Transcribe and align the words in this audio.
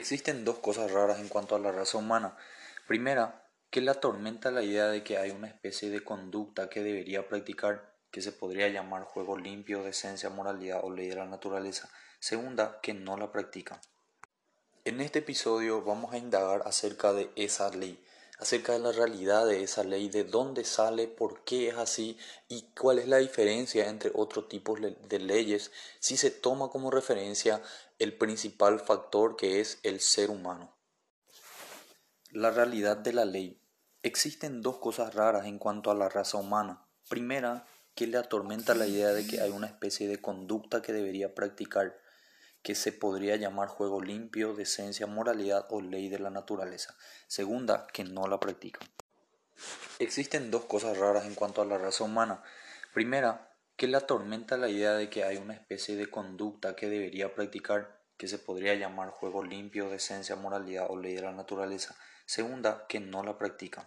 Existen 0.00 0.46
dos 0.46 0.60
cosas 0.60 0.90
raras 0.92 1.20
en 1.20 1.28
cuanto 1.28 1.54
a 1.54 1.58
la 1.58 1.72
raza 1.72 1.98
humana. 1.98 2.34
Primera, 2.88 3.44
que 3.68 3.82
le 3.82 3.90
atormenta 3.90 4.50
la 4.50 4.62
idea 4.62 4.86
de 4.86 5.04
que 5.04 5.18
hay 5.18 5.30
una 5.30 5.46
especie 5.46 5.90
de 5.90 6.02
conducta 6.02 6.70
que 6.70 6.82
debería 6.82 7.28
practicar 7.28 7.92
que 8.10 8.22
se 8.22 8.32
podría 8.32 8.68
llamar 8.68 9.04
juego 9.04 9.36
limpio, 9.36 9.82
decencia, 9.82 10.30
moralidad 10.30 10.80
o 10.82 10.90
ley 10.90 11.08
de 11.08 11.16
la 11.16 11.26
naturaleza. 11.26 11.90
Segunda, 12.18 12.80
que 12.80 12.94
no 12.94 13.18
la 13.18 13.30
practican. 13.30 13.78
En 14.86 15.02
este 15.02 15.18
episodio 15.18 15.82
vamos 15.82 16.14
a 16.14 16.16
indagar 16.16 16.62
acerca 16.64 17.12
de 17.12 17.30
esa 17.36 17.68
ley, 17.68 18.02
acerca 18.38 18.72
de 18.72 18.78
la 18.78 18.92
realidad 18.92 19.44
de 19.44 19.62
esa 19.62 19.84
ley, 19.84 20.08
de 20.08 20.24
dónde 20.24 20.64
sale, 20.64 21.08
por 21.08 21.44
qué 21.44 21.68
es 21.68 21.76
así 21.76 22.16
y 22.48 22.62
cuál 22.74 23.00
es 23.00 23.06
la 23.06 23.18
diferencia 23.18 23.86
entre 23.90 24.10
otros 24.14 24.48
tipos 24.48 24.80
de 24.80 25.18
leyes 25.18 25.70
si 25.98 26.16
se 26.16 26.30
toma 26.30 26.70
como 26.70 26.90
referencia 26.90 27.60
el 28.00 28.16
principal 28.16 28.80
factor 28.80 29.36
que 29.36 29.60
es 29.60 29.78
el 29.82 30.00
ser 30.00 30.30
humano. 30.30 30.74
La 32.30 32.50
realidad 32.50 32.96
de 32.96 33.12
la 33.12 33.26
ley. 33.26 33.62
Existen 34.02 34.62
dos 34.62 34.78
cosas 34.78 35.14
raras 35.14 35.44
en 35.44 35.58
cuanto 35.58 35.90
a 35.90 35.94
la 35.94 36.08
raza 36.08 36.38
humana. 36.38 36.88
Primera, 37.10 37.66
que 37.94 38.06
le 38.06 38.16
atormenta 38.16 38.74
la 38.74 38.86
idea 38.86 39.08
de 39.08 39.26
que 39.26 39.42
hay 39.42 39.50
una 39.50 39.66
especie 39.66 40.08
de 40.08 40.18
conducta 40.18 40.80
que 40.80 40.94
debería 40.94 41.34
practicar, 41.34 42.00
que 42.62 42.74
se 42.74 42.92
podría 42.92 43.36
llamar 43.36 43.68
juego 43.68 44.00
limpio, 44.00 44.54
decencia, 44.54 45.06
moralidad 45.06 45.66
o 45.68 45.82
ley 45.82 46.08
de 46.08 46.20
la 46.20 46.30
naturaleza. 46.30 46.96
Segunda, 47.26 47.86
que 47.92 48.04
no 48.04 48.26
la 48.28 48.40
practican. 48.40 48.88
Existen 49.98 50.50
dos 50.50 50.64
cosas 50.64 50.96
raras 50.96 51.26
en 51.26 51.34
cuanto 51.34 51.60
a 51.60 51.66
la 51.66 51.76
raza 51.76 52.04
humana. 52.04 52.42
Primera, 52.94 53.49
que 53.80 53.88
le 53.88 53.96
atormenta 53.96 54.58
la 54.58 54.68
idea 54.68 54.92
de 54.92 55.08
que 55.08 55.24
hay 55.24 55.38
una 55.38 55.54
especie 55.54 55.96
de 55.96 56.10
conducta 56.10 56.76
que 56.76 56.90
debería 56.90 57.34
practicar 57.34 57.98
que 58.18 58.28
se 58.28 58.36
podría 58.36 58.74
llamar 58.74 59.08
juego 59.08 59.42
limpio, 59.42 59.88
decencia, 59.88 60.36
moralidad 60.36 60.88
o 60.90 60.98
ley 60.98 61.14
de 61.14 61.22
la 61.22 61.32
naturaleza. 61.32 61.96
Segunda, 62.26 62.84
que 62.90 63.00
no 63.00 63.22
la 63.22 63.38
practican. 63.38 63.86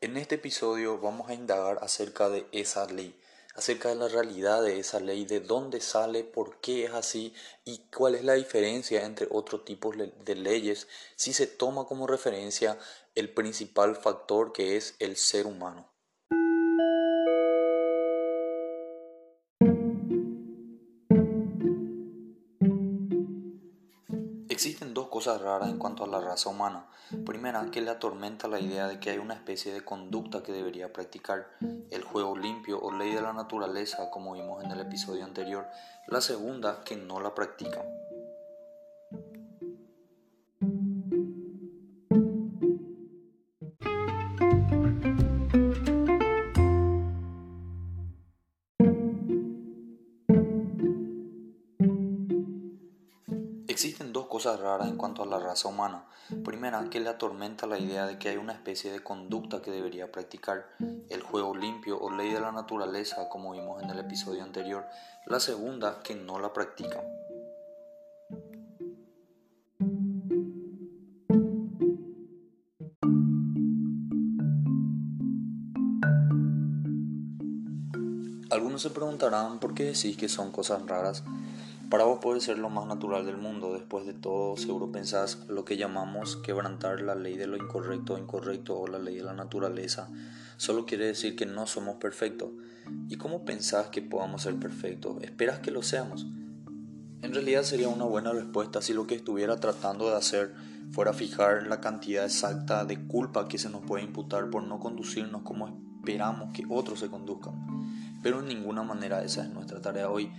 En 0.00 0.16
este 0.16 0.34
episodio 0.34 0.98
vamos 0.98 1.30
a 1.30 1.34
indagar 1.34 1.78
acerca 1.82 2.28
de 2.30 2.48
esa 2.50 2.84
ley, 2.86 3.16
acerca 3.54 3.90
de 3.90 3.94
la 3.94 4.08
realidad 4.08 4.60
de 4.60 4.80
esa 4.80 4.98
ley, 4.98 5.24
de 5.24 5.38
dónde 5.38 5.80
sale, 5.80 6.24
por 6.24 6.60
qué 6.60 6.86
es 6.86 6.90
así 6.92 7.32
y 7.64 7.86
cuál 7.96 8.16
es 8.16 8.24
la 8.24 8.34
diferencia 8.34 9.04
entre 9.04 9.28
otros 9.30 9.64
tipos 9.64 9.94
de 9.98 10.34
leyes 10.34 10.88
si 11.14 11.32
se 11.32 11.46
toma 11.46 11.84
como 11.84 12.08
referencia 12.08 12.76
el 13.14 13.32
principal 13.32 13.94
factor 13.94 14.52
que 14.52 14.76
es 14.76 14.96
el 14.98 15.16
ser 15.16 15.46
humano. 15.46 15.89
Cosas 25.30 25.42
raras 25.42 25.68
en 25.68 25.78
cuanto 25.78 26.02
a 26.02 26.08
la 26.08 26.20
raza 26.20 26.48
humana. 26.48 26.86
Primera, 27.24 27.70
que 27.70 27.80
le 27.80 27.90
atormenta 27.90 28.48
la 28.48 28.58
idea 28.58 28.88
de 28.88 28.98
que 28.98 29.10
hay 29.10 29.18
una 29.18 29.34
especie 29.34 29.72
de 29.72 29.84
conducta 29.84 30.42
que 30.42 30.52
debería 30.52 30.92
practicar, 30.92 31.46
el 31.90 32.02
juego 32.02 32.36
limpio 32.36 32.80
o 32.80 32.92
ley 32.92 33.14
de 33.14 33.22
la 33.22 33.32
naturaleza, 33.32 34.10
como 34.10 34.32
vimos 34.32 34.64
en 34.64 34.72
el 34.72 34.80
episodio 34.80 35.24
anterior. 35.24 35.68
La 36.08 36.20
segunda, 36.20 36.82
que 36.84 36.96
no 36.96 37.20
la 37.20 37.32
practican. 37.32 37.84
En 54.60 54.96
cuanto 54.96 55.22
a 55.22 55.26
la 55.26 55.38
raza 55.38 55.68
humana. 55.68 56.04
Primera, 56.44 56.84
que 56.90 57.00
le 57.00 57.08
atormenta 57.08 57.66
la 57.66 57.78
idea 57.78 58.06
de 58.06 58.18
que 58.18 58.28
hay 58.28 58.36
una 58.36 58.52
especie 58.52 58.92
de 58.92 59.02
conducta 59.02 59.62
que 59.62 59.70
debería 59.70 60.12
practicar, 60.12 60.66
el 61.08 61.22
juego 61.22 61.56
limpio 61.56 61.98
o 61.98 62.10
ley 62.10 62.32
de 62.32 62.40
la 62.40 62.52
naturaleza, 62.52 63.28
como 63.28 63.52
vimos 63.52 63.82
en 63.82 63.90
el 63.90 63.98
episodio 63.98 64.42
anterior. 64.44 64.84
La 65.26 65.40
segunda, 65.40 66.02
que 66.02 66.14
no 66.14 66.38
la 66.38 66.52
practican. 66.52 67.04
Algunos 78.50 78.82
se 78.82 78.90
preguntarán 78.90 79.58
por 79.58 79.74
qué 79.74 79.84
decís 79.84 80.16
que 80.16 80.28
son 80.28 80.52
cosas 80.52 80.84
raras. 80.86 81.24
Para 81.90 82.04
vos 82.04 82.20
puede 82.22 82.40
ser 82.40 82.56
lo 82.56 82.70
más 82.70 82.86
natural 82.86 83.26
del 83.26 83.36
mundo, 83.36 83.72
después 83.72 84.06
de 84.06 84.12
todo 84.12 84.56
seguro 84.56 84.92
pensás 84.92 85.44
lo 85.48 85.64
que 85.64 85.76
llamamos 85.76 86.36
quebrantar 86.36 87.00
la 87.00 87.16
ley 87.16 87.36
de 87.36 87.48
lo 87.48 87.56
incorrecto 87.56 88.14
o 88.14 88.18
incorrecto 88.18 88.78
o 88.78 88.86
la 88.86 89.00
ley 89.00 89.16
de 89.16 89.24
la 89.24 89.32
naturaleza. 89.32 90.08
Solo 90.56 90.86
quiere 90.86 91.06
decir 91.06 91.34
que 91.34 91.46
no 91.46 91.66
somos 91.66 91.96
perfectos. 91.96 92.50
¿Y 93.08 93.16
cómo 93.16 93.44
pensás 93.44 93.88
que 93.88 94.02
podamos 94.02 94.42
ser 94.42 94.54
perfectos? 94.54 95.20
¿Esperas 95.22 95.58
que 95.58 95.72
lo 95.72 95.82
seamos? 95.82 96.28
En 97.22 97.34
realidad 97.34 97.64
sería 97.64 97.88
una 97.88 98.04
buena 98.04 98.32
respuesta 98.32 98.80
si 98.80 98.92
lo 98.92 99.08
que 99.08 99.16
estuviera 99.16 99.58
tratando 99.58 100.10
de 100.10 100.16
hacer 100.16 100.54
fuera 100.92 101.12
fijar 101.12 101.66
la 101.66 101.80
cantidad 101.80 102.24
exacta 102.24 102.84
de 102.84 103.04
culpa 103.08 103.48
que 103.48 103.58
se 103.58 103.68
nos 103.68 103.82
puede 103.82 104.04
imputar 104.04 104.48
por 104.48 104.62
no 104.62 104.78
conducirnos 104.78 105.42
como 105.42 105.66
esperamos 105.98 106.52
que 106.52 106.64
otros 106.68 107.00
se 107.00 107.08
conduzcan. 107.08 107.54
Pero 108.22 108.38
en 108.38 108.46
ninguna 108.46 108.84
manera 108.84 109.24
esa 109.24 109.42
es 109.42 109.50
nuestra 109.50 109.80
tarea 109.80 110.08
hoy 110.08 110.30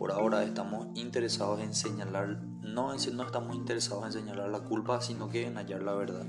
por 0.00 0.12
ahora 0.12 0.42
estamos 0.44 0.86
interesados 0.94 1.60
en 1.60 1.74
señalar, 1.74 2.40
no, 2.62 2.94
no 2.94 3.22
estamos 3.22 3.54
interesados 3.54 4.06
en 4.06 4.12
señalar 4.12 4.48
la 4.48 4.60
culpa, 4.60 5.02
sino 5.02 5.28
que 5.28 5.46
en 5.46 5.56
hallar 5.56 5.82
la 5.82 5.92
verdad. 5.92 6.24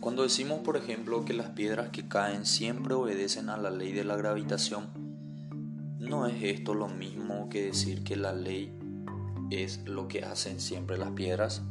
Cuando 0.00 0.24
decimos, 0.24 0.62
por 0.64 0.76
ejemplo, 0.76 1.24
que 1.24 1.32
las 1.32 1.50
piedras 1.50 1.90
que 1.90 2.08
caen 2.08 2.44
siempre 2.44 2.94
obedecen 2.94 3.50
a 3.50 3.56
la 3.56 3.70
ley 3.70 3.92
de 3.92 4.02
la 4.02 4.16
gravitación, 4.16 4.88
no 6.00 6.26
es 6.26 6.42
esto 6.42 6.74
lo 6.74 6.88
mismo 6.88 7.48
que 7.50 7.66
decir 7.66 8.02
que 8.02 8.16
la 8.16 8.32
ley 8.32 8.76
es 9.52 9.86
lo 9.86 10.08
que 10.08 10.24
hacen 10.24 10.58
siempre 10.58 10.98
las 10.98 11.12
piedras. 11.12 11.62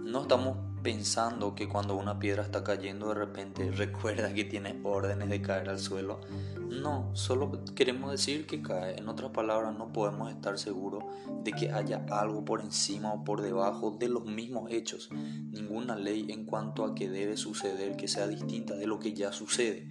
No 0.00 0.22
estamos 0.22 0.56
pensando 0.84 1.54
que 1.54 1.66
cuando 1.66 1.96
una 1.96 2.18
piedra 2.18 2.42
está 2.42 2.62
cayendo 2.62 3.08
de 3.08 3.14
repente 3.14 3.70
recuerda 3.76 4.32
que 4.32 4.44
tiene 4.44 4.78
órdenes 4.84 5.30
de 5.30 5.42
caer 5.42 5.70
al 5.70 5.80
suelo. 5.80 6.20
No, 6.68 7.10
solo 7.14 7.64
queremos 7.74 8.10
decir 8.10 8.46
que 8.46 8.60
cae. 8.62 8.98
En 8.98 9.08
otras 9.08 9.30
palabras, 9.30 9.76
no 9.76 9.92
podemos 9.92 10.30
estar 10.30 10.58
seguros 10.58 11.02
de 11.42 11.52
que 11.52 11.72
haya 11.72 12.04
algo 12.10 12.44
por 12.44 12.60
encima 12.60 13.12
o 13.12 13.24
por 13.24 13.40
debajo 13.40 13.96
de 13.98 14.08
los 14.08 14.26
mismos 14.26 14.70
hechos. 14.70 15.08
Ninguna 15.10 15.96
ley 15.96 16.26
en 16.28 16.44
cuanto 16.44 16.84
a 16.84 16.94
que 16.94 17.08
debe 17.08 17.36
suceder 17.36 17.96
que 17.96 18.06
sea 18.06 18.28
distinta 18.28 18.74
de 18.74 18.86
lo 18.86 19.00
que 19.00 19.14
ya 19.14 19.32
sucede. 19.32 19.88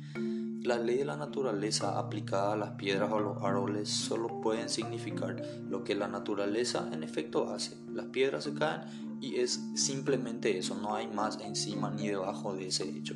La 0.61 0.77
ley 0.77 0.97
de 0.97 1.05
la 1.05 1.17
naturaleza 1.17 1.97
aplicada 1.97 2.53
a 2.53 2.57
las 2.57 2.71
piedras 2.71 3.11
o 3.11 3.17
a 3.17 3.21
los 3.21 3.43
árboles 3.43 3.89
solo 3.89 4.41
pueden 4.41 4.69
significar 4.69 5.41
lo 5.67 5.83
que 5.83 5.95
la 5.95 6.07
naturaleza 6.07 6.87
en 6.93 7.03
efecto 7.03 7.49
hace. 7.49 7.75
Las 7.91 8.05
piedras 8.05 8.43
se 8.43 8.53
caen 8.53 9.12
y 9.23 9.37
es 9.37 9.63
simplemente 9.75 10.57
eso, 10.57 10.75
no 10.75 10.95
hay 10.95 11.07
más 11.07 11.39
encima 11.39 11.89
ni 11.89 12.09
debajo 12.09 12.53
de 12.53 12.67
ese 12.67 12.83
hecho. 12.89 13.15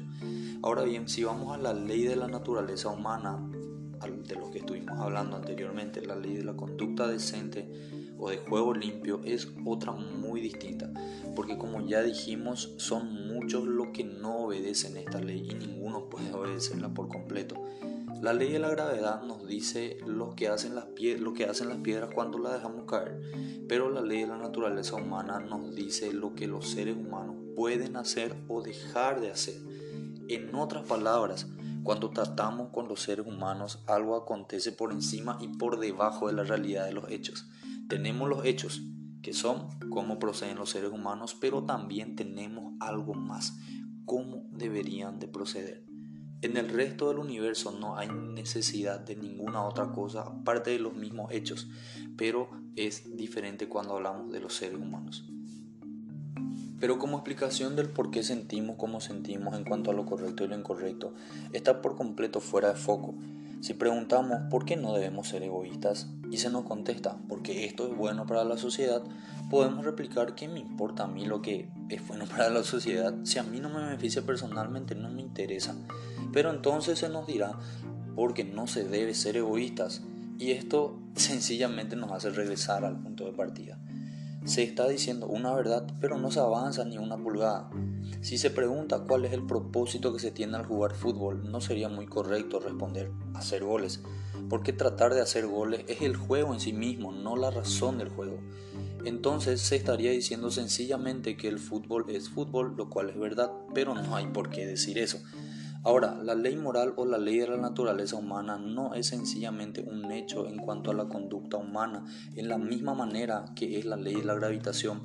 Ahora 0.64 0.84
bien, 0.84 1.10
si 1.10 1.26
vamos 1.26 1.54
a 1.54 1.58
la 1.58 1.74
ley 1.74 2.04
de 2.04 2.16
la 2.16 2.30
naturaleza 2.30 2.88
humana, 2.88 3.46
de 4.26 4.36
lo 4.36 4.50
que 4.50 4.60
estuvimos 4.60 4.98
hablando 5.00 5.36
anteriormente, 5.36 6.06
la 6.06 6.16
ley 6.16 6.36
de 6.36 6.46
la 6.46 6.56
conducta 6.56 7.08
decente 7.08 7.68
o 8.18 8.30
de 8.30 8.38
juego 8.38 8.74
limpio 8.74 9.20
es 9.26 9.52
otra 9.66 9.92
muy 9.92 10.40
distinta, 10.40 10.90
porque 11.36 11.58
como 11.58 11.86
ya 11.86 12.02
dijimos, 12.04 12.74
son 12.78 13.28
muchos 13.28 13.68
los 13.68 13.88
que 13.90 14.06
no 14.06 14.46
obedecen 14.46 14.96
esta 14.96 15.20
ley 15.20 15.46
y 15.50 15.56
ninguno 15.56 16.10
puede 16.10 16.32
obedecerla 16.32 16.94
por 16.94 17.10
completo. 17.10 17.56
La 18.22 18.34
ley 18.34 18.52
de 18.52 18.60
la 18.60 18.70
gravedad 18.70 19.22
nos 19.22 19.46
dice 19.46 19.98
lo 20.06 20.36
que, 20.36 20.48
hacen 20.48 20.74
las 20.76 20.86
piedras 20.88 22.10
cuando 22.16 22.40
las 22.40 22.54
dejamos 22.54 22.86
caer, 22.86 23.22
pero 23.68 23.92
la 23.92 24.02
ley 24.02 24.22
de 24.22 24.28
la 24.28 24.38
naturaleza 24.38 24.96
humana 24.96 25.40
nos 25.40 25.76
dice 25.76 26.12
lo 26.14 26.34
que 26.34 26.48
los 26.48 26.70
seres 26.70 26.98
humanos 26.98 27.36
pueden 27.56 27.96
hacer 27.96 28.36
o 28.48 28.64
dejar 28.64 29.22
de 29.22 29.30
hacer. 29.30 29.56
En 30.30 30.56
otras 30.56 30.88
palabras, 30.88 31.48
cuando 31.84 32.10
tratamos 32.10 32.70
con 32.72 32.88
los 32.88 33.02
seres 33.02 33.26
humanos, 33.28 33.84
algo 33.88 34.16
acontece 34.16 34.72
por 34.72 34.92
encima 34.92 35.38
y 35.40 35.50
por 35.50 35.80
debajo 35.80 36.28
de 36.28 36.34
la 36.34 36.44
realidad 36.44 36.86
de 36.86 36.94
los 36.94 37.10
hechos. 37.12 37.48
Tenemos 37.88 38.28
los 38.28 38.46
hechos, 38.46 38.82
que 39.22 39.34
son 39.34 39.68
cómo 39.90 40.18
proceden 40.20 40.58
los 40.58 40.72
seres 40.72 40.92
humanos, 40.92 41.38
pero 41.40 41.64
también 41.64 42.16
tenemos 42.16 42.74
algo 42.80 43.14
más, 43.14 43.58
cómo 44.06 44.48
deberían 44.52 45.20
de 45.20 45.28
proceder. 45.28 45.87
En 46.44 46.56
el 46.56 46.70
resto 46.70 47.10
del 47.10 47.18
universo 47.18 47.72
no 47.72 47.98
hay 47.98 48.10
necesidad 48.10 49.00
de 49.00 49.16
ninguna 49.16 49.64
otra 49.64 49.92
cosa 49.92 50.22
aparte 50.22 50.70
de 50.70 50.78
los 50.78 50.94
mismos 50.94 51.32
hechos, 51.32 51.68
pero 52.16 52.50
es 52.76 53.18
diferente 53.18 53.68
cuando 53.68 53.96
hablamos 53.96 54.32
de 54.32 54.40
los 54.40 54.54
seres 54.54 54.80
humanos. 54.80 55.26
Pero 56.80 57.00
como 57.00 57.18
explicación 57.18 57.76
del 57.76 57.90
por 57.90 58.12
qué 58.12 58.22
sentimos 58.22 58.76
como 58.76 59.02
sentimos 59.02 59.56
en 59.56 59.64
cuanto 59.64 59.90
a 59.90 59.96
lo 59.96 60.06
correcto 60.06 60.44
y 60.44 60.48
lo 60.48 60.56
incorrecto, 60.56 61.12
está 61.54 61.82
por 61.82 61.96
completo 61.96 62.40
fuera 62.40 62.70
de 62.70 62.76
foco. 62.76 63.16
Si 63.62 63.74
preguntamos 63.74 64.40
por 64.50 64.66
qué 64.66 64.78
no 64.78 64.94
debemos 64.94 65.28
ser 65.28 65.44
egoístas, 65.44 66.08
y 66.30 66.38
se 66.38 66.50
nos 66.50 66.66
contesta, 66.66 67.18
porque 67.28 67.66
esto 67.66 67.88
es 67.88 67.96
bueno 67.96 68.26
para 68.26 68.44
la 68.44 68.58
sociedad, 68.58 69.02
podemos 69.50 69.86
replicar 69.86 70.36
que 70.36 70.48
me 70.48 70.60
importa 70.60 71.04
a 71.04 71.08
mí 71.08 71.26
lo 71.26 71.42
que 71.42 71.70
es 71.90 72.06
bueno 72.08 72.26
para 72.30 72.50
la 72.50 72.64
sociedad. 72.64 73.14
Si 73.24 73.40
a 73.40 73.44
mí 73.44 73.60
no 73.60 73.70
me 73.70 73.84
beneficia 73.84 74.22
personalmente, 74.24 74.96
no 74.96 75.10
me 75.10 75.22
interesa. 75.22 75.76
Pero 76.34 76.52
entonces 76.52 77.00
se 77.00 77.10
nos 77.10 77.28
dirá, 77.28 77.54
porque 78.16 78.44
no 78.44 78.68
se 78.68 78.84
debe 78.84 79.14
ser 79.14 79.38
egoístas. 79.38 80.02
Y 80.38 80.52
esto 80.52 81.00
sencillamente 81.16 81.96
nos 81.96 82.12
hace 82.12 82.30
regresar 82.30 82.84
al 82.84 83.00
punto 83.00 83.26
de 83.26 83.34
partida. 83.34 83.80
Se 84.46 84.64
está 84.64 84.88
diciendo 84.88 85.28
una 85.28 85.54
verdad, 85.54 85.86
pero 86.00 86.18
no 86.18 86.32
se 86.32 86.40
avanza 86.40 86.86
ni 86.86 86.98
una 86.98 87.18
pulgada. 87.18 87.70
Si 88.22 88.38
se 88.38 88.50
pregunta 88.50 89.04
cuál 89.08 89.26
es 89.26 89.34
el 89.34 89.46
propósito 89.46 90.14
que 90.14 90.20
se 90.20 90.32
tiene 90.32 90.58
al 90.58 90.66
jugar 90.66 90.96
fútbol, 90.96 91.52
no 91.52 91.62
sería 91.62 91.90
muy 91.90 92.06
correcto 92.06 92.60
responder 92.60 93.12
hacer 93.34 93.64
goles, 93.64 94.02
porque 94.50 94.74
tratar 94.74 95.14
de 95.14 95.22
hacer 95.22 95.48
goles 95.48 95.84
es 95.88 96.02
el 96.02 96.16
juego 96.16 96.54
en 96.54 96.60
sí 96.60 96.74
mismo, 96.74 97.12
no 97.12 97.36
la 97.36 97.52
razón 97.52 97.98
del 97.98 98.10
juego. 98.10 98.40
Entonces 99.06 99.62
se 99.62 99.76
estaría 99.76 100.12
diciendo 100.12 100.52
sencillamente 100.52 101.38
que 101.38 101.48
el 101.48 101.60
fútbol 101.60 102.06
es 102.10 102.30
fútbol, 102.30 102.76
lo 102.76 102.90
cual 102.90 103.10
es 103.10 103.18
verdad, 103.18 103.52
pero 103.74 103.96
no 103.96 104.16
hay 104.16 104.28
por 104.28 104.50
qué 104.50 104.66
decir 104.66 104.98
eso. 104.98 105.20
Ahora, 105.88 106.20
la 106.22 106.36
ley 106.36 106.58
moral 106.58 106.92
o 106.98 107.06
la 107.06 107.18
ley 107.18 107.38
de 107.38 107.48
la 107.48 107.56
naturaleza 107.56 108.18
humana 108.18 108.58
no 108.58 108.94
es 108.94 109.08
sencillamente 109.08 109.82
un 109.82 110.12
hecho 110.12 110.46
en 110.46 110.58
cuanto 110.58 110.92
a 110.92 110.94
la 110.94 111.06
conducta 111.06 111.56
humana, 111.56 112.04
en 112.36 112.50
la 112.50 112.58
misma 112.58 112.94
manera 112.94 113.46
que 113.56 113.80
es 113.80 113.86
la 113.86 113.96
ley 113.96 114.16
de 114.16 114.26
la 114.26 114.34
gravitación, 114.36 115.04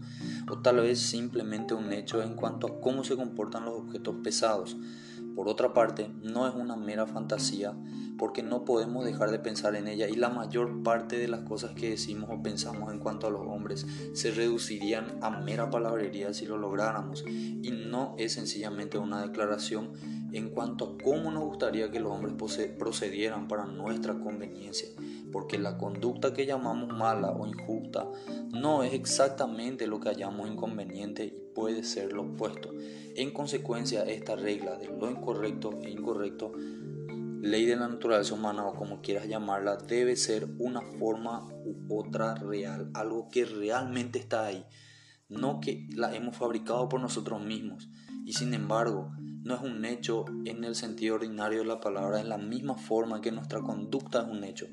o 0.50 0.58
tal 0.58 0.80
vez 0.80 0.98
simplemente 0.98 1.72
un 1.74 1.92
hecho 1.92 2.20
en 2.20 2.34
cuanto 2.34 2.66
a 2.66 2.80
cómo 2.80 3.04
se 3.04 3.14
comportan 3.14 3.64
los 3.64 3.78
objetos 3.78 4.16
pesados. 4.24 4.76
Por 5.36 5.48
otra 5.48 5.72
parte, 5.72 6.10
no 6.20 6.48
es 6.48 6.54
una 6.56 6.74
mera 6.74 7.06
fantasía, 7.06 7.76
porque 8.18 8.42
no 8.42 8.64
podemos 8.64 9.04
dejar 9.04 9.30
de 9.30 9.38
pensar 9.38 9.76
en 9.76 9.86
ella 9.86 10.08
y 10.08 10.16
la 10.16 10.30
mayor 10.30 10.82
parte 10.82 11.16
de 11.16 11.28
las 11.28 11.42
cosas 11.42 11.72
que 11.72 11.90
decimos 11.90 12.28
o 12.32 12.42
pensamos 12.42 12.92
en 12.92 12.98
cuanto 12.98 13.28
a 13.28 13.30
los 13.30 13.42
hombres 13.42 13.86
se 14.14 14.30
reducirían 14.32 15.18
a 15.22 15.30
mera 15.30 15.70
palabrería 15.70 16.34
si 16.34 16.46
lo 16.46 16.58
lográramos 16.58 17.24
y 17.26 17.70
no 17.70 18.14
es 18.18 18.32
sencillamente 18.32 18.98
una 18.98 19.22
declaración 19.22 19.90
en 20.32 20.50
cuanto 20.50 20.84
a 20.84 21.02
cómo 21.02 21.30
nos 21.30 21.44
gustaría 21.44 21.90
que 21.90 22.00
los 22.00 22.12
hombres 22.12 22.34
procedieran 22.78 23.48
para 23.48 23.66
nuestra 23.66 24.18
conveniencia, 24.18 24.88
porque 25.30 25.58
la 25.58 25.78
conducta 25.78 26.32
que 26.32 26.46
llamamos 26.46 26.96
mala 26.96 27.30
o 27.30 27.46
injusta 27.46 28.08
no 28.52 28.82
es 28.82 28.94
exactamente 28.94 29.86
lo 29.86 30.00
que 30.00 30.08
hallamos 30.08 30.48
inconveniente 30.48 31.24
y 31.24 31.54
puede 31.54 31.82
ser 31.84 32.12
lo 32.12 32.22
opuesto. 32.22 32.70
En 33.14 33.32
consecuencia, 33.32 34.04
esta 34.04 34.36
regla 34.36 34.76
de 34.76 34.86
lo 34.86 35.10
incorrecto 35.10 35.78
e 35.82 35.90
incorrecto 35.90 36.52
ley 37.42 37.66
de 37.66 37.74
la 37.74 37.88
naturaleza 37.88 38.34
humana 38.34 38.64
o 38.64 38.74
como 38.74 39.02
quieras 39.02 39.26
llamarla, 39.26 39.76
debe 39.76 40.14
ser 40.14 40.48
una 40.58 40.80
forma 40.80 41.48
u 41.64 41.98
otra 41.98 42.36
real, 42.36 42.88
algo 42.94 43.28
que 43.30 43.44
realmente 43.44 44.20
está 44.20 44.46
ahí, 44.46 44.64
no 45.28 45.58
que 45.58 45.88
la 45.92 46.14
hemos 46.14 46.36
fabricado 46.36 46.88
por 46.88 47.00
nosotros 47.00 47.44
mismos. 47.44 47.90
Y 48.24 48.34
sin 48.34 48.54
embargo, 48.54 49.10
no 49.44 49.54
es 49.54 49.60
un 49.60 49.84
hecho 49.84 50.24
en 50.44 50.64
el 50.64 50.74
sentido 50.74 51.16
ordinario 51.16 51.60
de 51.60 51.66
la 51.66 51.80
palabra, 51.80 52.20
en 52.20 52.28
la 52.28 52.38
misma 52.38 52.74
forma 52.74 53.20
que 53.20 53.32
nuestra 53.32 53.60
conducta 53.60 54.22
es 54.22 54.28
un 54.28 54.44
hecho. 54.44 54.66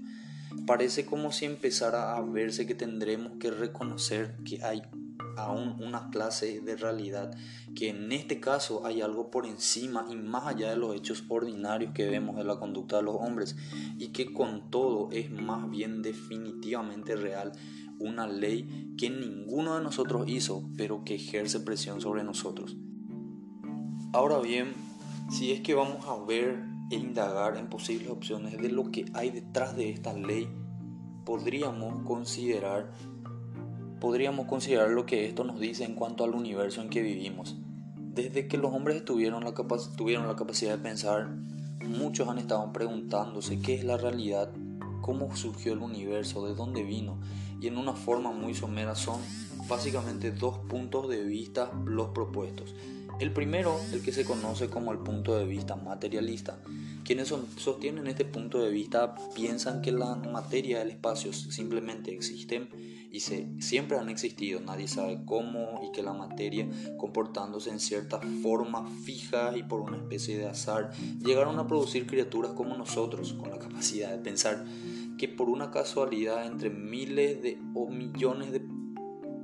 Parece 0.65 1.05
como 1.05 1.31
si 1.31 1.45
empezara 1.45 2.15
a 2.15 2.21
verse 2.21 2.65
que 2.65 2.75
tendremos 2.75 3.33
que 3.39 3.51
reconocer 3.51 4.37
que 4.45 4.63
hay 4.63 4.81
aún 5.37 5.81
una 5.81 6.09
clase 6.09 6.61
de 6.61 6.75
realidad, 6.75 7.35
que 7.75 7.89
en 7.89 8.11
este 8.11 8.39
caso 8.39 8.85
hay 8.85 9.01
algo 9.01 9.31
por 9.31 9.45
encima 9.45 10.05
y 10.09 10.15
más 10.15 10.47
allá 10.47 10.69
de 10.69 10.75
los 10.75 10.95
hechos 10.95 11.23
ordinarios 11.29 11.93
que 11.93 12.09
vemos 12.09 12.35
de 12.35 12.43
la 12.43 12.59
conducta 12.59 12.97
de 12.97 13.03
los 13.03 13.15
hombres, 13.15 13.55
y 13.97 14.09
que 14.09 14.33
con 14.33 14.69
todo 14.69 15.09
es 15.11 15.31
más 15.31 15.69
bien 15.69 16.01
definitivamente 16.01 17.15
real, 17.15 17.53
una 17.99 18.27
ley 18.27 18.93
que 18.97 19.09
ninguno 19.09 19.77
de 19.77 19.83
nosotros 19.83 20.27
hizo, 20.27 20.69
pero 20.77 21.03
que 21.03 21.15
ejerce 21.15 21.59
presión 21.59 22.01
sobre 22.01 22.23
nosotros. 22.23 22.75
Ahora 24.11 24.39
bien, 24.39 24.73
si 25.29 25.51
es 25.51 25.61
que 25.61 25.75
vamos 25.75 26.07
a 26.07 26.15
ver 26.25 26.63
e 26.89 26.95
indagar 26.95 27.57
en 27.57 27.67
posibles 27.67 28.09
opciones 28.09 28.57
de 28.57 28.69
lo 28.69 28.89
que 28.89 29.05
hay 29.13 29.29
detrás 29.29 29.75
de 29.75 29.91
esta 29.91 30.13
ley, 30.13 30.49
podríamos 31.25 32.03
considerar 32.07 32.91
podríamos 33.99 34.47
considerar 34.47 34.89
lo 34.89 35.05
que 35.05 35.27
esto 35.27 35.43
nos 35.43 35.59
dice 35.59 35.83
en 35.83 35.93
cuanto 35.93 36.23
al 36.23 36.33
universo 36.33 36.81
en 36.81 36.89
que 36.89 37.01
vivimos. 37.01 37.57
Desde 37.95 38.47
que 38.47 38.57
los 38.57 38.73
hombres 38.73 39.05
tuvieron 39.05 39.43
la, 39.43 39.53
tuvieron 39.95 40.25
la 40.25 40.35
capacidad 40.35 40.71
de 40.71 40.83
pensar, 40.83 41.29
muchos 41.85 42.27
han 42.29 42.39
estado 42.39 42.71
preguntándose 42.73 43.61
qué 43.61 43.75
es 43.75 43.83
la 43.83 43.97
realidad, 43.97 44.51
cómo 45.01 45.35
surgió 45.35 45.73
el 45.73 45.79
universo, 45.79 46.47
de 46.47 46.55
dónde 46.55 46.83
vino, 46.83 47.19
y 47.61 47.67
en 47.67 47.77
una 47.77 47.93
forma 47.93 48.31
muy 48.31 48.55
somera 48.55 48.95
son 48.95 49.19
básicamente 49.67 50.31
dos 50.31 50.57
puntos 50.59 51.09
de 51.09 51.23
vista 51.23 51.71
los 51.85 52.07
propuestos. 52.07 52.73
El 53.19 53.33
primero, 53.33 53.77
el 53.91 54.01
que 54.01 54.13
se 54.13 54.23
conoce 54.23 54.69
como 54.69 54.93
el 54.93 54.99
punto 54.99 55.37
de 55.37 55.45
vista 55.45 55.75
materialista. 55.75 56.57
Quienes 57.03 57.33
sostienen 57.57 58.07
este 58.07 58.23
punto 58.23 58.61
de 58.61 58.71
vista 58.71 59.13
piensan 59.35 59.81
que 59.81 59.91
la 59.91 60.15
materia 60.15 60.79
del 60.79 60.91
espacio 60.91 61.33
simplemente 61.33 62.13
existen 62.13 62.69
y 63.11 63.19
se, 63.19 63.49
siempre 63.59 63.97
han 63.97 64.09
existido, 64.09 64.61
nadie 64.61 64.87
sabe 64.87 65.19
cómo 65.25 65.81
y 65.85 65.91
que 65.91 66.01
la 66.01 66.13
materia 66.13 66.69
comportándose 66.97 67.71
en 67.71 67.81
ciertas 67.81 68.21
formas 68.41 68.89
fijas 69.03 69.57
y 69.57 69.63
por 69.63 69.81
una 69.81 69.97
especie 69.97 70.37
de 70.37 70.47
azar 70.47 70.91
llegaron 71.21 71.59
a 71.59 71.67
producir 71.67 72.07
criaturas 72.07 72.53
como 72.53 72.77
nosotros 72.77 73.33
con 73.33 73.49
la 73.49 73.59
capacidad 73.59 74.11
de 74.11 74.19
pensar 74.19 74.63
que 75.17 75.27
por 75.27 75.49
una 75.49 75.71
casualidad 75.71 76.45
entre 76.45 76.69
miles 76.69 77.41
de 77.41 77.57
o 77.73 77.89
millones 77.89 78.53
de, 78.53 78.61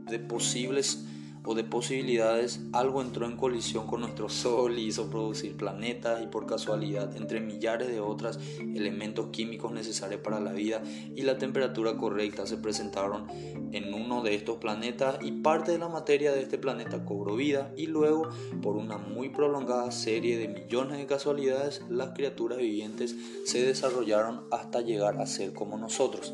de 0.09 0.19
posibles 0.19 1.05
o 1.45 1.55
de 1.55 1.63
posibilidades, 1.63 2.61
algo 2.73 3.01
entró 3.01 3.25
en 3.25 3.37
colisión 3.37 3.87
con 3.87 4.01
nuestro 4.01 4.29
Sol 4.29 4.77
y 4.77 4.87
hizo 4.87 5.09
producir 5.09 5.55
planetas 5.55 6.23
y 6.23 6.27
por 6.27 6.45
casualidad, 6.45 7.15
entre 7.15 7.41
millares 7.41 7.87
de 7.87 7.99
otros 7.99 8.39
elementos 8.59 9.27
químicos 9.27 9.71
necesarios 9.71 10.21
para 10.21 10.39
la 10.39 10.53
vida 10.53 10.81
y 11.15 11.21
la 11.21 11.37
temperatura 11.37 11.97
correcta 11.97 12.45
se 12.45 12.57
presentaron 12.57 13.27
en 13.71 13.93
uno 13.93 14.21
de 14.21 14.35
estos 14.35 14.57
planetas 14.57 15.17
y 15.21 15.31
parte 15.31 15.71
de 15.71 15.79
la 15.79 15.89
materia 15.89 16.31
de 16.31 16.41
este 16.41 16.57
planeta 16.57 17.03
cobró 17.05 17.35
vida 17.35 17.73
y 17.75 17.87
luego, 17.87 18.29
por 18.61 18.77
una 18.77 18.97
muy 18.97 19.29
prolongada 19.29 19.91
serie 19.91 20.37
de 20.37 20.47
millones 20.47 20.97
de 20.97 21.05
casualidades, 21.05 21.83
las 21.89 22.11
criaturas 22.11 22.57
vivientes 22.57 23.15
se 23.45 23.65
desarrollaron 23.65 24.45
hasta 24.51 24.81
llegar 24.81 25.19
a 25.19 25.25
ser 25.25 25.53
como 25.53 25.77
nosotros. 25.77 26.33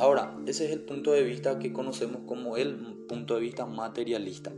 Ahora, 0.00 0.34
ese 0.46 0.64
es 0.64 0.72
el 0.72 0.80
punto 0.80 1.12
de 1.12 1.22
vista 1.22 1.58
que 1.58 1.74
conocemos 1.74 2.22
como 2.26 2.56
el 2.56 2.74
punto 3.06 3.34
de 3.34 3.42
vista 3.42 3.66
materialista. 3.66 4.50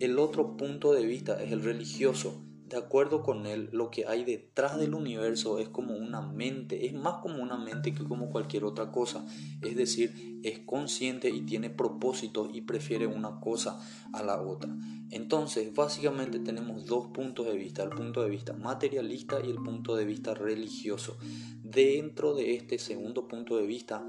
El 0.00 0.18
otro 0.18 0.56
punto 0.56 0.92
de 0.92 1.06
vista 1.06 1.40
es 1.40 1.52
el 1.52 1.62
religioso. 1.62 2.42
De 2.66 2.76
acuerdo 2.76 3.22
con 3.22 3.46
él, 3.46 3.68
lo 3.70 3.92
que 3.92 4.08
hay 4.08 4.24
detrás 4.24 4.76
del 4.76 4.94
universo 4.94 5.60
es 5.60 5.68
como 5.68 5.96
una 5.96 6.20
mente, 6.20 6.86
es 6.86 6.94
más 6.94 7.22
como 7.22 7.40
una 7.40 7.56
mente 7.56 7.94
que 7.94 8.02
como 8.02 8.30
cualquier 8.30 8.64
otra 8.64 8.90
cosa. 8.90 9.24
Es 9.62 9.76
decir, 9.76 10.37
es 10.42 10.60
consciente 10.60 11.30
y 11.30 11.42
tiene 11.42 11.70
propósito 11.70 12.48
y 12.52 12.62
prefiere 12.62 13.06
una 13.06 13.40
cosa 13.40 13.80
a 14.12 14.22
la 14.22 14.40
otra. 14.40 14.74
Entonces, 15.10 15.74
básicamente 15.74 16.38
tenemos 16.38 16.84
dos 16.84 17.06
puntos 17.08 17.46
de 17.46 17.56
vista, 17.56 17.82
el 17.82 17.90
punto 17.90 18.22
de 18.22 18.28
vista 18.28 18.52
materialista 18.52 19.38
y 19.42 19.50
el 19.50 19.56
punto 19.56 19.96
de 19.96 20.04
vista 20.04 20.34
religioso. 20.34 21.16
Dentro 21.62 22.34
de 22.34 22.54
este 22.54 22.78
segundo 22.78 23.26
punto 23.26 23.56
de 23.56 23.66
vista, 23.66 24.06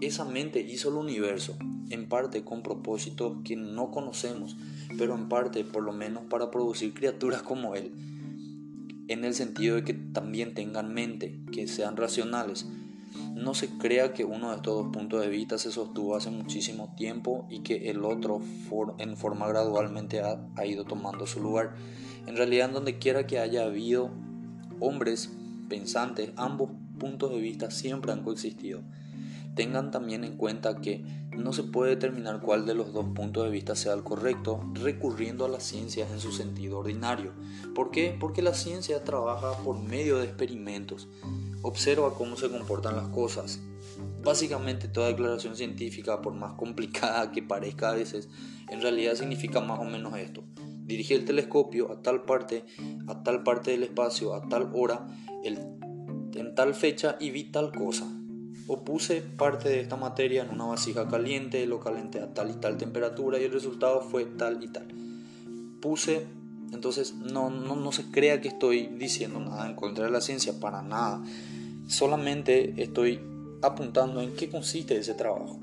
esa 0.00 0.24
mente 0.24 0.60
hizo 0.60 0.88
el 0.88 0.96
universo, 0.96 1.56
en 1.90 2.08
parte 2.08 2.44
con 2.44 2.62
propósitos 2.62 3.38
que 3.44 3.56
no 3.56 3.90
conocemos, 3.90 4.56
pero 4.96 5.14
en 5.14 5.28
parte 5.28 5.64
por 5.64 5.82
lo 5.82 5.92
menos 5.92 6.24
para 6.24 6.50
producir 6.50 6.94
criaturas 6.94 7.42
como 7.42 7.74
Él, 7.74 7.92
en 9.08 9.24
el 9.24 9.34
sentido 9.34 9.76
de 9.76 9.84
que 9.84 9.94
también 9.94 10.54
tengan 10.54 10.94
mente, 10.94 11.40
que 11.52 11.66
sean 11.66 11.96
racionales. 11.96 12.66
No 13.34 13.54
se 13.54 13.68
crea 13.68 14.12
que 14.12 14.24
uno 14.24 14.50
de 14.50 14.56
estos 14.56 14.84
dos 14.84 14.92
puntos 14.92 15.20
de 15.20 15.28
vista 15.28 15.58
se 15.58 15.72
sostuvo 15.72 16.16
hace 16.16 16.30
muchísimo 16.30 16.94
tiempo 16.96 17.46
y 17.50 17.60
que 17.60 17.90
el 17.90 18.04
otro 18.04 18.40
en 18.98 19.16
forma 19.16 19.48
gradualmente 19.48 20.20
ha, 20.22 20.66
ido 20.66 20.84
tomando 20.84 21.26
su 21.26 21.40
lugar. 21.40 21.74
En 22.26 22.36
realidad, 22.36 22.70
donde 22.70 22.98
quiera 22.98 23.26
que 23.26 23.38
haya 23.38 23.64
habido 23.64 24.10
hombres 24.78 25.30
pensantes, 25.68 26.32
ambos 26.36 26.70
puntos 26.98 27.30
de 27.30 27.40
vista 27.40 27.70
siempre 27.70 28.12
han 28.12 28.22
coexistido. 28.22 28.82
Tengan 29.54 29.90
también 29.90 30.22
en 30.22 30.36
cuenta 30.36 30.76
que 30.76 31.04
no 31.40 31.52
se 31.52 31.62
puede 31.62 31.90
determinar 31.90 32.40
cuál 32.40 32.66
de 32.66 32.74
los 32.74 32.92
dos 32.92 33.06
puntos 33.14 33.44
de 33.44 33.50
vista 33.50 33.74
sea 33.74 33.94
el 33.94 34.02
correcto 34.02 34.60
recurriendo 34.74 35.44
a 35.44 35.48
la 35.48 35.60
ciencia 35.60 36.06
en 36.10 36.20
su 36.20 36.32
sentido 36.32 36.78
ordinario. 36.78 37.32
¿Por 37.74 37.90
qué? 37.90 38.16
Porque 38.18 38.42
la 38.42 38.54
ciencia 38.54 39.02
trabaja 39.04 39.52
por 39.64 39.78
medio 39.78 40.18
de 40.18 40.26
experimentos, 40.26 41.08
observa 41.62 42.14
cómo 42.14 42.36
se 42.36 42.50
comportan 42.50 42.96
las 42.96 43.08
cosas. 43.08 43.60
Básicamente 44.22 44.88
toda 44.88 45.08
declaración 45.08 45.56
científica, 45.56 46.20
por 46.20 46.34
más 46.34 46.52
complicada 46.54 47.32
que 47.32 47.42
parezca 47.42 47.90
a 47.90 47.94
veces, 47.94 48.28
en 48.68 48.82
realidad 48.82 49.14
significa 49.14 49.60
más 49.60 49.80
o 49.80 49.84
menos 49.84 50.16
esto. 50.18 50.44
Dirige 50.84 51.14
el 51.14 51.24
telescopio 51.24 51.90
a 51.92 52.02
tal 52.02 52.24
parte, 52.24 52.64
a 53.06 53.22
tal 53.22 53.42
parte 53.42 53.70
del 53.70 53.84
espacio, 53.84 54.34
a 54.34 54.48
tal 54.48 54.70
hora, 54.74 55.06
en 55.44 56.54
tal 56.54 56.74
fecha 56.74 57.16
y 57.20 57.30
vi 57.30 57.44
tal 57.44 57.72
cosa 57.72 58.19
o 58.72 58.84
puse 58.84 59.20
parte 59.20 59.68
de 59.68 59.80
esta 59.80 59.96
materia 59.96 60.44
en 60.44 60.50
una 60.50 60.66
vasija 60.66 61.08
caliente, 61.08 61.66
lo 61.66 61.80
calenté 61.80 62.20
a 62.20 62.32
tal 62.32 62.52
y 62.52 62.54
tal 62.54 62.78
temperatura 62.78 63.40
y 63.40 63.42
el 63.42 63.52
resultado 63.52 64.00
fue 64.00 64.24
tal 64.24 64.62
y 64.62 64.68
tal. 64.68 64.86
Puse, 65.80 66.24
entonces 66.72 67.16
no, 67.16 67.50
no, 67.50 67.74
no 67.74 67.90
se 67.90 68.12
crea 68.12 68.40
que 68.40 68.46
estoy 68.46 68.86
diciendo 68.86 69.40
nada 69.40 69.68
en 69.68 69.74
contra 69.74 70.04
de 70.04 70.12
la 70.12 70.20
ciencia, 70.20 70.60
para 70.60 70.82
nada. 70.82 71.20
Solamente 71.88 72.80
estoy 72.80 73.18
apuntando 73.60 74.22
en 74.22 74.36
qué 74.36 74.48
consiste 74.48 74.96
ese 74.96 75.14
trabajo. 75.14 75.58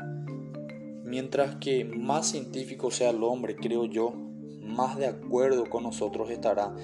Mientras 1.06 1.56
que 1.56 1.86
más 1.86 2.28
científico 2.28 2.92
sea 2.92 3.12
el 3.12 3.24
hombre, 3.24 3.56
creo 3.56 3.86
yo, 3.86 4.14
más 4.62 4.98
de 4.98 5.08
acuerdo 5.08 5.70
con 5.70 5.84
nosotros 5.84 6.30
estará 6.30 6.76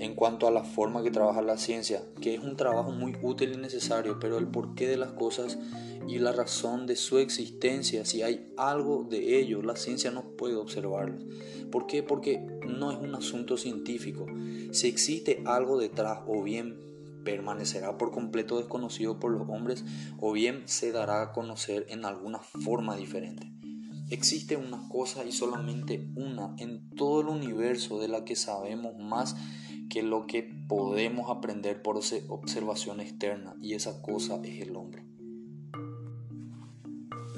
en 0.00 0.14
cuanto 0.14 0.48
a 0.48 0.50
la 0.50 0.64
forma 0.64 1.02
que 1.02 1.10
trabaja 1.10 1.42
la 1.42 1.58
ciencia, 1.58 2.02
que 2.22 2.34
es 2.34 2.40
un 2.40 2.56
trabajo 2.56 2.90
muy 2.90 3.14
útil 3.20 3.52
y 3.52 3.58
necesario, 3.58 4.18
pero 4.18 4.38
el 4.38 4.48
porqué 4.48 4.88
de 4.88 4.96
las 4.96 5.12
cosas 5.12 5.58
y 6.08 6.18
la 6.18 6.32
razón 6.32 6.86
de 6.86 6.96
su 6.96 7.18
existencia, 7.18 8.06
si 8.06 8.22
hay 8.22 8.50
algo 8.56 9.06
de 9.08 9.38
ello, 9.38 9.62
la 9.62 9.76
ciencia 9.76 10.10
no 10.10 10.24
puede 10.38 10.56
observarlo. 10.56 11.18
¿Por 11.70 11.86
qué? 11.86 12.02
Porque 12.02 12.38
no 12.66 12.90
es 12.90 12.98
un 12.98 13.14
asunto 13.14 13.58
científico. 13.58 14.24
Si 14.72 14.88
existe 14.88 15.42
algo 15.44 15.78
detrás, 15.78 16.20
o 16.26 16.42
bien 16.42 16.78
permanecerá 17.22 17.98
por 17.98 18.10
completo 18.10 18.56
desconocido 18.56 19.20
por 19.20 19.32
los 19.32 19.50
hombres, 19.50 19.84
o 20.18 20.32
bien 20.32 20.62
se 20.64 20.92
dará 20.92 21.20
a 21.20 21.32
conocer 21.32 21.84
en 21.90 22.06
alguna 22.06 22.38
forma 22.38 22.96
diferente. 22.96 23.52
Existe 24.08 24.56
una 24.56 24.88
cosa 24.88 25.26
y 25.26 25.30
solamente 25.30 26.08
una 26.16 26.56
en 26.58 26.88
todo 26.96 27.20
el 27.20 27.26
universo 27.28 28.00
de 28.00 28.08
la 28.08 28.24
que 28.24 28.34
sabemos 28.34 28.96
más 28.98 29.36
que 29.90 30.02
lo 30.02 30.26
que 30.26 30.42
podemos 30.68 31.30
aprender 31.30 31.82
por 31.82 32.00
observación 32.28 33.00
externa 33.00 33.56
y 33.60 33.74
esa 33.74 34.00
cosa 34.00 34.40
es 34.42 34.62
el 34.62 34.76
hombre. 34.76 35.04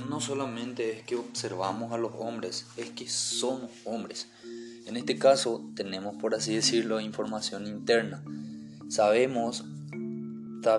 No 0.09 0.21
solamente 0.21 0.92
es 0.92 1.02
que 1.02 1.16
observamos 1.16 1.92
a 1.92 1.99
los 1.99 2.12
hombres, 2.18 2.66
es 2.76 2.90
que 2.90 3.09
somos 3.09 3.71
hombres. 3.87 4.28
En 4.87 4.97
este 4.97 5.18
caso 5.18 5.64
tenemos, 5.75 6.16
por 6.16 6.35
así 6.35 6.54
decirlo, 6.54 7.00
información 7.00 7.66
interna. 7.66 8.23
Sabemos, 8.88 9.64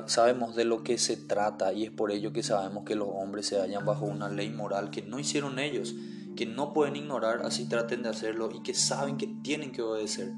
sabemos 0.06 0.56
de 0.56 0.66
lo 0.66 0.84
que 0.84 1.00
se 1.00 1.18
trata 1.18 1.74
y 1.74 1.86
es 1.86 1.92
por 1.92 2.12
ello 2.12 2.32
que 2.32 2.44
sabemos 2.44 2.84
que 2.86 2.96
los 2.96 3.10
hombres 3.12 3.48
se 3.48 3.60
hallan 3.60 3.86
bajo 3.86 4.06
una 4.06 4.30
ley 4.30 4.52
moral 4.52 4.92
que 4.92 5.02
no 5.02 5.18
hicieron 5.18 5.58
ellos, 5.58 5.96
que 6.36 6.46
no 6.46 6.72
pueden 6.72 6.96
ignorar 6.96 7.42
así 7.44 7.68
traten 7.68 8.04
de 8.04 8.10
hacerlo 8.10 8.52
y 8.54 8.62
que 8.62 8.76
saben 8.76 9.18
que 9.18 9.28
tienen 9.42 9.72
que 9.72 9.82
obedecer. 9.82 10.34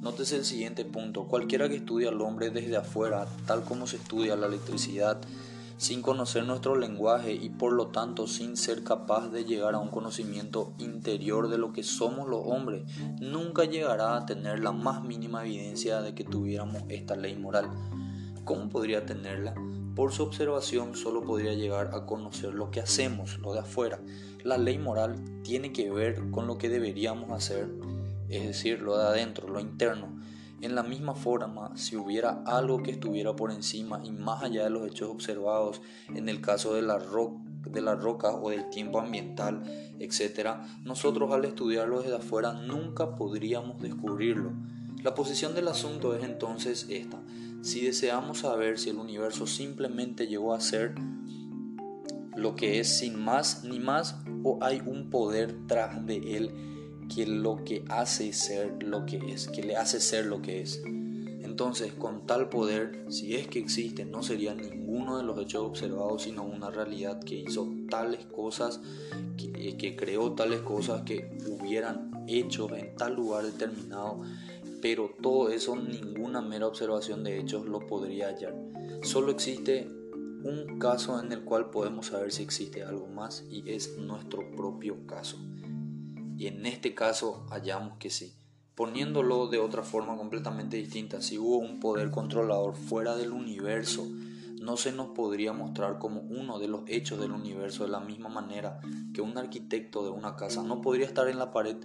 Nótese 0.00 0.36
el 0.36 0.46
siguiente 0.46 0.86
punto. 0.86 1.24
Cualquiera 1.24 1.68
que 1.68 1.76
estudie 1.76 2.08
al 2.08 2.22
hombre 2.22 2.48
desde 2.48 2.78
afuera, 2.78 3.26
tal 3.46 3.64
como 3.64 3.86
se 3.86 3.96
estudia 3.96 4.34
la 4.34 4.46
electricidad, 4.46 5.20
sin 5.76 6.00
conocer 6.00 6.44
nuestro 6.44 6.74
lenguaje 6.74 7.34
y 7.34 7.50
por 7.50 7.74
lo 7.74 7.88
tanto 7.88 8.26
sin 8.26 8.56
ser 8.56 8.82
capaz 8.82 9.28
de 9.28 9.44
llegar 9.44 9.74
a 9.74 9.78
un 9.78 9.88
conocimiento 9.90 10.72
interior 10.78 11.50
de 11.50 11.58
lo 11.58 11.74
que 11.74 11.82
somos 11.82 12.28
los 12.28 12.40
hombres, 12.46 12.84
nunca 13.20 13.66
llegará 13.66 14.16
a 14.16 14.24
tener 14.24 14.60
la 14.60 14.72
más 14.72 15.04
mínima 15.04 15.44
evidencia 15.44 16.00
de 16.00 16.14
que 16.14 16.24
tuviéramos 16.24 16.82
esta 16.88 17.14
ley 17.14 17.36
moral. 17.36 17.68
¿Cómo 18.44 18.70
podría 18.70 19.04
tenerla? 19.04 19.54
Por 19.94 20.12
su 20.12 20.22
observación 20.22 20.96
solo 20.96 21.22
podría 21.24 21.52
llegar 21.52 21.90
a 21.92 22.06
conocer 22.06 22.54
lo 22.54 22.70
que 22.70 22.80
hacemos, 22.80 23.38
lo 23.40 23.52
de 23.52 23.60
afuera. 23.60 24.00
La 24.44 24.56
ley 24.56 24.78
moral 24.78 25.22
tiene 25.42 25.74
que 25.74 25.90
ver 25.90 26.30
con 26.30 26.46
lo 26.46 26.56
que 26.56 26.70
deberíamos 26.70 27.30
hacer 27.32 27.68
es 28.30 28.46
decir, 28.46 28.80
lo 28.80 28.96
de 28.96 29.04
adentro, 29.04 29.48
lo 29.48 29.60
interno. 29.60 30.08
En 30.60 30.74
la 30.74 30.82
misma 30.82 31.14
forma, 31.14 31.74
si 31.76 31.96
hubiera 31.96 32.42
algo 32.44 32.82
que 32.82 32.90
estuviera 32.90 33.34
por 33.34 33.50
encima 33.50 34.02
y 34.04 34.10
más 34.10 34.42
allá 34.42 34.64
de 34.64 34.70
los 34.70 34.86
hechos 34.86 35.08
observados, 35.08 35.80
en 36.14 36.28
el 36.28 36.42
caso 36.42 36.74
de 36.74 36.82
la, 36.82 36.98
la 36.98 37.94
roca 37.94 38.34
o 38.34 38.50
del 38.50 38.68
tiempo 38.68 39.00
ambiental, 39.00 39.62
etc., 39.98 40.56
nosotros 40.84 41.32
al 41.32 41.46
estudiarlo 41.46 42.02
desde 42.02 42.16
afuera 42.16 42.52
nunca 42.52 43.16
podríamos 43.16 43.80
descubrirlo. 43.80 44.52
La 45.02 45.14
posición 45.14 45.54
del 45.54 45.68
asunto 45.68 46.14
es 46.14 46.22
entonces 46.24 46.86
esta. 46.90 47.18
Si 47.62 47.80
deseamos 47.80 48.40
saber 48.40 48.78
si 48.78 48.90
el 48.90 48.98
universo 48.98 49.46
simplemente 49.46 50.26
llegó 50.26 50.52
a 50.52 50.60
ser 50.60 50.94
lo 52.36 52.54
que 52.54 52.80
es 52.80 52.98
sin 52.98 53.18
más 53.18 53.64
ni 53.64 53.80
más 53.80 54.16
o 54.44 54.58
hay 54.62 54.82
un 54.84 55.08
poder 55.08 55.56
tras 55.66 56.04
de 56.06 56.36
él 56.36 56.79
que 57.14 57.26
lo 57.26 57.64
que 57.64 57.84
hace 57.88 58.32
ser 58.32 58.82
lo 58.82 59.04
que 59.04 59.16
es, 59.32 59.48
que 59.48 59.62
le 59.62 59.76
hace 59.76 60.00
ser 60.00 60.26
lo 60.26 60.40
que 60.40 60.60
es. 60.62 60.82
Entonces, 61.42 61.92
con 61.92 62.26
tal 62.26 62.48
poder, 62.48 63.04
si 63.08 63.34
es 63.34 63.48
que 63.48 63.58
existe, 63.58 64.04
no 64.04 64.22
sería 64.22 64.54
ninguno 64.54 65.18
de 65.18 65.24
los 65.24 65.38
hechos 65.38 65.62
observados, 65.62 66.22
sino 66.22 66.44
una 66.44 66.70
realidad 66.70 67.20
que 67.20 67.34
hizo 67.34 67.68
tales 67.90 68.24
cosas, 68.26 68.80
que, 69.36 69.76
que 69.76 69.96
creó 69.96 70.32
tales 70.32 70.60
cosas 70.60 71.02
que 71.02 71.36
hubieran 71.46 72.24
hecho 72.28 72.74
en 72.74 72.94
tal 72.96 73.16
lugar 73.16 73.44
determinado, 73.44 74.22
pero 74.80 75.10
todo 75.20 75.50
eso, 75.50 75.76
ninguna 75.76 76.40
mera 76.40 76.66
observación 76.66 77.24
de 77.24 77.40
hechos 77.40 77.66
lo 77.66 77.86
podría 77.86 78.28
hallar. 78.28 78.54
Solo 79.02 79.32
existe 79.32 79.88
un 80.42 80.78
caso 80.78 81.20
en 81.20 81.32
el 81.32 81.42
cual 81.42 81.68
podemos 81.70 82.06
saber 82.06 82.32
si 82.32 82.42
existe 82.42 82.84
algo 82.84 83.06
más 83.08 83.44
y 83.50 83.68
es 83.70 83.98
nuestro 83.98 84.50
propio 84.52 85.06
caso 85.06 85.36
y 86.40 86.46
en 86.46 86.64
este 86.64 86.94
caso 86.94 87.44
hallamos 87.50 87.98
que 87.98 88.08
sí. 88.08 88.32
Poniéndolo 88.74 89.48
de 89.48 89.58
otra 89.58 89.82
forma 89.82 90.16
completamente 90.16 90.78
distinta, 90.78 91.20
si 91.20 91.36
hubo 91.36 91.58
un 91.58 91.80
poder 91.80 92.10
controlador 92.10 92.74
fuera 92.74 93.14
del 93.14 93.32
universo, 93.32 94.08
no 94.58 94.78
se 94.78 94.90
nos 94.90 95.08
podría 95.08 95.52
mostrar 95.52 95.98
como 95.98 96.22
uno 96.22 96.58
de 96.58 96.68
los 96.68 96.80
hechos 96.86 97.20
del 97.20 97.32
universo 97.32 97.84
de 97.84 97.90
la 97.90 98.00
misma 98.00 98.30
manera 98.30 98.80
que 99.12 99.20
un 99.20 99.36
arquitecto 99.36 100.02
de 100.02 100.08
una 100.08 100.36
casa 100.36 100.62
no 100.62 100.80
podría 100.80 101.04
estar 101.04 101.28
en 101.28 101.38
la 101.38 101.52
pared, 101.52 101.76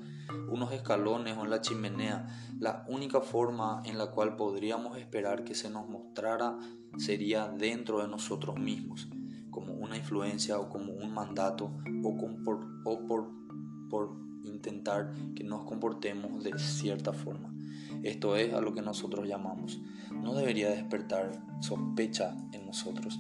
unos 0.48 0.72
escalones 0.72 1.38
o 1.38 1.44
en 1.44 1.50
la 1.50 1.60
chimenea. 1.60 2.26
La 2.58 2.86
única 2.88 3.20
forma 3.20 3.82
en 3.84 3.98
la 3.98 4.12
cual 4.12 4.38
podríamos 4.38 4.98
esperar 4.98 5.44
que 5.44 5.54
se 5.54 5.70
nos 5.70 5.90
mostrara 5.90 6.58
sería 6.98 7.50
dentro 7.50 8.02
de 8.02 8.08
nosotros 8.08 8.58
mismos, 8.58 9.10
como 9.52 9.74
una 9.74 9.98
influencia 9.98 10.58
o 10.60 10.70
como 10.70 10.94
un 10.94 11.14
mandato 11.14 11.74
o, 12.06 12.16
por, 12.46 12.66
por 13.90 14.25
intentar 14.48 15.14
que 15.36 15.44
nos 15.44 15.64
comportemos 15.64 16.44
de 16.44 16.58
cierta 16.60 17.14
forma. 17.14 17.54
Esto 18.04 18.36
es 18.36 18.54
a 18.54 18.62
lo 18.62 18.74
que 18.74 18.82
nosotros 18.82 19.28
llamamos. 19.28 19.82
No 20.12 20.34
debería 20.34 20.70
despertar 20.70 21.32
sospecha 21.60 22.36
en 22.52 22.66
nosotros. 22.66 23.20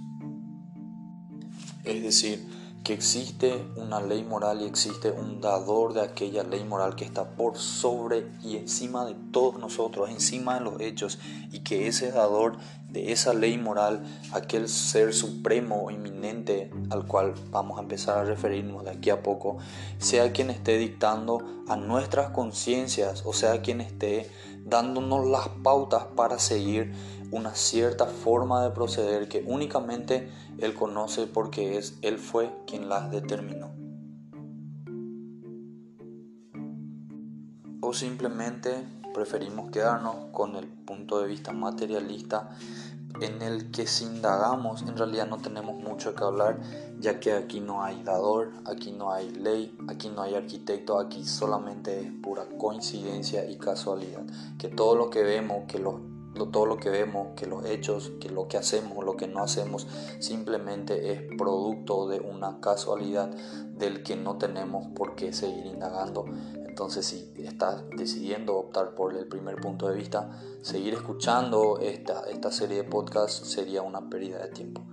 Es 1.84 2.04
decir, 2.04 2.46
que 2.86 2.94
existe 2.94 3.66
una 3.78 4.00
ley 4.00 4.24
moral 4.24 4.62
y 4.62 4.66
existe 4.66 5.10
un 5.10 5.42
dador 5.42 5.94
de 5.94 6.02
aquella 6.02 6.44
ley 6.44 6.64
moral 6.64 6.96
que 6.96 7.04
está 7.04 7.32
por 7.32 7.58
sobre 7.58 8.28
y 8.44 8.58
encima 8.58 9.06
de 9.06 9.16
todos 9.32 9.60
nosotros, 9.60 10.08
encima 10.12 10.54
de 10.54 10.62
los 10.62 10.80
hechos, 10.80 11.18
y 11.52 11.62
que 11.62 11.88
ese 11.88 12.12
dador 12.12 12.58
de 12.88 13.12
esa 13.12 13.34
ley 13.34 13.58
moral, 13.58 14.06
aquel 14.32 14.70
ser 14.70 15.16
supremo 15.16 15.84
o 15.84 15.92
inminente 15.92 16.70
al 16.92 17.08
cual 17.08 17.34
vamos 17.50 17.80
a 17.80 17.82
empezar 17.82 18.20
a 18.20 18.24
referirnos 18.24 18.84
de 18.86 18.92
aquí 18.92 19.10
a 19.10 19.24
poco, 19.24 19.58
sea 19.98 20.32
quien 20.32 20.52
esté 20.52 20.78
dictando 20.78 21.40
a 21.68 21.76
nuestras 21.76 22.30
conciencias, 22.30 23.24
o 23.26 23.34
sea 23.34 23.64
quien 23.64 23.82
esté 23.82 24.30
dándonos 24.64 25.26
las 25.26 25.48
pautas 25.64 26.06
para 26.16 26.38
seguir 26.38 26.94
una 27.32 27.56
cierta 27.56 28.06
forma 28.06 28.64
de 28.64 28.72
proceder 28.72 29.28
que 29.28 29.44
únicamente 29.48 30.32
Él 30.58 30.74
conoce 30.74 31.28
porque 31.28 31.78
es 31.78 31.98
Él 32.02 32.18
fue 32.18 32.52
quien 32.68 32.90
las 32.90 33.12
determinó. 33.12 33.72
O 37.82 37.94
simplemente 37.94 38.84
preferimos 39.14 39.72
quedarnos 39.72 40.16
con 40.32 40.56
el 40.56 40.68
punto 40.68 41.22
de 41.22 41.28
vista 41.28 41.54
materialista 41.54 42.50
en 43.22 43.42
el 43.42 43.72
que 43.72 43.88
si 43.88 44.04
indagamos 44.06 44.82
en 44.82 44.98
realidad 44.98 45.28
no 45.28 45.38
tenemos 45.38 45.76
mucho 45.76 46.14
que 46.16 46.24
hablar 46.24 46.60
ya 47.00 47.20
que 47.20 47.34
aquí 47.34 47.60
no 47.60 47.84
hay 47.84 48.02
dador, 48.04 48.52
aquí 48.66 48.92
no 48.92 49.12
hay 49.12 49.30
ley, 49.30 49.78
aquí 49.88 50.10
no 50.10 50.22
hay 50.22 50.36
arquitecto, 50.36 51.00
aquí 51.00 51.24
solamente 51.24 52.02
es 52.02 52.12
pura 52.24 52.46
coincidencia 52.58 53.50
y 53.50 53.58
casualidad, 53.58 54.24
que 54.58 54.70
todo 54.70 54.96
lo 54.96 55.10
que 55.10 55.24
vemos, 55.24 55.66
que 55.68 55.80
los 55.80 55.96
todo 56.36 56.66
lo 56.66 56.78
que 56.78 56.90
vemos, 56.90 57.30
que 57.36 57.48
los 57.48 57.66
hechos, 57.66 58.12
que 58.20 58.30
lo 58.30 58.48
que 58.48 58.58
hacemos, 58.58 59.04
lo 59.04 59.16
que 59.16 59.28
no 59.28 59.42
hacemos, 59.42 59.88
simplemente 60.20 61.14
es 61.14 61.22
producto 61.38 62.08
de 62.08 62.20
una 62.20 62.60
casualidad 62.60 63.30
del 63.30 64.04
que 64.04 64.16
no 64.16 64.38
tenemos 64.38 64.88
por 64.96 65.16
qué 65.16 65.34
seguir 65.34 65.66
indagando. 65.66 66.26
Entonces, 66.68 67.06
si 67.06 67.34
estás 67.38 67.84
decidiendo 67.96 68.58
optar 68.58 68.96
por 68.96 69.16
el 69.16 69.28
primer 69.28 69.56
punto 69.56 69.88
de 69.88 69.96
vista, 69.96 70.38
seguir 70.62 70.94
escuchando 70.94 71.80
esta, 71.80 72.30
esta 72.30 72.52
serie 72.52 72.78
de 72.78 72.84
podcasts 72.84 73.48
sería 73.50 73.82
una 73.82 74.10
pérdida 74.10 74.40
de 74.40 74.50
tiempo, 74.50 74.86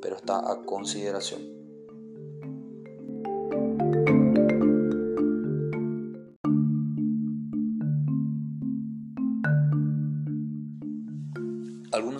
pero 0.00 0.14
está 0.14 0.38
a 0.50 0.64
consideración. 0.64 1.53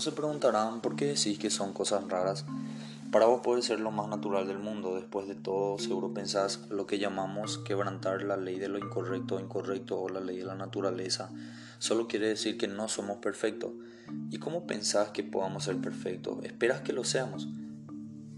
Se 0.05 0.13
preguntarán 0.13 0.83
por 0.83 0.97
qué 0.97 1.07
decís 1.07 1.39
que 1.39 1.49
son 1.49 1.73
cosas 1.73 2.07
raras, 2.09 2.45
Para 3.11 3.27
vos 3.27 3.41
puede 3.43 3.63
ser 3.63 3.81
lo 3.81 3.91
más 3.91 4.09
natural 4.09 4.47
del 4.47 4.59
mundo, 4.59 4.97
después 4.97 5.29
de 5.29 5.35
todo 5.35 5.79
seguro 5.79 6.13
pensás 6.13 6.61
lo 6.69 6.87
que 6.87 6.99
llamamos 6.99 7.59
quebrantar 7.59 8.23
la 8.23 8.37
ley 8.37 8.59
de 8.59 8.69
lo 8.69 8.79
incorrecto 8.79 9.37
o 9.37 9.41
incorrecto 9.41 10.01
o 10.01 10.09
la 10.09 10.21
ley 10.21 10.39
de 10.39 10.45
la 10.45 10.57
naturaleza. 10.57 11.31
Solo 11.79 12.09
quiere 12.09 12.29
decir 12.29 12.59
que 12.59 12.67
no 12.67 12.89
somos 12.89 13.19
perfectos. 13.19 13.71
¿Y 14.31 14.39
cómo 14.39 14.67
pensás 14.67 15.11
que 15.11 15.23
podamos 15.23 15.65
ser 15.65 15.77
perfectos? 15.77 16.45
¿Esperas 16.45 16.81
que 16.81 16.93
lo 16.93 17.05
seamos? 17.05 17.49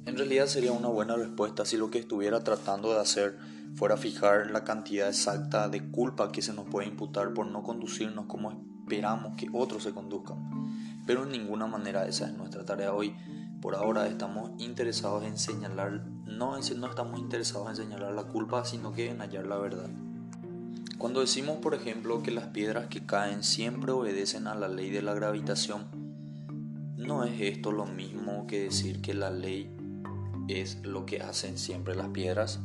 En 0.05 0.17
realidad 0.17 0.47
sería 0.47 0.73
una 0.73 0.89
buena 0.89 1.17
respuesta 1.17 1.65
si 1.65 1.77
lo 1.77 1.91
que 1.91 1.99
estuviera 1.99 2.45
tratando 2.45 2.93
de 2.93 3.01
hacer 3.01 3.39
fuera 3.75 3.97
fijar 3.97 4.51
la 4.51 4.63
cantidad 4.63 5.09
exacta 5.09 5.69
de 5.69 5.91
culpa 5.91 6.31
que 6.31 6.43
se 6.43 6.53
nos 6.53 6.67
puede 6.67 6.87
imputar 6.87 7.33
por 7.33 7.47
no 7.47 7.63
conducirnos 7.63 8.27
como 8.27 8.53
esperamos 8.83 9.37
que 9.37 9.49
otros 9.53 9.83
se 9.83 9.93
conduzcan. 9.93 10.67
Pero 11.07 11.23
en 11.23 11.31
ninguna 11.31 11.67
manera 11.67 12.07
esa 12.07 12.27
es 12.27 12.37
nuestra 12.37 12.65
tarea 12.65 12.93
hoy. 12.93 13.15
Por 13.63 13.75
ahora 13.75 14.07
estamos 14.07 14.51
interesados 14.59 15.25
en 15.25 15.39
señalar, 15.39 16.05
no, 16.25 16.59
no 16.59 16.87
estamos 16.87 17.19
interesados 17.19 17.71
en 17.71 17.77
señalar 17.77 18.13
la 18.13 18.25
culpa, 18.25 18.65
sino 18.65 18.93
que 18.93 19.11
en 19.11 19.21
hallar 19.21 19.47
la 19.47 19.57
verdad. 19.57 19.89
Cuando 20.99 21.21
decimos, 21.21 21.59
por 21.59 21.75
ejemplo, 21.75 22.23
que 22.23 22.31
las 22.31 22.47
piedras 22.47 22.87
que 22.89 23.05
caen 23.05 23.43
siempre 23.43 23.93
obedecen 23.93 24.47
a 24.47 24.55
la 24.55 24.69
ley 24.69 24.91
de 24.91 25.03
la 25.03 25.15
gravitación, 25.15 25.85
no 26.97 27.25
es 27.25 27.41
esto 27.41 27.71
lo 27.71 27.87
mismo 27.87 28.47
que 28.47 28.65
decir 28.65 29.01
que 29.01 29.15
la 29.15 29.31
ley 29.31 29.71
es 30.49 30.83
lo 30.85 31.07
que 31.07 31.21
hacen 31.21 31.59
siempre 31.59 31.95
las 31.95 32.09
piedras. 32.09 32.61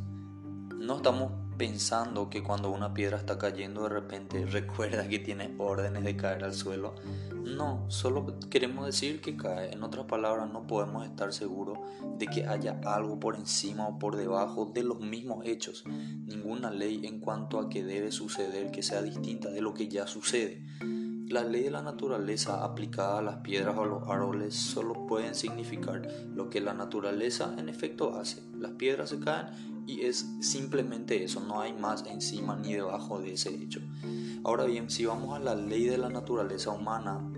No 0.77 0.97
estamos 0.97 1.33
pensando 1.57 2.29
que 2.29 2.41
cuando 2.43 2.69
una 2.71 2.93
piedra 2.93 3.17
está 3.17 3.37
cayendo 3.37 3.83
de 3.83 3.89
repente 3.89 4.45
recuerda 4.51 5.07
que 5.07 5.19
tiene 5.19 5.53
órdenes 5.57 6.03
de 6.03 6.15
caer 6.15 6.43
al 6.43 6.53
suelo. 6.53 6.95
No, 7.43 7.85
solo 7.89 8.39
queremos 8.49 8.85
decir 8.85 9.21
que 9.21 9.35
cae. 9.35 9.71
En 9.71 9.83
otras 9.83 10.05
palabras, 10.05 10.49
no 10.51 10.67
podemos 10.67 11.05
estar 11.05 11.33
seguros 11.33 11.79
de 12.17 12.27
que 12.27 12.45
haya 12.45 12.79
algo 12.85 13.19
por 13.19 13.35
encima 13.35 13.87
o 13.87 13.99
por 13.99 14.15
debajo 14.15 14.65
de 14.65 14.83
los 14.83 14.99
mismos 14.99 15.45
hechos. 15.45 15.83
Ninguna 15.87 16.71
ley 16.71 17.01
en 17.05 17.19
cuanto 17.19 17.59
a 17.59 17.69
que 17.69 17.83
debe 17.83 18.11
suceder 18.11 18.71
que 18.71 18.83
sea 18.83 19.01
distinta 19.01 19.49
de 19.49 19.61
lo 19.61 19.73
que 19.73 19.87
ya 19.87 20.07
sucede. 20.07 20.63
La 21.31 21.43
ley 21.43 21.63
de 21.63 21.71
la 21.71 21.81
naturaleza 21.81 22.65
aplicada 22.65 23.19
a 23.19 23.21
las 23.21 23.37
piedras 23.37 23.77
o 23.77 23.83
a 23.83 23.85
los 23.85 24.07
árboles 24.09 24.53
solo 24.53 25.07
pueden 25.07 25.33
significar 25.33 26.05
lo 26.35 26.49
que 26.49 26.59
la 26.59 26.73
naturaleza 26.73 27.55
en 27.57 27.69
efecto 27.69 28.15
hace. 28.15 28.43
Las 28.59 28.71
piedras 28.71 29.11
se 29.11 29.19
caen 29.19 29.70
y 29.87 30.01
es 30.01 30.25
simplemente 30.41 31.23
eso, 31.23 31.39
no 31.39 31.61
hay 31.61 31.73
más 31.73 32.05
encima 32.05 32.55
ni 32.55 32.73
debajo 32.73 33.19
de 33.19 33.33
ese 33.33 33.49
hecho. 33.49 33.81
Ahora 34.43 34.65
bien, 34.65 34.89
si 34.89 35.05
vamos 35.05 35.35
a 35.35 35.39
la 35.39 35.55
ley 35.55 35.85
de 35.85 35.97
la 35.97 36.09
naturaleza 36.09 36.71
humana, 36.71 37.31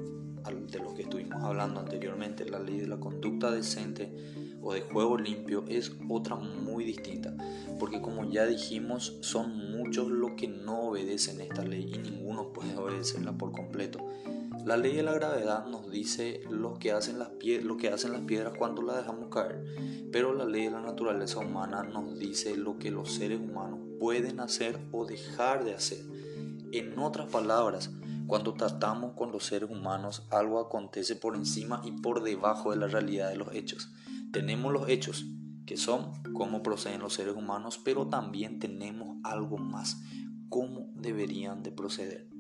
de 0.51 0.79
lo 0.79 0.93
que 0.93 1.03
estuvimos 1.03 1.41
hablando 1.41 1.79
anteriormente, 1.79 2.45
la 2.45 2.59
ley 2.59 2.79
de 2.79 2.87
la 2.87 2.99
conducta 2.99 3.49
decente 3.51 4.13
o 4.61 4.73
de 4.73 4.81
juego 4.81 5.17
limpio 5.17 5.63
es 5.67 5.91
otra 6.09 6.35
muy 6.35 6.83
distinta, 6.83 7.35
porque 7.79 8.01
como 8.01 8.29
ya 8.29 8.45
dijimos, 8.45 9.17
son 9.21 9.71
muchos 9.71 10.09
los 10.09 10.31
que 10.31 10.47
no 10.47 10.89
obedecen 10.89 11.41
esta 11.41 11.63
ley 11.63 11.91
y 11.93 11.97
ninguno 11.97 12.51
puede 12.51 12.75
obedecerla 12.75 13.37
por 13.37 13.51
completo. 13.51 13.99
La 14.65 14.77
ley 14.77 14.95
de 14.95 15.03
la 15.03 15.11
gravedad 15.11 15.65
nos 15.65 15.91
dice 15.91 16.39
lo 16.49 16.79
que, 16.79 16.93
hacen 16.93 17.19
las 17.19 17.31
piedras 17.31 18.53
cuando 18.57 18.81
las 18.81 18.95
dejamos 18.95 19.27
caer, 19.27 19.61
pero 20.09 20.33
la 20.33 20.45
ley 20.45 20.63
de 20.63 20.71
la 20.71 20.79
naturaleza 20.79 21.39
humana 21.39 21.83
nos 21.83 22.17
dice 22.17 22.55
lo 22.55 22.79
que 22.79 22.89
los 22.89 23.11
seres 23.11 23.41
humanos 23.41 23.79
pueden 23.99 24.39
hacer 24.39 24.79
o 24.93 25.05
dejar 25.05 25.65
de 25.65 25.73
hacer. 25.73 25.99
En 26.71 26.97
otras 26.97 27.29
palabras, 27.29 27.91
cuando 28.25 28.53
tratamos 28.53 29.17
con 29.17 29.33
los 29.33 29.45
seres 29.45 29.69
humanos, 29.69 30.25
algo 30.31 30.61
acontece 30.61 31.17
por 31.17 31.35
encima 31.35 31.81
y 31.83 31.91
por 31.91 32.23
debajo 32.23 32.71
de 32.71 32.77
la 32.77 32.87
realidad 32.87 33.29
de 33.29 33.35
los 33.35 33.53
hechos. 33.53 33.91
Tenemos 34.31 34.71
los 34.71 34.87
hechos, 34.87 35.25
que 35.65 35.75
son 35.75 36.13
cómo 36.33 36.63
proceden 36.63 37.01
los 37.01 37.15
seres 37.15 37.35
humanos, 37.35 37.81
pero 37.83 38.07
también 38.07 38.59
tenemos 38.59 39.17
algo 39.23 39.57
más, 39.57 40.01
cómo 40.47 40.89
deberían 40.95 41.63
de 41.63 41.71
proceder. 41.73 42.32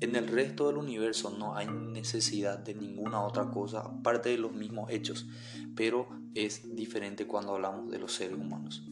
En 0.00 0.14
el 0.14 0.28
resto 0.28 0.68
del 0.68 0.76
universo 0.76 1.34
no 1.36 1.56
hay 1.56 1.66
necesidad 1.66 2.58
de 2.58 2.74
ninguna 2.74 3.22
otra 3.22 3.50
cosa 3.50 3.80
aparte 3.80 4.28
de 4.28 4.38
los 4.38 4.52
mismos 4.52 4.90
hechos, 4.90 5.26
pero 5.74 6.08
es 6.36 6.76
diferente 6.76 7.26
cuando 7.26 7.54
hablamos 7.54 7.90
de 7.90 7.98
los 7.98 8.12
seres 8.12 8.38
humanos. 8.38 8.84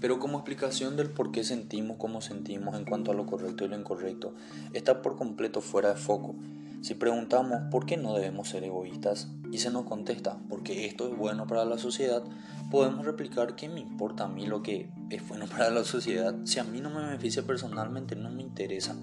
Pero 0.00 0.18
como 0.18 0.38
explicación 0.38 0.96
del 0.96 1.10
por 1.10 1.30
qué 1.30 1.44
sentimos 1.44 1.98
como 1.98 2.22
sentimos 2.22 2.74
en 2.74 2.86
cuanto 2.86 3.10
a 3.10 3.14
lo 3.14 3.26
correcto 3.26 3.66
y 3.66 3.68
lo 3.68 3.78
incorrecto, 3.78 4.34
está 4.72 5.02
por 5.02 5.16
completo 5.16 5.60
fuera 5.60 5.90
de 5.90 6.00
foco. 6.00 6.36
Si 6.80 6.94
preguntamos 6.94 7.60
por 7.70 7.84
qué 7.84 7.98
no 7.98 8.14
debemos 8.14 8.48
ser 8.48 8.64
egoístas 8.64 9.28
y 9.52 9.58
se 9.58 9.70
nos 9.70 9.84
contesta 9.84 10.38
porque 10.48 10.86
esto 10.86 11.06
es 11.06 11.14
bueno 11.14 11.46
para 11.46 11.66
la 11.66 11.76
sociedad, 11.76 12.22
podemos 12.70 13.04
replicar 13.04 13.56
que 13.56 13.68
me 13.68 13.80
importa 13.80 14.24
a 14.24 14.28
mí 14.28 14.46
lo 14.46 14.62
que 14.62 14.88
es 15.10 15.28
bueno 15.28 15.46
para 15.50 15.68
la 15.68 15.84
sociedad. 15.84 16.34
Si 16.44 16.58
a 16.58 16.64
mí 16.64 16.80
no 16.80 16.88
me 16.88 17.02
beneficia 17.02 17.42
personalmente, 17.42 18.16
no 18.16 18.30
me 18.30 18.42
interesa. 18.42 18.96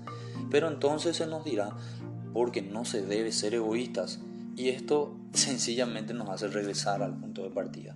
Pero 0.49 0.67
entonces 0.67 1.17
se 1.17 1.27
nos 1.27 1.43
dirá 1.43 1.75
porque 2.33 2.62
no 2.62 2.86
se 2.86 3.01
debe 3.01 3.31
ser 3.31 3.53
egoístas 3.55 4.19
y 4.55 4.69
esto 4.69 5.15
sencillamente 5.33 6.13
nos 6.13 6.29
hace 6.29 6.47
regresar 6.47 7.01
al 7.03 7.17
punto 7.17 7.43
de 7.43 7.49
partida. 7.49 7.95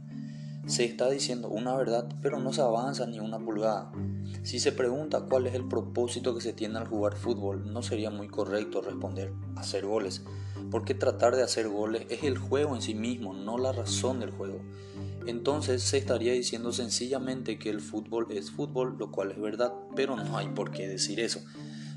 Se 0.67 0.85
está 0.85 1.09
diciendo 1.09 1.49
una 1.49 1.75
verdad, 1.75 2.07
pero 2.21 2.39
no 2.39 2.53
se 2.53 2.61
avanza 2.61 3.07
ni 3.07 3.19
una 3.19 3.39
pulgada. 3.39 3.91
Si 4.43 4.59
se 4.59 4.71
pregunta 4.71 5.25
cuál 5.27 5.47
es 5.47 5.55
el 5.55 5.67
propósito 5.67 6.35
que 6.35 6.41
se 6.41 6.53
tiene 6.53 6.77
al 6.77 6.87
jugar 6.87 7.15
fútbol, 7.15 7.73
no 7.73 7.81
sería 7.81 8.11
muy 8.11 8.27
correcto 8.27 8.81
responder 8.81 9.33
hacer 9.55 9.85
goles, 9.85 10.23
porque 10.69 10.93
tratar 10.93 11.35
de 11.35 11.43
hacer 11.43 11.67
goles 11.67 12.05
es 12.09 12.23
el 12.23 12.37
juego 12.37 12.75
en 12.75 12.81
sí 12.81 12.93
mismo, 12.93 13.33
no 13.33 13.57
la 13.57 13.71
razón 13.71 14.19
del 14.19 14.29
juego. 14.29 14.61
Entonces 15.25 15.83
se 15.83 15.97
estaría 15.97 16.33
diciendo 16.33 16.71
sencillamente 16.71 17.59
que 17.59 17.69
el 17.69 17.81
fútbol 17.81 18.27
es 18.29 18.51
fútbol, 18.51 18.95
lo 18.97 19.11
cual 19.11 19.31
es 19.31 19.39
verdad, 19.39 19.73
pero 19.95 20.15
no 20.15 20.37
hay 20.37 20.47
por 20.49 20.71
qué 20.71 20.87
decir 20.87 21.19
eso. 21.19 21.41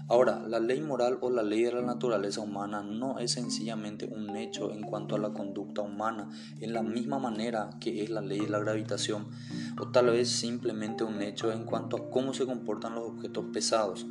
Ahora, 0.06 0.44
la 0.46 0.60
ley 0.60 0.82
moral 0.82 1.16
o 1.22 1.30
la 1.30 1.42
ley 1.42 1.62
de 1.62 1.72
la 1.72 1.80
naturaleza 1.80 2.42
humana 2.42 2.82
no 2.82 3.18
es 3.18 3.32
sencillamente 3.32 4.04
un 4.04 4.36
hecho 4.36 4.70
en 4.70 4.82
cuanto 4.82 5.14
a 5.14 5.18
la 5.18 5.32
conducta 5.32 5.80
humana, 5.80 6.28
en 6.60 6.74
la 6.74 6.82
misma 6.82 7.18
manera 7.18 7.70
que 7.80 8.02
es 8.02 8.10
la 8.10 8.20
ley 8.20 8.40
de 8.40 8.50
la 8.50 8.58
gravitación, 8.58 9.26
o 9.80 9.88
tal 9.88 10.06
vez 10.06 10.28
simplemente 10.28 11.04
un 11.04 11.22
hecho 11.22 11.52
en 11.52 11.64
cuanto 11.64 11.96
a 11.96 12.10
cómo 12.10 12.34
se 12.34 12.44
comportan 12.44 12.94
los 12.94 13.08
objetos 13.08 13.46
pesados. 13.52 14.06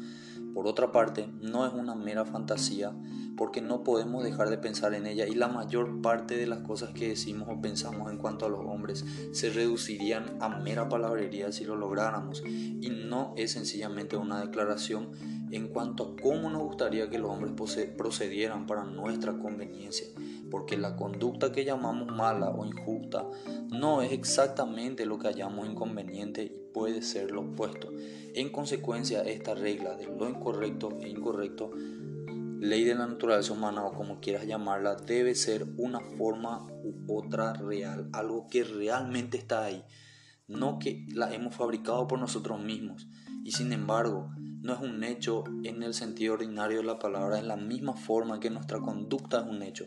Por 0.56 0.66
otra 0.66 0.92
parte, 0.92 1.30
no 1.42 1.66
es 1.66 1.74
una 1.74 1.94
mera 1.94 2.26
fantasía 2.26 2.92
porque 3.36 3.62
no 3.62 3.84
podemos 3.84 4.24
dejar 4.24 4.50
de 4.50 4.58
pensar 4.58 4.94
en 4.94 5.08
ella 5.08 5.28
y 5.28 5.34
la 5.34 5.48
mayor 5.48 6.02
parte 6.02 6.38
de 6.38 6.48
las 6.48 6.60
cosas 6.60 6.92
que 6.92 7.10
decimos 7.10 7.50
o 7.52 7.62
pensamos 7.62 8.12
en 8.12 8.18
cuanto 8.18 8.46
a 8.46 8.50
los 8.50 8.62
hombres 8.62 9.06
se 9.32 9.50
reducirían 9.50 10.38
a 10.40 10.50
mera 10.50 10.90
palabrería 10.90 11.52
si 11.52 11.66
lo 11.66 11.76
lográramos 11.76 12.44
y 12.46 12.90
no 12.90 13.34
es 13.36 13.52
sencillamente 13.52 14.18
una 14.18 14.42
declaración 14.42 15.10
en 15.54 15.68
cuanto 15.68 16.04
a 16.04 16.22
cómo 16.22 16.50
nos 16.50 16.64
gustaría 16.64 17.12
que 17.12 17.20
los 17.20 17.30
hombres 17.30 17.54
procedieran 17.96 18.66
para 18.66 18.86
nuestra 18.86 19.38
conveniencia, 19.38 20.08
porque 20.50 20.78
la 20.78 20.96
conducta 20.96 21.52
que 21.52 21.64
llamamos 21.64 22.08
mala 22.08 22.50
o 22.50 22.66
injusta 22.66 23.28
no 23.70 24.02
es 24.02 24.12
exactamente 24.12 25.06
lo 25.06 25.20
que 25.20 25.28
hallamos 25.28 25.70
inconveniente 25.70 26.44
y 26.44 26.72
puede 26.74 27.04
ser 27.04 27.30
lo 27.30 27.42
opuesto. 27.42 27.90
En 28.34 28.52
consecuencia, 28.52 29.22
esta 29.22 29.54
regla 29.54 29.96
de 29.96 30.08
lo 30.08 30.28
incorrecto 30.28 30.98
e 31.00 31.10
incorrecto, 31.10 31.70
ley 32.60 32.84
de 32.84 32.96
la 32.96 33.06
naturaleza 33.06 33.54
humana 33.54 33.86
o 33.86 33.94
como 33.94 34.22
quieras 34.22 34.48
llamarla, 34.48 34.96
debe 34.96 35.36
ser 35.36 35.68
una 35.78 36.00
forma 36.00 36.66
u 36.84 37.16
otra 37.16 37.54
real, 37.54 38.10
algo 38.12 38.48
que 38.48 38.64
realmente 38.64 39.38
está 39.38 39.66
ahí, 39.66 39.84
no 40.48 40.80
que 40.80 41.06
la 41.14 41.32
hemos 41.32 41.54
fabricado 41.54 42.08
por 42.08 42.18
nosotros 42.18 42.60
mismos. 42.60 43.08
Y 43.44 43.52
sin 43.52 43.72
embargo, 43.72 44.32
no 44.64 44.74
es 44.74 44.80
un 44.80 45.04
hecho 45.04 45.44
en 45.64 45.84
el 45.84 45.94
sentido 45.94 46.36
ordinario 46.36 46.78
de 46.78 46.86
la 46.86 46.98
palabra, 46.98 47.38
en 47.38 47.50
la 47.50 47.58
misma 47.58 47.94
forma 47.94 48.40
que 48.40 48.50
nuestra 48.50 48.80
conducta 48.80 49.42
es 49.42 49.48
un 49.48 49.62
hecho. 49.62 49.86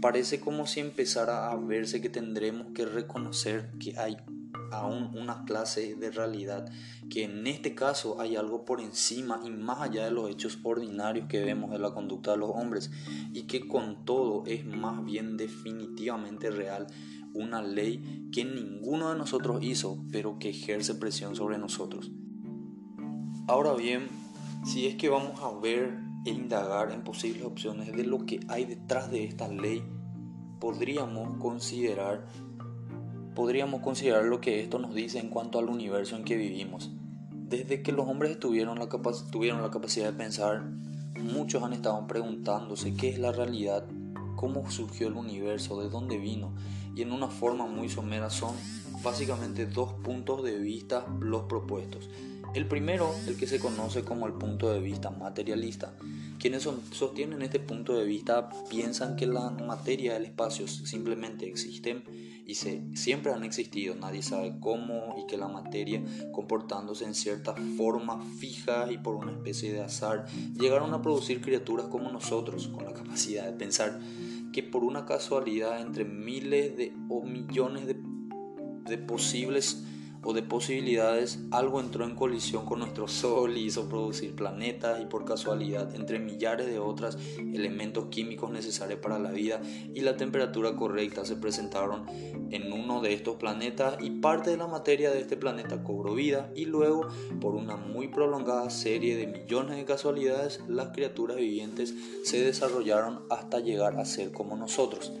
Parece 0.00 0.40
como 0.40 0.66
si 0.66 0.80
empezara 0.80 1.50
a 1.50 1.56
verse 1.56 2.00
que 2.00 2.08
tendremos 2.08 2.68
que 2.72 2.86
reconocer 2.86 3.72
que 3.80 3.98
hay 3.98 4.16
aún 4.70 5.10
una 5.16 5.44
clase 5.44 5.96
de 5.96 6.10
realidad, 6.10 6.70
que 7.10 7.24
en 7.24 7.46
este 7.48 7.74
caso 7.74 8.20
hay 8.20 8.36
algo 8.36 8.64
por 8.64 8.80
encima 8.80 9.40
y 9.44 9.50
más 9.50 9.80
allá 9.80 10.04
de 10.04 10.10
los 10.12 10.30
hechos 10.30 10.58
ordinarios 10.62 11.26
que 11.28 11.44
vemos 11.44 11.70
de 11.72 11.78
la 11.78 11.92
conducta 11.92 12.32
de 12.32 12.38
los 12.38 12.50
hombres, 12.50 12.90
y 13.32 13.42
que 13.42 13.66
con 13.66 14.04
todo 14.04 14.44
es 14.46 14.64
más 14.64 15.04
bien 15.04 15.36
definitivamente 15.36 16.50
real 16.50 16.86
una 17.34 17.60
ley 17.60 18.28
que 18.32 18.44
ninguno 18.44 19.12
de 19.12 19.18
nosotros 19.18 19.62
hizo, 19.62 19.98
pero 20.12 20.38
que 20.38 20.50
ejerce 20.50 20.94
presión 20.94 21.34
sobre 21.34 21.58
nosotros. 21.58 22.10
Ahora 23.48 23.74
bien, 23.74 24.08
si 24.64 24.86
es 24.86 24.96
que 24.96 25.08
vamos 25.08 25.40
a 25.40 25.56
ver 25.60 25.98
e 26.24 26.30
indagar 26.30 26.90
en 26.90 27.04
posibles 27.04 27.44
opciones 27.44 27.92
de 27.92 28.04
lo 28.04 28.26
que 28.26 28.40
hay 28.48 28.64
detrás 28.64 29.08
de 29.10 29.24
esta 29.24 29.46
ley, 29.46 29.84
podríamos 30.58 31.38
considerar 31.38 32.26
podríamos 33.36 33.82
considerar 33.82 34.24
lo 34.24 34.40
que 34.40 34.62
esto 34.62 34.78
nos 34.78 34.94
dice 34.94 35.18
en 35.18 35.28
cuanto 35.28 35.58
al 35.58 35.68
universo 35.68 36.16
en 36.16 36.24
que 36.24 36.36
vivimos. 36.36 36.90
Desde 37.30 37.82
que 37.82 37.92
los 37.92 38.08
hombres 38.08 38.40
tuvieron 38.40 38.78
la, 38.78 38.88
tuvieron 39.30 39.62
la 39.62 39.70
capacidad 39.70 40.06
de 40.06 40.16
pensar, 40.16 40.64
muchos 41.22 41.62
han 41.62 41.74
estado 41.74 42.06
preguntándose 42.06 42.96
qué 42.96 43.10
es 43.10 43.18
la 43.18 43.32
realidad 43.32 43.86
cómo 44.36 44.70
surgió 44.70 45.08
el 45.08 45.14
universo, 45.14 45.80
de 45.80 45.88
dónde 45.88 46.18
vino, 46.18 46.54
y 46.94 47.02
en 47.02 47.10
una 47.10 47.28
forma 47.28 47.66
muy 47.66 47.88
somera 47.88 48.30
son 48.30 48.54
básicamente 49.02 49.66
dos 49.66 49.94
puntos 49.94 50.44
de 50.44 50.58
vista 50.58 51.06
los 51.20 51.42
propuestos. 51.42 52.08
El 52.54 52.66
primero, 52.66 53.14
el 53.26 53.36
que 53.36 53.46
se 53.46 53.58
conoce 53.58 54.02
como 54.02 54.26
el 54.26 54.32
punto 54.32 54.72
de 54.72 54.80
vista 54.80 55.10
materialista. 55.10 55.92
Quienes 56.38 56.68
sostienen 56.92 57.42
este 57.42 57.60
punto 57.60 57.96
de 57.98 58.04
vista 58.04 58.48
piensan 58.70 59.16
que 59.16 59.26
la 59.26 59.50
materia 59.50 60.16
el 60.16 60.24
espacio 60.24 60.66
simplemente 60.68 61.46
existen 61.46 62.04
y 62.46 62.54
se, 62.54 62.84
siempre 62.94 63.32
han 63.32 63.42
existido, 63.42 63.96
nadie 63.96 64.22
sabe 64.22 64.54
cómo 64.60 65.16
y 65.18 65.26
que 65.26 65.36
la 65.36 65.48
materia 65.48 66.02
comportándose 66.32 67.04
en 67.04 67.14
cierta 67.14 67.54
forma 67.76 68.24
fija 68.38 68.90
y 68.92 68.98
por 68.98 69.16
una 69.16 69.32
especie 69.32 69.72
de 69.72 69.82
azar 69.82 70.26
llegaron 70.56 70.94
a 70.94 71.02
producir 71.02 71.40
criaturas 71.40 71.86
como 71.86 72.10
nosotros 72.10 72.68
con 72.68 72.84
la 72.84 72.92
capacidad 72.92 73.46
de 73.46 73.52
pensar 73.52 73.98
que 74.52 74.62
por 74.62 74.84
una 74.84 75.04
casualidad 75.04 75.80
entre 75.80 76.04
miles 76.04 76.76
de 76.76 76.94
o 77.08 77.22
millones 77.24 77.86
de, 77.86 77.96
de 78.84 78.98
posibles 78.98 79.82
o 80.26 80.32
de 80.32 80.42
posibilidades, 80.42 81.38
algo 81.52 81.78
entró 81.78 82.04
en 82.04 82.16
colisión 82.16 82.66
con 82.66 82.80
nuestro 82.80 83.06
Sol 83.06 83.56
y 83.56 83.66
hizo 83.66 83.88
producir 83.88 84.34
planetas 84.34 85.00
y 85.00 85.06
por 85.06 85.24
casualidad, 85.24 85.94
entre 85.94 86.18
millares 86.18 86.66
de 86.66 86.80
otros 86.80 87.16
elementos 87.38 88.06
químicos 88.06 88.50
necesarios 88.50 88.98
para 88.98 89.20
la 89.20 89.30
vida 89.30 89.60
y 89.94 90.00
la 90.00 90.16
temperatura 90.16 90.74
correcta 90.74 91.24
se 91.24 91.36
presentaron 91.36 92.06
en 92.50 92.72
uno 92.72 93.00
de 93.00 93.12
estos 93.12 93.36
planetas 93.36 93.98
y 94.00 94.10
parte 94.10 94.50
de 94.50 94.56
la 94.56 94.66
materia 94.66 95.10
de 95.10 95.20
este 95.20 95.36
planeta 95.36 95.84
cobró 95.84 96.14
vida 96.14 96.50
y 96.56 96.64
luego, 96.64 97.06
por 97.40 97.54
una 97.54 97.76
muy 97.76 98.08
prolongada 98.08 98.68
serie 98.70 99.16
de 99.16 99.28
millones 99.28 99.76
de 99.76 99.84
casualidades, 99.84 100.60
las 100.66 100.88
criaturas 100.88 101.36
vivientes 101.36 101.94
se 102.24 102.44
desarrollaron 102.44 103.20
hasta 103.30 103.60
llegar 103.60 103.96
a 104.00 104.04
ser 104.04 104.32
como 104.32 104.56
nosotros. 104.56 105.12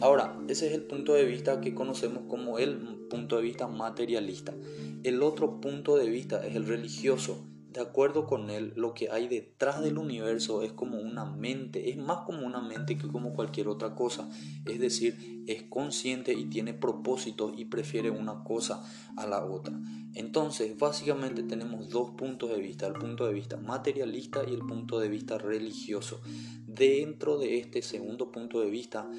Ahora, 0.00 0.38
ese 0.48 0.66
es 0.66 0.72
el 0.74 0.82
punto 0.82 1.14
de 1.14 1.24
vista 1.24 1.60
que 1.60 1.74
conocemos 1.74 2.24
como 2.28 2.58
el 2.58 2.76
punto 3.08 3.36
de 3.36 3.42
vista 3.42 3.66
materialista. 3.66 4.54
El 5.02 5.22
otro 5.22 5.60
punto 5.60 5.96
de 5.96 6.08
vista 6.08 6.44
es 6.46 6.56
el 6.56 6.66
religioso. 6.66 7.46
De 7.74 7.80
acuerdo 7.80 8.26
con 8.26 8.50
él, 8.50 8.72
lo 8.76 8.94
que 8.94 9.10
hay 9.10 9.26
detrás 9.26 9.82
del 9.82 9.98
universo 9.98 10.62
es 10.62 10.72
como 10.72 11.00
una 11.00 11.24
mente, 11.24 11.90
es 11.90 11.96
más 11.96 12.18
como 12.24 12.46
una 12.46 12.60
mente 12.60 12.96
que 12.96 13.08
como 13.08 13.34
cualquier 13.34 13.66
otra 13.66 13.96
cosa. 13.96 14.30
Es 14.64 14.78
decir, 14.78 15.42
es 15.48 15.64
consciente 15.64 16.34
y 16.34 16.44
tiene 16.44 16.72
propósito 16.72 17.52
y 17.56 17.64
prefiere 17.64 18.10
una 18.10 18.44
cosa 18.44 18.84
a 19.16 19.26
la 19.26 19.44
otra. 19.44 19.76
Entonces, 20.14 20.78
básicamente 20.78 21.42
tenemos 21.42 21.88
dos 21.88 22.10
puntos 22.10 22.50
de 22.50 22.60
vista, 22.60 22.86
el 22.86 22.92
punto 22.92 23.26
de 23.26 23.32
vista 23.32 23.56
materialista 23.56 24.44
y 24.46 24.54
el 24.54 24.60
punto 24.60 25.00
de 25.00 25.08
vista 25.08 25.38
religioso. 25.38 26.20
Dentro 26.66 27.38
de 27.38 27.58
este 27.58 27.82
segundo 27.82 28.30
punto 28.30 28.60
de 28.60 28.70
vista, 28.70 29.10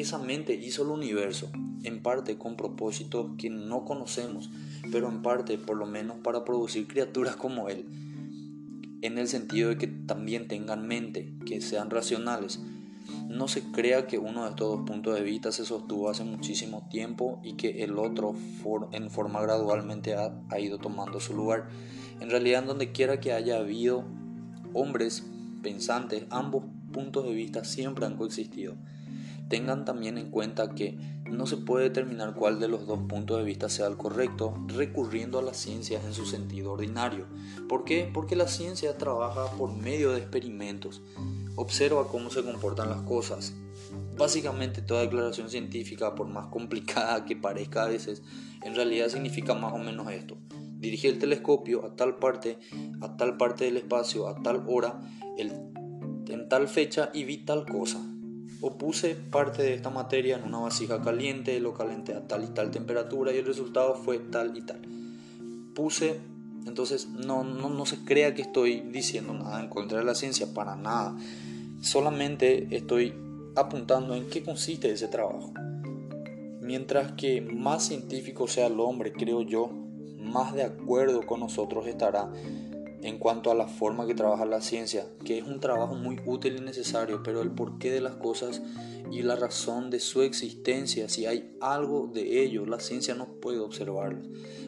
esa 0.00 0.18
mente 0.18 0.54
hizo 0.54 0.82
el 0.82 0.90
universo, 0.90 1.50
en 1.82 2.02
parte 2.02 2.36
con 2.36 2.56
propósitos 2.56 3.30
que 3.38 3.50
no 3.50 3.84
conocemos, 3.84 4.50
pero 4.90 5.08
en 5.08 5.22
parte 5.22 5.58
por 5.58 5.76
lo 5.76 5.86
menos 5.86 6.18
para 6.18 6.44
producir 6.44 6.86
criaturas 6.86 7.36
como 7.36 7.68
Él, 7.68 7.86
en 9.02 9.18
el 9.18 9.28
sentido 9.28 9.68
de 9.68 9.78
que 9.78 9.86
también 9.86 10.48
tengan 10.48 10.86
mente, 10.86 11.32
que 11.44 11.60
sean 11.60 11.90
racionales. 11.90 12.60
No 13.28 13.46
se 13.46 13.62
crea 13.70 14.06
que 14.06 14.18
uno 14.18 14.44
de 14.44 14.50
estos 14.50 14.78
dos 14.78 14.86
puntos 14.86 15.14
de 15.14 15.22
vista 15.22 15.52
se 15.52 15.64
sostuvo 15.64 16.10
hace 16.10 16.24
muchísimo 16.24 16.88
tiempo 16.90 17.40
y 17.44 17.54
que 17.54 17.84
el 17.84 17.98
otro 17.98 18.34
en 18.92 19.10
forma 19.10 19.40
gradualmente 19.42 20.16
ha, 20.16 20.58
ido 20.58 20.78
tomando 20.78 21.20
su 21.20 21.34
lugar. 21.34 21.68
En 22.20 22.30
realidad, 22.30 22.64
donde 22.64 22.90
quiera 22.90 23.20
que 23.20 23.32
haya 23.32 23.58
habido 23.58 24.04
hombres 24.72 25.24
pensantes, 25.62 26.24
ambos 26.30 26.64
puntos 26.92 27.24
de 27.24 27.34
vista 27.34 27.64
siempre 27.64 28.06
han 28.06 28.16
coexistido. 28.16 28.76
Tengan 29.48 29.84
también 29.84 30.18
en 30.18 30.30
cuenta 30.30 30.74
que 30.74 30.98
no 31.30 31.46
se 31.46 31.56
puede 31.56 31.84
determinar 31.84 32.34
cuál 32.34 32.58
de 32.58 32.68
los 32.68 32.86
dos 32.86 32.98
puntos 33.08 33.38
de 33.38 33.44
vista 33.44 33.68
sea 33.68 33.86
el 33.86 33.96
correcto 33.96 34.54
recurriendo 34.66 35.38
a 35.38 35.42
la 35.42 35.54
ciencia 35.54 36.00
en 36.04 36.14
su 36.14 36.26
sentido 36.26 36.72
ordinario. 36.72 37.26
¿Por 37.68 37.84
qué? 37.84 38.10
Porque 38.12 38.34
la 38.34 38.48
ciencia 38.48 38.98
trabaja 38.98 39.50
por 39.56 39.72
medio 39.72 40.10
de 40.10 40.18
experimentos, 40.18 41.02
observa 41.54 42.08
cómo 42.08 42.30
se 42.30 42.42
comportan 42.42 42.90
las 42.90 43.02
cosas. 43.02 43.54
Básicamente 44.16 44.82
toda 44.82 45.02
declaración 45.02 45.48
científica, 45.48 46.14
por 46.14 46.26
más 46.26 46.46
complicada 46.46 47.24
que 47.24 47.36
parezca 47.36 47.84
a 47.84 47.88
veces, 47.88 48.22
en 48.62 48.74
realidad 48.74 49.08
significa 49.08 49.54
más 49.54 49.72
o 49.72 49.78
menos 49.78 50.10
esto. 50.10 50.38
Dirigí 50.78 51.06
el 51.06 51.18
telescopio 51.18 51.86
a 51.86 51.94
tal 51.94 52.16
parte, 52.16 52.58
a 53.00 53.16
tal 53.16 53.36
parte 53.36 53.64
del 53.64 53.76
espacio, 53.76 54.26
a 54.26 54.42
tal 54.42 54.64
hora, 54.66 55.00
en 55.36 56.48
tal 56.48 56.66
fecha 56.66 57.10
y 57.14 57.24
vi 57.24 57.38
tal 57.38 57.64
cosa 57.64 58.00
puse 58.72 59.14
parte 59.14 59.62
de 59.62 59.74
esta 59.74 59.90
materia 59.90 60.36
en 60.36 60.44
una 60.44 60.58
vasija 60.58 61.02
caliente, 61.02 61.58
lo 61.60 61.74
calenté 61.74 62.14
a 62.14 62.26
tal 62.26 62.44
y 62.44 62.48
tal 62.48 62.70
temperatura 62.70 63.32
y 63.32 63.38
el 63.38 63.46
resultado 63.46 63.94
fue 63.94 64.18
tal 64.18 64.56
y 64.56 64.62
tal. 64.62 64.80
Puse, 65.74 66.20
entonces 66.66 67.08
no, 67.08 67.44
no, 67.44 67.70
no 67.70 67.86
se 67.86 68.04
crea 68.04 68.34
que 68.34 68.42
estoy 68.42 68.80
diciendo 68.80 69.34
nada 69.34 69.60
en 69.60 69.68
contra 69.68 69.98
de 69.98 70.04
la 70.04 70.14
ciencia, 70.14 70.52
para 70.54 70.76
nada. 70.76 71.16
Solamente 71.80 72.74
estoy 72.74 73.14
apuntando 73.54 74.14
en 74.14 74.28
qué 74.28 74.42
consiste 74.42 74.90
ese 74.90 75.08
trabajo. 75.08 75.52
Mientras 76.60 77.12
que 77.12 77.40
más 77.40 77.86
científico 77.86 78.48
sea 78.48 78.66
el 78.66 78.80
hombre, 78.80 79.12
creo 79.12 79.42
yo, 79.42 79.70
más 80.18 80.54
de 80.54 80.64
acuerdo 80.64 81.24
con 81.26 81.40
nosotros 81.40 81.86
estará 81.86 82.28
en 83.06 83.18
cuanto 83.18 83.52
a 83.52 83.54
la 83.54 83.68
forma 83.68 84.04
que 84.04 84.16
trabaja 84.16 84.44
la 84.44 84.60
ciencia, 84.60 85.06
que 85.24 85.38
es 85.38 85.44
un 85.44 85.60
trabajo 85.60 85.94
muy 85.94 86.20
útil 86.26 86.56
y 86.56 86.60
necesario, 86.60 87.22
pero 87.22 87.40
el 87.40 87.52
porqué 87.52 87.92
de 87.92 88.00
las 88.00 88.16
cosas 88.16 88.60
y 89.12 89.22
la 89.22 89.36
razón 89.36 89.90
de 89.90 90.00
su 90.00 90.22
existencia, 90.22 91.08
si 91.08 91.24
hay 91.24 91.56
algo 91.60 92.08
de 92.12 92.42
ello, 92.42 92.66
la 92.66 92.80
ciencia 92.80 93.14
no 93.14 93.40
puede 93.40 93.60
observarlo. 93.60 94.22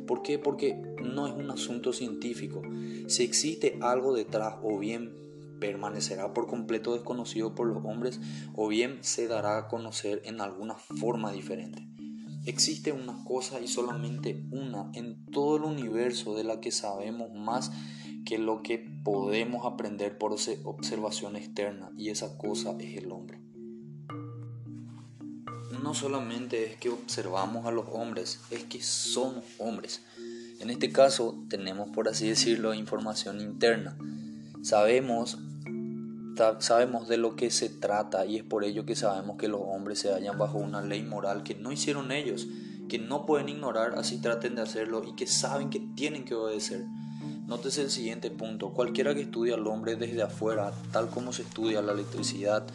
¿Por 0.07 0.23
qué? 0.23 0.39
Porque 0.39 0.81
no 1.03 1.27
es 1.27 1.35
un 1.35 1.51
asunto 1.51 1.93
científico. 1.93 2.63
Si 3.09 3.25
existe 3.25 3.77
algo 3.83 4.15
detrás, 4.15 4.55
o 4.63 4.79
bien 4.79 5.17
permanecerá 5.59 6.33
por 6.33 6.47
completo 6.47 6.95
desconocido 6.95 7.57
por 7.57 7.67
los 7.67 7.85
hombres, 7.85 8.21
o 8.55 8.69
bien 8.69 8.99
se 9.01 9.27
dará 9.27 9.59
a 9.59 9.67
conocer 9.67 10.23
en 10.25 10.41
alguna 10.41 10.77
forma 10.77 11.33
diferente. 11.33 11.89
Existe 12.47 12.93
una 12.93 13.25
cosa 13.25 13.61
y 13.61 13.67
solamente 13.67 14.47
una 14.53 14.93
en 14.95 15.27
todo 15.27 15.57
el 15.57 15.65
universo 15.65 16.37
de 16.37 16.45
la 16.45 16.61
que 16.61 16.71
sabemos 16.71 17.33
más 17.35 17.73
que 18.29 18.37
lo 18.37 18.63
que 18.63 18.77
podemos 19.05 19.65
aprender 19.65 20.19
por 20.19 20.37
observación 20.65 21.35
externa 21.35 21.91
y 21.97 22.11
esa 22.11 22.37
cosa 22.37 22.77
es 22.79 22.99
el 22.99 23.11
hombre. 23.11 23.41
No 25.83 25.95
solamente 25.95 26.67
es 26.67 26.77
que 26.77 26.91
observamos 26.91 27.65
a 27.65 27.71
los 27.71 27.87
hombres, 27.91 28.41
es 28.51 28.65
que 28.65 28.83
somos 28.83 29.45
hombres. 29.57 30.03
En 30.61 30.69
este 30.69 30.93
caso 30.93 31.43
tenemos, 31.49 31.89
por 31.89 32.07
así 32.07 32.29
decirlo, 32.29 32.75
información 32.75 33.41
interna. 33.41 33.97
Sabemos, 34.61 35.39
sabemos 36.59 37.09
de 37.09 37.17
lo 37.17 37.35
que 37.35 37.51
se 37.51 37.71
trata 37.71 38.27
y 38.27 38.37
es 38.37 38.43
por 38.43 38.63
ello 38.63 38.85
que 38.85 38.95
sabemos 38.95 39.39
que 39.39 39.49
los 39.49 39.63
hombres 39.65 40.01
se 40.01 40.13
hallan 40.13 40.37
bajo 40.37 40.59
una 40.59 40.83
ley 40.83 41.03
moral 41.03 41.45
que 41.45 41.55
no 41.55 41.73
hicieron 41.73 42.13
ellos, 42.13 42.47
que 42.91 42.99
no 42.99 43.25
pueden 43.25 43.49
ignorar 43.49 43.95
así 43.97 44.21
traten 44.21 44.55
de 44.55 44.61
hacerlo 44.61 45.03
y 45.03 45.15
que 45.15 45.27
saben 45.27 45.71
que 45.71 45.81
tienen 45.97 46.27
que 46.27 46.35
obedecer. 46.35 46.85
Nótese 47.49 47.81
el 47.81 47.89
siguiente 47.89 48.31
punto. 48.31 48.75
Cualquiera 48.75 49.15
que 49.15 49.23
estudie 49.23 49.55
al 49.55 49.67
hombre 49.67 49.97
desde 49.97 50.21
afuera, 50.21 50.71
tal 50.93 51.09
como 51.09 51.33
se 51.33 51.41
estudia 51.41 51.81
la 51.81 51.93
electricidad, 51.93 52.67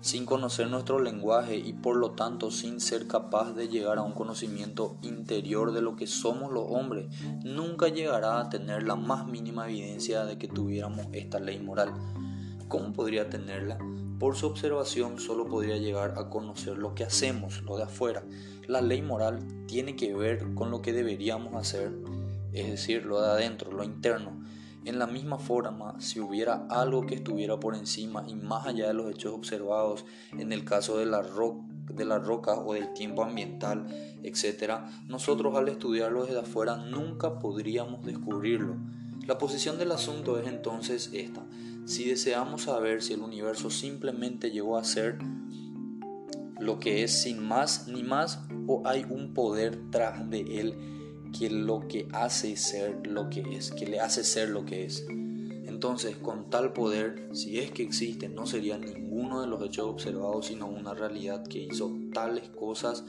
sin 0.00 0.26
conocer 0.26 0.68
nuestro 0.68 0.98
lenguaje 0.98 1.56
y 1.56 1.72
por 1.74 1.94
lo 1.94 2.10
tanto 2.10 2.50
sin 2.50 2.80
ser 2.80 3.06
capaz 3.06 3.52
de 3.52 3.68
llegar 3.68 3.98
a 3.98 4.02
un 4.02 4.14
conocimiento 4.14 4.96
interior 5.02 5.70
de 5.72 5.80
lo 5.80 5.94
que 5.94 6.08
somos 6.08 6.50
los 6.50 6.64
hombres, 6.68 7.06
nunca 7.44 7.86
llegará 7.86 8.40
a 8.40 8.50
tener 8.50 8.82
la 8.82 8.96
más 8.96 9.28
mínima 9.28 9.68
evidencia 9.68 10.24
de 10.24 10.38
que 10.38 10.48
tuviéramos 10.48 11.06
esta 11.12 11.38
ley 11.38 11.60
moral. 11.60 11.92
¿Cómo 12.66 12.92
podría 12.92 13.30
tenerla? 13.30 13.78
Por 14.18 14.34
su 14.34 14.48
observación 14.48 15.20
solo 15.20 15.46
podría 15.46 15.76
llegar 15.76 16.14
a 16.16 16.30
conocer 16.30 16.78
lo 16.78 16.96
que 16.96 17.04
hacemos, 17.04 17.62
lo 17.62 17.76
de 17.76 17.84
afuera. 17.84 18.24
La 18.66 18.80
ley 18.80 19.02
moral 19.02 19.38
tiene 19.68 19.94
que 19.94 20.16
ver 20.16 20.52
con 20.54 20.72
lo 20.72 20.82
que 20.82 20.92
deberíamos 20.92 21.54
hacer 21.54 21.92
es 22.56 22.70
decir, 22.70 23.04
lo 23.04 23.20
de 23.20 23.28
adentro, 23.28 23.70
lo 23.70 23.84
interno. 23.84 24.42
En 24.84 24.98
la 25.00 25.06
misma 25.06 25.38
forma, 25.38 26.00
si 26.00 26.20
hubiera 26.20 26.66
algo 26.70 27.06
que 27.06 27.16
estuviera 27.16 27.58
por 27.58 27.74
encima 27.74 28.24
y 28.28 28.34
más 28.34 28.66
allá 28.66 28.86
de 28.86 28.94
los 28.94 29.10
hechos 29.10 29.34
observados, 29.34 30.04
en 30.38 30.52
el 30.52 30.64
caso 30.64 30.96
de 30.96 31.06
la, 31.06 31.22
la 31.22 32.18
roca 32.18 32.54
o 32.54 32.74
del 32.74 32.92
tiempo 32.92 33.24
ambiental, 33.24 33.86
etc., 34.22 34.74
nosotros 35.08 35.56
al 35.56 35.68
estudiarlo 35.68 36.24
desde 36.24 36.38
afuera 36.38 36.76
nunca 36.76 37.40
podríamos 37.40 38.06
descubrirlo. 38.06 38.76
La 39.26 39.38
posición 39.38 39.76
del 39.76 39.90
asunto 39.90 40.38
es 40.38 40.46
entonces 40.46 41.10
esta. 41.12 41.44
Si 41.84 42.08
deseamos 42.08 42.62
saber 42.62 43.02
si 43.02 43.14
el 43.14 43.22
universo 43.22 43.70
simplemente 43.70 44.52
llegó 44.52 44.78
a 44.78 44.84
ser 44.84 45.18
lo 46.60 46.78
que 46.78 47.02
es 47.02 47.22
sin 47.22 47.42
más 47.42 47.88
ni 47.88 48.04
más 48.04 48.40
o 48.68 48.82
hay 48.86 49.04
un 49.10 49.34
poder 49.34 49.90
tras 49.90 50.30
de 50.30 50.60
él 50.60 50.95
que 51.38 51.50
lo 51.50 51.86
que 51.88 52.08
hace 52.12 52.56
ser 52.56 53.06
lo 53.06 53.28
que 53.30 53.40
es, 53.56 53.70
que 53.70 53.86
le 53.86 54.00
hace 54.00 54.24
ser 54.24 54.48
lo 54.48 54.64
que 54.64 54.84
es. 54.84 55.06
Entonces, 55.66 56.16
con 56.16 56.48
tal 56.48 56.72
poder, 56.72 57.28
si 57.32 57.58
es 57.58 57.70
que 57.70 57.82
existe, 57.82 58.28
no 58.28 58.46
sería 58.46 58.78
ninguno 58.78 59.42
de 59.42 59.46
los 59.46 59.62
hechos 59.62 59.86
observados, 59.86 60.46
sino 60.46 60.66
una 60.66 60.94
realidad 60.94 61.46
que 61.46 61.58
hizo 61.58 61.94
tales 62.14 62.48
cosas, 62.48 63.04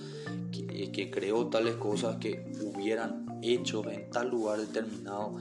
que, 0.51 0.91
que 0.91 1.09
creó 1.09 1.47
tales 1.47 1.75
cosas 1.75 2.17
que 2.17 2.45
hubieran 2.61 3.39
hecho 3.41 3.89
en 3.89 4.09
tal 4.09 4.29
lugar 4.29 4.59
determinado, 4.59 5.37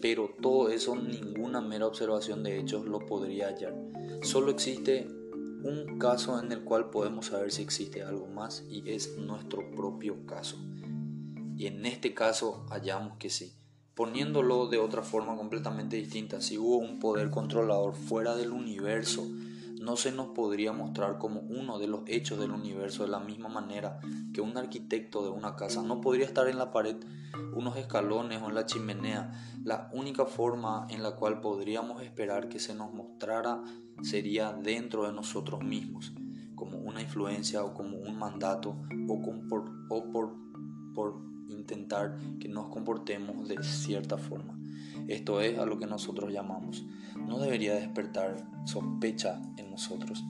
pero 0.00 0.30
todo 0.40 0.70
eso, 0.70 0.96
ninguna 0.96 1.60
mera 1.60 1.86
observación 1.86 2.42
de 2.42 2.58
hechos 2.58 2.86
lo 2.86 3.00
podría 3.06 3.48
hallar. 3.48 3.74
Solo 4.22 4.50
existe 4.50 5.06
un 5.62 5.98
caso 5.98 6.40
en 6.40 6.50
el 6.52 6.62
cual 6.62 6.90
podemos 6.90 7.26
saber 7.26 7.52
si 7.52 7.62
existe 7.62 8.02
algo 8.02 8.26
más 8.26 8.64
y 8.68 8.90
es 8.90 9.16
nuestro 9.18 9.70
propio 9.72 10.26
caso. 10.26 10.56
Y 11.62 11.68
en 11.68 11.86
este 11.86 12.12
caso 12.12 12.66
hallamos 12.70 13.18
que 13.18 13.30
sí. 13.30 13.52
Poniéndolo 13.94 14.66
de 14.66 14.78
otra 14.78 15.02
forma 15.02 15.36
completamente 15.36 15.94
distinta, 15.94 16.40
si 16.40 16.58
hubo 16.58 16.78
un 16.78 16.98
poder 16.98 17.30
controlador 17.30 17.94
fuera 17.94 18.34
del 18.34 18.50
universo, 18.50 19.24
no 19.80 19.94
se 19.94 20.10
nos 20.10 20.30
podría 20.30 20.72
mostrar 20.72 21.18
como 21.18 21.38
uno 21.38 21.78
de 21.78 21.86
los 21.86 22.00
hechos 22.08 22.40
del 22.40 22.50
universo 22.50 23.04
de 23.04 23.10
la 23.10 23.20
misma 23.20 23.48
manera 23.48 24.00
que 24.34 24.40
un 24.40 24.56
arquitecto 24.56 25.22
de 25.22 25.30
una 25.30 25.54
casa 25.54 25.84
no 25.84 26.00
podría 26.00 26.26
estar 26.26 26.48
en 26.48 26.58
la 26.58 26.72
pared, 26.72 26.96
unos 27.54 27.76
escalones 27.76 28.42
o 28.42 28.48
en 28.48 28.56
la 28.56 28.66
chimenea. 28.66 29.30
La 29.62 29.88
única 29.92 30.26
forma 30.26 30.88
en 30.90 31.04
la 31.04 31.14
cual 31.14 31.40
podríamos 31.40 32.02
esperar 32.02 32.48
que 32.48 32.58
se 32.58 32.74
nos 32.74 32.92
mostrara 32.92 33.62
sería 34.02 34.52
dentro 34.52 35.06
de 35.06 35.12
nosotros 35.12 35.62
mismos, 35.62 36.12
como 36.56 36.78
una 36.78 37.00
influencia 37.00 37.62
o 37.62 37.72
como 37.72 37.98
un 37.98 38.18
mandato 38.18 38.74
o, 39.06 39.22
por, 39.48 39.70
o 39.88 40.10
por, 40.10 40.34
por 40.92 41.31
intentar 41.52 42.18
que 42.40 42.48
nos 42.48 42.66
comportemos 42.66 43.48
de 43.48 43.62
cierta 43.62 44.18
forma. 44.18 44.58
Esto 45.08 45.40
es 45.40 45.58
a 45.58 45.66
lo 45.66 45.78
que 45.78 45.86
nosotros 45.86 46.32
llamamos. 46.32 46.84
No 47.26 47.38
debería 47.38 47.74
despertar 47.74 48.36
sospecha 48.64 49.40
en 49.56 49.70
nosotros. 49.70 50.22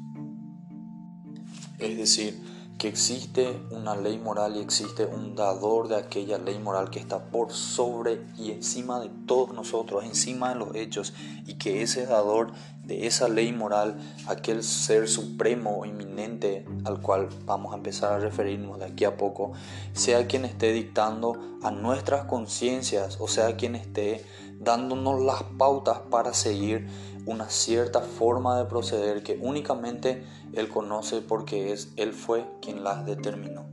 Es 1.79 1.97
decir, 1.97 2.39
que 2.79 2.89
existe 2.89 3.61
una 3.71 3.95
ley 3.95 4.19
moral 4.19 4.57
y 4.57 4.61
existe 4.61 5.05
un 5.07 5.37
dador 5.37 5.89
de 5.89 5.97
aquella 5.97 6.39
ley 6.39 6.59
moral 6.59 6.91
que 6.91 6.99
está 6.99 7.31
por 7.31 7.53
sobre 7.53 8.27
y 8.37 8.51
encima 8.51 8.99
de 9.01 9.09
todos 9.27 9.55
nosotros, 9.55 10.05
encima 10.05 10.49
de 10.49 10.57
los 10.57 10.75
hechos, 10.75 11.13
y 11.47 11.55
que 11.55 11.83
ese 11.83 12.07
dador 12.07 12.53
esa 13.01 13.29
ley 13.29 13.53
moral, 13.53 13.97
aquel 14.27 14.63
ser 14.63 15.09
supremo 15.09 15.79
o 15.81 15.87
inminente 15.87 16.65
al 16.85 17.01
cual 17.01 17.29
vamos 17.45 17.73
a 17.73 17.77
empezar 17.77 18.13
a 18.13 18.19
referirnos 18.19 18.79
de 18.79 18.87
aquí 18.87 19.05
a 19.05 19.17
poco, 19.17 19.53
sea 19.93 20.27
quien 20.27 20.45
esté 20.45 20.73
dictando 20.73 21.59
a 21.63 21.71
nuestras 21.71 22.25
conciencias, 22.25 23.19
o 23.21 23.29
sea 23.29 23.57
quien 23.57 23.75
esté 23.75 24.25
dándonos 24.61 25.21
las 25.21 25.43
pautas 25.59 26.01
para 26.11 26.35
seguir 26.35 26.89
una 27.27 27.49
cierta 27.51 28.01
forma 28.01 28.59
de 28.59 28.65
proceder 28.65 29.23
que 29.23 29.39
únicamente 29.41 30.25
Él 30.53 30.69
conoce 30.69 31.21
porque 31.21 31.73
es 31.73 31.93
Él 31.97 32.13
fue 32.13 32.45
quien 32.61 32.85
las 32.85 33.07
determinó. 33.07 33.67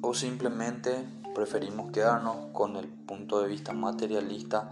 O 0.00 0.14
simplemente 0.14 1.04
preferimos 1.34 1.90
quedarnos 1.92 2.46
con 2.52 2.76
el 2.76 2.88
punto 2.88 3.40
de 3.40 3.48
vista 3.48 3.72
materialista 3.72 4.70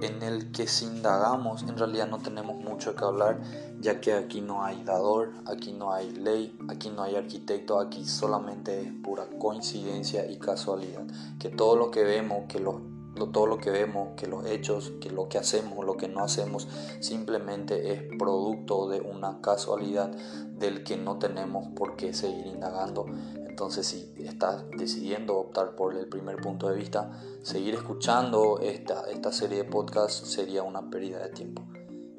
en 0.00 0.22
el 0.22 0.52
que 0.52 0.66
si 0.66 0.84
indagamos 0.84 1.62
en 1.62 1.76
realidad 1.76 2.08
no 2.08 2.18
tenemos 2.18 2.56
mucho 2.56 2.94
que 2.94 3.04
hablar 3.04 3.40
ya 3.80 4.00
que 4.00 4.12
aquí 4.12 4.40
no 4.40 4.64
hay 4.64 4.82
dador, 4.82 5.32
aquí 5.46 5.72
no 5.72 5.92
hay 5.92 6.10
ley, 6.10 6.56
aquí 6.68 6.90
no 6.90 7.02
hay 7.02 7.14
arquitecto, 7.14 7.78
aquí 7.78 8.04
solamente 8.04 8.82
es 8.82 8.92
pura 8.92 9.26
coincidencia 9.38 10.28
y 10.30 10.36
casualidad, 10.38 11.04
que 11.38 11.48
todo 11.48 11.76
lo 11.76 11.90
que 11.90 12.02
vemos, 12.02 12.44
que 12.48 12.58
los 12.58 12.76
todo 13.26 13.46
lo 13.46 13.58
que 13.58 13.70
vemos, 13.70 14.10
que 14.16 14.26
los 14.26 14.46
hechos, 14.46 14.92
que 15.00 15.10
lo 15.10 15.28
que 15.28 15.38
hacemos, 15.38 15.84
lo 15.84 15.96
que 15.96 16.08
no 16.08 16.22
hacemos, 16.22 16.68
simplemente 17.00 17.92
es 17.92 18.02
producto 18.18 18.88
de 18.88 19.00
una 19.00 19.40
casualidad 19.40 20.10
del 20.10 20.84
que 20.84 20.96
no 20.96 21.18
tenemos 21.18 21.68
por 21.74 21.96
qué 21.96 22.14
seguir 22.14 22.46
indagando. 22.46 23.06
Entonces, 23.48 23.86
si 23.86 24.14
estás 24.24 24.64
decidiendo 24.76 25.36
optar 25.36 25.74
por 25.74 25.96
el 25.96 26.08
primer 26.08 26.36
punto 26.36 26.68
de 26.68 26.76
vista, 26.76 27.10
seguir 27.42 27.74
escuchando 27.74 28.60
esta, 28.60 29.10
esta 29.10 29.32
serie 29.32 29.58
de 29.58 29.64
podcasts 29.64 30.28
sería 30.28 30.62
una 30.62 30.88
pérdida 30.88 31.18
de 31.18 31.30
tiempo, 31.30 31.66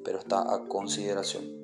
pero 0.04 0.20
está 0.20 0.54
a 0.54 0.68
consideración. 0.68 1.59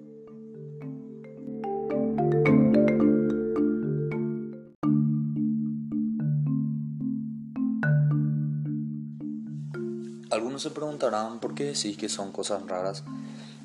Se 10.66 10.72
preguntarán 10.72 11.40
por 11.40 11.54
qué 11.54 11.66
decís 11.66 11.96
que 11.96 12.10
son 12.10 12.32
cosas 12.32 12.66
raras. 12.66 13.04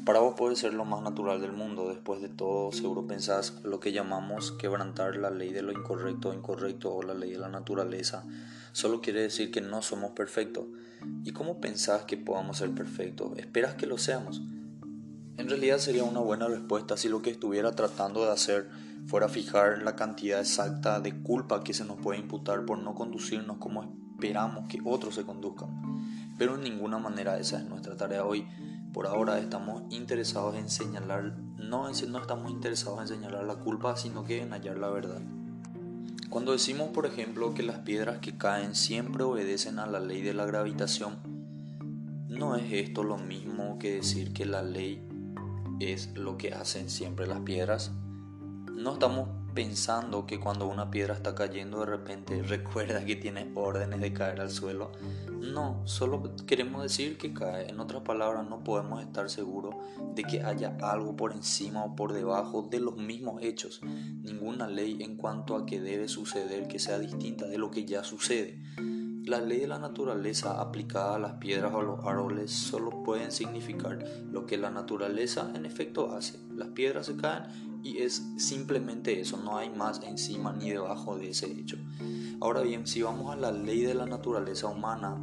Para 0.04 0.20
vos 0.20 0.34
puede 0.36 0.54
ser 0.54 0.74
lo 0.74 0.84
más 0.84 1.00
natural 1.00 1.40
del 1.40 1.52
mundo. 1.52 1.88
Después 1.88 2.20
de 2.20 2.28
todo, 2.28 2.72
seguro 2.72 3.06
pensás 3.06 3.54
lo 3.64 3.80
que 3.80 3.92
llamamos 3.92 4.52
quebrantar 4.52 5.16
la 5.16 5.30
ley 5.30 5.50
de 5.50 5.62
lo 5.62 5.72
incorrecto 5.72 6.28
o 6.28 6.34
incorrecto 6.34 6.94
o 6.94 7.02
la 7.02 7.14
ley 7.14 7.30
de 7.30 7.38
la 7.38 7.48
naturaleza. 7.48 8.24
Solo 8.72 9.00
quiere 9.00 9.22
decir 9.22 9.50
que 9.50 9.62
no 9.62 9.80
somos 9.80 10.10
perfectos. 10.10 10.66
¿Y 11.24 11.32
cómo 11.32 11.58
pensás 11.58 12.02
que 12.02 12.18
podamos 12.18 12.58
ser 12.58 12.70
perfectos? 12.72 13.32
¿Esperas 13.38 13.76
que 13.76 13.86
lo 13.86 13.96
seamos? 13.96 14.42
En 15.38 15.48
realidad 15.48 15.78
sería 15.78 16.04
una 16.04 16.20
buena 16.20 16.48
respuesta 16.48 16.98
si 16.98 17.08
lo 17.08 17.22
que 17.22 17.30
estuviera 17.30 17.74
tratando 17.74 18.26
de 18.26 18.32
hacer 18.32 18.68
fuera 19.06 19.30
fijar 19.30 19.82
la 19.82 19.96
cantidad 19.96 20.40
exacta 20.40 21.00
de 21.00 21.22
culpa 21.22 21.64
que 21.64 21.72
se 21.72 21.86
nos 21.86 21.96
puede 21.96 22.18
imputar 22.18 22.66
por 22.66 22.76
no 22.76 22.94
conducirnos 22.94 23.56
como 23.56 23.96
esperamos 24.16 24.68
que 24.68 24.80
otros 24.84 25.14
se 25.14 25.24
conduzcan 25.24 25.90
pero 26.40 26.54
en 26.54 26.62
ninguna 26.62 26.96
manera 26.98 27.38
esa 27.38 27.58
es 27.58 27.66
nuestra 27.66 27.98
tarea 27.98 28.24
hoy. 28.24 28.46
Por 28.94 29.06
ahora 29.06 29.38
estamos 29.38 29.82
interesados 29.90 30.56
en 30.56 30.70
señalar, 30.70 31.36
no, 31.58 31.86
estamos 31.90 32.50
interesados 32.50 32.98
en 33.02 33.08
señalar 33.08 33.44
la 33.44 33.56
culpa, 33.56 33.94
sino 33.94 34.24
que 34.24 34.40
en 34.40 34.52
hallar 34.52 34.78
la 34.78 34.88
verdad. 34.88 35.20
Cuando 36.30 36.52
decimos, 36.52 36.88
por 36.94 37.04
ejemplo, 37.04 37.52
que 37.52 37.62
las 37.62 37.80
piedras 37.80 38.20
que 38.20 38.38
caen 38.38 38.74
siempre 38.74 39.22
obedecen 39.22 39.78
a 39.78 39.86
la 39.86 40.00
ley 40.00 40.22
de 40.22 40.32
la 40.32 40.46
gravitación, 40.46 41.18
¿no 42.30 42.56
es 42.56 42.72
esto 42.72 43.04
lo 43.04 43.18
mismo 43.18 43.78
que 43.78 43.96
decir 43.96 44.32
que 44.32 44.46
la 44.46 44.62
ley 44.62 45.06
es 45.78 46.16
lo 46.16 46.38
que 46.38 46.54
hacen 46.54 46.88
siempre 46.88 47.26
las 47.26 47.40
piedras? 47.40 47.92
No 48.72 48.94
estamos 48.94 49.28
pensando 49.60 50.24
que 50.24 50.40
cuando 50.40 50.66
una 50.66 50.90
piedra 50.90 51.12
está 51.12 51.34
cayendo 51.34 51.80
de 51.80 51.84
repente 51.84 52.42
recuerda 52.42 53.04
que 53.04 53.14
tiene 53.16 53.52
órdenes 53.54 54.00
de 54.00 54.10
caer 54.10 54.40
al 54.40 54.48
suelo. 54.48 54.90
No, 55.38 55.82
solo 55.84 56.34
queremos 56.46 56.82
decir 56.82 57.18
que 57.18 57.34
cae. 57.34 57.68
En 57.68 57.78
otras 57.78 58.00
palabras, 58.00 58.48
no 58.48 58.64
podemos 58.64 59.02
estar 59.02 59.28
seguros 59.28 59.74
de 60.14 60.22
que 60.22 60.42
haya 60.42 60.78
algo 60.80 61.14
por 61.14 61.32
encima 61.32 61.84
o 61.84 61.94
por 61.94 62.14
debajo 62.14 62.66
de 62.70 62.80
los 62.80 62.96
mismos 62.96 63.42
hechos. 63.42 63.82
Ninguna 63.82 64.66
ley 64.66 64.96
en 65.00 65.18
cuanto 65.18 65.54
a 65.56 65.66
que 65.66 65.78
debe 65.78 66.08
suceder 66.08 66.66
que 66.66 66.78
sea 66.78 66.98
distinta 66.98 67.46
de 67.46 67.58
lo 67.58 67.70
que 67.70 67.84
ya 67.84 68.02
sucede. 68.02 68.62
La 69.26 69.42
ley 69.42 69.60
de 69.60 69.68
la 69.68 69.78
naturaleza 69.78 70.58
aplicada 70.58 71.16
a 71.16 71.18
las 71.18 71.34
piedras 71.34 71.74
o 71.74 71.80
a 71.80 71.82
los 71.82 72.06
árboles 72.06 72.50
solo 72.50 73.02
pueden 73.02 73.30
significar 73.30 74.02
lo 74.32 74.46
que 74.46 74.56
la 74.56 74.70
naturaleza 74.70 75.52
en 75.54 75.66
efecto 75.66 76.14
hace. 76.14 76.40
Las 76.56 76.68
piedras 76.68 77.04
se 77.04 77.16
caen 77.16 77.69
y 77.82 77.98
es 77.98 78.22
simplemente 78.36 79.20
eso, 79.20 79.36
no 79.36 79.56
hay 79.56 79.70
más 79.70 80.02
encima 80.02 80.52
ni 80.52 80.70
debajo 80.70 81.16
de 81.16 81.30
ese 81.30 81.50
hecho. 81.50 81.76
Ahora 82.40 82.62
bien, 82.62 82.86
si 82.86 83.02
vamos 83.02 83.32
a 83.32 83.36
la 83.36 83.52
ley 83.52 83.82
de 83.82 83.94
la 83.94 84.06
naturaleza 84.06 84.66
humana, 84.66 85.18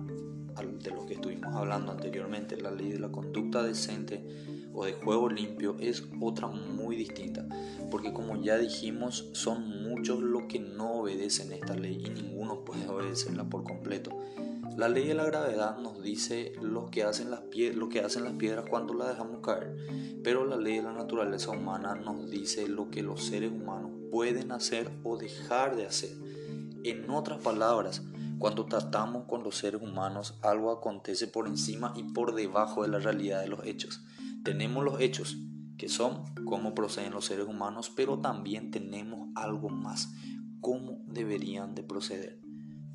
de 0.65 0.91
lo 0.91 1.06
que 1.06 1.15
estuvimos 1.15 1.56
hablando 1.56 1.91
anteriormente, 1.91 2.58
la 2.58 2.72
ley 2.72 2.91
de 2.91 3.00
la 3.00 3.12
conducta 3.12 3.62
decente 3.62 4.26
o 4.74 4.86
de 4.86 4.93
juego 4.93 5.30
limpio 5.30 5.76
es 5.80 6.04
otra 6.20 6.48
muy 6.48 6.96
distinta, 6.96 7.48
porque 7.91 8.13
como 8.13 8.41
ya 8.41 8.58
dijimos, 8.58 9.30
son 9.34 9.84
muchos 9.84 10.20
los 10.20 10.43
que 10.43 10.60
no 10.60 11.02
obedecen 11.02 11.52
esta 11.52 11.76
ley 11.76 12.04
y 12.06 12.10
ninguno 12.10 12.63
puede 12.63 12.88
obedecerla 12.88 13.43
por 13.46 13.63
completo. 13.63 14.12
La 14.75 14.89
ley 14.89 15.08
de 15.08 15.13
la 15.15 15.25
gravedad 15.25 15.77
nos 15.77 16.03
dice 16.03 16.53
lo 16.62 16.88
que, 16.91 17.03
hacen 17.03 17.32
las 17.32 17.41
piedras 17.41 18.65
cuando 18.69 18.93
las 18.93 19.10
dejamos 19.10 19.39
caer, 19.41 19.75
pero 20.23 20.45
la 20.45 20.58
ley 20.58 20.77
de 20.77 20.84
la 20.84 20.93
naturaleza 20.93 21.51
humana 21.51 21.95
nos 21.95 22.30
dice 22.30 22.67
lo 22.67 22.89
que 22.91 23.01
los 23.01 23.23
seres 23.23 23.51
humanos 23.51 23.91
pueden 24.12 24.51
hacer 24.51 24.91
o 25.03 25.17
dejar 25.17 25.75
de 25.75 25.86
hacer. 25.86 26.12
En 26.84 27.10
otras 27.10 27.39
palabras, 27.39 28.03
cuando 28.38 28.65
tratamos 28.65 29.25
con 29.25 29.43
los 29.43 29.58
seres 29.58 29.82
humanos, 29.82 30.38
algo 30.43 30.71
acontece 30.71 31.27
por 31.27 31.47
encima 31.47 31.93
y 31.95 32.03
por 32.03 32.36
debajo 32.36 32.84
de 32.84 32.89
la 32.89 32.99
realidad 32.99 33.41
de 33.41 33.47
los 33.47 33.65
hechos. 33.65 34.03
Tenemos 34.43 34.84
los 34.84 35.01
hechos, 35.01 35.38
que 35.77 35.89
son 35.89 36.23
cómo 36.45 36.75
proceden 36.75 37.13
los 37.13 37.25
seres 37.25 37.47
humanos, 37.47 37.91
pero 37.95 38.19
también 38.19 38.69
tenemos 38.69 39.30
algo 39.36 39.69
más, 39.69 40.13
cómo 40.62 41.01
deberían 41.08 41.73
de 41.73 41.84
proceder. 41.84 42.46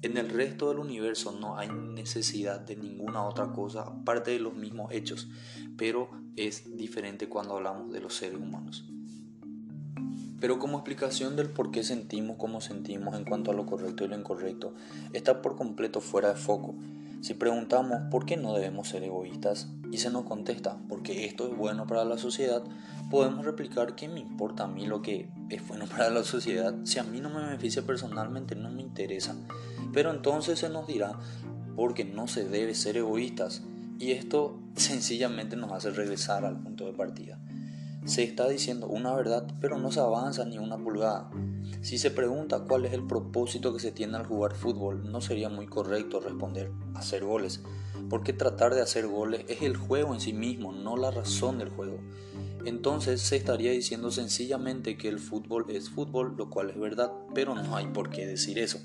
En 0.03 0.17
el 0.17 0.31
resto 0.31 0.69
del 0.69 0.81
universo 0.81 1.31
no 1.31 1.57
hay 1.57 1.69
necesidad 1.69 2.59
de 2.59 2.75
ninguna 2.75 3.25
otra 3.25 3.53
cosa 3.53 3.83
aparte 3.83 4.33
de 4.33 4.41
los 4.41 4.55
mismos 4.55 4.91
hechos, 4.93 5.29
pero 5.77 6.11
es 6.35 6.77
diferente 6.77 7.29
cuando 7.29 7.57
hablamos 7.57 7.93
de 7.93 8.01
los 8.01 8.17
seres 8.17 8.41
humanos. 8.41 8.85
Pero 10.41 10.59
como 10.59 10.79
explicación 10.79 11.37
del 11.37 11.51
por 11.51 11.71
qué 11.71 11.85
sentimos 11.85 12.37
como 12.37 12.61
sentimos 12.61 13.15
en 13.15 13.25
cuanto 13.25 13.53
a 13.53 13.55
lo 13.55 13.65
correcto 13.65 14.05
y 14.05 14.09
lo 14.09 14.19
incorrecto, 14.19 14.75
está 15.13 15.41
por 15.41 15.55
completo 15.55 16.01
fuera 16.01 16.31
de 16.31 16.35
foco. 16.35 16.75
Si 17.21 17.35
preguntamos 17.35 18.01
por 18.11 18.27
qué 18.27 18.37
no 18.37 18.55
debemos 18.55 18.89
ser 18.89 19.05
egoístas 19.05 19.69
y 19.93 19.99
se 19.99 20.11
nos 20.11 20.25
contesta 20.25 20.79
porque 20.89 21.27
esto 21.27 21.47
es 21.47 21.57
bueno 21.57 21.87
para 21.87 22.05
la 22.05 22.19
sociedad, 22.19 22.65
podemos 23.09 23.45
replicar 23.45 23.95
que 23.95 24.09
me 24.09 24.19
importa 24.19 24.65
a 24.65 24.67
mí 24.67 24.87
lo 24.87 25.03
que 25.03 25.29
es 25.49 25.69
bueno 25.69 25.87
para 25.91 26.11
la 26.11 26.25
sociedad. 26.25 26.75
Si 26.83 26.99
a 26.99 27.05
mí 27.05 27.21
no 27.21 27.31
me 27.31 27.45
beneficia 27.45 27.83
personalmente, 27.83 28.57
no 28.57 28.71
me 28.73 28.83
interesa. 28.83 29.37
Pero 29.93 30.11
entonces 30.11 30.59
se 30.59 30.69
nos 30.69 30.87
dirá 30.87 31.19
porque 31.77 32.05
no 32.05 32.29
se 32.29 32.45
debe 32.45 32.75
ser 32.75 32.97
egoístas 32.97 33.63
y 33.99 34.13
esto 34.13 34.59
sencillamente 34.77 35.57
nos 35.57 35.73
hace 35.73 35.91
regresar 35.91 36.45
al 36.45 36.61
punto 36.61 36.87
de 36.87 36.93
partida. 36.93 37.39
Se 38.05 38.25
está 38.25 38.49
diciendo 38.49 38.89
una 38.89 39.15
verdad, 39.15 39.47
pero 39.61 39.79
no 39.79 39.93
se 39.93 40.01
avanza 40.01 40.45
ni 40.45 40.59
una 40.59 40.77
pulgada. 40.77 41.31
Si 41.83 41.99
se 41.99 42.11
pregunta 42.11 42.65
cuál 42.67 42.85
es 42.85 42.93
el 42.93 43.07
propósito 43.07 43.73
que 43.73 43.79
se 43.79 43.93
tiene 43.93 44.17
al 44.17 44.27
jugar 44.27 44.57
fútbol, 44.57 45.11
no 45.11 45.21
sería 45.21 45.49
muy 45.49 45.67
correcto 45.67 46.19
responder 46.19 46.73
hacer 46.95 47.25
goles, 47.25 47.63
porque 48.11 48.33
tratar 48.33 48.75
de 48.75 48.81
hacer 48.81 49.07
goles 49.07 49.45
es 49.49 49.63
el 49.63 49.77
juego 49.77 50.15
en 50.15 50.21
sí 50.21 50.33
mismo, 50.33 50.73
no 50.73 50.97
la 50.97 51.13
razón 51.13 51.59
del 51.59 51.69
juego. 51.69 52.01
Entonces 52.65 53.21
se 53.21 53.37
estaría 53.37 53.71
diciendo 53.71 54.11
sencillamente 54.11 54.97
que 54.97 55.09
el 55.09 55.21
fútbol 55.21 55.67
es 55.69 55.89
fútbol, 55.89 56.35
lo 56.37 56.51
cual 56.51 56.71
es 56.71 56.79
verdad, 56.79 57.13
pero 57.35 57.55
no 57.55 57.77
hay 57.77 57.87
por 57.87 58.11
qué 58.11 58.27
decir 58.27 58.59
eso. 58.59 58.81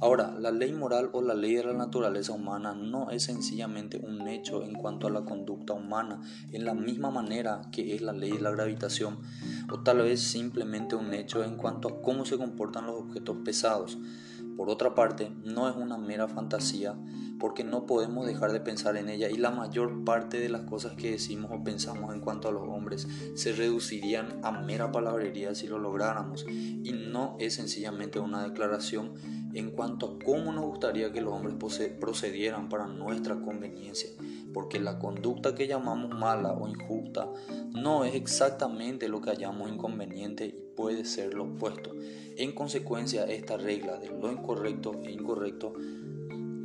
Ahora, 0.00 0.32
la 0.38 0.52
ley 0.52 0.72
moral 0.72 1.10
o 1.12 1.22
la 1.22 1.34
ley 1.34 1.54
de 1.56 1.64
la 1.64 1.72
naturaleza 1.72 2.32
humana 2.32 2.72
no 2.72 3.10
es 3.10 3.24
sencillamente 3.24 3.98
un 3.98 4.28
hecho 4.28 4.62
en 4.62 4.74
cuanto 4.74 5.08
a 5.08 5.10
la 5.10 5.24
conducta 5.24 5.72
humana, 5.72 6.20
en 6.52 6.64
la 6.64 6.74
misma 6.74 7.10
manera 7.10 7.62
que 7.72 7.96
es 7.96 8.00
la 8.00 8.12
ley 8.12 8.30
de 8.30 8.40
la 8.40 8.52
gravitación, 8.52 9.18
o 9.72 9.80
tal 9.80 9.98
vez 9.98 10.20
simplemente 10.20 10.94
un 10.94 11.12
hecho 11.14 11.42
en 11.42 11.56
cuanto 11.56 11.88
a 11.88 12.00
cómo 12.00 12.24
se 12.24 12.38
comportan 12.38 12.86
los 12.86 12.94
objetos 12.94 13.38
pesados. 13.44 13.98
Por 14.56 14.70
otra 14.70 14.94
parte, 14.94 15.32
no 15.42 15.68
es 15.68 15.74
una 15.74 15.98
mera 15.98 16.28
fantasía, 16.28 16.94
porque 17.38 17.64
no 17.64 17.86
podemos 17.86 18.26
dejar 18.26 18.52
de 18.52 18.60
pensar 18.60 18.96
en 18.96 19.08
ella 19.08 19.30
y 19.30 19.36
la 19.36 19.50
mayor 19.50 20.04
parte 20.04 20.40
de 20.40 20.48
las 20.48 20.62
cosas 20.62 20.94
que 20.94 21.12
decimos 21.12 21.50
o 21.52 21.62
pensamos 21.62 22.14
en 22.14 22.20
cuanto 22.20 22.48
a 22.48 22.52
los 22.52 22.64
hombres 22.64 23.06
se 23.34 23.52
reducirían 23.52 24.40
a 24.42 24.52
mera 24.52 24.90
palabrería 24.92 25.54
si 25.54 25.66
lo 25.66 25.78
lográramos 25.78 26.46
y 26.48 26.92
no 26.92 27.36
es 27.38 27.54
sencillamente 27.54 28.18
una 28.18 28.42
declaración 28.42 29.12
en 29.54 29.70
cuanto 29.70 30.06
a 30.06 30.24
cómo 30.24 30.52
nos 30.52 30.64
gustaría 30.64 31.12
que 31.12 31.20
los 31.20 31.32
hombres 31.32 31.56
procedieran 31.98 32.68
para 32.68 32.86
nuestra 32.86 33.40
conveniencia, 33.40 34.10
porque 34.52 34.78
la 34.78 34.98
conducta 34.98 35.54
que 35.54 35.66
llamamos 35.66 36.10
mala 36.10 36.52
o 36.52 36.68
injusta 36.68 37.28
no 37.72 38.04
es 38.04 38.14
exactamente 38.14 39.08
lo 39.08 39.20
que 39.20 39.30
hallamos 39.30 39.70
inconveniente 39.70 40.46
y 40.46 40.54
puede 40.76 41.04
ser 41.04 41.34
lo 41.34 41.44
opuesto. 41.44 41.92
En 42.36 42.52
consecuencia, 42.52 43.24
esta 43.24 43.56
regla 43.56 43.96
de 43.98 44.08
lo 44.08 44.30
incorrecto 44.30 45.00
e 45.02 45.10
incorrecto 45.10 45.74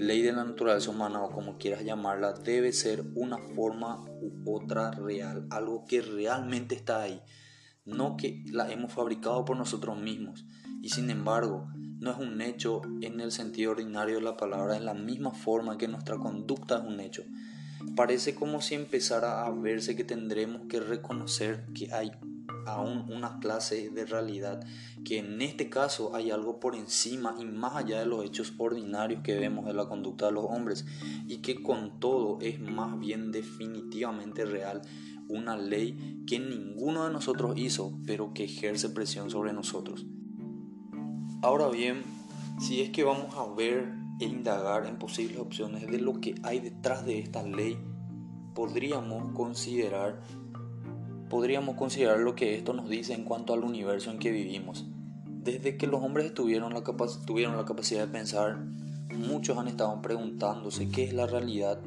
ley 0.08 0.22
de 0.22 0.34
la 0.34 0.44
naturaleza 0.44 0.92
humana 0.92 1.22
o 1.22 1.32
como 1.32 1.58
quieras 1.58 1.84
llamarla, 1.84 2.34
debe 2.34 2.72
ser 2.72 3.04
una 3.16 3.38
forma 3.38 4.04
u 4.22 4.56
otra 4.56 4.92
real, 4.92 5.48
algo 5.50 5.86
que 5.86 6.02
realmente 6.02 6.76
está 6.76 7.02
ahí, 7.02 7.22
no 7.86 8.18
que 8.18 8.44
la 8.52 8.72
hemos 8.72 8.94
fabricado 8.94 9.46
por 9.46 9.58
nosotros 9.58 9.98
mismos. 9.98 10.46
Y 10.82 10.90
sin 10.90 11.10
embargo, 11.10 11.68
no 11.76 12.12
es 12.12 12.18
un 12.18 12.42
hecho 12.42 12.82
en 13.02 13.22
el 13.22 13.32
sentido 13.32 13.72
ordinario 13.72 14.16
de 14.16 14.22
la 14.22 14.36
palabra, 14.36 14.76
en 14.76 14.86
la 14.86 14.94
misma 14.94 15.32
forma 15.32 15.78
que 15.78 15.88
nuestra 15.88 16.18
conducta 16.18 16.80
es 16.80 16.84
un 16.84 17.00
hecho. 17.00 17.24
Parece 17.96 18.36
como 18.36 18.62
si 18.62 18.76
empezara 18.76 19.46
a 19.46 19.52
verse 19.52 19.96
que 19.96 20.04
tendremos 20.04 20.64
que 20.68 20.80
reconocer 20.80 21.66
que 21.74 21.94
hay 21.94 22.12
aún 22.66 23.12
una 23.12 23.40
clase 23.40 23.90
de 23.90 24.06
realidad, 24.06 24.66
que 25.06 25.20
en 25.20 25.42
este 25.42 25.70
caso 25.70 26.16
hay 26.16 26.32
algo 26.32 26.60
por 26.60 26.76
encima 26.76 27.36
y 27.40 27.46
más 27.46 27.76
allá 27.76 28.00
de 28.00 28.06
los 28.06 28.24
hechos 28.24 28.54
ordinarios 28.58 29.22
que 29.24 29.38
vemos 29.38 29.66
de 29.66 29.74
la 29.74 29.88
conducta 29.88 30.28
de 30.28 30.34
los 30.34 30.46
hombres, 30.46 30.86
y 31.28 31.38
que 31.38 31.62
con 31.62 32.00
todo 32.00 32.40
es 32.42 32.60
más 32.60 33.00
bien 33.00 33.32
definitivamente 33.32 34.46
real 34.46 34.82
una 35.28 35.58
ley 35.58 36.24
que 36.28 36.40
ninguno 36.40 37.06
de 37.06 37.14
nosotros 37.14 37.58
hizo, 37.58 37.98
pero 38.06 38.34
que 38.34 38.46
ejerce 38.46 38.90
presión 38.90 39.30
sobre 39.30 39.54
nosotros. 39.54 40.06
Ahora 41.42 41.70
bien, 41.70 42.04
si 42.60 42.82
es 42.82 42.90
que 42.92 43.04
vamos 43.04 43.36
a 43.36 43.54
ver 43.54 43.94
e 44.20 44.26
indagar 44.26 44.86
en 44.86 44.98
posibles 44.98 45.40
opciones 45.40 45.90
de 45.90 46.00
lo 46.00 46.20
que 46.22 46.36
hay 46.44 46.60
detrás 46.60 47.06
de 47.06 47.20
esta 47.20 47.44
ley, 47.44 47.78
podríamos 48.54 49.34
considerar 49.34 50.22
podríamos 51.34 51.76
considerar 51.78 52.20
lo 52.20 52.36
que 52.36 52.54
esto 52.54 52.74
nos 52.74 52.88
dice 52.88 53.16
en 53.16 53.24
cuanto 53.24 53.56
al 53.56 53.64
universo 53.64 54.12
en 54.12 54.20
que 54.20 54.30
vivimos. 54.30 54.86
Desde 55.26 55.78
que 55.78 55.88
los 55.88 56.04
hombres 56.04 56.32
tuvieron 56.36 56.76
la, 56.76 56.84
tuvieron 57.26 57.58
la 57.58 57.66
capacidad 57.66 58.06
de 58.06 58.14
pensar, 58.14 58.60
muchos 59.10 59.58
han 59.58 59.68
estado 59.68 60.00
preguntándose 60.00 60.90
qué 60.90 61.06
es 61.06 61.12
la 61.12 61.26
realidad, 61.26 61.80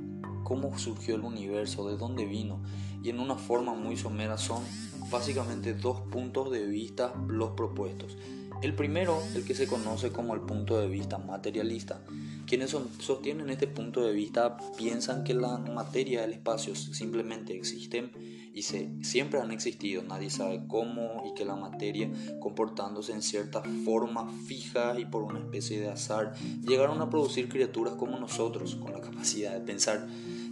cómo 0.43 0.77
surgió 0.81 1.15
el 1.15 1.21
universo, 1.21 1.89
de 1.89 1.97
dónde 1.97 2.25
vino, 2.25 2.61
y 3.05 3.11
en 3.11 3.21
una 3.21 3.37
forma 3.37 3.73
muy 3.73 3.97
somera 3.97 4.37
son 4.37 4.65
básicamente 5.13 5.75
dos 5.75 6.01
puntos 6.11 6.51
de 6.51 6.67
vista 6.67 7.15
los 7.29 7.51
propuestos. 7.51 8.19
El 8.63 8.75
primero, 8.75 9.23
el 9.37 9.45
que 9.45 9.55
se 9.55 9.69
conoce 9.69 10.11
como 10.11 10.35
el 10.35 10.41
punto 10.41 10.81
de 10.81 10.89
vista 10.89 11.19
materialista. 11.19 12.01
Quienes 12.49 12.77
sostienen 12.99 13.51
este 13.51 13.69
punto 13.69 14.01
de 14.03 14.13
vista 14.13 14.57
piensan 14.77 15.23
que 15.23 15.35
la 15.35 15.57
materia 15.59 16.23
y 16.23 16.25
el 16.25 16.33
espacio 16.33 16.75
simplemente 16.75 17.57
existen 17.57 18.11
y 18.57 18.63
se, 18.63 18.91
siempre 19.03 19.39
han 19.39 19.51
existido, 19.51 20.03
nadie 20.03 20.31
sabe 20.31 20.63
cómo 20.67 21.23
y 21.27 21.35
que 21.35 21.45
la 21.45 21.57
materia 21.57 22.11
comportándose 22.41 23.13
en 23.13 23.21
cierta 23.21 23.63
forma 23.85 24.33
fija 24.47 24.99
y 24.99 25.05
por 25.05 25.25
una 25.25 25.41
especie 25.41 25.79
de 25.79 25.91
azar 25.91 26.33
llegaron 26.67 27.03
a 27.03 27.11
producir 27.11 27.51
criaturas 27.51 27.97
como 27.97 28.19
nosotros 28.19 28.75
con 28.77 28.95
la 28.95 29.03
capacidad 29.03 29.53
de 29.53 29.61
pensar 29.61 30.09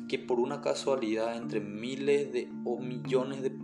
que 0.06 0.18
por 0.18 0.38
una 0.38 0.60
casualidad 0.60 1.34
entre 1.34 1.60
miles 1.60 2.30
de 2.30 2.50
o 2.66 2.78
millones 2.78 3.40
de, 3.40 3.56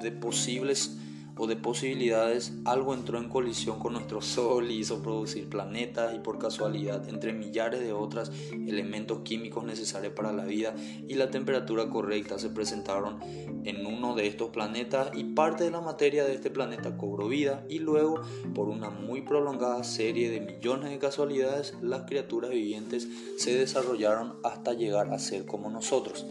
de 0.00 0.10
posibles 0.10 0.98
o 1.36 1.46
de 1.46 1.56
posibilidades, 1.56 2.52
algo 2.64 2.94
entró 2.94 3.18
en 3.18 3.28
colisión 3.28 3.78
con 3.78 3.94
nuestro 3.94 4.20
Sol 4.20 4.70
y 4.70 4.78
hizo 4.78 5.02
producir 5.02 5.48
planetas 5.48 6.14
y 6.14 6.18
por 6.18 6.38
casualidad, 6.38 7.08
entre 7.08 7.32
millares 7.32 7.80
de 7.80 7.92
otros 7.92 8.30
elementos 8.52 9.20
químicos 9.24 9.64
necesarios 9.64 10.12
para 10.14 10.32
la 10.32 10.44
vida 10.44 10.74
y 11.08 11.14
la 11.14 11.30
temperatura 11.30 11.88
correcta 11.88 12.38
se 12.38 12.50
presentaron 12.50 13.18
en 13.64 13.86
uno 13.86 14.14
de 14.14 14.26
estos 14.26 14.50
planetas 14.50 15.10
y 15.14 15.24
parte 15.24 15.64
de 15.64 15.70
la 15.70 15.80
materia 15.80 16.24
de 16.24 16.34
este 16.34 16.50
planeta 16.50 16.96
cobró 16.96 17.28
vida 17.28 17.64
y 17.68 17.78
luego, 17.78 18.22
por 18.54 18.68
una 18.68 18.90
muy 18.90 19.22
prolongada 19.22 19.84
serie 19.84 20.30
de 20.30 20.40
millones 20.40 20.90
de 20.90 20.98
casualidades, 20.98 21.74
las 21.80 22.02
criaturas 22.02 22.50
vivientes 22.50 23.08
se 23.38 23.56
desarrollaron 23.56 24.34
hasta 24.44 24.72
llegar 24.72 25.12
a 25.12 25.18
ser 25.18 25.46
como 25.46 25.70
nosotros. 25.70 26.26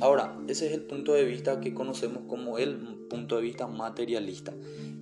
Ahora, 0.00 0.38
ese 0.46 0.66
es 0.66 0.72
el 0.72 0.82
punto 0.82 1.14
de 1.14 1.24
vista 1.24 1.58
que 1.60 1.72
conocemos 1.72 2.24
como 2.28 2.58
el 2.58 2.76
punto 3.08 3.36
de 3.36 3.42
vista 3.42 3.66
materialista. 3.66 4.52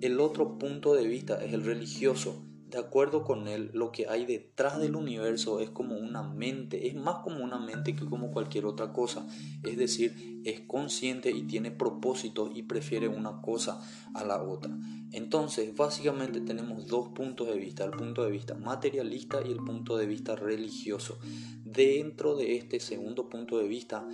El 0.00 0.20
otro 0.20 0.57
punto 0.57 0.94
de 0.94 1.07
vista 1.07 1.42
es 1.44 1.52
el 1.52 1.64
religioso. 1.64 2.44
De 2.68 2.78
acuerdo 2.78 3.24
con 3.24 3.48
él, 3.48 3.70
lo 3.72 3.90
que 3.90 4.09
hay 4.09 4.24
detrás 4.24 4.80
del 4.80 4.94
universo 4.94 5.61
es 5.61 5.70
como 5.70 5.96
una 5.96 6.22
mente, 6.22 6.88
es 6.88 6.94
más 6.94 7.16
como 7.24 7.42
una 7.42 7.59
mente 7.59 7.94
que 7.96 8.04
como 8.04 8.30
cualquier 8.30 8.66
otra 8.66 8.92
cosa. 8.92 9.26
Es 9.64 9.76
decir, 9.76 10.40
es 10.44 10.61
consciente 10.61 11.30
y 11.30 11.42
tiene 11.42 11.72
propósito 11.72 12.50
y 12.54 12.62
prefiere 12.62 13.09
una 13.09 13.42
cosa 13.42 13.80
a 14.14 14.24
la 14.24 14.42
otra. 14.42 14.76
Entonces, 15.12 15.74
básicamente 15.74 16.40
tenemos 16.40 16.87
dos 16.87 17.09
puntos 17.09 17.48
de 17.48 17.59
vista, 17.59 17.85
el 17.85 17.92
punto 17.92 18.24
de 18.24 18.30
vista 18.30 18.54
materialista 18.54 19.40
y 19.44 19.50
el 19.50 19.59
punto 19.59 19.96
de 19.96 20.07
vista 20.07 20.35
religioso. 20.35 21.18
Dentro 21.64 22.37
de 22.37 22.57
este 22.57 22.80
segundo 22.80 23.28
punto 23.28 23.59
de 23.59 23.68
vista, 23.68 24.07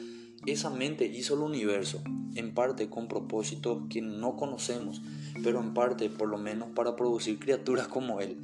esa 0.46 0.70
mente 0.70 1.06
hizo 1.06 1.34
el 1.34 1.40
universo, 1.40 2.02
en 2.34 2.54
parte 2.54 2.88
con 2.88 3.08
propósitos 3.08 3.82
que 3.88 4.00
no 4.00 4.36
conocemos, 4.36 5.02
pero 5.42 5.60
en 5.60 5.74
parte 5.74 6.08
por 6.10 6.28
lo 6.28 6.38
menos 6.38 6.68
para 6.74 6.96
producir 6.96 7.38
criaturas 7.38 7.88
como 7.88 8.20
Él, 8.20 8.38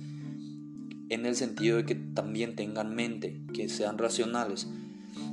en 1.09 1.25
el 1.25 1.37
sentido 1.37 1.77
de 1.77 1.87
que 1.87 1.95
también 1.95 2.57
tengan 2.57 2.95
mente, 2.95 3.41
que 3.55 3.69
sean 3.69 3.99
racionales. 3.99 4.69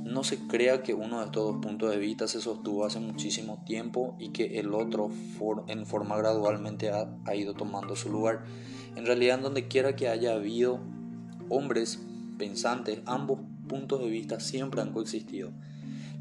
No 0.04 0.24
se 0.24 0.38
crea 0.46 0.82
que 0.82 0.94
uno 0.94 1.20
de 1.20 1.26
estos 1.26 1.52
dos 1.52 1.62
puntos 1.62 1.90
de 1.90 1.98
vista 1.98 2.28
se 2.28 2.40
sostuvo 2.40 2.86
hace 2.86 3.00
muchísimo 3.00 3.62
tiempo 3.66 4.16
y 4.18 4.30
que 4.30 4.58
el 4.58 4.72
otro 4.72 5.10
en 5.66 5.86
forma 5.86 6.16
gradualmente 6.16 6.90
ha, 6.90 7.34
ido 7.34 7.54
tomando 7.54 7.96
su 7.96 8.10
lugar. 8.10 8.44
En 8.96 9.04
realidad, 9.04 9.40
donde 9.40 9.66
quiera 9.66 9.96
que 9.96 10.08
haya 10.08 10.34
habido 10.34 10.80
hombres 11.48 12.00
pensantes, 12.38 13.00
ambos 13.06 13.40
puntos 13.68 14.00
de 14.00 14.08
vista 14.08 14.40
siempre 14.40 14.80
han 14.80 14.92
coexistido. 14.92 15.52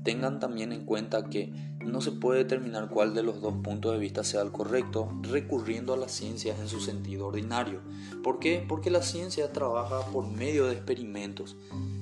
Tengan 0.03 0.39
también 0.39 0.73
en 0.73 0.85
cuenta 0.85 1.29
que 1.29 1.53
no 1.85 2.01
se 2.01 2.11
puede 2.11 2.39
determinar 2.39 2.89
cuál 2.89 3.13
de 3.13 3.23
los 3.23 3.41
dos 3.41 3.53
puntos 3.63 3.93
de 3.93 3.99
vista 3.99 4.23
sea 4.23 4.41
el 4.41 4.51
correcto 4.51 5.09
recurriendo 5.21 5.93
a 5.93 5.97
las 5.97 6.11
ciencias 6.11 6.59
en 6.59 6.67
su 6.67 6.79
sentido 6.79 7.27
ordinario. 7.27 7.81
¿Por 8.21 8.39
qué? 8.39 8.65
Porque 8.67 8.89
la 8.89 9.01
ciencia 9.01 9.51
trabaja 9.51 10.05
por 10.11 10.27
medio 10.27 10.65
de 10.65 10.73
experimentos, 10.73 11.57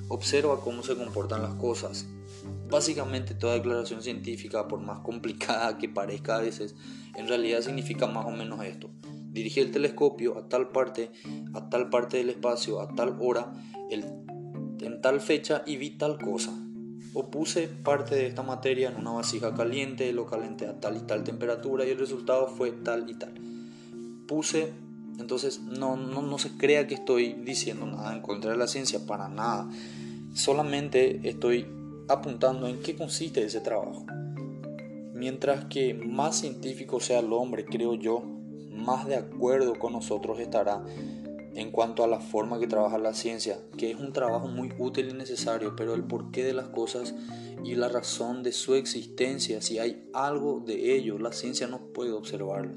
observa 0.07 0.61
cómo 0.61 0.83
se 0.83 0.95
comportan 0.95 1.41
las 1.43 1.55
cosas. 1.55 2.07
Básicamente 2.69 3.35
toda 3.35 3.53
declaración 3.53 4.01
científica, 4.01 4.67
por 4.67 4.79
más 4.79 4.99
complicada 4.99 5.77
que 5.77 5.89
parezca 5.89 6.37
a 6.37 6.41
veces, 6.41 6.75
en 7.15 7.27
realidad 7.27 7.61
significa 7.61 8.07
más 8.07 8.25
o 8.25 8.31
menos 8.31 8.63
esto. 8.63 8.89
Dirige 9.31 9.61
el 9.61 9.71
telescopio 9.71 10.37
a 10.37 10.49
tal 10.49 10.69
parte, 10.69 11.11
a 11.53 11.69
tal 11.69 11.89
parte 11.89 12.17
del 12.17 12.29
espacio, 12.29 12.81
a 12.81 12.93
tal 12.95 13.17
hora, 13.19 13.53
en 13.89 15.01
tal 15.01 15.21
fecha 15.21 15.63
y 15.65 15.77
vi 15.77 15.91
tal 15.91 16.17
cosa. 16.17 16.51
O 17.13 17.29
puse 17.29 17.67
parte 17.67 18.15
de 18.15 18.27
esta 18.27 18.41
materia 18.41 18.89
en 18.89 18.95
una 18.95 19.11
vasija 19.11 19.53
caliente, 19.53 20.13
lo 20.13 20.25
calenté 20.25 20.67
a 20.67 20.79
tal 20.79 20.97
y 20.97 21.01
tal 21.01 21.23
temperatura 21.23 21.85
y 21.85 21.89
el 21.89 21.99
resultado 21.99 22.47
fue 22.47 22.71
tal 22.71 23.09
y 23.09 23.15
tal. 23.15 23.33
Puse, 24.27 24.71
entonces 25.19 25.59
no, 25.59 25.97
no, 25.97 26.21
no 26.21 26.37
se 26.37 26.57
crea 26.57 26.87
que 26.87 26.95
estoy 26.95 27.33
diciendo 27.33 27.85
nada 27.85 28.15
en 28.15 28.21
contra 28.21 28.51
de 28.51 28.57
la 28.57 28.67
ciencia, 28.67 29.05
para 29.05 29.27
nada. 29.27 29.69
Solamente 30.33 31.27
estoy 31.27 31.65
apuntando 32.07 32.67
en 32.67 32.81
qué 32.81 32.95
consiste 32.95 33.43
ese 33.43 33.59
trabajo. 33.59 34.05
Mientras 35.13 35.65
que 35.65 35.93
más 35.93 36.39
científico 36.39 36.99
sea 36.99 37.19
el 37.19 37.33
hombre, 37.33 37.65
creo 37.65 37.95
yo, 37.95 38.23
más 38.71 39.05
de 39.05 39.17
acuerdo 39.17 39.77
con 39.77 39.93
nosotros 39.93 40.39
estará 40.39 40.81
en 41.55 41.71
cuanto 41.71 42.03
a 42.03 42.07
la 42.07 42.19
forma 42.19 42.59
que 42.59 42.67
trabaja 42.67 42.97
la 42.97 43.13
ciencia, 43.13 43.59
que 43.77 43.91
es 43.91 43.97
un 43.97 44.13
trabajo 44.13 44.47
muy 44.47 44.73
útil 44.77 45.09
y 45.09 45.13
necesario, 45.13 45.75
pero 45.75 45.93
el 45.93 46.03
porqué 46.03 46.43
de 46.43 46.53
las 46.53 46.69
cosas 46.69 47.13
y 47.63 47.75
la 47.75 47.89
razón 47.89 48.41
de 48.43 48.51
su 48.51 48.75
existencia, 48.75 49.61
si 49.61 49.79
hay 49.79 50.09
algo 50.13 50.61
de 50.65 50.95
ello, 50.95 51.19
la 51.19 51.31
ciencia 51.31 51.67
no 51.67 51.91
puede 51.93 52.11
observarlo. 52.11 52.73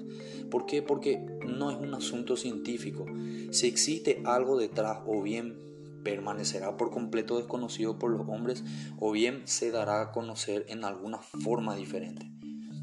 ¿Por 0.51 0.66
qué? 0.66 0.83
Porque 0.83 1.25
no 1.47 1.70
es 1.70 1.77
un 1.79 1.95
asunto 1.95 2.37
científico. 2.37 3.07
Si 3.51 3.66
existe 3.66 4.22
algo 4.25 4.59
detrás, 4.59 4.99
o 5.07 5.22
bien 5.22 5.59
permanecerá 6.05 6.77
por 6.77 6.91
completo 6.91 7.39
desconocido 7.39 7.99
por 7.99 8.11
los 8.11 8.29
hombres, 8.29 8.62
o 8.99 9.11
bien 9.11 9.43
se 9.47 9.70
dará 9.70 10.03
a 10.03 10.12
conocer 10.12 10.66
en 10.68 10.85
alguna 10.85 11.18
forma 11.18 11.75
diferente. 11.77 12.31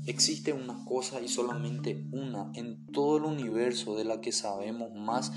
Existe 0.07 0.51
una 0.51 0.83
cosa 0.85 1.21
y 1.21 1.27
solamente 1.27 2.07
una 2.11 2.51
en 2.55 2.87
todo 2.87 3.17
el 3.17 3.23
universo 3.25 3.95
de 3.95 4.05
la 4.05 4.19
que 4.19 4.31
sabemos 4.31 4.91
más 4.95 5.31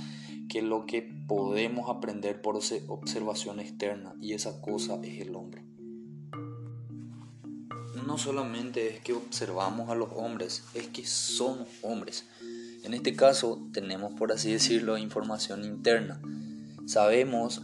que 0.48 0.62
lo 0.62 0.86
que 0.86 1.02
podemos 1.26 1.88
aprender 1.88 2.40
por 2.40 2.56
observación 2.56 3.60
externa 3.60 4.14
y 4.20 4.34
esa 4.34 4.60
cosa 4.60 4.98
es 5.02 5.20
el 5.20 5.34
hombre. 5.34 5.64
No 8.06 8.18
solamente 8.18 8.94
es 8.94 9.00
que 9.00 9.14
observamos 9.14 9.88
a 9.88 9.94
los 9.94 10.10
hombres, 10.14 10.64
es 10.74 10.88
que 10.88 11.06
somos 11.06 11.68
hombres. 11.82 12.26
En 12.82 12.92
este 12.92 13.16
caso 13.16 13.66
tenemos, 13.72 14.12
por 14.12 14.30
así 14.30 14.52
decirlo, 14.52 14.98
información 14.98 15.64
interna. 15.64 16.20
Sabemos, 16.86 17.62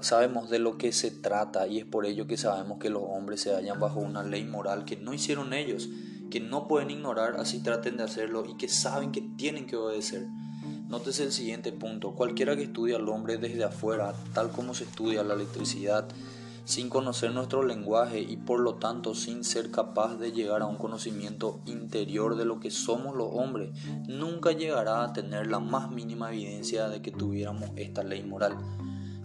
sabemos 0.00 0.50
de 0.50 0.58
lo 0.58 0.76
que 0.76 0.90
se 0.92 1.12
trata 1.12 1.68
y 1.68 1.78
es 1.78 1.84
por 1.84 2.04
ello 2.04 2.26
que 2.26 2.36
sabemos 2.36 2.78
que 2.78 2.90
los 2.90 3.04
hombres 3.06 3.42
se 3.42 3.54
hallan 3.54 3.78
bajo 3.78 4.00
una 4.00 4.24
ley 4.24 4.44
moral 4.44 4.84
que 4.84 4.96
no 4.96 5.14
hicieron 5.14 5.52
ellos, 5.52 5.88
que 6.30 6.40
no 6.40 6.66
pueden 6.66 6.90
ignorar 6.90 7.36
así 7.38 7.62
traten 7.62 7.96
de 7.96 8.02
hacerlo 8.02 8.44
y 8.44 8.56
que 8.56 8.68
saben 8.68 9.12
que 9.12 9.20
tienen 9.36 9.66
que 9.66 9.76
obedecer. 9.76 10.26
Nótese 10.92 11.24
el 11.24 11.32
siguiente 11.32 11.72
punto. 11.72 12.10
Cualquiera 12.10 12.54
que 12.54 12.64
estudie 12.64 12.94
al 12.94 13.08
hombre 13.08 13.38
desde 13.38 13.64
afuera, 13.64 14.12
tal 14.34 14.50
como 14.50 14.74
se 14.74 14.84
estudia 14.84 15.22
la 15.22 15.32
electricidad, 15.32 16.06
sin 16.66 16.90
conocer 16.90 17.32
nuestro 17.32 17.62
lenguaje 17.62 18.20
y 18.20 18.36
por 18.36 18.60
lo 18.60 18.74
tanto 18.74 19.14
sin 19.14 19.42
ser 19.42 19.70
capaz 19.70 20.16
de 20.18 20.32
llegar 20.32 20.60
a 20.60 20.66
un 20.66 20.76
conocimiento 20.76 21.62
interior 21.64 22.36
de 22.36 22.44
lo 22.44 22.60
que 22.60 22.70
somos 22.70 23.16
los 23.16 23.28
hombres, 23.32 23.70
nunca 24.06 24.52
llegará 24.52 25.02
a 25.02 25.14
tener 25.14 25.46
la 25.46 25.60
más 25.60 25.90
mínima 25.90 26.28
evidencia 26.28 26.90
de 26.90 27.00
que 27.00 27.10
tuviéramos 27.10 27.70
esta 27.76 28.02
ley 28.02 28.22
moral. 28.22 28.58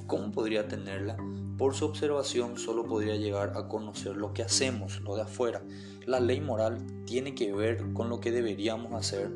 ¿Cómo 0.08 0.32
podría 0.32 0.70
tenerla? 0.70 1.18
Por 1.58 1.76
su 1.76 1.84
observación 1.84 2.58
solo 2.58 2.86
podría 2.86 3.18
llegar 3.18 3.58
a 3.58 3.68
conocer 3.68 4.16
lo 4.16 4.34
que 4.34 4.44
hacemos, 4.44 5.02
lo 5.02 5.18
de 5.18 5.24
afuera. 5.24 5.62
La 6.06 6.22
ley 6.22 6.40
moral 6.40 6.78
tiene 7.06 7.36
que 7.36 7.52
ver 7.52 7.92
con 7.92 8.08
lo 8.08 8.22
que 8.22 8.32
deberíamos 8.32 8.94
hacer 8.94 9.30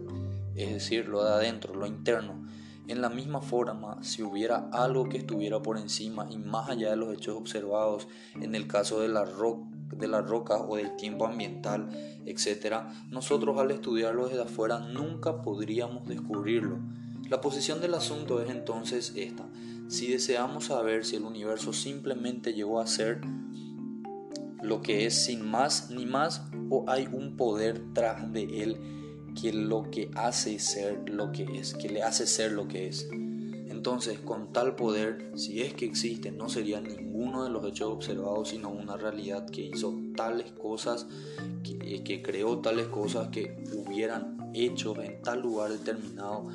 es 0.55 0.73
decir, 0.73 1.07
lo 1.07 1.23
de 1.23 1.31
adentro, 1.31 1.73
lo 1.73 1.85
interno. 1.85 2.45
En 2.87 3.01
la 3.01 3.09
misma 3.09 3.41
forma, 3.41 4.03
si 4.03 4.23
hubiera 4.23 4.69
algo 4.73 5.07
que 5.07 5.17
estuviera 5.17 5.61
por 5.61 5.77
encima 5.77 6.27
y 6.29 6.37
más 6.37 6.69
allá 6.69 6.89
de 6.89 6.97
los 6.97 7.13
hechos 7.13 7.37
observados, 7.37 8.07
en 8.35 8.55
el 8.55 8.67
caso 8.67 8.99
de 8.99 9.07
la, 9.07 9.23
la 9.23 10.21
roca 10.21 10.57
o 10.57 10.75
del 10.75 10.95
tiempo 10.97 11.25
ambiental, 11.25 11.89
etc., 12.25 12.83
nosotros 13.09 13.57
al 13.59 13.71
estudiarlo 13.71 14.27
desde 14.27 14.41
afuera 14.41 14.79
nunca 14.79 15.41
podríamos 15.41 16.07
descubrirlo. 16.07 16.79
La 17.29 17.39
posición 17.39 17.79
del 17.79 17.93
asunto 17.93 18.41
es 18.41 18.49
entonces 18.49 19.13
esta. 19.15 19.47
Si 19.87 20.11
deseamos 20.11 20.65
saber 20.65 21.05
si 21.05 21.15
el 21.15 21.23
universo 21.23 21.71
simplemente 21.71 22.53
llegó 22.53 22.81
a 22.81 22.87
ser 22.87 23.21
lo 24.61 24.81
que 24.81 25.05
es 25.05 25.25
sin 25.25 25.49
más 25.49 25.91
ni 25.91 26.05
más 26.05 26.43
o 26.69 26.85
hay 26.87 27.07
un 27.11 27.37
poder 27.37 27.81
tras 27.93 28.31
de 28.31 28.63
él 28.63 29.00
que 29.39 29.53
lo 29.53 29.89
que 29.89 30.09
hace 30.15 30.59
ser 30.59 31.09
lo 31.09 31.31
que 31.31 31.43
es, 31.59 31.73
que 31.73 31.89
le 31.89 32.03
hace 32.03 32.27
ser 32.27 32.51
lo 32.51 32.67
que 32.67 32.87
es. 32.87 33.09
Entonces, 33.69 34.19
con 34.19 34.53
tal 34.53 34.75
poder, 34.75 35.31
si 35.35 35.61
es 35.61 35.73
que 35.73 35.85
existe, 35.85 36.31
no 36.31 36.49
sería 36.49 36.81
ninguno 36.81 37.43
de 37.43 37.49
los 37.49 37.65
hechos 37.65 37.89
observados, 37.91 38.49
sino 38.49 38.69
una 38.69 38.97
realidad 38.97 39.49
que 39.49 39.61
hizo 39.61 39.97
tales 40.15 40.51
cosas, 40.51 41.07
que, 41.63 41.95
eh, 41.95 42.03
que 42.03 42.21
creó 42.21 42.59
tales 42.59 42.87
cosas 42.87 43.29
que 43.29 43.63
hubieran 43.73 44.51
hecho 44.53 44.99
en 45.01 45.21
tal 45.21 45.41
lugar 45.41 45.71
determinado, 45.71 46.49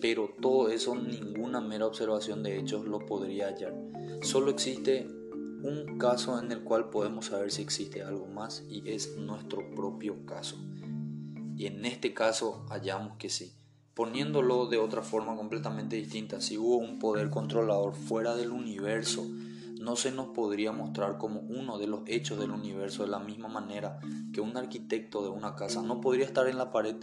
pero 0.00 0.30
todo 0.40 0.68
eso, 0.68 0.96
ninguna 0.96 1.60
mera 1.60 1.86
observación 1.86 2.42
de 2.42 2.58
hechos 2.58 2.86
lo 2.86 3.06
podría 3.06 3.48
hallar. 3.48 3.74
Solo 4.22 4.50
existe 4.50 5.06
un 5.62 5.98
caso 5.98 6.38
en 6.40 6.50
el 6.50 6.62
cual 6.62 6.90
podemos 6.90 7.26
saber 7.26 7.52
si 7.52 7.62
existe 7.62 8.02
algo 8.02 8.26
más 8.26 8.64
y 8.68 8.82
es 8.90 9.16
nuestro 9.16 9.70
propio 9.74 10.26
caso 10.26 10.56
y 11.56 11.66
en 11.66 11.84
este 11.84 12.14
caso 12.14 12.66
hallamos 12.70 13.16
que 13.16 13.30
sí. 13.30 13.52
Poniéndolo 13.94 14.66
de 14.66 14.78
otra 14.78 15.02
forma 15.02 15.36
completamente 15.36 15.96
distinta, 15.96 16.40
si 16.40 16.58
hubo 16.58 16.78
un 16.78 16.98
poder 16.98 17.30
controlador 17.30 17.94
fuera 17.94 18.34
del 18.34 18.50
universo, 18.50 19.24
no 19.80 19.94
se 19.96 20.10
nos 20.10 20.28
podría 20.28 20.72
mostrar 20.72 21.18
como 21.18 21.40
uno 21.40 21.78
de 21.78 21.86
los 21.86 22.00
hechos 22.06 22.38
del 22.40 22.50
universo 22.50 23.04
de 23.04 23.10
la 23.10 23.18
misma 23.18 23.48
manera 23.48 24.00
que 24.32 24.40
un 24.40 24.56
arquitecto 24.56 25.22
de 25.22 25.28
una 25.28 25.54
casa 25.54 25.82
no 25.82 26.00
podría 26.00 26.24
estar 26.24 26.48
en 26.48 26.58
la 26.58 26.72
pared, 26.72 26.96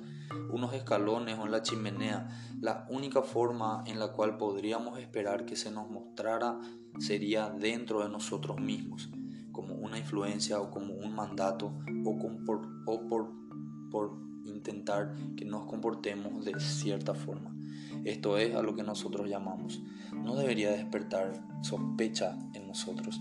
unos 0.52 0.74
escalones 0.74 1.38
o 1.40 1.46
en 1.46 1.52
la 1.52 1.62
chimenea. 1.62 2.28
La 2.60 2.88
única 2.90 3.22
forma 3.22 3.84
en 3.86 4.00
la 4.00 4.12
cual 4.12 4.38
podríamos 4.38 5.00
esperar 5.00 5.46
que 5.46 5.56
se 5.56 5.72
nos 5.72 5.90
mostrara 5.90 6.60
sería 7.00 7.50
dentro 7.50 8.04
de 8.04 8.10
nosotros 8.10 8.60
mismos, 8.60 9.10
como 9.52 9.76
una 9.76 9.98
influencia 9.98 10.60
o 10.60 10.72
como 10.72 10.94
un 10.94 11.16
mandato 11.16 11.72
o, 12.04 12.18
por, 12.46 13.32
por 13.90 14.31
intentar 14.46 15.16
que 15.36 15.46
nos 15.46 15.66
comportemos 15.66 16.46
de 16.46 16.60
cierta 16.60 17.14
forma. 17.14 17.56
Esto 18.04 18.38
es 18.38 18.56
a 18.56 18.62
lo 18.62 18.76
que 18.76 18.84
nosotros 18.84 19.30
llamamos. 19.30 19.82
No 20.14 20.36
debería 20.36 20.72
despertar 20.72 21.34
sospecha 21.62 22.38
en 22.54 22.68
nosotros. 22.68 23.20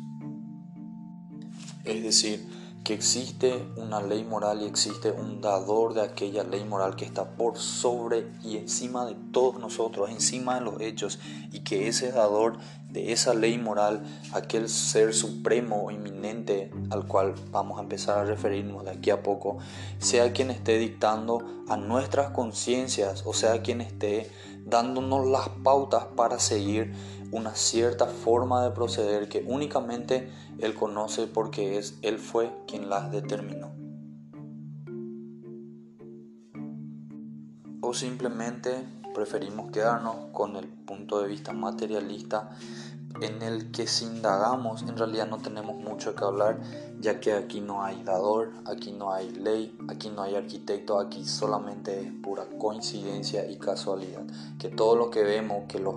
Es 1.84 2.02
decir, 2.02 2.46
que 2.84 2.94
existe 2.94 3.66
una 3.76 4.00
ley 4.00 4.24
moral 4.24 4.62
y 4.62 4.64
existe 4.64 5.10
un 5.10 5.40
dador 5.40 5.92
de 5.94 6.02
aquella 6.02 6.44
ley 6.44 6.64
moral 6.64 6.96
que 6.96 7.04
está 7.04 7.36
por 7.36 7.58
sobre 7.58 8.32
y 8.42 8.56
encima 8.56 9.04
de 9.04 9.16
todos 9.32 9.60
nosotros, 9.60 10.08
encima 10.10 10.54
de 10.54 10.62
los 10.62 10.80
hechos, 10.80 11.18
y 11.52 11.60
que 11.60 11.88
ese 11.88 12.10
dador 12.10 12.58
de 12.92 13.12
esa 13.12 13.34
ley 13.34 13.58
moral, 13.58 14.02
aquel 14.32 14.68
ser 14.68 15.14
supremo 15.14 15.84
o 15.84 15.90
inminente 15.90 16.70
al 16.90 17.06
cual 17.06 17.34
vamos 17.50 17.78
a 17.78 17.82
empezar 17.82 18.18
a 18.18 18.24
referirnos 18.24 18.84
de 18.84 18.90
aquí 18.90 19.10
a 19.10 19.22
poco, 19.22 19.58
sea 19.98 20.32
quien 20.32 20.50
esté 20.50 20.78
dictando 20.78 21.64
a 21.68 21.76
nuestras 21.76 22.30
conciencias, 22.30 23.24
o 23.26 23.32
sea 23.32 23.62
quien 23.62 23.80
esté 23.80 24.30
dándonos 24.64 25.26
las 25.26 25.48
pautas 25.62 26.04
para 26.16 26.38
seguir 26.38 26.92
una 27.32 27.54
cierta 27.54 28.06
forma 28.06 28.64
de 28.64 28.72
proceder 28.72 29.28
que 29.28 29.44
únicamente 29.46 30.30
Él 30.58 30.74
conoce 30.74 31.26
porque 31.26 31.78
es 31.78 31.98
Él 32.02 32.18
fue 32.18 32.50
quien 32.66 32.90
las 32.90 33.10
determinó. 33.12 33.72
O 37.82 37.94
simplemente 37.94 38.84
preferimos 39.14 39.70
quedarnos 39.70 40.16
con 40.32 40.56
el 40.56 40.66
punto 40.66 41.20
de 41.20 41.28
vista 41.28 41.52
materialista 41.52 42.50
en 43.20 43.42
el 43.42 43.70
que 43.70 43.86
si 43.86 44.04
indagamos 44.04 44.82
en 44.82 44.96
realidad 44.96 45.26
no 45.28 45.38
tenemos 45.38 45.76
mucho 45.76 46.14
que 46.14 46.24
hablar 46.24 46.60
ya 47.00 47.18
que 47.18 47.32
aquí 47.32 47.60
no 47.60 47.82
hay 47.82 48.02
dador, 48.02 48.52
aquí 48.66 48.92
no 48.92 49.12
hay 49.12 49.30
ley, 49.30 49.76
aquí 49.88 50.10
no 50.10 50.22
hay 50.22 50.34
arquitecto, 50.34 50.98
aquí 50.98 51.24
solamente 51.24 52.00
es 52.00 52.12
pura 52.22 52.46
coincidencia 52.58 53.50
y 53.50 53.56
casualidad, 53.56 54.22
que 54.58 54.68
todo 54.68 54.96
lo 54.96 55.10
que 55.10 55.22
vemos, 55.22 55.64
que 55.66 55.78
los 55.78 55.96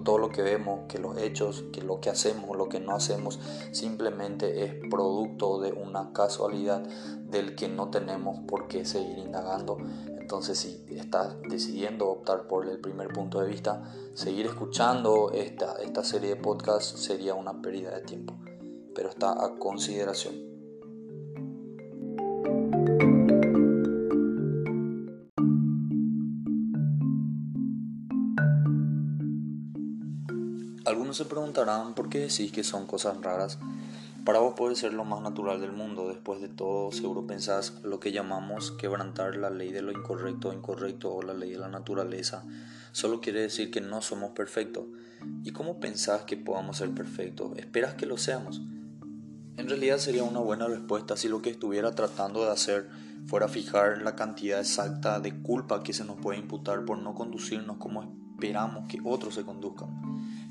todo 0.00 0.18
lo 0.18 0.30
que 0.30 0.42
vemos, 0.42 0.80
que 0.88 0.98
los 0.98 1.16
hechos, 1.18 1.64
que 1.72 1.82
lo 1.82 2.00
que 2.00 2.10
hacemos, 2.10 2.56
lo 2.56 2.68
que 2.68 2.80
no 2.80 2.94
hacemos, 2.94 3.38
simplemente 3.72 4.64
es 4.64 4.74
producto 4.90 5.60
de 5.60 5.72
una 5.72 6.12
casualidad 6.12 6.82
del 7.30 7.54
que 7.54 7.68
no 7.68 7.90
tenemos 7.90 8.40
por 8.46 8.68
qué 8.68 8.84
seguir 8.84 9.18
indagando. 9.18 9.78
Entonces, 10.18 10.58
si 10.58 10.84
estás 10.96 11.36
decidiendo 11.48 12.08
optar 12.08 12.46
por 12.46 12.68
el 12.68 12.80
primer 12.80 13.08
punto 13.08 13.40
de 13.40 13.48
vista, 13.48 13.82
seguir 14.14 14.46
escuchando 14.46 15.30
esta, 15.32 15.74
esta 15.82 16.04
serie 16.04 16.30
de 16.30 16.36
podcasts 16.36 17.00
sería 17.00 17.34
una 17.34 17.60
pérdida 17.60 17.90
de 17.90 18.02
tiempo, 18.02 18.38
pero 18.94 19.08
está 19.10 19.32
a 19.32 19.58
consideración. 19.58 20.51
Algunos 31.12 31.28
se 31.28 31.34
preguntarán 31.34 31.92
por 31.92 32.08
qué 32.08 32.20
decís 32.20 32.52
que 32.52 32.64
son 32.64 32.86
cosas 32.86 33.20
raras. 33.20 33.58
Para 34.24 34.38
vos 34.38 34.54
puede 34.56 34.76
ser 34.76 34.94
lo 34.94 35.04
más 35.04 35.20
natural 35.20 35.60
del 35.60 35.72
mundo. 35.72 36.08
Después 36.08 36.40
de 36.40 36.48
todo, 36.48 36.90
seguro 36.90 37.26
pensás 37.26 37.74
lo 37.82 38.00
que 38.00 38.12
llamamos 38.12 38.70
quebrantar 38.70 39.36
la 39.36 39.50
ley 39.50 39.72
de 39.72 39.82
lo 39.82 39.92
incorrecto 39.92 40.48
o 40.48 40.52
incorrecto 40.54 41.14
o 41.14 41.20
la 41.20 41.34
ley 41.34 41.50
de 41.50 41.58
la 41.58 41.68
naturaleza. 41.68 42.44
Solo 42.92 43.20
quiere 43.20 43.42
decir 43.42 43.70
que 43.70 43.82
no 43.82 44.00
somos 44.00 44.30
perfectos. 44.30 44.86
¿Y 45.44 45.50
cómo 45.50 45.80
pensás 45.80 46.22
que 46.22 46.38
podamos 46.38 46.78
ser 46.78 46.92
perfectos? 46.92 47.58
¿Esperas 47.58 47.92
que 47.92 48.06
lo 48.06 48.16
seamos? 48.16 48.62
En 49.58 49.68
realidad 49.68 49.98
sería 49.98 50.22
una 50.22 50.40
buena 50.40 50.66
respuesta 50.66 51.18
si 51.18 51.28
lo 51.28 51.42
que 51.42 51.50
estuviera 51.50 51.94
tratando 51.94 52.42
de 52.42 52.52
hacer 52.52 52.88
fuera 53.26 53.48
fijar 53.48 54.00
la 54.00 54.16
cantidad 54.16 54.60
exacta 54.60 55.20
de 55.20 55.42
culpa 55.42 55.82
que 55.82 55.92
se 55.92 56.06
nos 56.06 56.16
puede 56.16 56.38
imputar 56.38 56.86
por 56.86 56.96
no 56.96 57.14
conducirnos 57.14 57.76
como 57.76 58.00
esperamos 58.00 58.21
que 58.88 59.00
otros 59.04 59.34
se 59.34 59.44
conduzcan. 59.44 59.88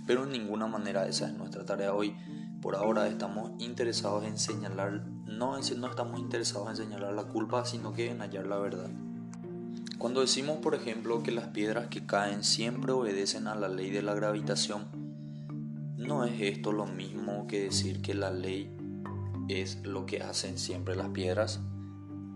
Pero 0.08 0.24
en 0.24 0.32
ninguna 0.32 0.68
manera 0.68 1.08
esa 1.08 1.28
es 1.28 1.34
nuestra 1.34 1.66
tarea 1.66 1.94
hoy. 1.94 2.16
Por 2.62 2.76
ahora 2.76 3.08
estamos 3.08 3.52
interesados 3.60 4.24
en 4.24 4.38
señalar, 4.38 5.06
no, 5.26 5.58
no 5.58 5.88
estamos 5.88 6.20
interesados 6.20 6.70
en 6.70 6.78
señalar 6.78 7.14
la 7.14 7.26
culpa, 7.26 7.66
sino 7.66 7.92
que 7.92 8.12
en 8.12 8.20
hallar 8.20 8.48
la 8.48 8.58
verdad. 8.58 8.90
Cuando 9.98 10.22
decimos, 10.22 10.58
por 10.58 10.74
ejemplo, 10.74 11.22
que 11.22 11.32
las 11.32 11.48
piedras 11.48 11.88
que 11.88 12.06
caen 12.06 12.44
siempre 12.44 12.92
obedecen 12.92 13.48
a 13.48 13.56
la 13.56 13.68
ley 13.68 13.90
de 13.90 14.02
la 14.02 14.14
gravitación, 14.14 14.88
¿no 15.98 16.24
es 16.24 16.40
esto 16.42 16.72
lo 16.72 16.86
mismo 16.86 17.46
que 17.48 17.64
decir 17.64 18.02
que 18.02 18.14
la 18.14 18.32
ley 18.32 18.76
es 19.50 19.84
lo 19.84 20.06
que 20.06 20.24
hacen 20.24 20.58
siempre 20.58 20.96
las 20.96 21.10
piedras? 21.10 21.60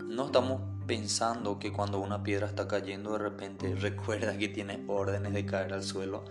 No 0.06 0.26
estamos 0.26 0.75
pensando 0.86 1.60
que 1.60 1.72
cuando 1.72 2.00
una 2.00 2.24
piedra 2.24 2.48
está 2.48 2.68
cayendo 2.68 3.14
de 3.14 3.20
repente 3.20 3.76
recuerda 3.80 4.38
que 4.38 4.48
tiene 4.48 4.84
órdenes 4.88 5.34
de 5.34 5.46
caer 5.46 5.74
al 5.74 5.84
suelo. 5.84 6.24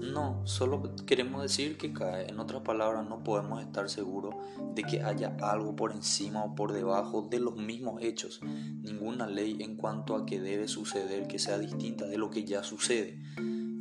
No, 0.00 0.40
solo 0.44 0.94
queremos 1.06 1.42
decir 1.42 1.78
que 1.78 1.92
cae. 1.92 2.28
En 2.28 2.40
otras 2.40 2.62
palabras, 2.62 3.08
no 3.08 3.22
podemos 3.22 3.62
estar 3.62 3.88
seguros 3.88 4.34
de 4.74 4.82
que 4.82 5.02
haya 5.02 5.36
algo 5.40 5.76
por 5.76 5.92
encima 5.92 6.44
o 6.44 6.54
por 6.54 6.72
debajo 6.72 7.22
de 7.22 7.38
los 7.38 7.56
mismos 7.56 8.02
hechos. 8.02 8.40
Ninguna 8.42 9.26
ley 9.26 9.58
en 9.60 9.76
cuanto 9.76 10.16
a 10.16 10.26
que 10.26 10.40
debe 10.40 10.66
suceder 10.68 11.28
que 11.28 11.38
sea 11.38 11.58
distinta 11.58 12.06
de 12.06 12.18
lo 12.18 12.30
que 12.30 12.44
ya 12.44 12.62
sucede. 12.62 13.20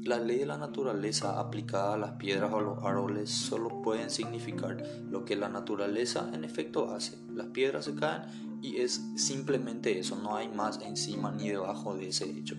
La 0.03 0.19
ley 0.19 0.39
de 0.39 0.45
la 0.47 0.57
naturaleza 0.57 1.39
aplicada 1.39 1.93
a 1.93 1.97
las 1.97 2.13
piedras 2.13 2.51
o 2.51 2.57
a 2.57 2.61
los 2.61 2.83
árboles 2.83 3.29
solo 3.29 3.81
pueden 3.83 4.09
significar 4.09 4.81
lo 5.09 5.25
que 5.25 5.35
la 5.35 5.47
naturaleza 5.47 6.29
en 6.33 6.43
efecto 6.43 6.91
hace. 6.91 7.17
Las 7.33 7.47
piedras 7.47 7.85
se 7.85 7.95
caen 7.95 8.50
y 8.61 8.77
es 8.77 9.01
simplemente 9.15 9.97
eso, 9.97 10.15
no 10.15 10.35
hay 10.35 10.47
más 10.49 10.79
encima 10.81 11.31
ni 11.31 11.49
debajo 11.49 11.95
de 11.95 12.09
ese 12.09 12.29
hecho. 12.29 12.55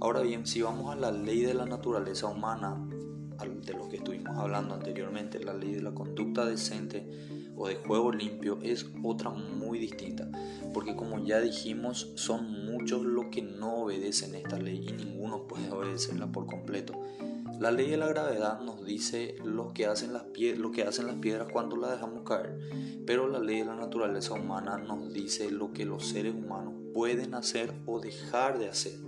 Ahora 0.00 0.20
bien, 0.20 0.46
si 0.46 0.62
vamos 0.62 0.92
a 0.92 0.96
la 0.96 1.10
ley 1.10 1.42
de 1.42 1.54
la 1.54 1.66
naturaleza 1.66 2.26
humana, 2.26 2.76
de 3.64 3.72
lo 3.72 3.88
que 3.88 3.96
estuvimos 3.96 4.36
hablando 4.36 4.74
anteriormente, 4.74 5.42
la 5.42 5.54
ley 5.54 5.72
de 5.72 5.82
la 5.82 5.92
conducta 5.92 6.44
decente 6.44 7.06
o 7.56 7.68
de 7.68 7.76
juego 7.76 8.12
limpio 8.12 8.58
es 8.62 8.86
otra 9.02 9.30
muy 9.30 9.78
distinta, 9.78 10.30
porque 10.72 10.96
como 10.96 11.18
ya 11.24 11.40
dijimos, 11.40 12.12
son 12.14 12.66
muchos 12.66 13.02
los 13.02 13.26
que 13.26 13.42
no 13.42 13.82
obedecen 13.82 14.34
esta 14.34 14.58
ley 14.58 14.86
y 14.88 14.92
ninguno 14.92 15.46
puede 15.46 15.70
obedecerla 15.70 16.30
por 16.30 16.46
completo. 16.46 16.94
La 17.62 17.70
ley 17.70 17.90
de 17.90 17.96
la 17.96 18.08
gravedad 18.08 18.60
nos 18.60 18.84
dice 18.84 19.36
lo 19.44 19.72
que, 19.72 19.86
hacen 19.86 20.12
las 20.12 20.24
piedras 20.24 21.46
cuando 21.52 21.76
las 21.76 21.92
dejamos 21.92 22.24
caer, 22.24 22.58
pero 23.06 23.28
la 23.28 23.38
ley 23.38 23.58
de 23.60 23.66
la 23.66 23.76
naturaleza 23.76 24.34
humana 24.34 24.78
nos 24.78 25.12
dice 25.12 25.48
lo 25.48 25.72
que 25.72 25.84
los 25.84 26.08
seres 26.08 26.34
humanos 26.34 26.74
pueden 26.92 27.34
hacer 27.34 27.72
o 27.86 28.00
dejar 28.00 28.58
de 28.58 28.68
hacer. 28.68 28.98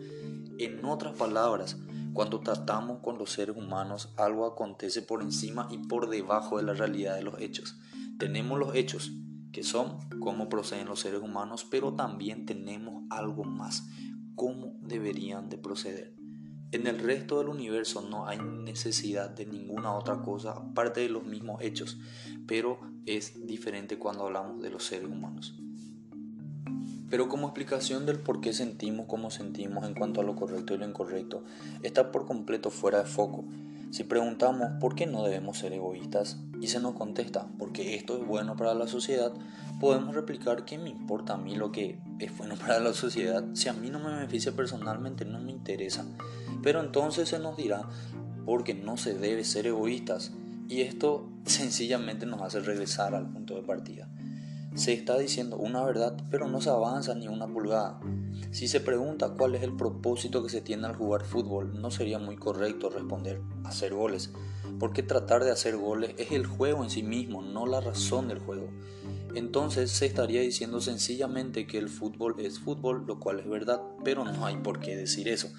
En 0.59 0.85
otras 0.85 1.17
palabras, 1.17 1.79
cuando 2.13 2.39
tratamos 2.39 3.01
con 3.01 3.19
los 3.19 3.33
seres 3.33 3.57
humanos, 3.57 4.15
algo 4.17 4.47
acontece 4.47 5.03
por 5.03 5.23
encima 5.23 5.67
y 5.73 5.79
por 5.79 6.09
debajo 6.09 6.59
de 6.59 6.63
la 6.63 6.75
realidad 6.75 7.17
de 7.17 7.25
los 7.25 7.41
hechos. 7.41 7.81
Tenemos 8.21 8.57
los 8.57 8.77
hechos, 8.77 9.11
que 9.51 9.65
son 9.65 9.99
cómo 10.21 10.49
proceden 10.49 10.87
los 10.87 11.01
seres 11.01 11.23
humanos, 11.23 11.67
pero 11.69 11.95
también 11.95 12.47
tenemos 12.47 13.03
algo 13.11 13.43
más, 13.43 13.89
cómo 14.37 14.77
deberían 14.81 15.49
de 15.49 15.59
proceder. 15.59 16.24
En 16.73 16.87
el 16.87 16.99
resto 16.99 17.39
del 17.39 17.49
universo 17.49 18.01
no 18.03 18.27
hay 18.27 18.39
necesidad 18.39 19.31
de 19.31 19.47
ninguna 19.47 19.95
otra 19.95 20.23
cosa 20.23 20.53
aparte 20.53 21.01
de 21.01 21.09
los 21.09 21.25
mismos 21.25 21.62
hechos, 21.62 21.99
pero 22.47 22.81
es 23.07 23.47
diferente 23.47 23.99
cuando 23.99 24.27
hablamos 24.27 24.61
de 24.62 24.71
los 24.71 24.85
seres 24.85 25.09
humanos. 25.09 25.55
Pero 27.11 27.29
como 27.29 27.47
explicación 27.47 28.07
del 28.07 28.19
por 28.19 28.41
qué 28.41 28.53
sentimos 28.53 29.07
como 29.07 29.31
sentimos 29.31 29.87
en 29.87 29.95
cuanto 29.95 30.21
a 30.21 30.25
lo 30.25 30.35
correcto 30.35 30.75
y 30.75 30.79
lo 30.79 30.89
incorrecto, 30.89 31.45
está 31.83 32.11
por 32.11 32.27
completo 32.27 32.71
fuera 32.71 32.99
de 32.99 33.05
foco. 33.05 33.45
Si 33.91 34.03
preguntamos 34.03 34.73
por 34.81 34.97
qué 34.97 35.07
no 35.07 35.23
debemos 35.23 35.59
ser 35.59 35.73
egoístas 35.73 36.39
y 36.61 36.67
se 36.67 36.81
nos 36.81 36.95
contesta 36.95 37.47
porque 37.59 37.95
esto 37.95 38.17
es 38.17 38.27
bueno 38.27 38.57
para 38.57 38.75
la 38.75 38.89
sociedad, 38.89 39.33
podemos 39.79 40.15
replicar 40.15 40.65
que 40.65 40.79
me 40.79 40.89
importa 40.89 41.35
a 41.35 41.39
mí 41.39 41.55
lo 41.55 41.71
que 41.71 42.01
es 42.19 42.37
bueno 42.37 42.57
para 42.61 42.81
la 42.81 42.93
sociedad. 42.95 43.45
Si 43.53 43.69
a 43.69 43.73
mí 43.73 43.91
no 43.91 44.01
me 44.01 44.12
beneficia 44.12 44.51
personalmente, 44.51 45.25
no 45.25 45.39
me 45.39 45.53
interesa. 45.53 46.05
Pero 46.65 46.81
entonces 46.81 47.29
se 47.29 47.39
nos 47.39 47.57
dirá, 47.57 47.83
porque 48.47 48.75
no 48.75 48.97
se 48.97 49.15
debe 49.15 49.45
ser 49.45 49.67
egoístas. 49.67 50.33
Y 50.67 50.81
esto 50.81 51.29
sencillamente 51.45 52.27
nos 52.27 52.41
hace 52.41 52.61
regresar 52.61 53.15
al 53.15 53.31
punto 53.31 53.55
de 53.55 53.62
partida. 53.62 54.09
Se 54.75 54.93
está 54.93 55.17
diciendo 55.17 55.57
una 55.57 55.85
verdad, 55.85 56.17
pero 56.31 56.49
no 56.49 56.61
se 56.61 56.71
avanza 56.71 57.15
ni 57.15 57.29
una 57.29 57.47
pulgada. 57.47 58.01
Si 58.51 58.67
se 58.67 58.81
pregunta 58.81 59.35
cuál 59.39 59.55
es 59.55 59.62
el 59.62 59.77
propósito 59.77 60.43
que 60.43 60.49
se 60.49 60.62
tiene 60.62 60.87
al 60.89 60.97
jugar 60.97 61.23
fútbol, 61.23 61.81
no 61.81 61.93
sería 61.93 62.19
muy 62.19 62.37
correcto 62.37 62.91
responder 62.91 63.41
hacer 63.62 63.95
goles, 63.95 64.33
porque 64.81 65.05
tratar 65.05 65.45
de 65.45 65.53
hacer 65.53 65.77
goles 65.77 66.15
es 66.19 66.33
el 66.33 66.47
juego 66.47 66.83
en 66.83 66.91
sí 66.91 67.05
mismo, 67.05 67.41
no 67.41 67.67
la 67.67 67.81
razón 67.81 68.27
del 68.27 68.41
juego. 68.41 68.69
Entonces 69.37 69.93
se 69.93 70.07
estaría 70.07 70.41
diciendo 70.41 70.81
sencillamente 70.81 71.69
que 71.69 71.79
el 71.79 71.89
fútbol 71.89 72.35
es 72.39 72.59
fútbol, 72.59 73.05
lo 73.07 73.21
cual 73.21 73.39
es 73.39 73.49
verdad, 73.49 73.81
pero 74.03 74.25
no 74.25 74.45
hay 74.45 74.57
por 74.57 74.81
qué 74.81 74.97
decir 74.97 75.29
eso. 75.29 75.53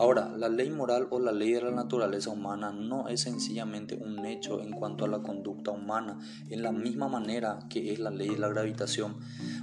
Ahora, 0.00 0.32
la 0.36 0.48
ley 0.48 0.70
moral 0.70 1.08
o 1.10 1.18
la 1.18 1.32
ley 1.32 1.50
de 1.50 1.60
la 1.60 1.72
naturaleza 1.72 2.30
humana 2.30 2.70
no 2.70 3.08
es 3.08 3.22
sencillamente 3.22 3.96
un 3.96 4.24
hecho 4.26 4.60
en 4.60 4.70
cuanto 4.70 5.04
a 5.04 5.08
la 5.08 5.22
conducta 5.22 5.72
humana, 5.72 6.20
en 6.48 6.62
la 6.62 6.70
misma 6.70 7.08
manera 7.08 7.58
que 7.68 7.92
es 7.92 7.98
la 7.98 8.10
ley 8.10 8.28
de 8.28 8.38
la 8.38 8.48
gravitación, 8.48 9.16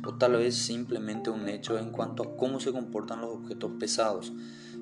o 0.06 0.16
tal 0.16 0.34
vez 0.34 0.56
simplemente 0.56 1.30
un 1.30 1.48
hecho 1.48 1.78
en 1.80 1.90
cuanto 1.92 2.24
a 2.24 2.36
cómo 2.36 2.60
se 2.60 2.74
comportan 2.74 3.22
los 3.22 3.30
objetos 3.30 3.72
pesados. 3.80 4.34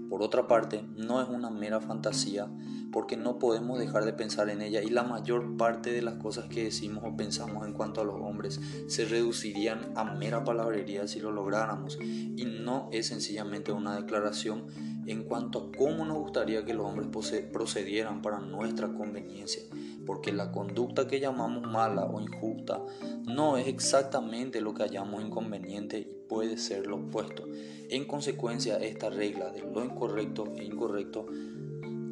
Por 0.09 0.23
otra 0.23 0.47
parte, 0.47 0.83
no 0.95 1.21
es 1.21 1.29
una 1.29 1.51
mera 1.51 1.79
fantasía, 1.79 2.49
porque 2.91 3.17
no 3.17 3.37
podemos 3.37 3.79
dejar 3.79 4.05
de 4.05 4.13
pensar 4.13 4.49
en 4.49 4.61
ella 4.61 4.81
y 4.81 4.89
la 4.89 5.03
mayor 5.03 5.57
parte 5.57 5.91
de 5.91 6.03
las 6.03 6.15
cosas 6.15 6.45
que 6.45 6.63
decimos 6.63 7.03
o 7.05 7.17
pensamos 7.17 7.65
en 7.67 7.73
cuanto 7.73 8.01
a 8.01 8.05
los 8.05 8.21
hombres 8.21 8.61
se 8.87 9.05
reducirían 9.05 9.91
a 9.95 10.03
mera 10.03 10.43
palabrería 10.43 11.07
si 11.07 11.19
lo 11.19 11.31
lográramos 11.31 11.97
y 11.99 12.45
no 12.45 12.89
es 12.91 13.07
sencillamente 13.07 13.71
una 13.71 13.95
declaración 13.95 14.65
en 15.05 15.23
cuanto 15.23 15.59
a 15.59 15.77
cómo 15.77 16.05
nos 16.05 16.17
gustaría 16.19 16.65
que 16.65 16.73
los 16.73 16.85
hombres 16.85 17.09
procedieran 17.51 18.21
para 18.21 18.39
nuestra 18.39 18.93
conveniencia, 18.93 19.63
porque 20.05 20.31
la 20.31 20.51
conducta 20.51 21.07
que 21.07 21.19
llamamos 21.19 21.63
mala 21.69 22.05
o 22.05 22.21
injusta 22.21 22.81
no 23.25 23.57
es 23.57 23.67
exactamente 23.67 24.61
lo 24.61 24.73
que 24.73 24.83
hallamos 24.83 25.23
inconveniente 25.23 25.99
y 25.99 26.07
puede 26.27 26.57
ser 26.57 26.87
lo 26.87 26.97
opuesto. 26.97 27.43
En 27.89 28.05
consecuencia, 28.05 28.77
esta 28.77 29.09
regla 29.09 29.49
de 29.49 29.61
lo 29.61 29.83
incorrecto 29.83 30.53
e 30.57 30.63
incorrecto 30.63 31.27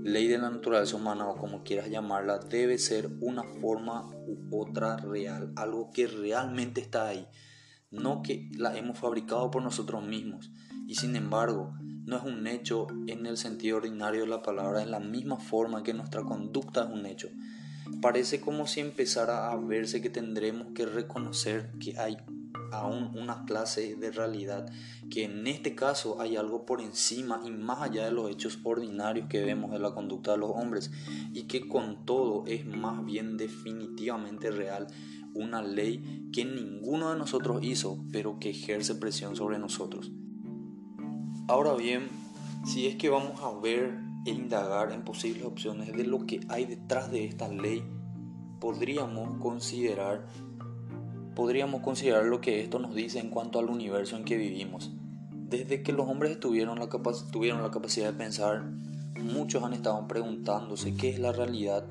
ley 0.03 0.27
de 0.27 0.37
la 0.37 0.49
naturaleza 0.49 0.95
humana 0.95 1.27
o 1.27 1.37
como 1.37 1.63
quieras 1.63 1.89
llamarla, 1.89 2.39
debe 2.39 2.77
ser 2.77 3.09
una 3.21 3.43
forma 3.43 4.09
u 4.25 4.59
otra 4.59 4.97
real, 4.97 5.51
algo 5.55 5.91
que 5.91 6.07
realmente 6.07 6.81
está 6.81 7.07
ahí, 7.07 7.27
no 7.91 8.21
que 8.21 8.49
la 8.57 8.75
hemos 8.77 8.97
fabricado 8.97 9.51
por 9.51 9.61
nosotros 9.61 10.03
mismos. 10.03 10.51
Y 10.87 10.95
sin 10.95 11.15
embargo, 11.15 11.73
no 12.11 12.17
es 12.17 12.23
un 12.23 12.45
hecho 12.45 12.87
en 13.07 13.25
el 13.25 13.37
sentido 13.37 13.77
ordinario 13.77 14.21
de 14.21 14.27
la 14.27 14.43
palabra, 14.43 14.83
en 14.83 14.91
la 14.91 14.99
misma 14.99 15.37
forma 15.37 15.81
que 15.81 15.93
nuestra 15.93 16.23
conducta 16.23 16.83
es 16.83 16.89
un 16.91 17.05
hecho. 17.05 17.29
Parece 18.01 18.41
como 18.41 18.67
si 18.67 18.81
empezara 18.81 19.49
a 19.49 19.55
verse 19.55 20.01
que 20.01 20.09
tendremos 20.09 20.73
que 20.75 20.85
reconocer 20.85 21.71
que 21.79 21.97
hay 21.97 22.17
aún 22.73 23.17
una 23.17 23.45
clase 23.45 23.95
de 23.95 24.11
realidad, 24.11 24.69
que 25.09 25.23
en 25.23 25.47
este 25.47 25.73
caso 25.73 26.19
hay 26.19 26.35
algo 26.35 26.65
por 26.65 26.81
encima 26.81 27.39
y 27.45 27.49
más 27.49 27.81
allá 27.81 28.03
de 28.03 28.11
los 28.11 28.29
hechos 28.29 28.59
ordinarios 28.63 29.29
que 29.29 29.41
vemos 29.41 29.71
de 29.71 29.79
la 29.79 29.93
conducta 29.93 30.31
de 30.31 30.37
los 30.37 30.51
hombres 30.51 30.91
y 31.33 31.43
que 31.43 31.69
con 31.69 32.05
todo 32.05 32.43
es 32.45 32.65
más 32.65 33.05
bien 33.05 33.37
definitivamente 33.37 34.51
real, 34.51 34.87
una 35.33 35.61
ley 35.61 36.27
que 36.33 36.43
ninguno 36.43 37.13
de 37.13 37.17
nosotros 37.17 37.63
hizo, 37.63 38.03
pero 38.11 38.37
que 38.37 38.49
ejerce 38.49 38.95
presión 38.95 39.37
sobre 39.37 39.59
nosotros. 39.59 40.11
Ahora 41.51 41.73
bien, 41.73 42.07
si 42.65 42.87
es 42.87 42.95
que 42.95 43.09
vamos 43.09 43.41
a 43.41 43.51
ver 43.59 43.99
e 44.25 44.29
indagar 44.29 44.93
en 44.93 45.03
posibles 45.03 45.43
opciones 45.43 45.91
de 45.91 46.05
lo 46.05 46.25
que 46.25 46.39
hay 46.47 46.63
detrás 46.63 47.11
de 47.11 47.25
esta 47.25 47.49
ley, 47.49 47.83
podríamos 48.61 49.37
considerar 49.37 50.29
podríamos 51.35 51.81
considerar 51.81 52.23
lo 52.23 52.39
que 52.39 52.61
esto 52.61 52.79
nos 52.79 52.95
dice 52.95 53.19
en 53.19 53.29
cuanto 53.29 53.59
al 53.59 53.69
universo 53.69 54.15
en 54.15 54.23
que 54.23 54.37
vivimos. 54.37 54.91
Desde 55.33 55.83
que 55.83 55.91
los 55.91 56.07
hombres 56.07 56.39
tuvieron 56.39 56.79
la, 56.79 56.87
tuvieron 56.87 57.61
la 57.61 57.69
capacidad 57.69 58.13
de 58.13 58.17
pensar, 58.17 58.63
muchos 59.21 59.61
han 59.61 59.73
estado 59.73 60.07
preguntándose 60.07 60.95
qué 60.95 61.09
es 61.09 61.19
la 61.19 61.33
realidad, 61.33 61.85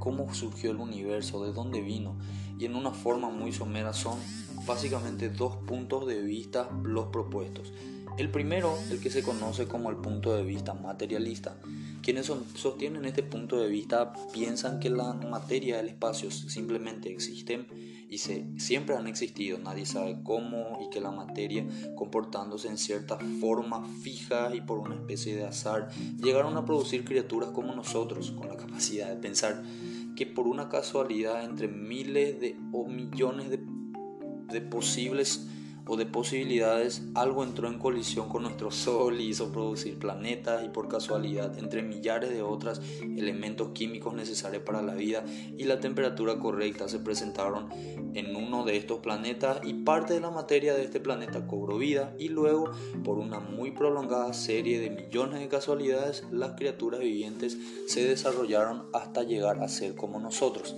cómo 0.00 0.34
surgió 0.34 0.72
el 0.72 0.78
universo, 0.78 1.44
de 1.44 1.52
dónde 1.52 1.82
vino, 1.82 2.18
y 2.58 2.64
en 2.64 2.74
una 2.74 2.90
forma 2.90 3.30
muy 3.30 3.52
somera 3.52 3.92
son 3.92 4.18
básicamente 4.66 5.28
dos 5.28 5.54
puntos 5.58 6.04
de 6.08 6.20
vista 6.20 6.68
los 6.82 7.06
propuestos. 7.06 7.72
El 8.16 8.30
primero, 8.30 8.78
el 8.90 9.00
que 9.00 9.10
se 9.10 9.24
conoce 9.24 9.66
como 9.66 9.90
el 9.90 9.96
punto 9.96 10.36
de 10.36 10.44
vista 10.44 10.72
materialista. 10.72 11.56
Quienes 12.00 12.30
sostienen 12.54 13.06
este 13.06 13.24
punto 13.24 13.58
de 13.58 13.68
vista 13.68 14.12
piensan 14.32 14.78
que 14.78 14.88
la 14.88 15.14
materia 15.14 15.78
del 15.78 15.88
espacio 15.88 16.30
simplemente 16.30 17.10
existen 17.10 17.66
y 18.08 18.18
se, 18.18 18.46
siempre 18.56 18.94
han 18.94 19.08
existido, 19.08 19.58
nadie 19.58 19.84
sabe 19.86 20.20
cómo 20.22 20.78
y 20.86 20.90
que 20.90 21.00
la 21.00 21.10
materia 21.10 21.66
comportándose 21.96 22.68
en 22.68 22.78
ciertas 22.78 23.20
formas 23.40 23.88
fijas 24.02 24.54
y 24.54 24.60
por 24.60 24.78
una 24.78 24.94
especie 24.94 25.34
de 25.34 25.46
azar 25.46 25.88
llegaron 26.22 26.56
a 26.56 26.64
producir 26.64 27.04
criaturas 27.04 27.50
como 27.50 27.74
nosotros 27.74 28.30
con 28.30 28.48
la 28.48 28.56
capacidad 28.56 29.08
de 29.08 29.16
pensar 29.16 29.62
que 30.14 30.26
por 30.26 30.46
una 30.46 30.68
casualidad 30.68 31.42
entre 31.42 31.66
miles 31.66 32.38
de 32.38 32.56
o 32.70 32.86
millones 32.86 33.50
de, 33.50 33.60
de 34.52 34.60
posibles 34.60 35.48
de 35.96 36.06
posibilidades, 36.06 37.02
algo 37.14 37.44
entró 37.44 37.68
en 37.68 37.78
colisión 37.78 38.28
con 38.28 38.42
nuestro 38.42 38.70
Sol 38.70 39.20
y 39.20 39.28
hizo 39.28 39.52
producir 39.52 39.98
planetas 39.98 40.64
y 40.64 40.68
por 40.70 40.88
casualidad, 40.88 41.56
entre 41.58 41.82
millares 41.82 42.30
de 42.30 42.42
otros 42.42 42.80
elementos 43.02 43.68
químicos 43.74 44.14
necesarios 44.14 44.62
para 44.64 44.82
la 44.82 44.94
vida 44.94 45.24
y 45.56 45.64
la 45.64 45.80
temperatura 45.80 46.40
correcta 46.40 46.88
se 46.88 46.98
presentaron 46.98 47.68
en 48.14 48.34
uno 48.34 48.64
de 48.64 48.76
estos 48.76 49.00
planetas 49.00 49.60
y 49.62 49.74
parte 49.74 50.14
de 50.14 50.20
la 50.20 50.30
materia 50.30 50.74
de 50.74 50.84
este 50.84 51.00
planeta 51.00 51.46
cobró 51.46 51.78
vida 51.78 52.14
y 52.18 52.28
luego, 52.28 52.72
por 53.04 53.18
una 53.18 53.38
muy 53.38 53.70
prolongada 53.70 54.32
serie 54.32 54.80
de 54.80 54.90
millones 54.90 55.40
de 55.40 55.48
casualidades, 55.48 56.24
las 56.32 56.52
criaturas 56.52 57.00
vivientes 57.00 57.58
se 57.86 58.04
desarrollaron 58.04 58.86
hasta 58.92 59.22
llegar 59.22 59.62
a 59.62 59.68
ser 59.68 59.94
como 59.94 60.18
nosotros. 60.18 60.74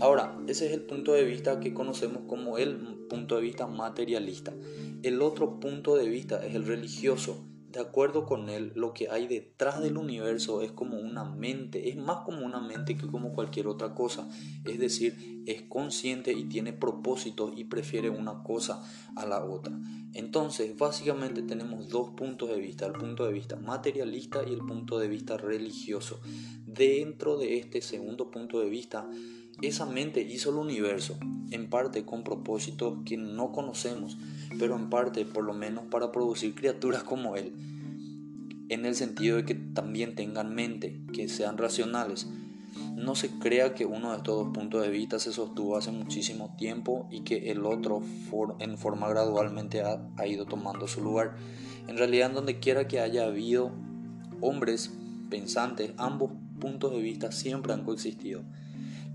Ahora, 0.00 0.38
ese 0.46 0.66
es 0.66 0.72
el 0.72 0.82
punto 0.82 1.12
de 1.12 1.24
vista 1.24 1.58
que 1.58 1.74
conocemos 1.74 2.22
como 2.28 2.56
el 2.56 2.76
punto 3.08 3.34
de 3.34 3.42
vista 3.42 3.66
materialista. 3.66 4.54
El 5.02 5.20
otro 5.22 5.58
punto 5.58 5.96
de 5.96 6.08
vista 6.08 6.44
es 6.46 6.54
el 6.54 6.66
religioso. 6.66 7.44
De 7.72 7.80
acuerdo 7.80 8.24
con 8.24 8.48
él, 8.48 8.72
lo 8.76 8.94
que 8.94 9.10
hay 9.10 9.26
detrás 9.26 9.82
del 9.82 9.98
universo 9.98 10.62
es 10.62 10.70
como 10.70 10.98
una 10.98 11.24
mente, 11.24 11.90
es 11.90 11.96
más 11.96 12.18
como 12.24 12.46
una 12.46 12.60
mente 12.60 12.96
que 12.96 13.08
como 13.08 13.34
cualquier 13.34 13.66
otra 13.66 13.94
cosa. 13.94 14.28
Es 14.64 14.78
decir, 14.78 15.42
es 15.46 15.62
consciente 15.62 16.32
y 16.32 16.44
tiene 16.44 16.72
propósito 16.72 17.52
y 17.54 17.64
prefiere 17.64 18.08
una 18.08 18.42
cosa 18.44 18.82
a 19.16 19.26
la 19.26 19.44
otra. 19.44 19.76
Entonces, 20.14 20.76
básicamente 20.78 21.42
tenemos 21.42 21.88
dos 21.88 22.10
puntos 22.10 22.48
de 22.48 22.58
vista, 22.58 22.86
el 22.86 22.92
punto 22.92 23.26
de 23.26 23.32
vista 23.32 23.56
materialista 23.56 24.42
y 24.48 24.52
el 24.52 24.60
punto 24.60 24.98
de 24.98 25.08
vista 25.08 25.36
religioso. 25.36 26.20
Dentro 26.64 27.36
de 27.36 27.58
este 27.58 27.82
segundo 27.82 28.30
punto 28.30 28.60
de 28.60 28.70
vista, 28.70 29.08
esa 29.62 29.86
mente 29.86 30.22
hizo 30.22 30.50
el 30.50 30.56
universo, 30.56 31.18
en 31.50 31.68
parte 31.68 32.04
con 32.04 32.22
propósitos 32.22 32.98
que 33.04 33.16
no 33.16 33.52
conocemos, 33.52 34.18
pero 34.58 34.76
en 34.76 34.90
parte 34.90 35.24
por 35.24 35.44
lo 35.44 35.54
menos 35.54 35.84
para 35.86 36.12
producir 36.12 36.54
criaturas 36.54 37.02
como 37.02 37.36
Él, 37.36 37.54
en 38.68 38.84
el 38.84 38.94
sentido 38.94 39.36
de 39.36 39.44
que 39.44 39.54
también 39.54 40.14
tengan 40.14 40.54
mente, 40.54 41.00
que 41.12 41.28
sean 41.28 41.58
racionales. 41.58 42.28
No 42.94 43.14
se 43.14 43.30
crea 43.38 43.74
que 43.74 43.86
uno 43.86 44.10
de 44.10 44.18
estos 44.18 44.44
dos 44.44 44.54
puntos 44.54 44.82
de 44.82 44.90
vista 44.90 45.18
se 45.18 45.32
sostuvo 45.32 45.76
hace 45.76 45.90
muchísimo 45.90 46.54
tiempo 46.56 47.08
y 47.10 47.20
que 47.20 47.50
el 47.50 47.64
otro 47.64 48.02
en 48.58 48.78
forma 48.78 49.08
gradualmente 49.08 49.82
ha, 49.82 50.26
ido 50.26 50.44
tomando 50.46 50.86
su 50.86 51.02
lugar. 51.02 51.36
En 51.86 51.96
realidad, 51.96 52.30
donde 52.30 52.58
quiera 52.58 52.86
que 52.86 53.00
haya 53.00 53.24
habido 53.24 53.72
hombres 54.40 54.92
pensantes, 55.30 55.92
ambos 55.96 56.32
puntos 56.60 56.92
de 56.92 57.00
vista 57.00 57.32
siempre 57.32 57.72
han 57.72 57.84
coexistido. 57.84 58.42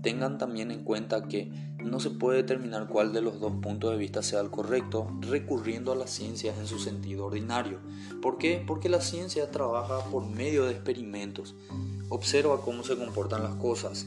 Tengan 0.04 0.36
también 0.36 0.70
en 0.70 0.84
cuenta 0.84 1.26
que 1.28 1.50
no 1.82 1.98
se 1.98 2.10
puede 2.10 2.42
determinar 2.42 2.88
cuál 2.88 3.14
de 3.14 3.22
los 3.22 3.40
dos 3.40 3.54
puntos 3.62 3.90
de 3.90 3.96
vista 3.96 4.22
sea 4.22 4.40
el 4.40 4.50
correcto 4.50 5.10
recurriendo 5.22 5.92
a 5.92 5.96
la 5.96 6.06
ciencia 6.06 6.54
en 6.54 6.66
su 6.66 6.78
sentido 6.78 7.24
ordinario. 7.24 7.80
¿Por 8.20 8.36
qué? 8.36 8.62
Porque 8.66 8.90
la 8.90 9.00
ciencia 9.00 9.50
trabaja 9.50 10.04
por 10.10 10.26
medio 10.26 10.66
de 10.66 10.72
experimentos, 10.72 11.54
observa 12.10 12.60
cómo 12.60 12.82
se 12.82 12.98
comportan 12.98 13.44
las 13.44 13.54
cosas. 13.54 14.06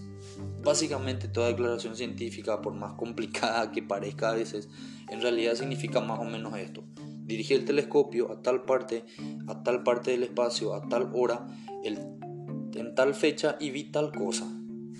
Básicamente 0.63 1.29
toda 1.29 1.47
declaración 1.47 1.95
científica, 1.95 2.61
por 2.61 2.73
más 2.73 2.93
complicada 2.93 3.71
que 3.71 3.81
parezca 3.81 4.29
a 4.29 4.35
veces, 4.35 4.69
en 5.09 5.19
realidad 5.21 5.55
significa 5.55 5.99
más 5.99 6.19
o 6.19 6.25
menos 6.25 6.55
esto. 6.59 6.83
Dirigí 7.25 7.55
el 7.55 7.65
telescopio 7.65 8.31
a 8.31 8.43
tal 8.43 8.65
parte, 8.65 9.03
a 9.47 9.63
tal 9.63 9.81
parte 9.81 10.11
del 10.11 10.21
espacio, 10.21 10.75
a 10.75 10.87
tal 10.87 11.09
hora, 11.15 11.47
en 11.83 12.93
tal 12.93 13.15
fecha 13.15 13.57
y 13.59 13.71
vi 13.71 13.85
tal 13.85 14.11
cosa 14.11 14.56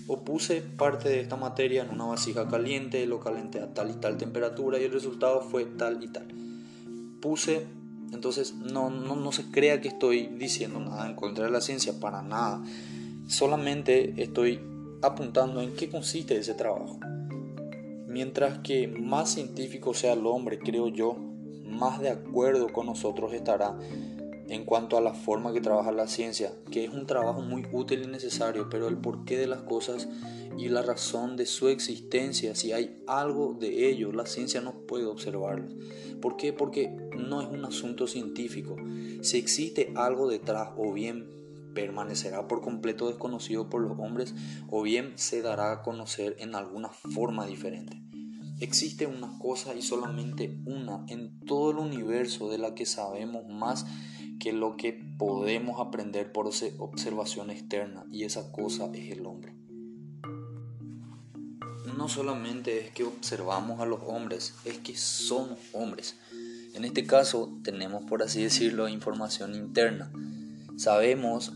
o 0.07 0.23
puse 0.23 0.61
parte 0.61 1.09
de 1.09 1.19
esta 1.19 1.35
materia 1.35 1.83
en 1.83 1.89
una 1.89 2.05
vasija 2.05 2.47
caliente, 2.47 3.05
lo 3.05 3.19
calenté 3.19 3.59
a 3.59 3.73
tal 3.73 3.91
y 3.91 3.95
tal 3.95 4.17
temperatura 4.17 4.79
y 4.79 4.85
el 4.85 4.91
resultado 4.91 5.41
fue 5.41 5.65
tal 5.65 6.03
y 6.03 6.07
tal. 6.07 6.27
Puse, 7.21 7.65
entonces 8.13 8.53
no, 8.55 8.89
no, 8.89 9.15
no 9.15 9.31
se 9.31 9.51
crea 9.51 9.81
que 9.81 9.89
estoy 9.89 10.27
diciendo 10.27 10.79
nada 10.79 11.07
en 11.07 11.15
contra 11.15 11.45
de 11.45 11.51
la 11.51 11.61
ciencia, 11.61 11.99
para 11.99 12.21
nada. 12.21 12.63
Solamente 13.27 14.13
estoy 14.21 14.61
apuntando 15.01 15.61
en 15.61 15.75
qué 15.75 15.89
consiste 15.89 16.37
ese 16.37 16.53
trabajo. 16.53 16.99
Mientras 18.07 18.59
que 18.59 18.87
más 18.87 19.33
científico 19.33 19.93
sea 19.93 20.13
el 20.13 20.25
hombre, 20.25 20.57
creo 20.57 20.87
yo, 20.87 21.17
más 21.65 21.99
de 21.99 22.09
acuerdo 22.09 22.71
con 22.71 22.85
nosotros 22.85 23.33
estará 23.33 23.77
en 24.49 24.65
cuanto 24.65 24.97
a 24.97 25.01
la 25.01 25.13
forma 25.13 25.53
que 25.53 25.61
trabaja 25.61 25.91
la 25.91 26.07
ciencia, 26.07 26.53
que 26.71 26.85
es 26.85 26.91
un 26.91 27.05
trabajo 27.05 27.41
muy 27.41 27.65
útil 27.71 28.03
y 28.03 28.07
necesario, 28.07 28.69
pero 28.69 28.87
el 28.87 28.97
porqué 28.97 29.37
de 29.37 29.47
las 29.47 29.61
cosas 29.61 30.07
y 30.57 30.69
la 30.69 30.81
razón 30.81 31.35
de 31.35 31.45
su 31.45 31.67
existencia, 31.67 32.55
si 32.55 32.71
hay 32.71 33.03
algo 33.07 33.55
de 33.59 33.89
ello, 33.89 34.11
la 34.11 34.25
ciencia 34.25 34.61
no 34.61 34.73
puede 34.87 35.05
observarlo. 35.05 35.67
¿Por 36.21 36.37
qué? 36.37 36.53
Porque 36.53 36.89
no 37.17 37.41
es 37.41 37.47
un 37.47 37.65
asunto 37.65 38.07
científico. 38.07 38.75
Si 39.21 39.37
existe 39.37 39.93
algo 39.95 40.29
detrás, 40.29 40.69
o 40.77 40.93
bien 40.93 41.29
permanecerá 41.75 42.47
por 42.47 42.61
completo 42.61 43.07
desconocido 43.07 43.69
por 43.69 43.81
los 43.81 43.99
hombres, 43.99 44.33
o 44.69 44.81
bien 44.81 45.13
se 45.15 45.43
dará 45.43 45.71
a 45.71 45.81
conocer 45.83 46.35
en 46.39 46.55
alguna 46.55 46.89
forma 46.89 47.45
diferente. 47.45 48.01
Existe 48.59 49.05
una 49.05 49.37
cosa 49.37 49.75
y 49.75 49.83
solamente 49.83 50.57
una 50.65 51.05
en 51.07 51.39
todo 51.41 51.69
el 51.69 51.77
universo 51.77 52.49
de 52.49 52.57
la 52.57 52.73
que 52.73 52.87
sabemos 52.87 53.47
más 53.47 53.85
que 54.39 54.53
lo 54.53 54.77
que 54.77 54.93
podemos 55.17 55.79
aprender 55.79 56.31
por 56.31 56.47
observación 56.47 57.49
externa 57.49 58.05
y 58.11 58.23
esa 58.23 58.51
cosa 58.51 58.89
es 58.93 59.11
el 59.11 59.25
hombre. 59.25 59.53
No 61.97 62.09
solamente 62.09 62.79
es 62.79 62.91
que 62.91 63.03
observamos 63.03 63.79
a 63.79 63.85
los 63.85 64.01
hombres, 64.05 64.55
es 64.65 64.77
que 64.77 64.95
son 64.95 65.49
hombres. 65.73 66.15
En 66.73 66.85
este 66.85 67.07
caso 67.07 67.57
tenemos, 67.63 68.03
por 68.03 68.21
así 68.21 68.43
decirlo, 68.43 68.87
información 68.87 69.55
interna. 69.55 70.11
Sabemos, 70.75 71.53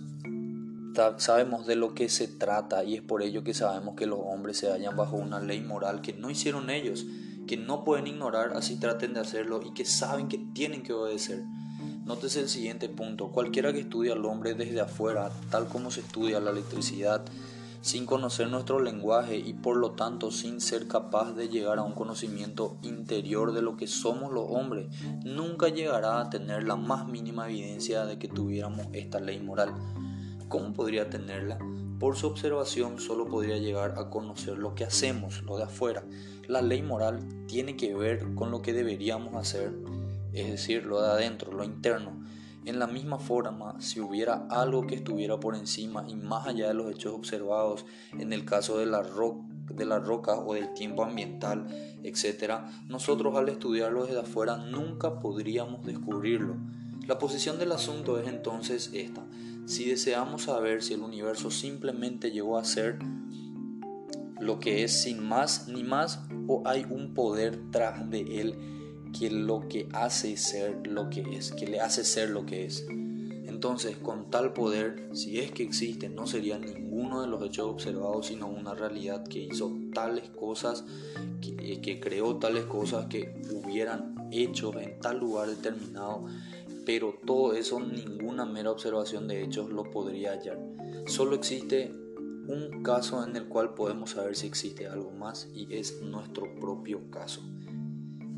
sabemos 1.17 1.67
de 1.67 1.75
lo 1.75 1.93
que 1.93 2.09
se 2.09 2.27
trata 2.27 2.83
y 2.83 2.95
es 2.95 3.01
por 3.03 3.21
ello 3.21 3.43
que 3.43 3.53
sabemos 3.53 3.95
que 3.95 4.07
los 4.07 4.19
hombres 4.19 4.57
se 4.57 4.71
hallan 4.71 4.97
bajo 4.97 5.17
una 5.17 5.39
ley 5.39 5.61
moral 5.61 6.01
que 6.01 6.13
no 6.13 6.31
hicieron 6.31 6.71
ellos, 6.71 7.05
que 7.45 7.57
no 7.57 7.83
pueden 7.83 8.07
ignorar 8.07 8.53
así 8.55 8.79
traten 8.79 9.13
de 9.13 9.19
hacerlo 9.19 9.61
y 9.63 9.73
que 9.73 9.85
saben 9.85 10.27
que 10.27 10.39
tienen 10.53 10.81
que 10.81 10.93
obedecer. 10.93 11.43
Nótese 12.05 12.39
el 12.39 12.49
siguiente 12.49 12.89
punto. 12.89 13.31
Cualquiera 13.31 13.71
que 13.71 13.81
estudie 13.81 14.11
al 14.11 14.25
hombre 14.25 14.55
desde 14.55 14.81
afuera, 14.81 15.29
tal 15.51 15.67
como 15.67 15.91
se 15.91 16.01
estudia 16.01 16.39
la 16.39 16.49
electricidad, 16.49 17.23
sin 17.81 18.07
conocer 18.07 18.49
nuestro 18.49 18.79
lenguaje 18.79 19.37
y 19.37 19.53
por 19.53 19.77
lo 19.77 19.91
tanto 19.91 20.31
sin 20.31 20.61
ser 20.61 20.87
capaz 20.87 21.33
de 21.33 21.47
llegar 21.47 21.77
a 21.77 21.83
un 21.83 21.93
conocimiento 21.93 22.77
interior 22.81 23.53
de 23.53 23.61
lo 23.61 23.77
que 23.77 23.85
somos 23.85 24.31
los 24.31 24.45
hombres, 24.47 24.87
nunca 25.23 25.67
llegará 25.69 26.21
a 26.21 26.29
tener 26.29 26.63
la 26.63 26.75
más 26.75 27.07
mínima 27.07 27.47
evidencia 27.47 28.05
de 28.05 28.17
que 28.17 28.27
tuviéramos 28.27 28.87
esta 28.93 29.19
ley 29.19 29.39
moral. 29.39 29.73
¿Cómo 30.47 30.73
podría 30.73 31.09
tenerla? 31.09 31.59
Por 31.99 32.15
su 32.15 32.25
observación 32.25 32.99
solo 32.99 33.27
podría 33.27 33.57
llegar 33.57 33.93
a 33.97 34.09
conocer 34.09 34.57
lo 34.57 34.73
que 34.73 34.85
hacemos, 34.85 35.43
lo 35.43 35.57
de 35.57 35.65
afuera. 35.65 36.03
La 36.47 36.63
ley 36.63 36.81
moral 36.81 37.19
tiene 37.47 37.77
que 37.77 37.93
ver 37.93 38.33
con 38.33 38.49
lo 38.49 38.63
que 38.63 38.73
deberíamos 38.73 39.35
hacer 39.35 39.71
es 40.33 40.49
decir, 40.49 40.85
lo 40.85 41.01
de 41.01 41.09
adentro, 41.09 41.51
lo 41.51 41.63
interno. 41.63 42.21
En 42.63 42.77
la 42.77 42.85
misma 42.85 43.17
forma, 43.17 43.81
si 43.81 43.99
hubiera 43.99 44.45
algo 44.49 44.85
que 44.85 44.93
estuviera 44.93 45.39
por 45.39 45.55
encima 45.55 46.05
y 46.07 46.15
más 46.15 46.45
allá 46.45 46.67
de 46.67 46.75
los 46.75 46.91
hechos 46.91 47.13
observados, 47.13 47.85
en 48.17 48.33
el 48.33 48.45
caso 48.45 48.77
de 48.77 48.85
la, 48.85 49.01
la 49.01 49.99
roca 49.99 50.35
o 50.35 50.53
del 50.53 50.71
tiempo 50.73 51.03
ambiental, 51.03 51.65
etc., 52.03 52.59
nosotros 52.87 53.35
al 53.35 53.49
estudiarlo 53.49 54.05
desde 54.05 54.19
afuera 54.19 54.57
nunca 54.57 55.19
podríamos 55.19 55.83
descubrirlo. 55.85 56.55
La 57.07 57.17
posición 57.17 57.57
del 57.57 57.71
asunto 57.71 58.19
es 58.19 58.27
entonces 58.27 58.91
esta. 58.93 59.25
Si 59.65 59.89
deseamos 59.89 60.43
saber 60.43 60.83
si 60.83 60.93
el 60.93 61.01
universo 61.01 61.49
simplemente 61.49 62.29
llegó 62.29 62.59
a 62.59 62.63
ser 62.63 62.99
lo 64.39 64.59
que 64.59 64.83
es 64.83 65.01
sin 65.01 65.27
más 65.27 65.67
ni 65.67 65.83
más 65.83 66.21
o 66.47 66.61
hay 66.65 66.85
un 66.89 67.13
poder 67.13 67.59
tras 67.71 68.09
de 68.09 68.41
él 68.41 68.80
que 69.17 69.29
lo 69.29 69.67
que 69.67 69.87
hace 69.93 70.37
ser 70.37 70.87
lo 70.87 71.09
que 71.09 71.21
es, 71.35 71.51
que 71.51 71.67
le 71.67 71.79
hace 71.79 72.03
ser 72.03 72.29
lo 72.29 72.45
que 72.45 72.65
es. 72.65 72.85
Entonces, 73.45 73.97
con 73.97 74.31
tal 74.31 74.53
poder, 74.53 75.09
si 75.13 75.39
es 75.39 75.51
que 75.51 75.63
existe, 75.63 76.09
no 76.09 76.25
sería 76.25 76.57
ninguno 76.57 77.21
de 77.21 77.27
los 77.27 77.43
hechos 77.43 77.67
observados, 77.67 78.27
sino 78.27 78.47
una 78.47 78.73
realidad 78.73 79.23
que 79.27 79.39
hizo 79.39 79.71
tales 79.93 80.29
cosas, 80.29 80.83
que, 81.41 81.79
que 81.81 81.99
creó 81.99 82.37
tales 82.37 82.63
cosas 82.65 83.05
que 83.05 83.33
hubieran 83.51 84.29
hecho 84.31 84.79
en 84.79 84.99
tal 84.99 85.19
lugar 85.19 85.49
determinado, 85.49 86.25
pero 86.85 87.15
todo 87.25 87.53
eso, 87.53 87.79
ninguna 87.79 88.45
mera 88.45 88.71
observación 88.71 89.27
de 89.27 89.43
hechos 89.43 89.69
lo 89.69 89.91
podría 89.91 90.31
hallar. 90.31 90.59
Solo 91.05 91.35
existe 91.35 91.91
un 92.47 92.81
caso 92.83 93.23
en 93.23 93.35
el 93.35 93.47
cual 93.47 93.73
podemos 93.75 94.11
saber 94.11 94.35
si 94.35 94.47
existe 94.47 94.87
algo 94.87 95.11
más 95.11 95.47
y 95.53 95.73
es 95.75 96.01
nuestro 96.01 96.55
propio 96.55 97.11
caso. 97.11 97.41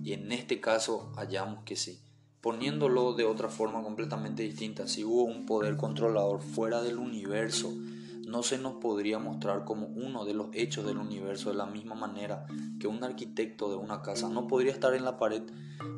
Y 0.03 0.11
en 0.11 0.33
este 0.33 0.59
caso 0.59 1.13
hallamos 1.15 1.63
que 1.63 1.77
sí. 1.77 1.99
Poniéndolo 2.41 3.13
de 3.13 3.23
otra 3.23 3.47
forma 3.47 3.81
completamente 3.81 4.43
distinta, 4.43 4.85
si 4.85 5.05
hubo 5.05 5.23
un 5.23 5.45
poder 5.45 5.77
controlador 5.77 6.41
fuera 6.41 6.81
del 6.81 6.97
universo, 6.97 7.73
no 8.27 8.43
se 8.43 8.57
nos 8.57 8.73
podría 8.73 9.17
mostrar 9.17 9.63
como 9.63 9.87
uno 9.87 10.25
de 10.25 10.33
los 10.33 10.47
hechos 10.51 10.85
del 10.85 10.97
universo 10.97 11.51
de 11.51 11.55
la 11.55 11.67
misma 11.67 11.95
manera 11.95 12.45
que 12.81 12.87
un 12.87 13.01
arquitecto 13.01 13.69
de 13.69 13.77
una 13.77 14.01
casa 14.01 14.27
no 14.27 14.45
podría 14.47 14.73
estar 14.73 14.93
en 14.93 15.05
la 15.05 15.17
pared, 15.17 15.43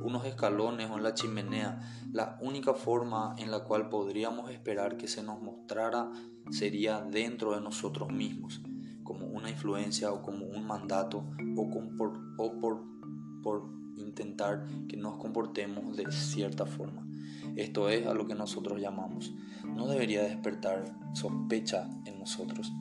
unos 0.04 0.24
escalones 0.26 0.92
o 0.92 0.98
en 0.98 1.04
la 1.04 1.16
chimenea. 1.16 1.80
La 2.14 2.38
única 2.42 2.76
forma 2.76 3.36
en 3.40 3.50
la 3.50 3.64
cual 3.64 3.90
podríamos 3.90 4.52
esperar 4.52 4.98
que 4.98 5.08
se 5.08 5.24
nos 5.24 5.42
mostrara 5.42 6.12
sería 6.52 7.02
dentro 7.02 7.56
de 7.56 7.62
nosotros 7.62 8.12
mismos, 8.12 8.62
como 9.04 9.26
una 9.26 9.50
influencia 9.50 10.12
o 10.12 10.22
como 10.22 10.46
un 10.46 10.68
mandato 10.68 11.26
o, 11.58 11.70
por, 11.98 12.36
por 13.42 13.76
intentar 13.98 14.66
que 14.88 14.98
nos 14.98 15.16
comportemos 15.18 15.96
de 15.96 16.12
cierta 16.12 16.66
forma. 16.66 17.06
Esto 17.56 17.90
es 17.90 18.06
a 18.06 18.14
lo 18.14 18.28
que 18.28 18.36
nosotros 18.36 18.82
llamamos. 18.82 19.32
No 19.64 19.88
debería 19.88 20.24
despertar 20.24 20.94
sospecha 21.14 21.90
en 22.06 22.20
nosotros. 22.20 22.72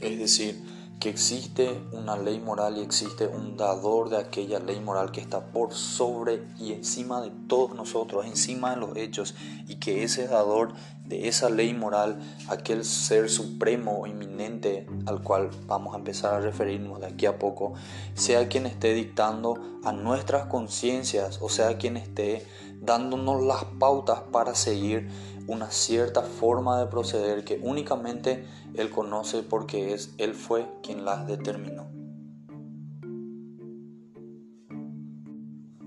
Es 0.00 0.18
decir, 0.18 0.60
que 0.98 1.10
existe 1.10 1.80
una 1.92 2.16
ley 2.16 2.40
moral 2.40 2.76
y 2.76 2.80
existe 2.80 3.28
un 3.28 3.56
dador 3.56 4.10
de 4.10 4.16
aquella 4.16 4.58
ley 4.58 4.80
moral 4.80 5.12
que 5.12 5.20
está 5.20 5.52
por 5.52 5.72
sobre 5.72 6.42
y 6.58 6.72
encima 6.72 7.20
de 7.20 7.30
todos 7.46 7.74
nosotros, 7.76 8.26
encima 8.26 8.70
de 8.70 8.80
los 8.80 8.96
hechos, 8.96 9.34
y 9.68 9.76
que 9.76 10.02
ese 10.02 10.26
dador 10.26 10.72
de 11.08 11.28
esa 11.28 11.48
ley 11.48 11.74
moral, 11.74 12.18
aquel 12.48 12.84
ser 12.84 13.30
supremo 13.30 14.00
o 14.00 14.06
inminente 14.06 14.86
al 15.06 15.22
cual 15.22 15.50
vamos 15.66 15.94
a 15.94 15.98
empezar 15.98 16.34
a 16.34 16.40
referirnos 16.40 17.00
de 17.00 17.06
aquí 17.06 17.26
a 17.26 17.38
poco, 17.38 17.74
sea 18.14 18.48
quien 18.48 18.66
esté 18.66 18.92
dictando 18.92 19.80
a 19.84 19.92
nuestras 19.92 20.46
conciencias, 20.46 21.38
o 21.40 21.48
sea 21.48 21.78
quien 21.78 21.96
esté 21.96 22.46
dándonos 22.80 23.42
las 23.42 23.64
pautas 23.78 24.20
para 24.30 24.54
seguir 24.54 25.08
una 25.46 25.70
cierta 25.70 26.22
forma 26.22 26.78
de 26.78 26.86
proceder 26.86 27.42
que 27.42 27.58
únicamente 27.62 28.46
Él 28.74 28.90
conoce 28.90 29.42
porque 29.42 29.94
es 29.94 30.14
Él 30.18 30.34
fue 30.34 30.68
quien 30.82 31.04
las 31.04 31.26
determinó. 31.26 31.88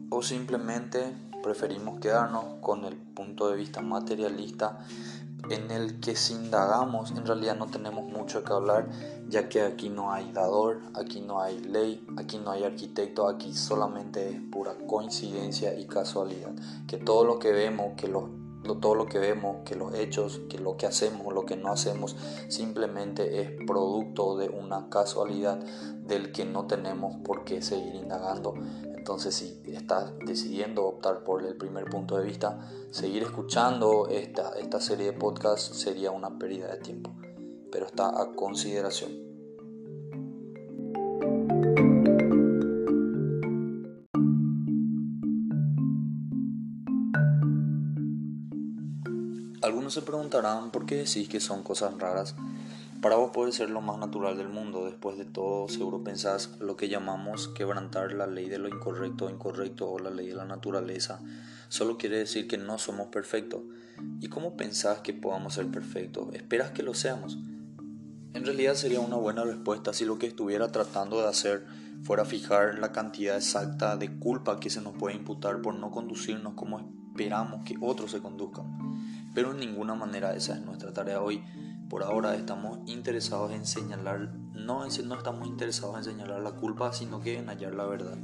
O 0.10 0.24
simplemente 0.24 1.14
preferimos 1.42 2.00
quedarnos 2.00 2.46
con 2.62 2.86
el 2.86 2.96
punto 2.96 3.50
de 3.50 3.58
vista 3.58 3.82
materialista 3.82 4.80
en 5.50 5.72
el 5.72 6.00
que 6.00 6.16
si 6.16 6.34
indagamos 6.34 7.12
en 7.12 7.26
realidad 7.26 7.56
no 7.56 7.68
tenemos 7.68 8.06
mucho 8.06 8.44
que 8.44 8.54
hablar 8.54 8.88
ya 9.28 9.50
que 9.50 9.62
aquí 9.62 9.90
no 9.90 10.12
hay 10.12 10.32
dador, 10.32 10.82
aquí 10.94 11.22
no 11.22 11.42
hay 11.42 11.60
ley, 11.60 12.06
aquí 12.18 12.38
no 12.38 12.52
hay 12.52 12.64
arquitecto, 12.64 13.28
aquí 13.28 13.54
solamente 13.54 14.30
es 14.30 14.42
pura 14.52 14.76
coincidencia 14.88 15.78
y 15.78 15.86
casualidad, 15.86 16.52
que 16.88 16.98
todo 16.98 17.24
lo 17.24 17.40
que 17.40 17.52
vemos, 17.52 17.94
que 17.96 18.08
los 18.08 18.26
todo 18.80 18.94
lo 18.94 19.08
que 19.08 19.18
vemos, 19.18 19.58
que 19.66 19.76
los 19.76 19.94
hechos, 19.96 20.42
que 20.48 20.60
lo 20.60 20.78
que 20.78 20.86
hacemos, 20.86 21.34
lo 21.34 21.46
que 21.46 21.58
no 21.58 21.72
hacemos, 21.72 22.16
simplemente 22.48 23.42
es 23.42 23.52
producto 23.66 24.38
de 24.38 24.50
una 24.50 24.88
casualidad 24.90 25.58
del 25.58 26.32
que 26.32 26.46
no 26.46 26.68
tenemos 26.68 27.16
por 27.24 27.44
qué 27.44 27.62
seguir 27.62 27.96
indagando 27.96 28.54
entonces, 29.02 29.34
si 29.34 29.60
estás 29.66 30.14
decidiendo 30.28 30.86
optar 30.86 31.24
por 31.24 31.44
el 31.44 31.56
primer 31.56 31.86
punto 31.86 32.18
de 32.18 32.24
vista, 32.24 32.70
seguir 32.92 33.24
escuchando 33.24 34.08
esta, 34.08 34.52
esta 34.60 34.80
serie 34.80 35.08
de 35.08 35.14
podcasts 35.14 35.76
sería 35.76 36.12
una 36.12 36.38
pérdida 36.38 36.68
de 36.68 36.78
tiempo, 36.78 37.12
pero 37.72 37.88
está 37.88 38.10
a 38.10 38.36
consideración. 38.36 39.10
Algunos 49.64 49.96
se 49.96 50.04
preguntarán 50.04 50.70
por 50.70 50.86
qué 50.86 50.98
decís 50.98 51.28
que 51.28 51.40
son 51.40 51.64
cosas 51.64 51.98
raras 51.98 52.36
para 53.02 53.16
vos 53.16 53.32
puede 53.34 53.52
ser 53.52 53.72
lo 53.72 53.82
más 53.82 53.98
natural 53.98 54.38
del 54.38 54.50
mundo. 54.50 54.86
Después 54.86 55.18
de 55.18 55.26
todo, 55.26 55.68
seguro 55.68 56.04
pensás 56.04 56.52
lo 56.60 56.78
que 56.78 56.88
llamamos 56.88 57.48
quebrantar 57.48 58.14
la 58.14 58.28
ley 58.28 58.48
de 58.48 58.60
lo 58.60 58.68
incorrecto 58.68 59.26
o 59.26 59.30
incorrecto 59.32 59.90
o 59.90 59.98
la 59.98 60.12
ley 60.12 60.28
de 60.28 60.36
la 60.36 60.46
naturaleza. 60.46 61.20
Solo 61.68 61.98
quiere 61.98 62.20
decir 62.20 62.48
que 62.48 62.60
no 62.60 62.78
somos 62.78 63.08
perfectos. 63.08 63.62
¿Y 64.20 64.28
cómo 64.28 64.56
pensás 64.56 65.00
que 65.00 65.14
podamos 65.14 65.56
ser 65.56 65.68
perfectos? 65.68 66.28
¿Esperas 66.34 66.72
que 66.72 66.84
lo 66.84 66.94
seamos? 66.94 67.40
En 68.34 68.46
realidad 68.46 68.76
sería 68.76 69.00
una 69.00 69.16
buena 69.16 69.44
respuesta 69.44 69.94
si 69.94 70.06
lo 70.06 70.20
que 70.20 70.28
estuviera 70.28 70.72
tratando 70.72 71.22
de 71.22 71.28
hacer 71.28 71.66
fuera 72.04 72.24
fijar 72.24 72.78
la 72.80 72.92
cantidad 72.92 73.36
exacta 73.36 73.98
de 73.98 74.20
culpa 74.20 74.60
que 74.60 74.70
se 74.70 74.82
nos 74.82 74.94
puede 74.94 75.16
imputar 75.16 75.62
por 75.62 75.74
no 75.74 75.90
conducirnos 75.92 76.54
como 76.54 76.94
esperamos 77.10 77.64
que 77.66 77.78
otros 77.82 78.12
se 78.12 78.22
conduzcan. 78.22 78.66
Pero 79.34 79.52
en 79.52 79.60
ninguna 79.60 79.96
manera 79.96 80.36
esa 80.36 80.56
es 80.56 80.62
nuestra 80.62 80.94
tarea 80.94 81.22
hoy 81.22 81.44
por 81.92 82.04
ahora 82.04 82.36
estamos 82.36 82.80
interesados 82.86 83.52
en 83.52 83.66
señalar, 83.66 84.34
no, 84.54 84.88
no 84.88 85.16
estamos 85.16 85.46
interesados 85.46 85.98
en 85.98 86.04
señalar 86.06 86.42
la 86.42 86.54
culpa, 86.54 86.94
sino 86.94 87.20
que 87.20 87.38
en 87.38 87.50
hallar 87.50 87.76
la 87.76 87.86
verdad. 87.86 88.18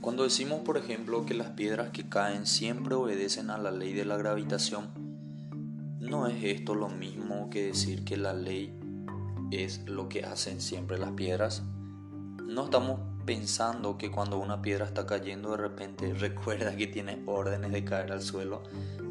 Cuando 0.00 0.24
decimos, 0.24 0.62
por 0.62 0.76
ejemplo, 0.76 1.24
que 1.24 1.34
las 1.34 1.50
piedras 1.50 1.90
que 1.90 2.08
caen 2.08 2.44
siempre 2.44 2.96
obedecen 2.96 3.50
a 3.50 3.58
la 3.58 3.70
ley 3.70 3.92
de 3.92 4.04
la 4.04 4.16
gravitación, 4.16 4.88
no 6.00 6.26
es 6.26 6.42
esto 6.42 6.74
lo 6.74 6.88
mismo 6.88 7.50
que 7.50 7.66
decir 7.66 8.04
que 8.04 8.16
la 8.16 8.34
ley 8.34 8.76
es 9.52 9.86
lo 9.86 10.08
que 10.08 10.24
hacen 10.24 10.60
siempre 10.60 10.98
las 10.98 11.12
piedras. 11.12 11.62
No 12.48 12.64
estamos 12.64 12.98
pensando 13.26 13.98
que 13.98 14.10
cuando 14.10 14.38
una 14.38 14.62
piedra 14.62 14.86
está 14.86 15.04
cayendo 15.04 15.50
de 15.50 15.56
repente 15.56 16.14
recuerda 16.18 16.76
que 16.76 16.86
tiene 16.86 17.22
órdenes 17.26 17.72
de 17.72 17.84
caer 17.84 18.12
al 18.12 18.22
suelo. 18.22 18.62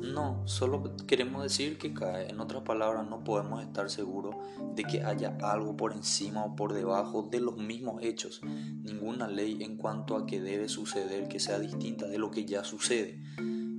No, 0.02 0.42
solo 0.46 0.96
queremos 1.06 1.44
decir 1.44 1.78
que 1.78 1.94
cae. 1.94 2.30
En 2.30 2.40
otras 2.40 2.64
palabras, 2.64 3.08
no 3.08 3.24
podemos 3.24 3.62
estar 3.62 3.90
seguros 3.90 4.36
de 4.76 4.84
que 4.84 5.04
haya 5.04 5.38
algo 5.42 5.76
por 5.76 5.94
encima 5.94 6.46
o 6.46 6.56
por 6.56 6.74
debajo 6.74 7.24
de 7.24 7.42
los 7.42 7.58
mismos 7.58 8.02
hechos. 8.02 8.42
Ninguna 8.44 9.28
ley 9.28 9.58
en 9.62 9.78
cuanto 9.78 10.16
a 10.16 10.26
que 10.26 10.40
debe 10.40 10.70
suceder 10.70 11.28
que 11.28 11.40
sea 11.40 11.60
distinta 11.60 12.08
de 12.08 12.18
lo 12.18 12.32
que 12.32 12.46
ya 12.46 12.64
sucede. 12.64 13.20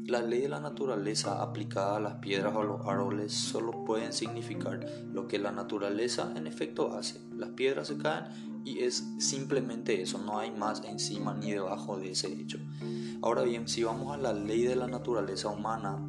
La 0.06 0.20
ley 0.20 0.42
de 0.42 0.48
la 0.48 0.60
naturaleza 0.60 1.42
aplicada 1.42 1.96
a 1.96 2.00
las 2.00 2.14
piedras 2.16 2.54
o 2.54 2.60
a 2.60 2.64
los 2.64 2.86
árboles 2.86 3.32
solo 3.32 3.84
pueden 3.84 4.12
significar 4.12 4.84
lo 5.12 5.26
que 5.26 5.38
la 5.38 5.50
naturaleza 5.50 6.32
en 6.36 6.46
efecto 6.46 6.94
hace. 6.94 7.20
Las 7.36 7.50
piedras 7.50 7.88
se 7.88 7.98
caen 7.98 8.55
y 8.66 8.80
es 8.80 9.06
simplemente 9.18 10.02
eso, 10.02 10.18
no 10.18 10.40
hay 10.40 10.50
más 10.50 10.82
encima 10.84 11.32
ni 11.34 11.52
debajo 11.52 11.98
de 11.98 12.10
ese 12.10 12.26
hecho. 12.26 12.58
Ahora 13.22 13.42
bien, 13.42 13.68
si 13.68 13.84
vamos 13.84 14.12
a 14.12 14.18
la 14.18 14.32
ley 14.32 14.62
de 14.62 14.74
la 14.74 14.88
naturaleza 14.88 15.48
humana, 15.48 16.04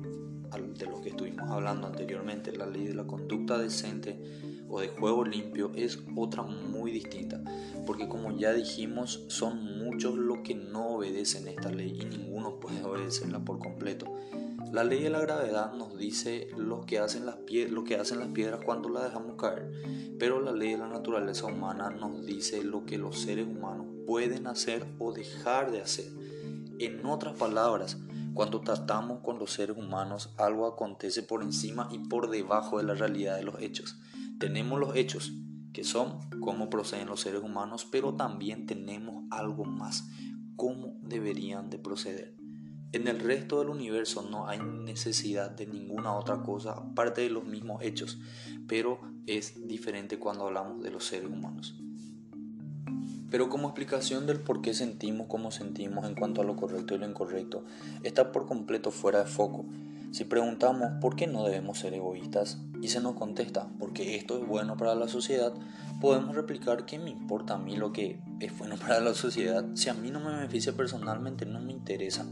de 0.77 0.85
lo 0.87 0.99
que 1.01 1.09
estuvimos 1.09 1.49
hablando 1.51 1.85
anteriormente, 1.85 2.51
la 2.51 2.65
ley 2.65 2.87
de 2.87 2.95
la 2.95 3.05
conducta 3.05 3.59
decente 3.59 4.19
o 4.67 4.79
de 4.79 4.87
juego 4.87 5.23
limpio 5.23 5.71
es 5.75 5.99
otra 6.15 6.41
muy 6.41 6.91
distinta, 6.91 7.43
porque 7.85 8.09
como 8.09 8.35
ya 8.35 8.53
dijimos, 8.53 9.23
son 9.27 9.77
muchos 9.77 10.15
los 10.15 10.39
que 10.39 10.55
no 10.55 10.95
obedecen 10.95 11.47
esta 11.47 11.71
ley 11.71 11.95
y 12.01 12.05
ninguno 12.05 12.59
puede 12.59 12.83
obedecerla 12.83 13.39
por 13.45 13.59
completo. 13.59 14.07
La 14.71 14.83
ley 14.83 15.01
de 15.01 15.09
la 15.09 15.21
gravedad 15.21 15.73
nos 15.73 15.97
dice 15.97 16.49
lo 16.57 16.81
que, 16.81 16.99
hacen 16.99 17.25
las 17.25 17.37
piedras 17.37 18.59
cuando 18.65 18.89
las 18.89 19.05
dejamos 19.05 19.35
caer, 19.37 19.71
pero 20.19 20.41
la 20.41 20.51
ley 20.51 20.71
de 20.71 20.77
la 20.77 20.89
naturaleza 20.89 21.45
humana 21.45 21.89
nos 21.89 22.25
dice 22.25 22.63
lo 22.63 22.85
que 22.85 22.97
los 22.97 23.19
seres 23.21 23.47
humanos 23.47 23.87
pueden 24.05 24.45
hacer 24.45 24.85
o 24.99 25.13
dejar 25.13 25.71
de 25.71 25.81
hacer. 25.81 26.11
En 26.79 27.05
otras 27.05 27.37
palabras, 27.37 27.97
cuando 28.33 28.59
tratamos 28.59 29.21
con 29.21 29.39
los 29.39 29.51
seres 29.51 29.77
humanos, 29.77 30.33
algo 30.37 30.67
acontece 30.67 31.23
por 31.23 31.43
encima 31.43 31.87
y 31.91 31.99
por 31.99 32.29
debajo 32.29 32.77
de 32.77 32.83
la 32.83 32.93
realidad 32.93 33.37
de 33.37 33.43
los 33.43 33.61
hechos. 33.61 33.97
Tenemos 34.37 34.79
los 34.79 34.95
hechos, 34.95 35.31
que 35.71 35.83
son 35.83 36.19
cómo 36.41 36.69
proceden 36.69 37.07
los 37.07 37.21
seres 37.21 37.41
humanos, 37.41 37.87
pero 37.89 38.15
también 38.15 38.65
tenemos 38.65 39.23
algo 39.31 39.63
más, 39.63 40.09
cómo 40.55 40.99
deberían 41.03 41.69
de 41.69 41.79
proceder. 41.79 42.35
En 42.97 43.07
el 43.07 43.19
resto 43.19 43.59
del 43.59 43.69
universo 43.69 44.23
no 44.23 44.47
hay 44.47 44.57
necesidad 44.57 45.51
de 45.51 45.67
ninguna 45.67 46.15
otra 46.15 46.41
cosa 46.41 46.71
aparte 46.71 47.21
de 47.21 47.29
los 47.29 47.45
mismos 47.45 47.83
hechos, 47.83 48.17
pero 48.67 48.99
es 49.27 49.67
diferente 49.67 50.17
cuando 50.17 50.47
hablamos 50.47 50.81
de 50.81 50.89
los 50.89 51.05
seres 51.05 51.29
humanos. 51.29 51.75
Pero 53.29 53.49
como 53.49 53.67
explicación 53.67 54.25
del 54.25 54.39
por 54.39 54.63
qué 54.63 54.73
sentimos 54.73 55.27
como 55.27 55.51
sentimos 55.51 56.07
en 56.07 56.15
cuanto 56.15 56.41
a 56.41 56.43
lo 56.43 56.55
correcto 56.55 56.95
y 56.95 56.97
lo 56.97 57.07
incorrecto, 57.07 57.65
está 58.01 58.31
por 58.31 58.47
completo 58.47 58.89
fuera 58.89 59.19
de 59.19 59.29
foco. 59.29 59.67
Si 60.09 60.23
preguntamos 60.23 60.93
por 60.99 61.15
qué 61.15 61.27
no 61.27 61.43
debemos 61.43 61.77
ser 61.77 61.93
egoístas 61.93 62.57
y 62.81 62.87
se 62.87 62.99
nos 62.99 63.13
contesta 63.13 63.69
porque 63.77 64.15
esto 64.15 64.39
es 64.39 64.47
bueno 64.47 64.75
para 64.75 64.95
la 64.95 65.07
sociedad, 65.07 65.53
podemos 66.01 66.35
replicar 66.35 66.87
que 66.87 66.97
me 66.97 67.11
importa 67.11 67.53
a 67.53 67.57
mí 67.59 67.75
lo 67.77 67.93
que 67.93 68.19
es 68.39 68.57
bueno 68.57 68.75
para 68.75 68.99
la 69.01 69.13
sociedad. 69.13 69.63
Si 69.75 69.87
a 69.89 69.93
mí 69.93 70.09
no 70.09 70.19
me 70.19 70.33
beneficia 70.33 70.73
personalmente 70.73 71.45
no 71.45 71.59
me 71.59 71.73
interesa. 71.73 72.25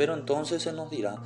Pero 0.00 0.14
entonces 0.14 0.62
se 0.62 0.72
nos 0.72 0.90
dirá 0.90 1.16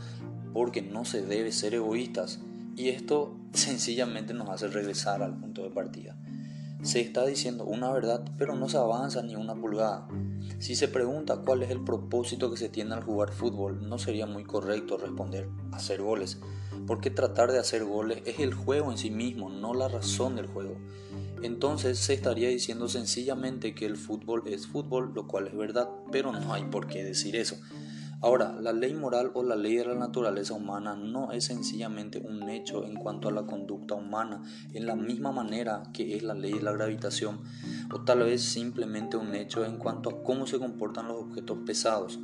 porque 0.52 0.82
no 0.82 1.04
se 1.04 1.22
debe 1.22 1.52
ser 1.52 1.74
egoístas 1.74 2.40
y 2.74 2.88
esto 2.88 3.36
sencillamente 3.52 4.34
nos 4.34 4.48
hace 4.48 4.66
regresar 4.66 5.22
al 5.22 5.38
punto 5.38 5.62
de 5.62 5.70
partida. 5.70 6.16
Se 6.82 7.00
está 7.00 7.24
diciendo 7.24 7.62
una 7.62 7.92
verdad, 7.92 8.24
pero 8.36 8.56
no 8.56 8.68
se 8.68 8.76
avanza 8.76 9.22
ni 9.22 9.36
una 9.36 9.54
pulgada. 9.54 10.08
Si 10.58 10.74
se 10.74 10.88
pregunta 10.88 11.36
cuál 11.36 11.62
es 11.62 11.70
el 11.70 11.84
propósito 11.84 12.50
que 12.50 12.56
se 12.56 12.68
tiene 12.68 12.94
al 12.94 13.04
jugar 13.04 13.30
fútbol, 13.30 13.88
no 13.88 13.96
sería 14.00 14.26
muy 14.26 14.42
correcto 14.42 14.96
responder 14.96 15.48
hacer 15.70 16.02
goles, 16.02 16.40
porque 16.88 17.10
tratar 17.10 17.52
de 17.52 17.60
hacer 17.60 17.84
goles 17.84 18.22
es 18.24 18.40
el 18.40 18.54
juego 18.54 18.90
en 18.90 18.98
sí 18.98 19.12
mismo, 19.12 19.50
no 19.50 19.72
la 19.72 19.86
razón 19.86 20.34
del 20.34 20.48
juego. 20.48 20.74
Entonces 21.44 22.00
se 22.00 22.14
estaría 22.14 22.48
diciendo 22.48 22.88
sencillamente 22.88 23.72
que 23.72 23.86
el 23.86 23.96
fútbol 23.96 24.42
es 24.46 24.66
fútbol, 24.66 25.12
lo 25.14 25.28
cual 25.28 25.46
es 25.46 25.56
verdad, 25.56 25.88
pero 26.10 26.32
no 26.32 26.52
hay 26.52 26.64
por 26.64 26.88
qué 26.88 27.04
decir 27.04 27.36
eso. 27.36 27.56
Ahora, 28.24 28.56
la 28.58 28.72
ley 28.72 28.94
moral 28.94 29.32
o 29.34 29.42
la 29.42 29.54
ley 29.54 29.76
de 29.76 29.84
la 29.84 29.94
naturaleza 29.94 30.54
humana 30.54 30.96
no 30.96 31.30
es 31.32 31.44
sencillamente 31.44 32.20
un 32.26 32.48
hecho 32.48 32.86
en 32.86 32.94
cuanto 32.94 33.28
a 33.28 33.32
la 33.32 33.44
conducta 33.44 33.96
humana, 33.96 34.42
en 34.72 34.86
la 34.86 34.96
misma 34.96 35.30
manera 35.30 35.82
que 35.92 36.16
es 36.16 36.22
la 36.22 36.32
ley 36.32 36.54
de 36.54 36.62
la 36.62 36.72
gravitación, 36.72 37.42
o 37.92 38.00
tal 38.00 38.20
vez 38.20 38.40
simplemente 38.40 39.18
un 39.18 39.34
hecho 39.34 39.66
en 39.66 39.76
cuanto 39.76 40.08
a 40.08 40.22
cómo 40.22 40.46
se 40.46 40.58
comportan 40.58 41.06
los 41.06 41.18
objetos 41.18 41.58
pesados. 41.66 42.18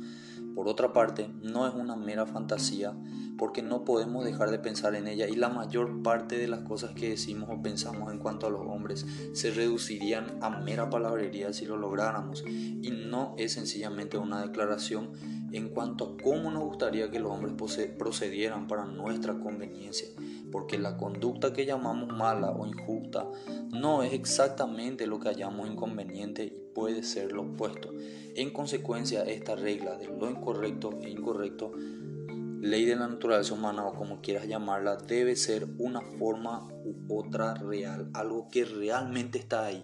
Por 0.55 0.67
otra 0.67 0.91
parte, 0.91 1.29
no 1.43 1.67
es 1.67 1.75
una 1.75 1.95
mera 1.95 2.25
fantasía, 2.25 2.95
porque 3.37 3.61
no 3.61 3.83
podemos 3.85 4.23
dejar 4.23 4.51
de 4.51 4.59
pensar 4.59 4.95
en 4.95 5.07
ella 5.07 5.27
y 5.27 5.35
la 5.35 5.49
mayor 5.49 6.03
parte 6.03 6.37
de 6.37 6.47
las 6.47 6.61
cosas 6.61 6.91
que 6.91 7.09
decimos 7.09 7.49
o 7.51 7.61
pensamos 7.61 8.11
en 8.11 8.19
cuanto 8.19 8.47
a 8.47 8.49
los 8.49 8.61
hombres 8.61 9.05
se 9.33 9.51
reducirían 9.51 10.37
a 10.41 10.49
mera 10.49 10.89
palabrería 10.89 11.53
si 11.53 11.65
lo 11.65 11.77
lográramos 11.77 12.43
y 12.45 12.91
no 12.91 13.35
es 13.37 13.53
sencillamente 13.53 14.17
una 14.17 14.41
declaración 14.41 15.11
en 15.51 15.69
cuanto 15.69 16.05
a 16.05 16.23
cómo 16.23 16.49
nos 16.51 16.63
gustaría 16.63 17.11
que 17.11 17.19
los 17.19 17.31
hombres 17.31 17.53
procedieran 17.97 18.67
para 18.67 18.85
nuestra 18.85 19.37
conveniencia, 19.39 20.07
porque 20.51 20.79
la 20.79 20.97
conducta 20.97 21.51
que 21.51 21.65
llamamos 21.65 22.15
mala 22.15 22.51
o 22.51 22.65
injusta 22.65 23.27
no 23.71 24.03
es 24.03 24.13
exactamente 24.13 25.07
lo 25.07 25.19
que 25.19 25.29
hallamos 25.29 25.69
inconveniente 25.69 26.45
y 26.45 26.53
puede 26.73 27.03
ser 27.03 27.33
lo 27.33 27.43
opuesto. 27.43 27.89
En 28.35 28.51
consecuencia, 28.51 29.23
esta 29.23 29.55
regla 29.55 29.97
de 29.97 30.07
lo 30.07 30.29
incorrecto 30.29 30.97
e 31.01 31.09
incorrecto 31.09 31.73
ley 32.61 32.85
de 32.85 32.95
la 32.95 33.07
naturaleza 33.07 33.55
humana 33.55 33.87
o 33.87 33.95
como 33.95 34.21
quieras 34.21 34.47
llamarla, 34.47 34.95
debe 34.95 35.35
ser 35.35 35.67
una 35.79 36.01
forma 36.01 36.67
u 36.85 37.19
otra 37.19 37.55
real, 37.55 38.11
algo 38.13 38.49
que 38.49 38.65
realmente 38.65 39.39
está 39.39 39.65
ahí, 39.65 39.83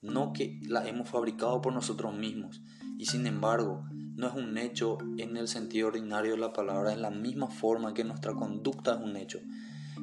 no 0.00 0.32
que 0.32 0.60
la 0.62 0.86
hemos 0.86 1.08
fabricado 1.08 1.60
por 1.60 1.72
nosotros 1.72 2.16
mismos. 2.16 2.62
Y 2.98 3.06
sin 3.06 3.26
embargo, 3.26 3.84
no 4.14 4.28
es 4.28 4.34
un 4.34 4.56
hecho 4.58 4.98
en 5.18 5.36
el 5.36 5.48
sentido 5.48 5.88
ordinario 5.88 6.32
de 6.32 6.38
la 6.38 6.52
palabra, 6.52 6.92
en 6.92 7.02
la 7.02 7.10
misma 7.10 7.48
forma 7.48 7.94
que 7.94 8.04
nuestra 8.04 8.32
conducta 8.32 8.94
es 8.94 9.00
un 9.00 9.16
hecho. 9.16 9.40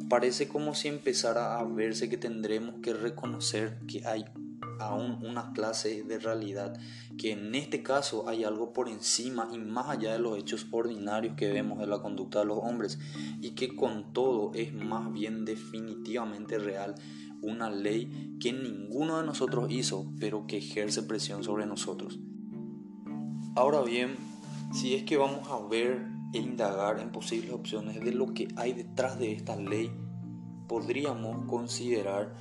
Parece 0.09 0.49
como 0.49 0.76
si 0.76 0.89
empezara 0.89 1.59
a 1.59 1.64
verse 1.64 2.09
que 2.09 2.18
tendremos 2.18 2.82
que 2.82 2.93
reconocer 2.93 3.80
que 3.88 4.05
hay 4.05 4.26
aún 4.80 5.20
una 5.24 5.53
clase 5.53 6.03
de 6.03 6.20
realidad, 6.20 6.78
que 7.18 7.32
en 7.32 7.53
este 7.55 7.84
caso 7.84 8.28
hay 8.28 8.43
algo 8.43 8.74
por 8.74 8.89
encima 8.89 9.47
y 9.51 9.57
más 9.57 9.89
allá 9.89 10.14
de 10.14 10.20
los 10.20 10.38
hechos 10.38 10.68
ordinarios 10.72 11.36
que 11.36 11.51
vemos 11.51 11.80
de 11.80 11.88
la 11.88 12.01
conducta 12.01 12.39
de 12.39 12.45
los 12.45 12.59
hombres, 12.62 12.99
y 13.41 13.51
que 13.51 13.76
con 13.76 14.14
todo 14.14 14.51
es 14.53 14.74
más 14.74 15.12
bien 15.12 15.45
definitivamente 15.45 16.57
real, 16.57 16.95
una 17.41 17.70
ley 17.70 18.38
que 18.39 18.53
ninguno 18.53 19.18
de 19.20 19.26
nosotros 19.26 19.72
hizo, 19.72 20.12
pero 20.20 20.45
que 20.47 20.57
ejerce 20.57 21.03
presión 21.03 21.43
sobre 21.43 21.66
nosotros. 21.66 22.20
Ahora 23.55 23.82
bien, 23.82 24.16
si 24.74 24.95
es 24.95 25.03
que 25.03 25.18
vamos 25.18 25.49
a 25.49 25.59
ver 25.68 26.07
e 26.34 26.38
indagar 26.38 26.99
en 26.99 27.12
posibles 27.12 27.51
opciones 27.51 27.99
de 27.99 28.14
lo 28.14 28.34
que 28.34 28.47
hay 28.55 28.74
detrás 28.74 29.20
de 29.20 29.34
esta 29.34 29.55
ley, 29.55 29.91
podríamos 30.68 31.45
considerar 31.47 32.34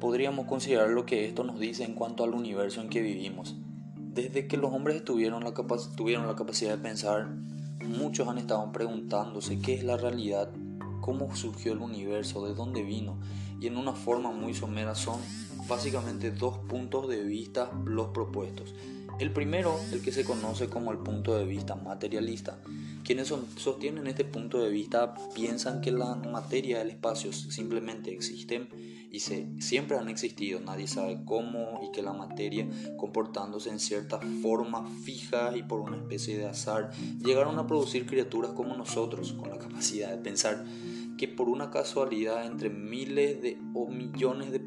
podríamos 0.00 0.46
considerar 0.46 0.90
lo 0.90 1.06
que 1.06 1.26
esto 1.26 1.44
nos 1.44 1.58
dice 1.58 1.84
en 1.84 1.94
cuanto 1.94 2.24
al 2.24 2.34
universo 2.34 2.80
en 2.80 2.88
que 2.88 3.02
vivimos. 3.02 3.56
Desde 3.96 4.46
que 4.46 4.56
los 4.56 4.72
hombres 4.72 5.04
tuvieron 5.04 5.44
la, 5.44 5.54
tuvieron 5.96 6.26
la 6.26 6.36
capacidad 6.36 6.72
de 6.72 6.82
pensar, 6.82 7.28
muchos 7.86 8.28
han 8.28 8.38
estado 8.38 8.70
preguntándose 8.72 9.60
qué 9.60 9.74
es 9.74 9.84
la 9.84 9.96
realidad, 9.96 10.50
cómo 11.00 11.34
surgió 11.34 11.72
el 11.72 11.78
universo, 11.78 12.46
de 12.46 12.54
dónde 12.54 12.82
vino, 12.82 13.18
y 13.60 13.66
en 13.66 13.76
una 13.76 13.92
forma 13.92 14.30
muy 14.30 14.54
somera 14.54 14.94
son 14.94 15.20
básicamente 15.68 16.30
dos 16.30 16.58
puntos 16.58 17.08
de 17.08 17.22
vista 17.22 17.70
los 17.84 18.08
propuestos. 18.08 18.74
El 19.18 19.32
primero, 19.32 19.78
el 19.92 20.00
que 20.00 20.12
se 20.12 20.24
conoce 20.24 20.68
como 20.68 20.92
el 20.92 20.98
punto 20.98 21.36
de 21.36 21.44
vista 21.44 21.74
materialista. 21.74 22.58
Quienes 23.08 23.32
sostienen 23.56 24.06
este 24.06 24.26
punto 24.26 24.62
de 24.62 24.68
vista 24.68 25.14
piensan 25.34 25.80
que 25.80 25.90
la 25.90 26.14
materia 26.14 26.80
del 26.80 26.90
espacio 26.90 27.32
simplemente 27.32 28.12
existen 28.12 28.68
y 29.10 29.20
se, 29.20 29.48
siempre 29.62 29.96
han 29.96 30.10
existido, 30.10 30.60
nadie 30.60 30.86
sabe 30.88 31.22
cómo 31.24 31.80
y 31.82 31.90
que 31.90 32.02
la 32.02 32.12
materia 32.12 32.68
comportándose 32.98 33.70
en 33.70 33.80
ciertas 33.80 34.22
formas 34.42 34.92
fijas 35.04 35.56
y 35.56 35.62
por 35.62 35.80
una 35.80 35.96
especie 35.96 36.36
de 36.36 36.48
azar 36.48 36.90
llegaron 37.24 37.58
a 37.58 37.66
producir 37.66 38.04
criaturas 38.04 38.50
como 38.50 38.76
nosotros 38.76 39.32
con 39.32 39.48
la 39.48 39.56
capacidad 39.56 40.10
de 40.10 40.18
pensar 40.18 40.66
que 41.16 41.28
por 41.28 41.48
una 41.48 41.70
casualidad 41.70 42.44
entre 42.44 42.68
miles 42.68 43.40
de 43.40 43.58
o 43.72 43.88
millones 43.88 44.52
de, 44.52 44.60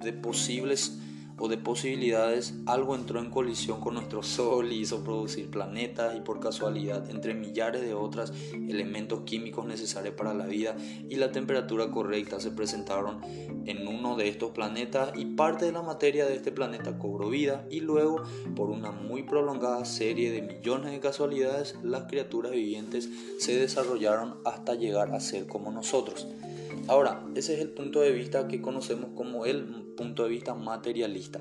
de 0.00 0.12
posibles 0.12 1.00
o 1.38 1.48
de 1.48 1.58
posibilidades, 1.58 2.54
algo 2.66 2.94
entró 2.94 3.20
en 3.20 3.30
colisión 3.30 3.80
con 3.80 3.94
nuestro 3.94 4.22
Sol 4.22 4.72
y 4.72 4.80
hizo 4.80 5.04
producir 5.04 5.50
planetas 5.50 6.16
y 6.16 6.20
por 6.20 6.40
casualidad, 6.40 7.08
entre 7.10 7.34
millares 7.34 7.82
de 7.82 7.94
otros 7.94 8.32
elementos 8.52 9.20
químicos 9.22 9.66
necesarios 9.66 10.14
para 10.14 10.34
la 10.34 10.46
vida 10.46 10.76
y 11.08 11.16
la 11.16 11.32
temperatura 11.32 11.90
correcta 11.90 12.40
se 12.40 12.50
presentaron 12.50 13.20
en 13.66 13.86
uno 13.86 14.16
de 14.16 14.28
estos 14.28 14.50
planetas 14.50 15.12
y 15.16 15.26
parte 15.26 15.66
de 15.66 15.72
la 15.72 15.82
materia 15.82 16.26
de 16.26 16.36
este 16.36 16.52
planeta 16.52 16.98
cobró 16.98 17.28
vida 17.28 17.66
y 17.70 17.80
luego, 17.80 18.22
por 18.56 18.70
una 18.70 18.90
muy 18.90 19.22
prolongada 19.22 19.84
serie 19.84 20.32
de 20.32 20.42
millones 20.42 20.92
de 20.92 21.00
casualidades, 21.00 21.76
las 21.82 22.04
criaturas 22.04 22.52
vivientes 22.52 23.08
se 23.38 23.58
desarrollaron 23.58 24.38
hasta 24.44 24.74
llegar 24.74 25.12
a 25.12 25.20
ser 25.20 25.46
como 25.46 25.70
nosotros. 25.70 26.26
Ahora, 26.88 27.22
ese 27.34 27.52
es 27.52 27.60
el 27.60 27.68
punto 27.68 28.00
de 28.00 28.12
vista 28.12 28.48
que 28.48 28.62
conocemos 28.62 29.10
como 29.14 29.44
el 29.44 29.66
punto 29.94 30.24
de 30.24 30.30
vista 30.30 30.54
materialista. 30.54 31.38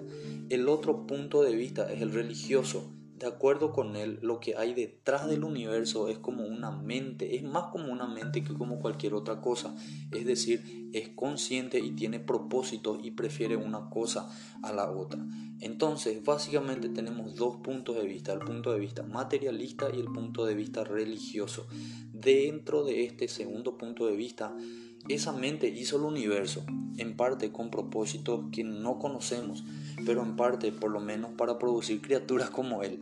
El 0.49 0.67
otro 0.67 1.07
punto 1.07 1.41
de 1.41 1.55
vista 1.55 1.89
es 1.91 2.01
el 2.01 2.11
religioso. 2.11 2.91
De 3.17 3.27
acuerdo 3.27 3.71
con 3.71 3.95
él, 3.95 4.19
lo 4.21 4.41
que 4.41 4.57
hay 4.57 4.73
detrás 4.73 5.27
del 5.27 5.45
universo 5.45 6.09
es 6.09 6.19
como 6.19 6.45
una 6.45 6.69
mente, 6.71 7.37
es 7.37 7.43
más 7.43 7.71
como 7.71 7.91
una 7.91 8.07
mente 8.07 8.43
que 8.43 8.53
como 8.53 8.79
cualquier 8.79 9.13
otra 9.13 9.39
cosa. 9.39 9.73
Es 10.11 10.25
decir, 10.25 10.89
es 10.93 11.09
consciente 11.15 11.79
y 11.79 11.91
tiene 11.91 12.19
propósitos 12.19 12.99
y 13.01 13.11
prefiere 13.11 13.55
una 13.55 13.89
cosa 13.89 14.29
a 14.61 14.73
la 14.73 14.91
otra. 14.91 15.25
Entonces, 15.61 16.23
básicamente 16.23 16.89
tenemos 16.89 17.35
dos 17.35 17.55
puntos 17.57 17.95
de 17.95 18.05
vista, 18.05 18.33
el 18.33 18.39
punto 18.39 18.71
de 18.71 18.79
vista 18.79 19.01
materialista 19.03 19.87
y 19.91 19.99
el 19.99 20.11
punto 20.11 20.45
de 20.45 20.55
vista 20.55 20.83
religioso. 20.83 21.67
Dentro 22.11 22.83
de 22.83 23.05
este 23.05 23.27
segundo 23.29 23.77
punto 23.77 24.05
de 24.05 24.15
vista, 24.15 24.55
esa 25.09 25.31
mente 25.31 25.67
hizo 25.67 25.97
el 25.97 26.03
universo, 26.03 26.65
en 26.97 27.15
parte 27.15 27.51
con 27.51 27.69
propósitos 27.69 28.45
que 28.51 28.63
no 28.63 28.99
conocemos, 28.99 29.63
pero 30.05 30.23
en 30.23 30.35
parte 30.35 30.71
por 30.71 30.91
lo 30.91 30.99
menos 30.99 31.31
para 31.37 31.59
producir 31.59 32.01
criaturas 32.01 32.49
como 32.49 32.83
Él, 32.83 32.99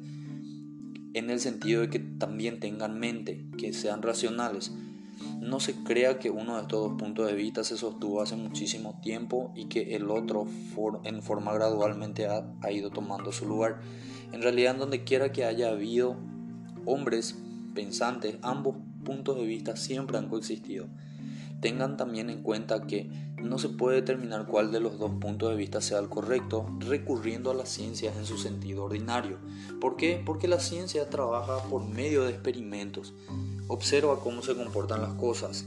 en 1.13 1.29
el 1.29 1.39
sentido 1.39 1.81
de 1.81 1.89
que 1.89 1.99
también 1.99 2.59
tengan 2.59 2.99
mente, 2.99 3.45
que 3.57 3.73
sean 3.73 4.01
racionales. 4.01 4.73
No 5.39 5.61
se 5.61 5.73
crea 5.73 6.19
que 6.19 6.29
uno 6.29 6.55
de 6.55 6.63
estos 6.63 6.89
dos 6.89 6.99
puntos 6.99 7.27
de 7.27 7.35
vista 7.35 7.63
se 7.63 7.77
sostuvo 7.77 8.21
hace 8.21 8.35
muchísimo 8.35 8.99
tiempo 9.01 9.53
y 9.55 9.65
que 9.65 9.95
el 9.95 10.09
otro 10.09 10.45
en 11.05 11.21
forma 11.21 11.53
gradualmente 11.53 12.27
ha, 12.27 12.71
ido 12.71 12.89
tomando 12.89 13.31
su 13.31 13.47
lugar. 13.47 13.79
En 14.33 14.41
realidad, 14.41 14.75
donde 14.75 15.05
quiera 15.05 15.31
que 15.31 15.45
haya 15.45 15.69
habido 15.69 16.17
hombres 16.85 17.37
pensantes, 17.73 18.37
ambos 18.41 18.75
puntos 19.05 19.37
de 19.37 19.45
vista 19.45 19.77
siempre 19.77 20.17
han 20.17 20.27
coexistido. 20.27 20.87
Tengan 21.61 21.97
también 21.97 22.29
en 22.29 22.43
cuenta 22.43 22.85
que 22.85 23.09
no 23.41 23.57
se 23.57 23.69
puede 23.69 23.97
determinar 23.97 24.45
cuál 24.47 24.71
de 24.71 24.79
los 24.79 24.99
dos 24.99 25.11
puntos 25.19 25.49
de 25.49 25.55
vista 25.55 25.81
sea 25.81 25.99
el 25.99 26.09
correcto 26.09 26.67
recurriendo 26.79 27.51
a 27.51 27.53
la 27.53 27.65
ciencia 27.65 28.13
en 28.15 28.25
su 28.25 28.37
sentido 28.37 28.85
ordinario. 28.85 29.37
¿Por 29.79 29.95
qué? 29.95 30.21
Porque 30.25 30.47
la 30.47 30.59
ciencia 30.59 31.09
trabaja 31.09 31.57
por 31.69 31.85
medio 31.85 32.23
de 32.23 32.31
experimentos, 32.31 33.13
observa 33.67 34.19
cómo 34.19 34.41
se 34.41 34.55
comportan 34.55 35.01
las 35.01 35.13
cosas. 35.13 35.65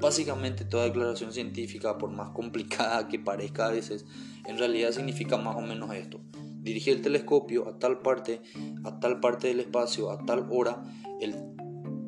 Básicamente 0.00 0.64
toda 0.64 0.84
declaración 0.84 1.32
científica, 1.32 1.98
por 1.98 2.10
más 2.10 2.30
complicada 2.30 3.08
que 3.08 3.18
parezca 3.18 3.66
a 3.66 3.70
veces, 3.72 4.04
en 4.46 4.58
realidad 4.58 4.92
significa 4.92 5.36
más 5.36 5.56
o 5.56 5.60
menos 5.60 5.94
esto. 5.94 6.20
Dirige 6.60 6.92
el 6.92 7.02
telescopio 7.02 7.68
a 7.68 7.78
tal 7.78 8.00
parte, 8.00 8.42
a 8.84 9.00
tal 9.00 9.20
parte 9.20 9.48
del 9.48 9.60
espacio, 9.60 10.10
a 10.10 10.24
tal 10.24 10.46
hora, 10.50 10.82
el 11.20 11.34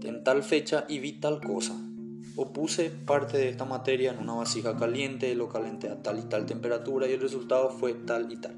en 0.08 0.24
tal 0.24 0.42
fecha 0.42 0.86
y 0.88 0.98
vi 1.00 1.12
tal 1.12 1.40
cosa. 1.40 1.74
O 2.40 2.52
puse 2.52 2.90
parte 2.90 3.36
de 3.36 3.48
esta 3.48 3.64
materia 3.64 4.12
en 4.12 4.18
una 4.20 4.34
vasija 4.34 4.76
caliente, 4.76 5.34
lo 5.34 5.48
calenté 5.48 5.88
a 5.88 6.00
tal 6.00 6.20
y 6.20 6.22
tal 6.22 6.46
temperatura 6.46 7.08
y 7.08 7.14
el 7.14 7.20
resultado 7.20 7.68
fue 7.68 7.94
tal 7.94 8.32
y 8.32 8.36
tal. 8.36 8.54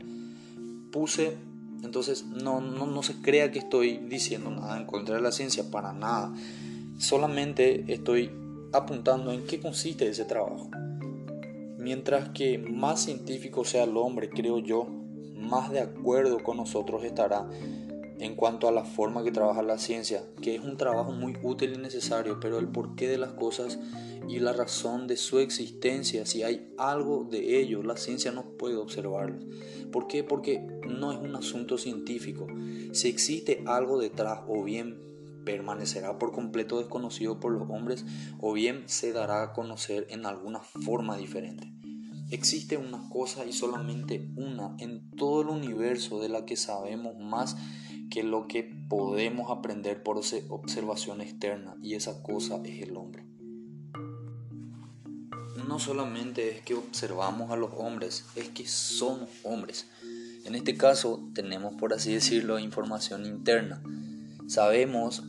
Puse, 0.93 1.39
entonces 1.83 2.26
no, 2.26 2.61
no, 2.61 2.87
no 2.87 3.03
se 3.03 3.22
crea 3.22 3.51
que 3.51 3.59
estoy 3.59 3.97
diciendo 3.97 4.51
nada 4.51 4.76
en 4.76 4.85
contra 4.85 5.14
de 5.14 5.22
la 5.22 5.33
ciencia, 5.33 5.70
para 5.70 5.95
nada. 5.95 6.31
Solamente 6.99 7.91
estoy 7.91 8.31
apuntando 8.74 9.33
en 9.33 9.47
qué 9.47 9.61
consiste 9.61 10.07
ese 10.07 10.26
trabajo. 10.26 10.68
Mientras 11.78 12.28
que 12.28 12.59
más 12.59 13.01
científico 13.03 13.64
sea 13.64 13.85
el 13.85 13.97
hombre, 13.97 14.28
creo 14.28 14.59
yo, 14.59 14.89
más 15.35 15.70
de 15.70 15.81
acuerdo 15.81 16.43
con 16.43 16.59
nosotros 16.59 17.03
estará 17.03 17.49
en 18.21 18.35
cuanto 18.37 18.68
a 18.68 18.73
la 18.73 18.85
forma 18.85 19.25
que 19.25 19.33
trabaja 19.33 19.62
la 19.62 19.79
ciencia, 19.79 20.23
que 20.43 20.55
es 20.55 20.62
un 20.62 20.77
trabajo 20.77 21.12
muy 21.12 21.39
útil 21.43 21.73
y 21.75 21.79
necesario, 21.79 22.39
pero 22.39 22.59
el 22.59 22.68
porqué 22.68 23.09
de 23.09 23.16
las 23.16 23.33
cosas 23.33 23.79
y 24.29 24.39
la 24.39 24.53
razón 24.53 25.07
de 25.07 25.16
su 25.16 25.39
existencia, 25.39 26.27
si 26.27 26.43
hay 26.43 26.71
algo 26.77 27.25
de 27.25 27.61
ello, 27.61 27.83
la 27.83 27.97
ciencia 27.97 28.31
no 28.31 28.45
puede 28.59 28.77
observarlo. 28.77 29.39
¿Por 29.91 30.07
qué? 30.07 30.23
Porque 30.23 30.61
no 30.87 31.12
es 31.12 31.18
un 31.18 31.35
asunto 31.35 31.79
científico. 31.79 32.47
Si 32.93 33.09
existe 33.09 33.64
algo 33.66 33.99
detrás, 33.99 34.41
o 34.47 34.62
bien 34.62 35.01
permanecerá 35.47 36.18
por 36.18 36.33
completo 36.33 36.79
desconocido 36.79 37.41
por 37.41 37.53
los 37.53 37.71
hombres, 37.71 38.05
o 38.39 38.53
bien 38.53 38.85
se 38.87 39.12
dará 39.12 39.43
a 39.43 39.53
conocer 39.55 40.07
en 40.11 40.27
alguna 40.27 40.61
forma 40.61 41.16
diferente. 41.16 41.73
Existe 42.31 42.77
una 42.77 43.09
cosa 43.09 43.45
y 43.47 43.53
solamente 43.53 44.29
una 44.37 44.77
en 44.79 45.11
todo 45.16 45.41
el 45.41 45.49
universo 45.49 46.21
de 46.21 46.29
la 46.29 46.45
que 46.45 46.57
sabemos 46.57 47.18
más 47.18 47.57
que 48.11 48.25
lo 48.25 48.49
que 48.49 48.65
podemos 48.89 49.51
aprender 49.51 50.03
por 50.03 50.21
observación 50.49 51.21
externa 51.21 51.77
y 51.81 51.95
esa 51.95 52.23
cosa 52.23 52.61
es 52.65 52.83
el 52.83 52.97
hombre. 52.97 53.25
No 55.69 55.79
solamente 55.79 56.51
es 56.51 56.63
que 56.63 56.75
observamos 56.75 57.53
a 57.53 57.57
los 57.57 57.71
hombres, 57.77 58.27
es 58.35 58.49
que 58.49 58.67
somos 58.67 59.29
hombres. 59.45 59.87
En 60.45 60.57
este 60.57 60.77
caso 60.77 61.29
tenemos, 61.33 61.75
por 61.75 61.95
así 61.95 62.13
decirlo, 62.13 62.59
información 62.59 63.25
interna. 63.25 63.81
Sabemos, 64.49 65.23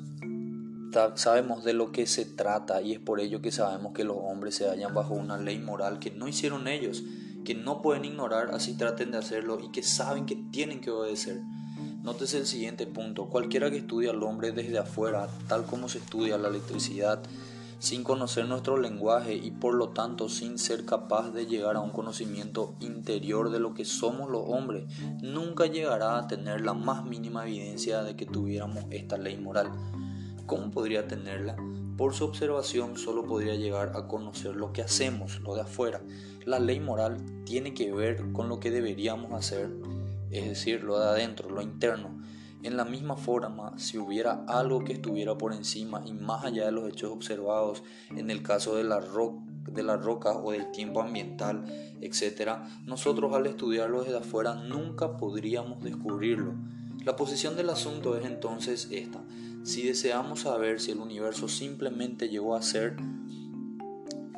sabemos 1.16 1.64
de 1.64 1.74
lo 1.74 1.92
que 1.92 2.08
se 2.08 2.26
trata 2.26 2.82
y 2.82 2.94
es 2.94 3.00
por 3.00 3.20
ello 3.20 3.42
que 3.42 3.52
sabemos 3.52 3.94
que 3.94 4.04
los 4.04 4.18
hombres 4.18 4.56
se 4.56 4.68
hallan 4.68 4.96
bajo 4.96 5.14
una 5.14 5.38
ley 5.38 5.60
moral 5.60 6.00
que 6.00 6.10
no 6.10 6.28
hicieron 6.28 6.68
ellos, 6.68 7.04
que 7.46 7.54
no 7.54 7.84
pueden 7.84 8.06
ignorar 8.06 8.50
así 8.56 8.76
traten 8.76 9.12
de 9.12 9.20
hacerlo 9.20 9.60
y 9.64 9.70
que 9.70 9.84
saben 9.84 10.26
que 10.26 10.36
tienen 10.52 10.82
que 10.82 10.90
obedecer. 10.90 11.42
Nótese 12.04 12.40
el 12.40 12.48
siguiente 12.48 12.88
punto. 12.88 13.28
Cualquiera 13.28 13.70
que 13.70 13.78
estudie 13.78 14.10
al 14.10 14.24
hombre 14.24 14.52
desde 14.52 14.80
afuera, 14.80 15.30
tal 15.48 15.66
como 15.66 15.88
se 15.88 16.00
estudia 16.00 16.40
la 16.40 16.48
electricidad, 16.48 17.22
sin 17.78 18.04
conocer 18.04 18.48
nuestro 18.48 18.78
lenguaje 18.78 19.36
y 19.36 19.52
por 19.52 19.76
lo 19.76 19.90
tanto 19.90 20.28
sin 20.28 20.58
ser 20.58 20.84
capaz 20.86 21.30
de 21.30 21.46
llegar 21.46 21.76
a 21.76 21.80
un 21.80 21.92
conocimiento 21.92 22.74
interior 22.80 23.52
de 23.52 23.60
lo 23.60 23.76
que 23.76 23.86
somos 23.86 24.32
los 24.32 24.42
hombres, 24.48 24.86
nunca 25.22 25.68
llegará 25.68 26.18
a 26.18 26.28
tener 26.28 26.62
la 26.62 26.74
más 26.74 27.06
mínima 27.06 27.46
evidencia 27.46 28.02
de 28.02 28.16
que 28.16 28.26
tuviéramos 28.26 28.86
esta 28.90 29.18
ley 29.18 29.38
moral. 29.38 29.72
¿Cómo 30.48 30.72
podría 30.72 31.08
tenerla? 31.08 31.56
Por 31.98 32.16
su 32.16 32.26
observación 32.26 32.98
solo 32.98 33.26
podría 33.26 33.54
llegar 33.54 33.92
a 33.96 34.08
conocer 34.08 34.56
lo 34.56 34.74
que 34.74 34.82
hacemos, 34.82 35.40
lo 35.42 35.54
de 35.54 35.62
afuera. 35.62 36.02
La 36.46 36.58
ley 36.58 36.80
moral 36.80 37.18
tiene 37.46 37.76
que 37.76 37.94
ver 37.94 38.32
con 38.32 38.50
lo 38.50 38.60
que 38.60 38.72
deberíamos 38.72 39.34
hacer 39.34 39.70
es 40.32 40.48
decir, 40.48 40.84
lo 40.84 41.00
de 41.00 41.06
adentro, 41.06 41.50
lo 41.50 41.62
interno. 41.62 42.22
En 42.64 42.78
la 42.78 42.86
misma 42.86 43.16
forma, 43.16 43.78
si 43.80 43.98
hubiera 43.98 44.46
algo 44.48 44.84
que 44.84 44.94
estuviera 44.94 45.36
por 45.36 45.52
encima 45.54 46.04
y 46.06 46.14
más 46.14 46.46
allá 46.46 46.66
de 46.66 46.72
los 46.72 46.88
hechos 46.88 47.12
observados, 47.12 47.82
en 48.16 48.30
el 48.30 48.44
caso 48.44 48.76
de 48.76 48.84
la, 48.84 49.00
la 49.00 49.98
roca 49.98 50.34
o 50.34 50.52
del 50.52 50.72
tiempo 50.72 51.02
ambiental, 51.02 51.66
etc., 52.02 52.60
nosotros 52.86 53.34
al 53.34 53.48
estudiarlo 53.48 54.04
desde 54.04 54.18
afuera 54.18 54.54
nunca 54.54 55.18
podríamos 55.18 55.84
descubrirlo. 55.84 56.54
La 57.04 57.16
posición 57.16 57.56
del 57.56 57.72
asunto 57.72 58.16
es 58.16 58.26
entonces 58.26 58.90
esta. 58.92 59.24
Si 59.64 59.88
deseamos 59.88 60.42
saber 60.42 60.80
si 60.80 60.92
el 60.92 61.00
universo 61.00 61.48
simplemente 61.48 62.30
llegó 62.30 62.56
a 62.56 62.62
ser 62.62 62.96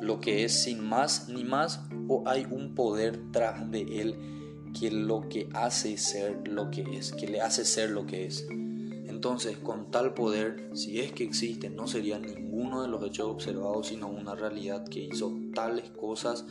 lo 0.00 0.20
que 0.20 0.44
es 0.44 0.62
sin 0.62 0.80
más 0.80 1.28
ni 1.28 1.44
más 1.44 1.82
o 2.08 2.24
hay 2.26 2.46
un 2.50 2.74
poder 2.74 3.20
tras 3.32 3.70
de 3.70 3.82
él 4.00 4.33
que 4.78 4.90
lo 4.90 5.28
que 5.28 5.48
hace 5.54 5.96
ser 5.96 6.48
lo 6.48 6.70
que 6.70 6.82
es, 6.96 7.12
que 7.12 7.28
le 7.28 7.40
hace 7.40 7.64
ser 7.64 7.90
lo 7.90 8.06
que 8.06 8.26
es. 8.26 8.46
Entonces, 9.06 9.56
con 9.56 9.90
tal 9.90 10.12
poder, 10.12 10.68
si 10.74 11.00
es 11.00 11.12
que 11.12 11.24
existe, 11.24 11.70
no 11.70 11.86
sería 11.86 12.18
ninguno 12.18 12.82
de 12.82 12.88
los 12.88 13.02
hechos 13.04 13.28
observados, 13.28 13.86
sino 13.86 14.08
una 14.08 14.34
realidad 14.34 14.86
que 14.86 15.00
hizo 15.00 15.32
tales 15.54 15.88
cosas, 15.90 16.44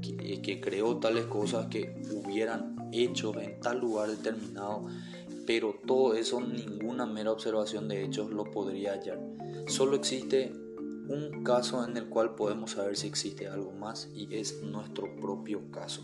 que, 0.00 0.40
que 0.40 0.60
creó 0.60 0.96
tales 0.98 1.26
cosas 1.26 1.66
que 1.66 2.00
hubieran 2.12 2.76
hecho 2.92 3.38
en 3.38 3.60
tal 3.60 3.80
lugar 3.80 4.08
determinado, 4.08 4.86
pero 5.46 5.74
todo 5.86 6.14
eso, 6.14 6.40
ninguna 6.40 7.04
mera 7.04 7.32
observación 7.32 7.88
de 7.88 8.04
hechos 8.04 8.30
lo 8.30 8.44
podría 8.44 8.92
hallar. 8.92 9.20
Solo 9.66 9.96
existe 9.96 10.52
un 11.08 11.42
caso 11.42 11.84
en 11.84 11.96
el 11.96 12.08
cual 12.08 12.34
podemos 12.34 12.70
saber 12.70 12.96
si 12.96 13.08
existe 13.08 13.48
algo 13.48 13.72
más 13.72 14.08
y 14.14 14.34
es 14.34 14.62
nuestro 14.62 15.14
propio 15.16 15.70
caso 15.70 16.02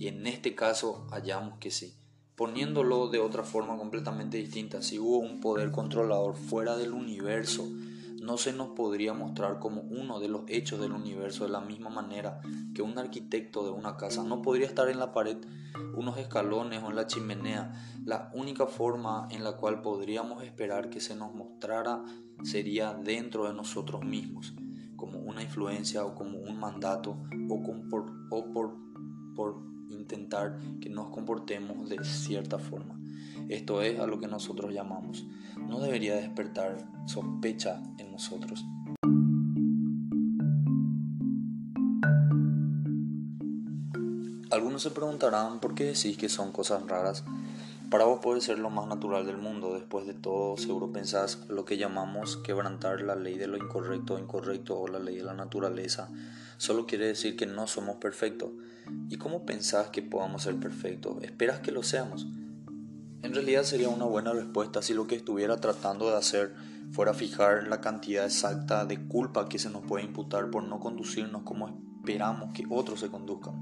y 0.00 0.08
en 0.08 0.26
este 0.26 0.54
caso 0.54 1.06
hallamos 1.10 1.58
que 1.58 1.70
sí. 1.70 1.92
Poniéndolo 2.34 3.08
de 3.08 3.18
otra 3.18 3.44
forma 3.44 3.76
completamente 3.76 4.38
distinta, 4.38 4.80
si 4.80 4.98
hubo 4.98 5.18
un 5.18 5.40
poder 5.40 5.70
controlador 5.72 6.36
fuera 6.36 6.78
del 6.78 6.94
universo, 6.94 7.68
no 8.22 8.38
se 8.38 8.54
nos 8.54 8.68
podría 8.68 9.12
mostrar 9.12 9.58
como 9.58 9.82
uno 9.82 10.18
de 10.18 10.28
los 10.28 10.44
hechos 10.48 10.80
del 10.80 10.92
universo 10.92 11.44
de 11.44 11.50
la 11.50 11.60
misma 11.60 11.90
manera 11.90 12.40
que 12.74 12.80
un 12.80 12.96
arquitecto 12.96 13.62
de 13.62 13.72
una 13.72 13.98
casa 13.98 14.24
no 14.24 14.40
podría 14.40 14.66
estar 14.66 14.88
en 14.88 14.98
la 14.98 15.12
pared, 15.12 15.36
unos 15.94 16.16
escalones 16.16 16.82
o 16.82 16.88
en 16.88 16.96
la 16.96 17.06
chimenea. 17.06 18.00
La 18.06 18.30
única 18.32 18.66
forma 18.66 19.28
en 19.30 19.44
la 19.44 19.58
cual 19.58 19.82
podríamos 19.82 20.42
esperar 20.44 20.88
que 20.88 21.00
se 21.00 21.14
nos 21.14 21.34
mostrara 21.34 22.02
sería 22.42 22.94
dentro 22.94 23.48
de 23.48 23.52
nosotros 23.52 24.02
mismos, 24.02 24.54
como 24.96 25.18
una 25.18 25.42
influencia 25.42 26.06
o 26.06 26.14
como 26.14 26.38
un 26.38 26.58
mandato 26.58 27.18
o, 27.50 27.62
por, 27.90 28.10
por 29.34 29.69
intentar 29.90 30.58
que 30.80 30.88
nos 30.88 31.08
comportemos 31.08 31.88
de 31.88 32.02
cierta 32.04 32.58
forma. 32.58 32.98
Esto 33.48 33.82
es 33.82 33.98
a 33.98 34.06
lo 34.06 34.20
que 34.20 34.28
nosotros 34.28 34.72
llamamos. 34.72 35.26
No 35.68 35.80
debería 35.80 36.16
despertar 36.16 36.88
sospecha 37.06 37.82
en 37.98 38.12
nosotros. 38.12 38.64
Algunos 44.50 44.82
se 44.82 44.90
preguntarán 44.90 45.60
por 45.60 45.74
qué 45.74 45.84
decís 45.84 46.16
que 46.16 46.28
son 46.28 46.50
cosas 46.50 46.86
raras. 46.86 47.24
Para 47.90 48.04
vos 48.04 48.20
puede 48.22 48.40
ser 48.40 48.60
lo 48.60 48.70
más 48.70 48.86
natural 48.86 49.26
del 49.26 49.36
mundo. 49.36 49.74
Después 49.74 50.06
de 50.06 50.14
todo, 50.14 50.56
seguro 50.56 50.92
pensás 50.92 51.40
lo 51.48 51.64
que 51.64 51.76
llamamos 51.76 52.36
quebrantar 52.36 53.00
la 53.00 53.16
ley 53.16 53.36
de 53.36 53.48
lo 53.48 53.56
incorrecto 53.56 54.14
o 54.14 54.18
incorrecto 54.20 54.78
o 54.78 54.86
la 54.86 55.00
ley 55.00 55.16
de 55.16 55.24
la 55.24 55.34
naturaleza. 55.34 56.08
Solo 56.56 56.86
quiere 56.86 57.08
decir 57.08 57.36
que 57.36 57.46
no 57.46 57.66
somos 57.66 57.96
perfectos. 57.96 58.50
¿Y 59.08 59.16
cómo 59.16 59.44
pensás 59.44 59.88
que 59.88 60.02
podamos 60.02 60.44
ser 60.44 60.54
perfectos? 60.60 61.20
¿Esperas 61.22 61.58
que 61.58 61.72
lo 61.72 61.82
seamos? 61.82 62.28
En 63.22 63.34
realidad 63.34 63.64
sería 63.64 63.88
una 63.88 64.04
buena 64.04 64.32
respuesta 64.32 64.82
si 64.82 64.94
lo 64.94 65.08
que 65.08 65.16
estuviera 65.16 65.60
tratando 65.60 66.10
de 66.10 66.16
hacer 66.16 66.54
fuera 66.92 67.12
fijar 67.12 67.66
la 67.66 67.80
cantidad 67.80 68.24
exacta 68.24 68.84
de 68.84 69.04
culpa 69.08 69.48
que 69.48 69.58
se 69.58 69.68
nos 69.68 69.82
puede 69.82 70.04
imputar 70.04 70.48
por 70.50 70.62
no 70.62 70.78
conducirnos 70.78 71.42
como 71.42 71.82
esperamos 71.98 72.52
que 72.52 72.66
otros 72.70 73.00
se 73.00 73.10
conduzcan. 73.10 73.54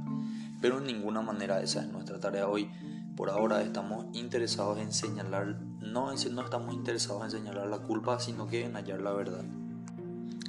Pero 0.61 0.79
en 0.79 0.85
ninguna 0.85 1.23
manera 1.23 1.63
esa 1.63 1.81
es 1.81 1.89
nuestra 1.89 2.21
tarea 2.21 2.47
hoy. 2.47 2.71
Por 3.19 3.31
ahora 3.31 3.63
estamos 3.63 4.07
interesados 4.13 4.79
en 4.79 4.93
señalar, 4.93 5.61
no, 5.81 6.15
no 6.15 6.43
estamos 6.45 6.73
interesados 6.73 7.25
en 7.25 7.31
señalar 7.33 7.67
la 7.67 7.81
culpa, 7.81 8.21
sino 8.21 8.47
que 8.47 8.65
en 8.65 8.75
hallar 8.75 9.01
la 9.01 9.13
verdad. 9.13 9.45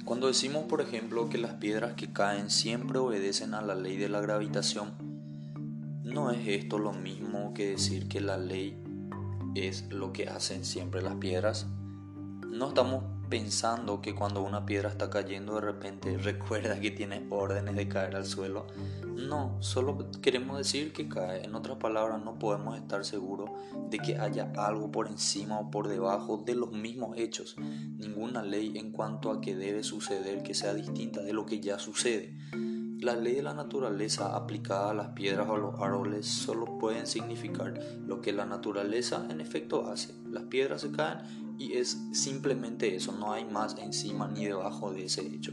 Cuando 0.04 0.28
decimos, 0.28 0.66
por 0.66 0.80
ejemplo, 0.80 1.28
que 1.28 1.38
las 1.38 1.54
piedras 1.54 1.94
que 1.94 2.12
caen 2.12 2.48
siempre 2.48 3.00
obedecen 3.00 3.54
a 3.54 3.60
la 3.60 3.74
ley 3.74 3.96
de 3.96 4.08
la 4.08 4.20
gravitación, 4.20 4.92
¿no 6.04 6.30
es 6.30 6.46
esto 6.46 6.78
lo 6.78 6.92
mismo 6.92 7.54
que 7.54 7.70
decir 7.70 8.06
que 8.06 8.20
la 8.20 8.38
ley 8.38 8.80
es 9.56 9.90
lo 9.90 10.12
que 10.12 10.28
hacen 10.28 10.64
siempre 10.64 11.02
las 11.02 11.16
piedras? 11.16 11.66
No 12.46 12.68
estamos 12.68 13.02
pensando 13.30 14.02
que 14.02 14.14
cuando 14.14 14.42
una 14.42 14.66
piedra 14.66 14.90
está 14.90 15.08
cayendo 15.08 15.54
de 15.54 15.60
repente 15.60 16.18
recuerda 16.22 16.80
que 16.80 16.90
tiene 16.90 17.24
órdenes 17.30 17.76
de 17.76 17.88
caer 17.88 18.16
al 18.16 18.26
suelo. 18.26 18.66
No, 19.06 19.56
solo 19.60 20.10
queremos 20.20 20.58
decir 20.58 20.92
que 20.92 21.08
cae. 21.08 21.44
En 21.44 21.54
otras 21.54 21.78
palabras, 21.78 22.22
no 22.22 22.38
podemos 22.38 22.76
estar 22.76 23.04
seguros 23.04 23.50
de 23.88 23.98
que 23.98 24.18
haya 24.18 24.52
algo 24.56 24.90
por 24.90 25.06
encima 25.06 25.58
o 25.60 25.70
por 25.70 25.88
debajo 25.88 26.42
de 26.44 26.54
los 26.54 26.72
mismos 26.72 27.16
hechos. 27.16 27.56
Ninguna 27.58 28.42
ley 28.42 28.76
en 28.76 28.90
cuanto 28.90 29.30
a 29.30 29.40
que 29.40 29.54
debe 29.54 29.84
suceder 29.84 30.42
que 30.42 30.54
sea 30.54 30.74
distinta 30.74 31.22
de 31.22 31.32
lo 31.32 31.46
que 31.46 31.60
ya 31.60 31.78
sucede. 31.78 32.36
La 33.00 33.16
ley 33.16 33.36
de 33.36 33.42
la 33.42 33.54
naturaleza 33.54 34.36
aplicada 34.36 34.90
a 34.90 34.94
las 34.94 35.08
piedras 35.08 35.48
o 35.48 35.54
a 35.54 35.58
los 35.58 35.80
árboles 35.80 36.26
solo 36.26 36.78
pueden 36.78 37.06
significar 37.06 37.78
lo 38.06 38.20
que 38.20 38.32
la 38.32 38.44
naturaleza 38.44 39.26
en 39.30 39.40
efecto 39.40 39.88
hace. 39.88 40.14
Las 40.30 40.44
piedras 40.44 40.82
se 40.82 40.90
caen 40.90 41.49
y 41.60 41.74
es 41.74 42.00
simplemente 42.12 42.96
eso, 42.96 43.12
no 43.12 43.32
hay 43.32 43.44
más 43.44 43.76
encima 43.78 44.26
ni 44.26 44.46
debajo 44.46 44.92
de 44.92 45.04
ese 45.04 45.20
hecho. 45.20 45.52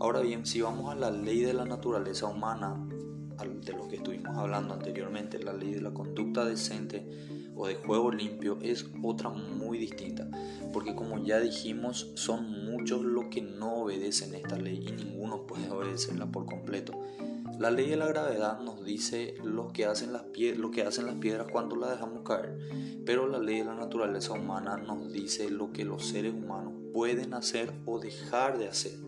Ahora 0.00 0.20
bien, 0.20 0.46
si 0.46 0.62
vamos 0.62 0.90
a 0.90 0.94
la 0.94 1.10
ley 1.10 1.40
de 1.40 1.52
la 1.52 1.66
naturaleza 1.66 2.26
humana, 2.26 2.82
de 3.62 3.72
lo 3.74 3.86
que 3.88 3.96
estuvimos 3.96 4.36
hablando 4.38 4.72
anteriormente, 4.72 5.38
la 5.38 5.52
ley 5.52 5.74
de 5.74 5.82
la 5.82 5.92
conducta 5.92 6.46
decente 6.46 7.06
o 7.54 7.66
de 7.66 7.74
juego 7.74 8.10
limpio 8.10 8.58
es 8.62 8.86
otra 9.02 9.28
muy 9.28 9.76
distinta, 9.76 10.28
porque 10.72 10.94
como 10.94 11.22
ya 11.22 11.40
dijimos, 11.40 12.10
son 12.14 12.64
muchos 12.64 13.04
los 13.04 13.26
que 13.26 13.42
no 13.42 13.82
obedecen 13.82 14.34
esta 14.34 14.56
ley 14.56 14.82
y 14.88 14.92
ninguno 14.92 15.46
puede 15.46 15.70
obedecerla 15.70 16.26
por 16.26 16.46
completo. 16.46 16.94
La 17.58 17.70
ley 17.70 17.88
de 17.88 17.96
la 17.96 18.08
gravedad 18.08 18.58
nos 18.60 18.84
dice 18.84 19.34
lo 19.44 19.68
que, 19.68 19.86
hacen 19.86 20.12
las 20.12 20.24
piedras 20.24 21.46
cuando 21.52 21.76
las 21.76 21.90
dejamos 21.90 22.22
caer, 22.24 22.58
pero 23.06 23.28
la 23.28 23.38
ley 23.38 23.58
de 23.58 23.64
la 23.64 23.74
naturaleza 23.74 24.32
humana 24.32 24.76
nos 24.76 25.12
dice 25.12 25.48
lo 25.50 25.72
que 25.72 25.84
los 25.84 26.06
seres 26.06 26.34
humanos 26.34 26.72
pueden 26.92 27.32
hacer 27.32 27.72
o 27.86 28.00
dejar 28.00 28.58
de 28.58 28.68
hacer. 28.68 28.98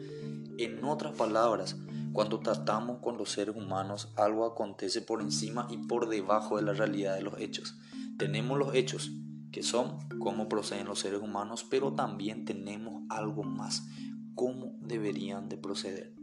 En 0.59 0.85
otras 0.85 1.17
palabras, 1.17 1.77
cuando 2.13 2.39
tratamos 2.39 3.01
con 3.01 3.19
los 3.19 3.31
seres 3.31 3.57
humanos, 3.57 4.13
algo 4.17 4.47
acontece 4.47 5.03
por 5.03 5.21
encima 5.21 5.67
y 5.69 5.79
por 5.79 6.09
debajo 6.09 6.57
de 6.57 6.63
la 6.63 6.73
realidad 6.73 7.17
de 7.17 7.23
los 7.23 7.39
hechos. 7.41 7.77
Tenemos 8.17 8.59
los 8.59 8.75
hechos, 8.75 9.11
que 9.51 9.63
son 9.63 9.99
cómo 10.21 10.49
proceden 10.49 10.87
los 10.87 11.01
seres 11.01 11.21
humanos, 11.21 11.67
pero 11.69 11.95
también 11.95 12.45
tenemos 12.45 13.03
algo 13.11 13.43
más, 13.43 13.87
cómo 14.35 14.79
deberían 14.81 15.49
de 15.49 15.57
proceder. 15.57 16.16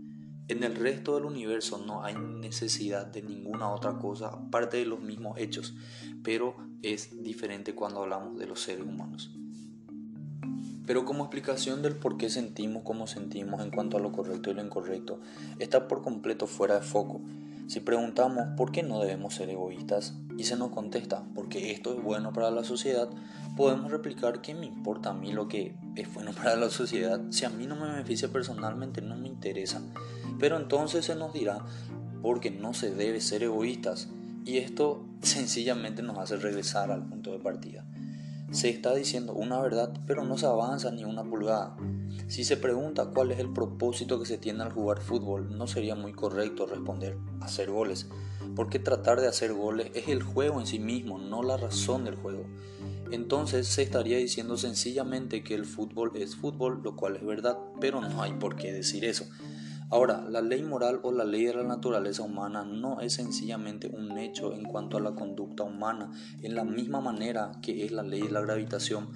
En 0.54 0.64
el 0.64 0.76
resto 0.76 1.16
del 1.16 1.26
universo 1.26 1.84
no 1.84 2.04
hay 2.04 2.14
necesidad 2.14 3.08
de 3.08 3.24
ninguna 3.24 3.72
otra 3.72 3.97
cosa 3.97 4.28
aparte 4.28 4.78
de 4.78 4.86
los 4.86 4.99
mismos 4.99 5.39
hechos, 5.39 5.74
pero 6.22 6.56
es 6.84 7.24
diferente 7.24 7.74
cuando 7.74 8.04
hablamos 8.04 8.38
de 8.38 8.45
los 8.45 8.62
seres 8.62 8.86
humanos. 8.86 9.32
Pero 10.86 11.06
como 11.06 11.24
explicación 11.24 11.82
del 11.82 11.95
por 11.95 12.18
qué 12.18 12.30
sentimos 12.30 12.84
como 12.84 13.08
sentimos 13.08 13.64
en 13.64 13.72
cuanto 13.72 13.97
a 13.97 13.99
lo 13.99 14.12
correcto 14.12 14.51
y 14.51 14.54
lo 14.54 14.64
incorrecto, 14.64 15.20
está 15.58 15.88
por 15.88 16.04
completo 16.04 16.45
fuera 16.45 16.76
de 16.76 16.82
foco. 16.86 17.20
Si 17.66 17.80
preguntamos 17.80 18.49
por 18.56 18.72
qué 18.72 18.84
no 18.84 18.99
debemos 18.99 19.34
ser 19.34 19.49
egoístas 19.49 20.14
y 20.38 20.43
se 20.43 20.56
nos 20.56 20.70
contesta 20.70 21.26
porque 21.34 21.72
esto 21.72 21.95
es 21.95 22.04
bueno 22.04 22.32
para 22.32 22.51
la 22.51 22.64
sociedad, 22.64 23.10
podemos 23.58 23.89
replicar 23.89 24.39
que 24.41 24.54
me 24.54 24.68
importa 24.68 25.10
a 25.10 25.14
mí 25.14 25.34
lo 25.34 25.47
que 25.47 25.76
es 25.95 26.14
bueno 26.14 26.32
para 26.32 26.56
la 26.56 26.70
sociedad. 26.70 27.20
Si 27.32 27.43
a 27.43 27.49
mí 27.49 27.66
no 27.66 27.76
me 27.76 27.89
beneficia 27.89 28.28
personalmente, 28.28 29.01
no 29.01 29.18
me 29.18 29.28
interesa. 29.28 29.82
Pero 30.44 30.58
entonces 30.58 31.06
se 31.06 31.16
nos 31.16 31.32
dirá 31.32 31.60
porque 32.22 32.52
no 32.52 32.74
se 32.74 32.94
debe 32.94 33.22
ser 33.22 33.44
egoístas. 33.44 34.10
Y 34.44 34.58
esto 34.58 35.06
sencillamente 35.22 36.02
nos 36.02 36.18
hace 36.18 36.36
regresar 36.36 36.91
al 36.91 37.08
punto 37.08 37.32
de 37.32 37.39
partida. 37.39 37.86
Se 38.52 38.68
está 38.68 38.94
diciendo 38.94 39.32
una 39.32 39.62
verdad, 39.62 39.94
pero 40.06 40.26
no 40.26 40.38
se 40.38 40.46
avanza 40.46 40.91
ni 40.91 41.06
una 41.06 41.24
pulgada. 41.24 41.78
Si 42.28 42.44
se 42.44 42.58
pregunta 42.58 43.06
cuál 43.06 43.32
es 43.32 43.39
el 43.39 43.54
propósito 43.54 44.20
que 44.20 44.26
se 44.26 44.38
tiene 44.38 44.64
al 44.64 44.74
jugar 44.74 45.00
fútbol, 45.00 45.58
no 45.58 45.66
sería 45.66 45.96
muy 45.96 46.12
correcto 46.12 46.66
responder 46.66 47.18
hacer 47.39 47.72
goles, 47.72 48.10
porque 48.54 48.80
tratar 48.80 49.22
de 49.22 49.30
hacer 49.30 49.54
goles 49.54 49.91
es 49.94 50.10
el 50.10 50.24
juego 50.24 50.60
en 50.60 50.68
sí 50.68 50.78
mismo, 50.78 51.20
no 51.20 51.41
la 51.41 51.56
razón 51.56 52.04
del 52.04 52.16
juego. 52.16 52.44
Entonces 53.12 53.66
se 53.68 53.82
estaría 53.82 54.18
diciendo 54.18 54.58
sencillamente 54.58 55.41
que 55.41 55.56
el 55.56 55.64
fútbol 55.64 56.12
es 56.16 56.36
fútbol, 56.36 56.82
lo 56.84 56.98
cual 56.98 57.16
es 57.16 57.26
verdad, 57.26 57.58
pero 57.80 58.02
no 58.02 58.22
hay 58.22 58.34
por 58.34 58.58
qué 58.58 58.74
decir 58.74 59.06
eso. 59.06 59.26
Ahora, 59.94 60.26
la 60.28 60.41
ley 60.41 60.64
moral 60.64 61.02
o 61.04 61.12
la 61.12 61.24
ley 61.24 61.46
de 61.46 61.54
la 61.54 61.62
naturaleza 61.62 62.24
humana 62.24 62.64
no 62.64 63.00
es 63.00 63.14
sencillamente 63.14 63.91
un 63.96 64.18
hecho 64.18 64.52
en 64.52 64.64
cuanto 64.64 64.98
a 64.98 65.00
la 65.00 65.12
conducta 65.12 65.62
humana, 65.62 66.12
en 66.41 66.56
la 66.56 66.64
misma 66.64 67.00
manera 67.00 67.52
que 67.62 67.86
es 67.86 67.91
la 67.91 68.02
ley 68.02 68.24
de 68.24 68.32
la 68.32 68.41
gravitación, 68.41 69.10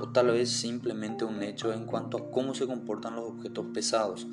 o 0.00 0.08
tal 0.08 0.28
vez 0.28 0.48
simplemente 0.48 1.26
un 1.26 1.42
hecho 1.42 1.70
en 1.74 1.84
cuanto 1.84 2.16
a 2.16 2.30
cómo 2.30 2.54
se 2.54 2.66
comportan 2.66 3.14
los 3.14 3.28
objetos 3.28 3.66
pesados. 3.74 4.26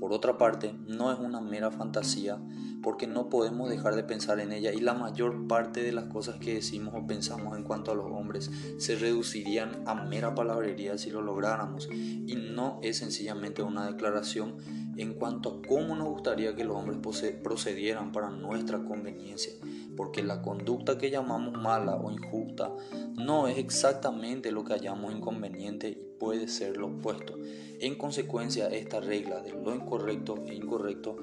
Por 0.00 0.12
otra 0.12 0.36
parte, 0.36 0.74
no 0.88 1.12
es 1.12 1.20
una 1.20 1.40
mera 1.40 1.70
fantasía 1.70 2.40
porque 2.82 3.06
no 3.06 3.28
podemos 3.28 3.70
dejar 3.70 3.94
de 3.94 4.02
pensar 4.02 4.40
en 4.40 4.52
ella 4.52 4.72
y 4.72 4.80
la 4.80 4.94
mayor 4.94 5.46
parte 5.46 5.82
de 5.82 5.92
las 5.92 6.04
cosas 6.04 6.36
que 6.36 6.54
decimos 6.54 6.94
o 6.96 7.06
pensamos 7.06 7.56
en 7.56 7.64
cuanto 7.64 7.92
a 7.92 7.94
los 7.94 8.06
hombres 8.06 8.50
se 8.78 8.96
reducirían 8.96 9.82
a 9.86 9.94
mera 9.94 10.34
palabrería 10.34 10.98
si 10.98 11.10
lo 11.10 11.22
lográramos 11.22 11.88
y 11.90 12.36
no 12.36 12.78
es 12.82 12.98
sencillamente 12.98 13.62
una 13.62 13.86
declaración 13.86 14.54
en 14.96 15.14
cuanto 15.14 15.50
a 15.50 15.66
cómo 15.66 15.94
nos 15.94 16.08
gustaría 16.08 16.54
que 16.54 16.64
los 16.64 16.76
hombres 16.76 16.98
procedieran 17.42 18.12
para 18.12 18.30
nuestra 18.30 18.82
conveniencia, 18.84 19.52
porque 19.96 20.22
la 20.22 20.42
conducta 20.42 20.98
que 20.98 21.10
llamamos 21.10 21.60
mala 21.60 21.96
o 21.96 22.10
injusta 22.10 22.72
no 23.14 23.48
es 23.48 23.58
exactamente 23.58 24.52
lo 24.52 24.64
que 24.64 24.72
hallamos 24.72 25.12
inconveniente 25.12 25.88
y 25.88 26.18
puede 26.18 26.48
ser 26.48 26.76
lo 26.76 26.88
opuesto. 26.88 27.34
En 27.78 27.96
consecuencia, 27.96 28.68
esta 28.68 29.00
regla 29.00 29.42
de 29.42 29.52
lo 29.52 29.74
incorrecto 29.74 30.42
e 30.46 30.54
incorrecto, 30.54 31.16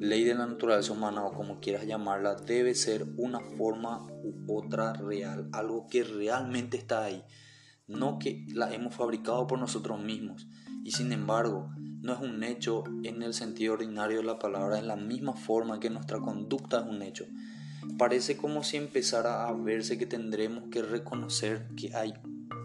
ley 0.00 0.24
de 0.24 0.34
la 0.34 0.46
naturaleza 0.46 0.92
humana 0.92 1.24
o 1.24 1.32
como 1.32 1.60
quieras 1.60 1.86
llamarla, 1.86 2.34
debe 2.34 2.74
ser 2.74 3.06
una 3.16 3.40
forma 3.40 4.06
u 4.24 4.58
otra 4.58 4.94
real, 4.94 5.48
algo 5.52 5.86
que 5.88 6.02
realmente 6.02 6.76
está 6.76 7.04
ahí, 7.04 7.22
no 7.86 8.18
que 8.18 8.46
la 8.52 8.72
hemos 8.72 8.94
fabricado 8.94 9.46
por 9.46 9.58
nosotros 9.58 10.00
mismos. 10.00 10.48
Y 10.82 10.92
sin 10.92 11.12
embargo, 11.12 11.70
no 12.02 12.12
es 12.14 12.20
un 12.20 12.42
hecho 12.42 12.84
en 13.02 13.22
el 13.22 13.34
sentido 13.34 13.74
ordinario 13.74 14.18
de 14.18 14.24
la 14.24 14.38
palabra, 14.38 14.78
en 14.78 14.88
la 14.88 14.96
misma 14.96 15.34
forma 15.34 15.80
que 15.80 15.90
nuestra 15.90 16.20
conducta 16.20 16.80
es 16.80 16.86
un 16.86 17.02
hecho. 17.02 17.26
Parece 17.98 18.36
como 18.36 18.62
si 18.62 18.76
empezara 18.76 19.46
a 19.46 19.52
verse 19.52 19.98
que 19.98 20.06
tendremos 20.06 20.64
que 20.70 20.82
reconocer 20.82 21.68
que 21.76 21.94
hay 21.94 22.14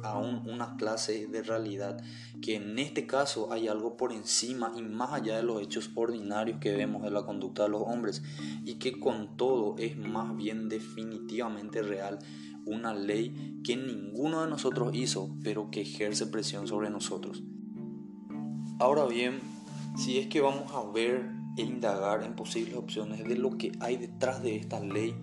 aún 0.03 0.47
una 0.47 0.75
clase 0.77 1.27
de 1.27 1.41
realidad, 1.41 2.01
que 2.41 2.55
en 2.55 2.77
este 2.79 3.07
caso 3.07 3.51
hay 3.51 3.67
algo 3.67 3.97
por 3.97 4.13
encima 4.13 4.71
y 4.75 4.81
más 4.81 5.13
allá 5.13 5.37
de 5.37 5.43
los 5.43 5.61
hechos 5.61 5.89
ordinarios 5.95 6.59
que 6.59 6.75
vemos 6.75 7.03
de 7.03 7.11
la 7.11 7.25
conducta 7.25 7.63
de 7.63 7.69
los 7.69 7.81
hombres, 7.81 8.23
y 8.65 8.75
que 8.75 8.99
con 8.99 9.35
todo 9.35 9.75
es 9.77 9.97
más 9.97 10.35
bien 10.35 10.69
definitivamente 10.69 11.81
real 11.81 12.19
una 12.65 12.93
ley 12.93 13.59
que 13.63 13.75
ninguno 13.75 14.41
de 14.43 14.49
nosotros 14.49 14.95
hizo, 14.95 15.35
pero 15.43 15.69
que 15.69 15.81
ejerce 15.81 16.27
presión 16.27 16.67
sobre 16.67 16.89
nosotros. 16.89 17.43
Ahora 18.77 19.05
bien, 19.05 19.39
si 19.97 20.17
es 20.17 20.27
que 20.27 20.41
vamos 20.41 20.73
a 20.73 20.83
ver 20.91 21.31
e 21.57 21.61
indagar 21.61 22.23
en 22.23 22.35
posibles 22.35 22.75
opciones 22.75 23.23
de 23.23 23.37
lo 23.37 23.57
que 23.57 23.71
hay 23.79 23.95
detrás 23.95 24.43
de 24.43 24.57
esta 24.57 24.81
ley, 24.81 25.15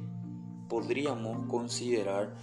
podríamos 0.68 1.46
considerar 1.48 2.34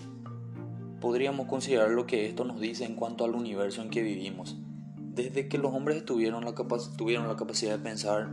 podríamos 1.02 1.48
considerar 1.48 1.90
lo 1.92 2.06
que 2.06 2.28
esto 2.28 2.44
nos 2.44 2.60
dice 2.60 2.86
en 2.86 2.96
cuanto 2.96 3.24
al 3.24 3.34
universo 3.34 3.82
en 3.82 3.90
que 3.90 4.04
vivimos. 4.04 4.58
Desde 4.98 5.48
que 5.48 5.58
los 5.58 5.74
hombres 5.74 6.06
tuvieron 6.06 6.46
la, 6.46 6.54
tuvieron 6.98 7.28
la 7.28 7.36
capacidad 7.36 7.72
de 7.72 7.84
pensar, 7.84 8.30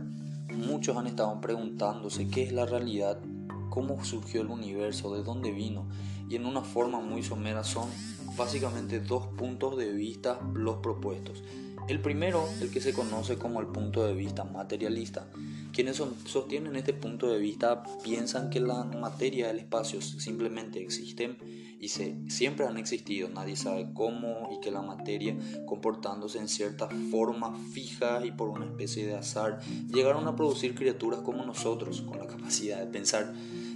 muchos 0.55 0.97
han 0.97 1.07
estado 1.07 1.39
preguntándose 1.41 2.29
qué 2.29 2.43
es 2.43 2.51
la 2.51 2.65
realidad, 2.65 3.19
cómo 3.69 4.03
surgió 4.03 4.41
el 4.41 4.49
universo, 4.49 5.15
de 5.15 5.23
dónde 5.23 5.51
vino, 5.51 5.87
y 6.29 6.35
en 6.35 6.45
una 6.45 6.61
forma 6.61 6.99
muy 6.99 7.23
somera 7.23 7.63
son 7.63 7.89
básicamente 8.37 8.99
dos 8.99 9.27
puntos 9.27 9.77
de 9.77 9.91
vista 9.91 10.39
los 10.53 10.77
propuestos. 10.77 11.43
El 11.87 12.01
primero, 12.01 12.49
el 12.59 12.69
que 12.69 12.81
se 12.81 12.91
conoce 12.91 13.37
como 13.37 13.61
el 13.61 13.67
punto 13.67 14.05
de 14.05 14.13
vista 14.13 14.43
materialista. 14.43 15.25
Quienes 15.71 16.03
sostienen 16.25 16.75
este 16.75 16.91
punto 16.91 17.29
de 17.29 17.39
vista 17.39 17.81
piensan 18.03 18.49
que 18.49 18.59
la 18.59 18.83
materia 18.83 19.47
del 19.47 19.59
espacio 19.59 20.01
simplemente 20.01 20.81
existen 20.81 21.37
y 21.79 21.87
se, 21.87 22.17
siempre 22.29 22.65
han 22.65 22.77
existido, 22.77 23.29
nadie 23.29 23.55
sabe 23.55 23.87
cómo 23.93 24.49
y 24.51 24.59
que 24.59 24.69
la 24.69 24.81
materia 24.81 25.37
comportándose 25.65 26.39
en 26.39 26.49
cierta 26.49 26.89
forma 27.09 27.57
fija 27.71 28.25
y 28.25 28.31
por 28.31 28.49
una 28.49 28.65
especie 28.65 29.07
de 29.07 29.15
azar 29.15 29.61
llegaron 29.89 30.27
a 30.27 30.35
producir 30.35 30.75
criaturas 30.75 31.21
como 31.21 31.45
nosotros 31.45 32.01
con 32.01 32.19
la 32.19 32.27
capacidad 32.27 32.79
de 32.79 32.87
pensar 32.87 33.33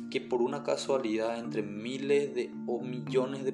que 0.10 0.20
por 0.20 0.42
una 0.42 0.64
casualidad 0.64 1.40
entre 1.40 1.62
miles 1.62 2.36
de 2.36 2.52
o 2.68 2.82
millones 2.82 3.46
de, 3.46 3.54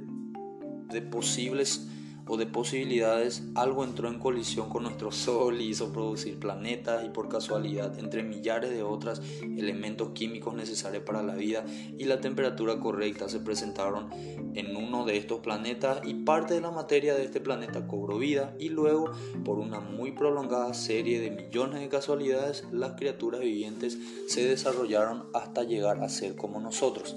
de 0.89 1.01
posibles 1.01 1.89
o 2.27 2.37
de 2.37 2.45
posibilidades, 2.45 3.43
algo 3.55 3.83
entró 3.83 4.09
en 4.09 4.19
colisión 4.19 4.69
con 4.69 4.83
nuestro 4.83 5.11
Sol 5.11 5.61
y 5.61 5.69
hizo 5.69 5.91
producir 5.91 6.39
planetas 6.39 7.05
y 7.05 7.09
por 7.09 7.29
casualidad, 7.29 7.97
entre 7.99 8.23
millares 8.23 8.69
de 8.69 8.83
otros 8.83 9.21
elementos 9.41 10.09
químicos 10.09 10.53
necesarios 10.53 11.03
para 11.03 11.23
la 11.23 11.35
vida 11.35 11.65
y 11.97 12.05
la 12.05 12.21
temperatura 12.21 12.79
correcta 12.79 13.29
se 13.29 13.39
presentaron 13.39 14.09
en 14.55 14.75
uno 14.75 15.05
de 15.05 15.17
estos 15.17 15.39
planetas 15.39 16.01
y 16.05 16.13
parte 16.13 16.53
de 16.53 16.61
la 16.61 16.71
materia 16.71 17.15
de 17.15 17.23
este 17.23 17.39
planeta 17.39 17.87
cobró 17.87 18.17
vida 18.17 18.55
y 18.59 18.69
luego, 18.69 19.11
por 19.45 19.59
una 19.59 19.79
muy 19.79 20.11
prolongada 20.11 20.73
serie 20.73 21.19
de 21.19 21.31
millones 21.31 21.79
de 21.79 21.89
casualidades, 21.89 22.65
las 22.71 22.93
criaturas 22.93 23.41
vivientes 23.41 23.97
se 24.27 24.47
desarrollaron 24.47 25.25
hasta 25.33 25.63
llegar 25.63 26.03
a 26.03 26.09
ser 26.09 26.35
como 26.35 26.59
nosotros. 26.59 27.15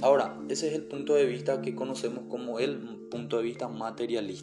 Ahora, 0.00 0.36
ese 0.48 0.66
es 0.66 0.74
el 0.74 0.82
punto 0.82 1.14
de 1.14 1.26
vista 1.26 1.62
que 1.62 1.76
conocemos 1.76 2.24
como 2.28 2.58
el 2.58 3.06
punto 3.08 3.36
de 3.36 3.44
vista 3.44 3.68
materialista. 3.68 4.41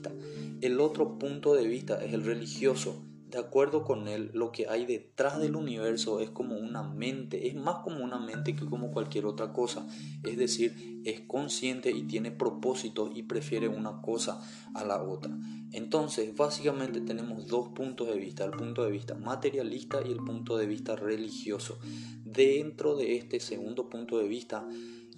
El 0.61 0.79
otro 0.79 1.17
punto 1.17 1.53
de 1.53 1.67
vista 1.67 2.03
es 2.03 2.13
el 2.13 2.23
religioso, 2.23 3.01
de 3.29 3.37
acuerdo 3.37 3.83
con 3.83 4.07
él, 4.07 4.31
lo 4.33 4.51
que 4.51 4.67
hay 4.67 4.87
detrás 4.87 5.39
del 5.39 5.55
universo 5.55 6.19
es 6.19 6.31
como 6.31 6.57
una 6.57 6.81
mente, 6.81 7.47
es 7.47 7.55
más 7.55 7.83
como 7.83 8.03
una 8.03 8.17
mente 8.17 8.55
que 8.55 8.65
como 8.65 8.91
cualquier 8.91 9.27
otra 9.27 9.53
cosa. 9.53 9.87
Es 10.23 10.35
decir, 10.35 11.01
es 11.05 11.21
consciente 11.21 11.91
y 11.91 12.03
tiene 12.03 12.31
propósito 12.31 13.11
y 13.13 13.23
prefiere 13.23 13.67
una 13.67 14.01
cosa 14.01 14.41
a 14.73 14.83
la 14.83 15.03
otra. 15.03 15.37
Entonces, 15.71 16.35
básicamente 16.35 17.01
tenemos 17.01 17.45
dos 17.45 17.69
puntos 17.69 18.07
de 18.07 18.17
vista, 18.17 18.45
el 18.45 18.51
punto 18.51 18.83
de 18.83 18.91
vista 18.91 19.13
materialista 19.13 19.99
y 20.03 20.11
el 20.11 20.23
punto 20.23 20.57
de 20.57 20.65
vista 20.65 20.95
religioso. 20.95 21.77
Dentro 22.25 22.95
de 22.95 23.17
este 23.17 23.39
segundo 23.39 23.89
punto 23.89 24.17
de 24.17 24.27
vista, 24.27 24.67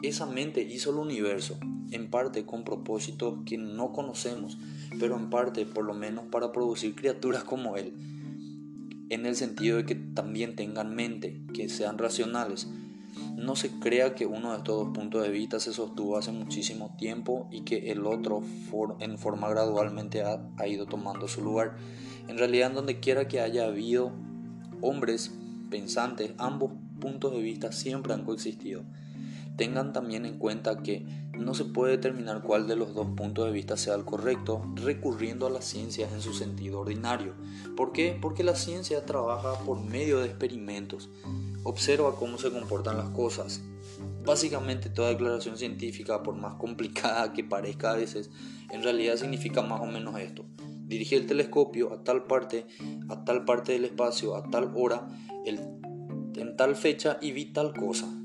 esa 0.03 0.25
mente 0.25 0.61
hizo 0.61 0.91
el 0.91 0.97
universo, 0.97 1.57
en 1.91 2.09
parte 2.09 2.45
con 2.45 2.63
propósitos 2.63 3.39
que 3.45 3.57
no 3.57 3.91
conocemos, 3.91 4.57
pero 4.99 5.15
en 5.17 5.29
parte 5.29 5.65
por 5.65 5.85
lo 5.85 5.93
menos 5.93 6.25
para 6.31 6.51
producir 6.51 6.95
criaturas 6.95 7.43
como 7.43 7.77
Él, 7.77 7.93
en 9.09 9.25
el 9.25 9.35
sentido 9.35 9.77
de 9.77 9.85
que 9.85 9.95
también 9.95 10.55
tengan 10.55 10.95
mente, 10.95 11.41
que 11.53 11.67
sean 11.69 11.97
racionales. 11.97 12.69
No 13.35 13.57
se 13.57 13.69
crea 13.69 14.15
que 14.15 14.25
uno 14.25 14.51
de 14.51 14.59
estos 14.59 14.85
dos 14.85 14.97
puntos 14.97 15.23
de 15.23 15.29
vista 15.29 15.59
se 15.59 15.73
sostuvo 15.73 16.17
hace 16.17 16.31
muchísimo 16.31 16.95
tiempo 16.97 17.49
y 17.51 17.61
que 17.61 17.91
el 17.91 18.05
otro 18.05 18.41
en 18.99 19.17
forma 19.17 19.49
gradualmente 19.49 20.23
ha, 20.23 20.67
ido 20.67 20.85
tomando 20.85 21.27
su 21.27 21.41
lugar. 21.41 21.75
En 22.29 22.37
realidad, 22.37 22.71
donde 22.71 23.01
quiera 23.01 23.27
que 23.27 23.41
haya 23.41 23.65
habido 23.65 24.13
hombres 24.79 25.33
pensantes, 25.69 26.31
ambos 26.37 26.71
puntos 27.01 27.33
de 27.33 27.41
vista 27.41 27.73
siempre 27.73 28.13
han 28.13 28.23
coexistido. 28.23 28.83
Tengan 29.57 29.93
también 29.93 30.25
en 30.25 30.37
cuenta 30.37 30.81
que 30.81 31.05
no 31.37 31.53
se 31.53 31.65
puede 31.65 31.93
determinar 31.93 32.41
cuál 32.41 32.67
de 32.67 32.75
los 32.75 32.93
dos 32.93 33.07
puntos 33.15 33.45
de 33.45 33.51
vista 33.51 33.77
sea 33.77 33.95
el 33.95 34.05
correcto 34.05 34.63
recurriendo 34.75 35.47
a 35.47 35.49
la 35.49 35.61
ciencia 35.61 36.07
en 36.11 36.21
su 36.21 36.33
sentido 36.33 36.81
ordinario. 36.81 37.33
¿Por 37.75 37.91
qué? 37.91 38.17
Porque 38.19 38.43
la 38.43 38.55
ciencia 38.55 39.05
trabaja 39.05 39.53
por 39.65 39.81
medio 39.81 40.19
de 40.19 40.27
experimentos, 40.27 41.09
observa 41.63 42.15
cómo 42.15 42.37
se 42.37 42.51
comportan 42.51 42.97
las 42.97 43.09
cosas. 43.09 43.61
Básicamente 44.23 44.89
toda 44.89 45.09
declaración 45.09 45.57
científica, 45.57 46.23
por 46.23 46.35
más 46.35 46.55
complicada 46.55 47.33
que 47.33 47.43
parezca 47.43 47.91
a 47.91 47.95
veces, 47.95 48.29
en 48.69 48.83
realidad 48.83 49.15
significa 49.17 49.61
más 49.61 49.81
o 49.81 49.85
menos 49.85 50.19
esto. 50.19 50.45
Dirigí 50.85 51.15
el 51.15 51.25
telescopio 51.27 51.93
a 51.93 52.03
tal 52.03 52.23
parte, 52.25 52.67
a 53.09 53.23
tal 53.23 53.45
parte 53.45 53.73
del 53.73 53.85
espacio, 53.85 54.35
a 54.35 54.49
tal 54.49 54.71
hora, 54.75 55.07
en 55.45 56.57
tal 56.57 56.75
fecha 56.75 57.17
y 57.21 57.31
vi 57.31 57.45
tal 57.45 57.73
cosa 57.73 58.20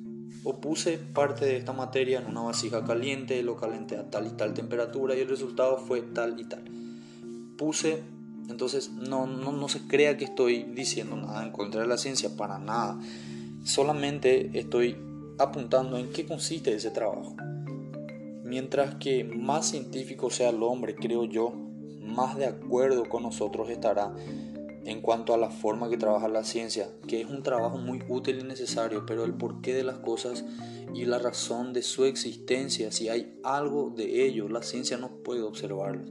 o 0.48 0.60
puse 0.60 0.98
parte 0.98 1.44
de 1.44 1.56
esta 1.56 1.72
materia 1.72 2.20
en 2.20 2.26
una 2.26 2.42
vasija 2.42 2.84
caliente, 2.84 3.42
lo 3.42 3.56
calenté 3.56 3.96
a 3.96 4.08
tal 4.08 4.28
y 4.28 4.30
tal 4.30 4.54
temperatura 4.54 5.16
y 5.16 5.20
el 5.20 5.28
resultado 5.28 5.76
fue 5.76 6.02
tal 6.02 6.38
y 6.38 6.44
tal. 6.44 6.62
Puse, 7.58 8.04
entonces 8.48 8.92
no, 8.92 9.26
no, 9.26 9.50
no 9.50 9.68
se 9.68 9.88
crea 9.88 10.16
que 10.16 10.24
estoy 10.24 10.62
diciendo 10.62 11.16
nada 11.16 11.44
en 11.44 11.50
contra 11.50 11.80
de 11.80 11.88
la 11.88 11.98
ciencia, 11.98 12.36
para 12.36 12.60
nada. 12.60 12.96
Solamente 13.64 14.56
estoy 14.56 14.96
apuntando 15.36 15.98
en 15.98 16.12
qué 16.12 16.26
consiste 16.26 16.72
ese 16.72 16.92
trabajo. 16.92 17.34
Mientras 18.44 18.94
que 18.94 19.24
más 19.24 19.68
científico 19.68 20.30
sea 20.30 20.50
el 20.50 20.62
hombre, 20.62 20.94
creo 20.94 21.24
yo, 21.24 21.52
más 22.00 22.36
de 22.36 22.46
acuerdo 22.46 23.08
con 23.08 23.24
nosotros 23.24 23.68
estará 23.68 24.14
en 24.86 25.00
cuanto 25.00 25.34
a 25.34 25.36
la 25.36 25.50
forma 25.50 25.90
que 25.90 25.96
trabaja 25.96 26.28
la 26.28 26.44
ciencia, 26.44 26.88
que 27.08 27.20
es 27.20 27.28
un 27.28 27.42
trabajo 27.42 27.76
muy 27.76 28.04
útil 28.08 28.38
y 28.38 28.44
necesario, 28.44 29.04
pero 29.04 29.24
el 29.24 29.34
porqué 29.34 29.74
de 29.74 29.82
las 29.82 29.98
cosas 29.98 30.44
y 30.94 31.04
la 31.06 31.18
razón 31.18 31.72
de 31.72 31.82
su 31.82 32.04
existencia, 32.04 32.92
si 32.92 33.08
hay 33.08 33.36
algo 33.42 33.90
de 33.90 34.24
ello, 34.24 34.48
la 34.48 34.62
ciencia 34.62 34.96
no 34.96 35.10
puede 35.24 35.42
observarlo. 35.42 36.04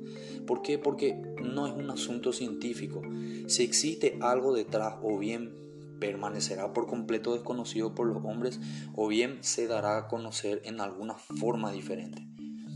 ¿Por 0.45 0.61
qué? 0.61 0.77
Porque 0.77 1.15
no 1.41 1.67
es 1.67 1.73
un 1.73 1.89
asunto 1.89 2.33
científico. 2.33 3.01
Si 3.47 3.63
existe 3.63 4.17
algo 4.21 4.53
detrás, 4.53 4.95
o 5.01 5.17
bien 5.17 5.53
permanecerá 6.01 6.73
por 6.73 6.85
completo 6.85 7.33
desconocido 7.33 7.95
por 7.95 8.07
los 8.07 8.25
hombres, 8.25 8.59
o 8.93 9.07
bien 9.07 9.37
se 9.39 9.67
dará 9.67 9.97
a 9.97 10.07
conocer 10.09 10.61
en 10.65 10.81
alguna 10.81 11.15
forma 11.15 11.71
diferente. 11.71 12.27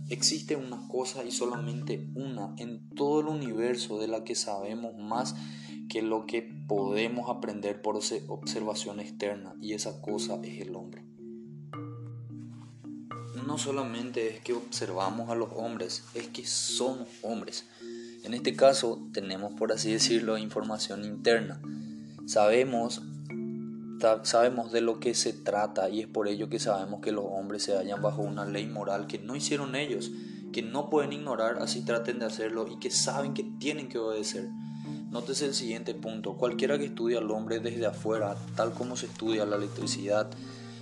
Existe 0.09 0.55
una 0.55 0.88
cosa 0.88 1.26
y 1.26 1.31
solamente 1.31 2.07
una 2.15 2.55
en 2.57 2.89
todo 2.95 3.19
el 3.19 3.27
universo 3.27 3.99
de 3.99 4.07
la 4.07 4.23
que 4.23 4.34
sabemos 4.34 4.95
más 4.97 5.35
que 5.89 6.03
lo 6.03 6.27
que 6.27 6.43
podemos 6.67 7.29
aprender 7.29 7.81
por 7.81 7.99
observación 8.27 8.99
externa 8.99 9.55
y 9.59 9.73
esa 9.73 10.01
cosa 10.01 10.39
es 10.43 10.61
el 10.61 10.75
hombre. 10.75 11.03
No 13.47 13.57
solamente 13.57 14.29
es 14.29 14.41
que 14.41 14.53
observamos 14.53 15.31
a 15.31 15.35
los 15.35 15.49
hombres, 15.55 16.03
es 16.13 16.27
que 16.27 16.45
somos 16.45 17.07
hombres. 17.23 17.65
En 18.23 18.35
este 18.35 18.55
caso 18.55 19.07
tenemos, 19.11 19.53
por 19.53 19.71
así 19.71 19.91
decirlo, 19.91 20.37
información 20.37 21.03
interna. 21.03 21.59
Sabemos, 22.27 23.01
sabemos 24.21 24.71
de 24.71 24.81
lo 24.81 24.99
que 24.99 25.15
se 25.15 25.33
trata 25.33 25.89
y 25.89 26.01
es 26.01 26.07
por 26.07 26.27
ello 26.27 26.49
que 26.49 26.59
sabemos 26.59 27.01
que 27.01 27.11
los 27.11 27.25
hombres 27.25 27.63
se 27.63 27.75
hallan 27.75 28.03
bajo 28.03 28.21
una 28.21 28.45
ley 28.45 28.67
moral 28.67 29.07
que 29.07 29.17
no 29.17 29.35
hicieron 29.35 29.75
ellos, 29.75 30.11
que 30.53 30.61
no 30.61 30.91
pueden 30.91 31.13
ignorar 31.13 31.57
así 31.59 31.83
traten 31.83 32.19
de 32.19 32.25
hacerlo 32.25 32.67
y 32.67 32.77
que 32.77 32.91
saben 32.91 33.33
que 33.33 33.43
tienen 33.57 33.89
que 33.89 33.97
obedecer. 33.97 34.49
Nótese 35.11 35.48
el 35.48 35.56
siguiente 35.56 35.95
punto. 35.95 36.34
Cualquiera 36.34 36.77
que 36.77 36.86
estudie 36.86 37.18
al 37.18 37.31
hombre 37.31 37.60
desde 37.60 37.88
afuera, 37.88 38.36
tal 38.56 38.73
como 38.73 38.95
se 38.95 39.07
estudia 39.07 39.44
la 39.44 39.56
electricidad, 39.56 40.30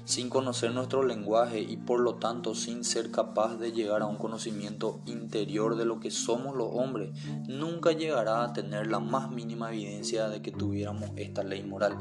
sin 0.03 0.29
conocer 0.29 0.71
nuestro 0.73 1.03
lenguaje 1.03 1.61
y 1.61 1.77
por 1.77 2.01
lo 2.01 2.15
tanto 2.15 2.53
sin 2.53 2.83
ser 2.83 3.09
capaz 3.09 3.55
de 3.55 3.71
llegar 3.71 4.01
a 4.01 4.05
un 4.05 4.17
conocimiento 4.17 4.99
interior 5.05 5.77
de 5.77 5.85
lo 5.85 6.01
que 6.01 6.11
somos 6.11 6.57
los 6.57 6.67
hombres, 6.73 7.11
nunca 7.47 7.93
llegará 7.93 8.43
a 8.43 8.51
tener 8.51 8.87
la 8.87 8.99
más 8.99 9.31
mínima 9.31 9.69
evidencia 9.71 10.27
de 10.27 10.41
que 10.41 10.51
tuviéramos 10.51 11.09
esta 11.15 11.43
ley 11.43 11.63
moral. 11.63 11.97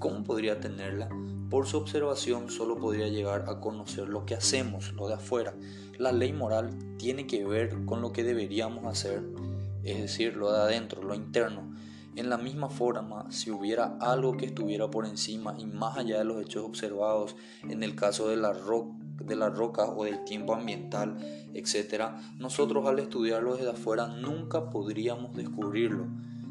¿Cómo 0.00 0.24
podría 0.24 0.58
tenerla? 0.58 1.08
Por 1.50 1.68
su 1.68 1.76
observación 1.76 2.50
solo 2.50 2.78
podría 2.78 3.06
llegar 3.06 3.44
a 3.48 3.60
conocer 3.60 4.08
lo 4.08 4.26
que 4.26 4.34
hacemos, 4.34 4.92
lo 4.94 5.06
de 5.06 5.14
afuera. 5.14 5.54
La 5.98 6.10
ley 6.10 6.32
moral 6.32 6.76
tiene 6.98 7.28
que 7.28 7.44
ver 7.46 7.84
con 7.84 8.00
lo 8.00 8.12
que 8.12 8.24
deberíamos 8.24 8.86
hacer 8.86 9.22
es 9.84 10.00
decir, 10.00 10.36
lo 10.36 10.52
de 10.52 10.58
adentro, 10.58 11.02
lo 11.02 11.14
interno. 11.14 11.74
En 12.16 12.30
la 12.30 12.38
misma 12.38 12.68
forma, 12.68 13.30
si 13.32 13.50
hubiera 13.50 13.96
algo 14.00 14.36
que 14.36 14.46
estuviera 14.46 14.88
por 14.88 15.04
encima 15.04 15.56
y 15.58 15.66
más 15.66 15.98
allá 15.98 16.18
de 16.18 16.24
los 16.24 16.40
hechos 16.40 16.64
observados, 16.64 17.34
en 17.68 17.82
el 17.82 17.96
caso 17.96 18.28
de 18.28 18.36
la, 18.36 18.52
la 18.52 19.50
roca 19.50 19.86
o 19.86 20.04
del 20.04 20.24
tiempo 20.24 20.54
ambiental, 20.54 21.16
etc., 21.54 22.12
nosotros 22.38 22.86
al 22.86 23.00
estudiarlo 23.00 23.56
desde 23.56 23.70
afuera 23.70 24.06
nunca 24.06 24.70
podríamos 24.70 25.34
descubrirlo. 25.34 26.06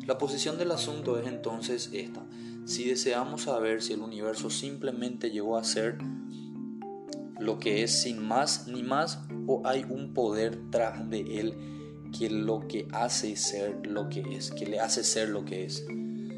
La 0.05 0.18
posición 0.18 0.57
del 0.57 0.72
asunto 0.72 1.18
es 1.18 1.27
entonces 1.27 1.89
esta. 1.93 2.26
Si 2.65 2.84
deseamos 2.84 3.43
saber 3.43 3.81
si 3.81 3.93
el 3.93 4.01
universo 4.01 4.49
simplemente 4.49 5.31
llegó 5.31 5.57
a 5.57 5.64
ser 5.64 5.97
lo 7.39 7.57
que 7.60 7.84
es 7.84 8.01
sin 8.01 8.26
más 8.26 8.68
ni 8.68 8.84
más 8.84 9.22
o 9.47 9.61
hay 9.65 9.85
un 9.89 10.14
poder 10.14 10.60
tras 10.72 11.10
de 11.10 11.39
él 11.39 11.82
que 12.18 12.30
lo 12.30 12.68
que 12.68 12.88
hace 12.91 13.35
ser 13.35 13.85
lo 13.88 14.07
que 14.10 14.22
es, 14.35 14.52
que 14.52 14.65
le 14.65 14.80
hace 14.80 15.03
ser 15.03 15.30
lo 15.30 15.44
que 15.44 15.65
es. 15.65 15.85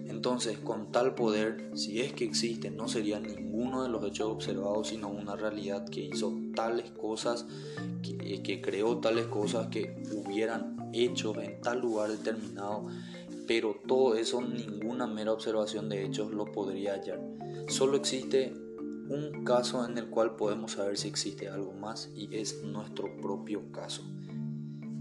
Entonces, 0.07 0.57
con 0.57 0.91
tal 0.91 1.13
poder, 1.13 1.69
si 1.75 2.01
es 2.01 2.13
que 2.13 2.23
existe, 2.23 2.71
no 2.71 2.87
sería 2.87 3.19
ninguno 3.19 3.83
de 3.83 3.89
los 3.89 4.03
hechos 4.05 4.31
observados, 4.31 4.87
sino 4.87 5.09
una 5.09 5.35
realidad 5.35 5.85
que 5.87 6.01
hizo 6.01 6.33
tales 6.55 6.89
cosas, 6.91 7.45
que, 8.01 8.41
que 8.41 8.61
creó 8.61 8.97
tales 8.97 9.27
cosas 9.27 9.67
que 9.67 10.01
hubieran 10.11 10.89
hecho 10.93 11.39
en 11.39 11.59
tal 11.61 11.81
lugar 11.81 12.09
determinado, 12.09 12.87
pero 13.45 13.75
todo 13.85 14.15
eso, 14.15 14.41
ninguna 14.41 15.05
mera 15.05 15.33
observación 15.33 15.89
de 15.89 16.05
hechos 16.05 16.31
lo 16.31 16.45
podría 16.45 16.93
hallar. 16.93 17.21
Solo 17.67 17.97
existe 17.97 18.53
un 19.09 19.43
caso 19.43 19.85
en 19.85 19.97
el 19.97 20.09
cual 20.09 20.35
podemos 20.35 20.71
saber 20.71 20.97
si 20.97 21.09
existe 21.09 21.49
algo 21.49 21.73
más 21.73 22.09
y 22.15 22.35
es 22.35 22.63
nuestro 22.63 23.15
propio 23.17 23.71
caso 23.71 24.03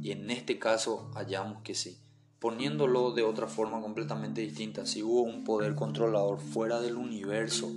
y 0.04 0.12
en 0.12 0.30
este 0.30 0.58
caso 0.58 1.10
hallamos 1.14 1.62
que 1.62 1.74
sí. 1.74 1.96
Poniéndolo 2.38 3.12
de 3.12 3.22
otra 3.22 3.46
forma 3.46 3.80
completamente 3.80 4.42
distinta, 4.42 4.84
si 4.84 5.02
hubo 5.02 5.22
un 5.22 5.44
poder 5.44 5.74
controlador 5.74 6.40
fuera 6.40 6.82
del 6.82 6.96
universo, 6.96 7.72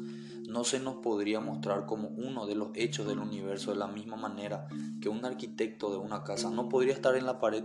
no 0.49 0.66
se 0.66 0.82
nos 0.82 0.95
podría 0.95 1.40
mostrar 1.40 1.86
como 1.86 2.10
uno 2.10 2.45
de 2.45 2.56
los 2.56 2.72
hechos 2.76 3.08
del 3.08 3.20
universo 3.20 3.72
de 3.72 3.78
la 3.78 3.88
misma 3.88 4.18
manera 4.18 4.68
que 5.02 5.08
un 5.08 5.24
arquitecto 5.24 5.90
de 5.90 5.99
una 5.99 6.26
casa 6.26 6.49
no 6.49 6.68
podría 6.68 6.94
estar 6.94 7.16
en 7.16 7.26
la 7.26 7.40
pared, 7.40 7.64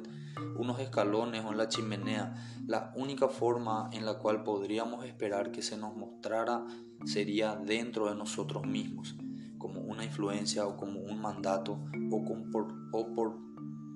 unos 0.56 0.78
escalones 0.78 1.44
o 1.44 1.51
en 1.51 1.59
la 1.59 1.68
chimenea. 1.68 2.62
La 2.68 2.93
única 2.94 3.26
forma 3.26 3.90
en 3.93 4.06
la 4.06 4.18
cual 4.18 4.44
podríamos 4.44 5.05
esperar 5.05 5.51
que 5.51 5.62
se 5.62 5.76
nos 5.76 5.97
mostrara 5.97 6.64
sería 7.05 7.56
dentro 7.56 8.09
de 8.09 8.14
nosotros 8.14 8.64
mismos, 8.64 9.16
como 9.59 9.80
una 9.80 10.05
influencia 10.05 10.68
o 10.68 10.76
como 10.76 11.01
un 11.01 11.20
mandato 11.20 11.80
o, 12.12 12.24
por, 12.52 12.72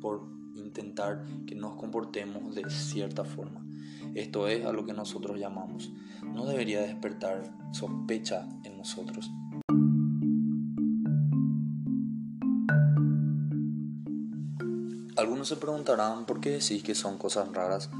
por 0.00 0.35
intentar 0.56 1.24
que 1.46 1.54
nos 1.54 1.74
comportemos 1.74 2.54
de 2.54 2.68
cierta 2.70 3.24
forma. 3.24 3.64
Esto 4.14 4.48
es 4.48 4.64
a 4.64 4.72
lo 4.72 4.86
que 4.86 4.92
nosotros 4.92 5.38
llamamos. 5.38 5.92
No 6.22 6.46
debería 6.46 6.80
despertar 6.80 7.42
sospecha 7.72 8.48
en 8.64 8.78
nosotros. 8.78 9.30
Algunos 15.16 15.48
se 15.48 15.56
preguntarán 15.56 16.26
por 16.26 16.40
qué 16.40 16.50
decís 16.50 16.82
que 16.82 16.94
son 16.94 17.16
cosas 17.16 17.50
raras, 17.52 17.90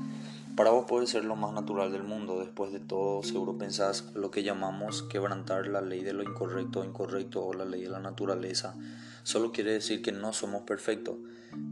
Para 0.54 0.70
vos 0.70 0.86
puede 0.86 1.06
ser 1.06 1.24
lo 1.24 1.36
más 1.36 1.52
natural 1.52 1.92
del 1.92 2.02
mundo. 2.02 2.38
Después 2.38 2.72
de 2.72 2.80
todo, 2.80 3.22
seguro 3.22 3.58
pensás 3.58 4.10
lo 4.14 4.30
que 4.30 4.42
llamamos 4.42 5.02
quebrantar 5.02 5.66
la 5.66 5.82
ley 5.82 6.02
de 6.02 6.14
lo 6.14 6.22
incorrecto 6.22 6.80
o 6.80 6.84
incorrecto 6.84 7.44
o 7.44 7.52
la 7.52 7.66
ley 7.66 7.82
de 7.82 7.90
la 7.90 8.00
naturaleza. 8.00 8.74
Solo 9.22 9.52
quiere 9.52 9.72
decir 9.72 10.00
que 10.00 10.12
no 10.12 10.32
somos 10.32 10.62
perfectos. 10.62 11.16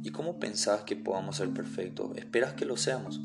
¿Y 0.03 0.11
cómo 0.11 0.39
pensás 0.39 0.83
que 0.83 0.97
podamos 0.97 1.37
ser 1.37 1.51
perfectos? 1.51 2.17
¿Esperas 2.17 2.55
que 2.55 2.65
lo 2.65 2.77
seamos? 2.77 3.21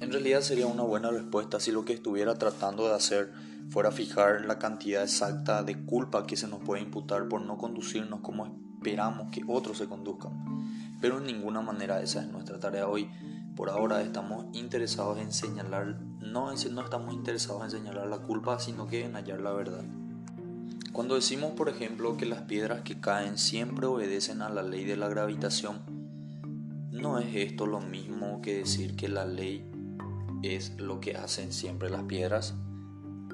En 0.00 0.12
realidad 0.12 0.42
sería 0.42 0.66
una 0.66 0.82
buena 0.82 1.10
respuesta 1.10 1.60
si 1.60 1.72
lo 1.72 1.84
que 1.84 1.92
estuviera 1.92 2.34
tratando 2.36 2.86
de 2.88 2.94
hacer 2.94 3.32
fuera 3.70 3.90
fijar 3.90 4.44
la 4.44 4.58
cantidad 4.58 5.02
exacta 5.02 5.62
de 5.62 5.84
culpa 5.84 6.26
que 6.26 6.36
se 6.36 6.46
nos 6.46 6.60
puede 6.60 6.82
imputar 6.82 7.28
por 7.28 7.40
no 7.42 7.58
conducirnos 7.58 8.20
como 8.20 8.60
esperamos 8.76 9.30
que 9.30 9.42
otros 9.46 9.78
se 9.78 9.86
conduzcan. 9.86 10.32
Pero 11.00 11.18
en 11.18 11.24
ninguna 11.24 11.60
manera 11.60 12.00
esa 12.00 12.22
es 12.22 12.28
nuestra 12.28 12.58
tarea 12.58 12.86
hoy 12.86 13.10
por 13.58 13.70
ahora 13.70 14.00
estamos 14.02 14.46
interesados 14.52 15.18
en 15.18 15.32
señalar, 15.32 15.98
no, 16.20 16.52
no 16.52 16.80
estamos 16.84 17.12
interesados 17.12 17.64
en 17.64 17.70
señalar 17.72 18.06
la 18.06 18.18
culpa, 18.18 18.60
sino 18.60 18.86
que 18.86 19.04
en 19.04 19.14
hallar 19.14 19.40
la 19.40 19.52
verdad. 19.52 19.84
Cuando 20.92 21.14
decimos, 21.14 21.52
por 21.52 21.68
ejemplo, 21.68 22.16
que 22.16 22.26
las 22.26 22.42
piedras 22.42 22.82
que 22.82 23.00
caen 23.00 23.38
siempre 23.38 23.86
obedecen 23.86 24.42
a 24.42 24.48
la 24.48 24.62
ley 24.62 24.84
de 24.84 24.96
la 24.96 25.08
gravitación, 25.08 25.80
no 26.90 27.18
es 27.18 27.34
esto 27.34 27.66
lo 27.66 27.80
mismo 27.80 28.40
que 28.42 28.58
decir 28.58 28.96
que 28.96 29.08
la 29.08 29.24
ley 29.24 29.70
es 30.42 30.78
lo 30.78 31.00
que 31.00 31.16
hacen 31.16 31.52
siempre 31.52 31.90
las 31.90 32.04
piedras. 32.04 32.54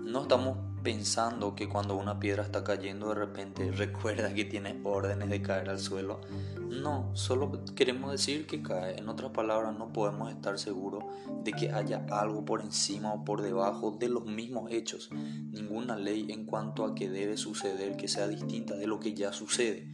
No 0.03 0.23
estamos 0.23 0.59
pensando 0.85 1.55
que 1.55 1.69
cuando 1.69 1.97
una 1.97 2.21
piedra 2.21 2.45
está 2.45 2.63
cayendo 2.63 3.09
de 3.09 3.15
repente 3.15 3.73
recuerda 3.77 4.33
que 4.35 4.45
tiene 4.45 4.79
órdenes 4.85 5.31
de 5.31 5.43
caer 5.43 5.71
al 5.71 5.81
suelo. 5.81 6.21
No, 6.69 7.11
solo 7.15 7.65
queremos 7.75 8.13
decir 8.13 8.47
que 8.47 8.63
cae. 8.63 8.99
En 8.99 9.09
otras 9.09 9.31
palabras, 9.31 9.77
no 9.77 9.93
podemos 9.93 10.31
estar 10.31 10.59
seguros 10.59 11.05
de 11.43 11.53
que 11.53 11.73
haya 11.73 12.05
algo 12.11 12.45
por 12.45 12.61
encima 12.61 13.13
o 13.13 13.25
por 13.25 13.41
debajo 13.43 13.97
de 13.99 14.09
los 14.09 14.27
mismos 14.27 14.71
hechos. 14.71 15.09
Ninguna 15.11 15.97
ley 15.97 16.27
en 16.31 16.45
cuanto 16.45 16.85
a 16.85 16.95
que 16.95 17.09
debe 17.09 17.37
suceder 17.37 17.97
que 17.97 18.07
sea 18.07 18.29
distinta 18.29 18.77
de 18.77 18.87
lo 18.87 19.01
que 19.01 19.15
ya 19.15 19.33
sucede. 19.33 19.91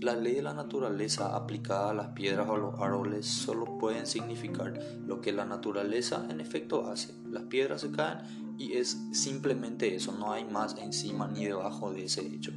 La 0.00 0.14
ley 0.14 0.36
de 0.36 0.42
la 0.42 0.54
naturaleza 0.54 1.36
aplicada 1.36 1.90
a 1.90 1.94
las 1.94 2.08
piedras 2.08 2.48
o 2.48 2.54
a 2.54 2.58
los 2.58 2.80
árboles 2.80 3.26
solo 3.26 3.76
pueden 3.78 4.06
significar 4.06 4.78
lo 5.06 5.20
que 5.20 5.32
la 5.32 5.44
naturaleza 5.44 6.26
en 6.30 6.40
efecto 6.40 6.88
hace. 6.88 7.12
Las 7.28 7.42
piedras 7.44 7.82
se 7.82 7.90
caen 7.90 8.49
y 8.60 8.74
es 8.74 9.00
simplemente 9.12 9.94
eso, 9.94 10.12
no 10.12 10.32
hay 10.32 10.44
más 10.44 10.76
encima 10.76 11.26
ni 11.26 11.46
debajo 11.46 11.92
de 11.94 12.04
ese 12.04 12.20
hecho. 12.20 12.52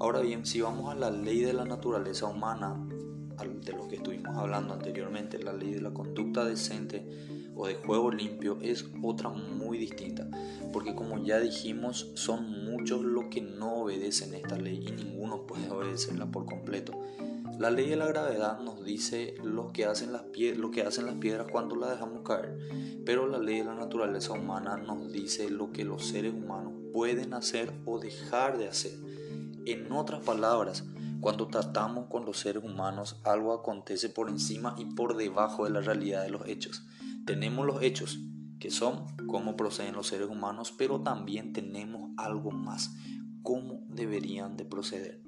Ahora 0.00 0.20
bien, 0.20 0.46
si 0.46 0.62
vamos 0.62 0.90
a 0.90 0.94
la 0.94 1.10
ley 1.10 1.40
de 1.40 1.52
la 1.52 1.66
naturaleza 1.66 2.24
humana, 2.26 2.82
de 3.62 3.72
lo 3.72 3.86
que 3.86 3.96
estuvimos 3.96 4.34
hablando 4.38 4.72
anteriormente, 4.72 5.38
la 5.42 5.52
ley 5.52 5.74
de 5.74 5.82
la 5.82 5.92
conducta 5.92 6.46
decente 6.46 7.04
o 7.54 7.66
de 7.66 7.74
juego 7.74 8.10
limpio 8.10 8.58
es 8.62 8.86
otra 9.02 9.28
muy 9.28 9.76
distinta, 9.76 10.26
porque 10.72 10.94
como 10.94 11.22
ya 11.22 11.38
dijimos, 11.40 12.10
son 12.14 12.64
muchos 12.64 13.04
los 13.04 13.26
que 13.26 13.42
no 13.42 13.82
obedecen 13.82 14.32
esta 14.32 14.56
ley 14.56 14.82
y 14.86 14.92
ninguno 14.92 15.46
puede 15.46 15.68
obedecerla 15.68 16.30
por 16.30 16.46
completo. 16.46 16.98
La 17.58 17.70
ley 17.70 17.88
de 17.88 17.96
la 17.96 18.06
gravedad 18.06 18.58
nos 18.58 18.84
dice 18.84 19.34
lo 19.42 19.72
que, 19.72 19.84
hacen 19.84 20.12
las 20.12 20.24
piedras 20.24 21.46
cuando 21.52 21.76
las 21.76 21.90
dejamos 21.90 22.22
caer, 22.22 22.58
pero 23.06 23.28
la 23.28 23.38
ley 23.38 23.58
de 23.58 23.64
la 23.64 23.74
naturaleza 23.74 24.32
humana 24.32 24.76
nos 24.76 25.12
dice 25.12 25.48
lo 25.48 25.70
que 25.70 25.84
los 25.84 26.04
seres 26.06 26.34
humanos 26.34 26.72
pueden 26.92 27.32
hacer 27.32 27.72
o 27.84 28.00
dejar 28.00 28.58
de 28.58 28.68
hacer. 28.68 28.92
En 29.66 29.90
otras 29.92 30.24
palabras, 30.24 30.84
cuando 31.20 31.46
tratamos 31.46 32.08
con 32.08 32.24
los 32.24 32.38
seres 32.38 32.64
humanos, 32.64 33.20
algo 33.24 33.52
acontece 33.52 34.08
por 34.08 34.28
encima 34.28 34.74
y 34.76 34.86
por 34.86 35.16
debajo 35.16 35.64
de 35.64 35.70
la 35.70 35.80
realidad 35.80 36.22
de 36.22 36.30
los 36.30 36.46
hechos. 36.48 36.84
Tenemos 37.24 37.64
los 37.64 37.82
hechos, 37.82 38.18
que 38.58 38.70
son 38.70 39.06
cómo 39.28 39.56
proceden 39.56 39.94
los 39.94 40.08
seres 40.08 40.28
humanos, 40.28 40.74
pero 40.76 41.00
también 41.02 41.52
tenemos 41.52 42.10
algo 42.16 42.50
más, 42.50 42.94
cómo 43.42 43.84
deberían 43.88 44.56
de 44.56 44.64
proceder. 44.64 45.23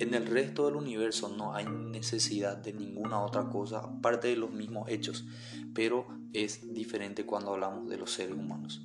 En 0.00 0.12
el 0.12 0.26
resto 0.26 0.66
del 0.66 0.74
universo 0.74 1.28
no 1.28 1.54
hay 1.54 1.66
necesidad 1.66 2.56
de 2.56 2.72
ninguna 2.72 3.20
otra 3.20 3.48
cosa 3.48 3.78
aparte 3.78 4.26
de 4.26 4.36
los 4.36 4.50
mismos 4.50 4.88
hechos, 4.88 5.24
pero 5.72 6.08
es 6.32 6.74
diferente 6.74 7.24
cuando 7.24 7.52
hablamos 7.52 7.88
de 7.88 7.96
los 7.96 8.10
seres 8.10 8.36
humanos. 8.36 8.82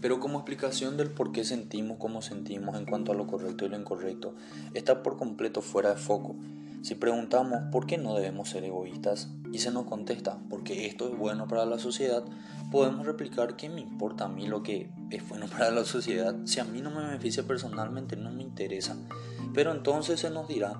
Pero 0.00 0.20
como 0.20 0.38
explicación 0.38 0.96
del 0.96 1.10
por 1.10 1.32
qué 1.32 1.44
sentimos 1.44 1.98
como 1.98 2.22
sentimos 2.22 2.76
en 2.76 2.86
cuanto 2.86 3.10
a 3.10 3.16
lo 3.16 3.26
correcto 3.26 3.66
y 3.66 3.68
lo 3.68 3.76
incorrecto, 3.76 4.36
está 4.74 5.02
por 5.02 5.16
completo 5.16 5.60
fuera 5.60 5.90
de 5.90 5.96
foco. 5.96 6.36
Si 6.82 6.94
preguntamos 6.94 7.58
por 7.72 7.86
qué 7.86 7.98
no 7.98 8.14
debemos 8.14 8.50
ser 8.50 8.62
egoístas 8.62 9.28
y 9.52 9.58
se 9.58 9.72
nos 9.72 9.86
contesta 9.86 10.38
porque 10.48 10.86
esto 10.86 11.08
es 11.08 11.18
bueno 11.18 11.48
para 11.48 11.66
la 11.66 11.80
sociedad, 11.80 12.24
podemos 12.70 13.06
replicar 13.06 13.56
que 13.56 13.68
me 13.68 13.80
importa 13.80 14.26
a 14.26 14.28
mí 14.28 14.46
lo 14.46 14.62
que 14.62 14.88
es 15.10 15.28
bueno 15.28 15.46
para 15.48 15.72
la 15.72 15.84
sociedad. 15.84 16.36
Si 16.44 16.60
a 16.60 16.64
mí 16.64 16.80
no 16.80 16.92
me 16.92 17.04
beneficia 17.04 17.42
personalmente, 17.42 18.14
no 18.14 18.30
me 18.30 18.42
interesa. 18.44 18.96
Pero 19.58 19.72
entonces 19.72 20.20
se 20.20 20.30
nos 20.30 20.46
dirá 20.46 20.74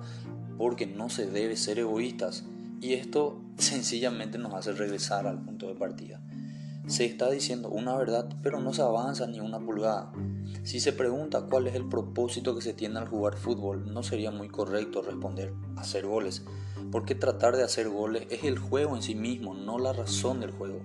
porque 0.57 0.87
no 0.87 1.09
se 1.09 1.29
debe 1.29 1.57
ser 1.57 1.79
egoístas 1.79 2.45
y 2.79 2.93
esto 2.93 3.41
sencillamente 3.57 4.37
nos 4.37 4.53
hace 4.53 4.71
regresar 4.71 5.27
al 5.27 5.43
punto 5.43 5.67
de 5.67 5.75
partida. 5.75 6.21
Se 6.87 7.03
está 7.03 7.29
diciendo 7.29 7.67
una 7.67 7.97
verdad, 7.97 8.33
pero 8.41 8.61
no 8.61 8.73
se 8.73 8.81
avanza 8.81 9.27
ni 9.27 9.41
una 9.41 9.59
pulgada. 9.59 10.13
Si 10.63 10.79
se 10.79 10.93
pregunta 10.93 11.41
cuál 11.41 11.67
es 11.67 11.75
el 11.75 11.89
propósito 11.89 12.55
que 12.55 12.61
se 12.61 12.73
tiene 12.73 12.99
al 12.99 13.09
jugar 13.09 13.35
fútbol, 13.35 13.93
no 13.93 14.01
sería 14.01 14.31
muy 14.31 14.47
correcto 14.47 15.01
responder 15.01 15.51
hacer 15.75 16.05
goles, 16.05 16.45
porque 16.89 17.15
tratar 17.15 17.57
de 17.57 17.63
hacer 17.63 17.89
goles 17.89 18.27
es 18.29 18.45
el 18.45 18.59
juego 18.59 18.95
en 18.95 19.01
sí 19.01 19.13
mismo, 19.13 19.55
no 19.55 19.77
la 19.77 19.91
razón 19.91 20.39
del 20.39 20.51
juego. 20.51 20.79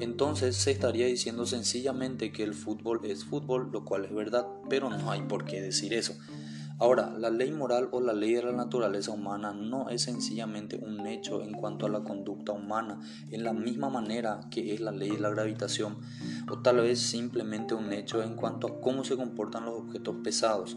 Entonces 0.00 0.54
se 0.56 0.70
estaría 0.70 1.06
diciendo 1.06 1.46
sencillamente 1.46 2.30
que 2.30 2.42
el 2.42 2.52
fútbol 2.52 3.00
es 3.04 3.24
fútbol, 3.24 3.70
lo 3.72 3.86
cual 3.86 4.04
es 4.04 4.14
verdad, 4.14 4.46
pero 4.68 4.90
no 4.90 5.10
hay 5.10 5.22
por 5.22 5.46
qué 5.46 5.62
decir 5.62 5.94
eso. 5.94 6.12
Ahora, 6.82 7.14
la 7.16 7.30
ley 7.30 7.52
moral 7.52 7.90
o 7.92 8.00
la 8.00 8.12
ley 8.12 8.34
de 8.34 8.42
la 8.42 8.50
naturaleza 8.50 9.12
humana 9.12 9.52
no 9.52 9.88
es 9.88 10.02
sencillamente 10.02 10.80
un 10.84 11.06
hecho 11.06 11.40
en 11.40 11.52
cuanto 11.52 11.86
a 11.86 11.88
la 11.88 12.00
conducta 12.00 12.50
humana, 12.50 12.98
en 13.30 13.44
la 13.44 13.52
misma 13.52 13.88
manera 13.88 14.40
que 14.50 14.74
es 14.74 14.80
la 14.80 14.90
ley 14.90 15.10
de 15.10 15.20
la 15.20 15.30
gravitación, 15.30 15.98
o 16.50 16.58
tal 16.58 16.78
vez 16.78 16.98
simplemente 16.98 17.74
un 17.74 17.92
hecho 17.92 18.20
en 18.20 18.34
cuanto 18.34 18.66
a 18.66 18.80
cómo 18.80 19.04
se 19.04 19.14
comportan 19.14 19.64
los 19.64 19.78
objetos 19.78 20.16
pesados. 20.24 20.76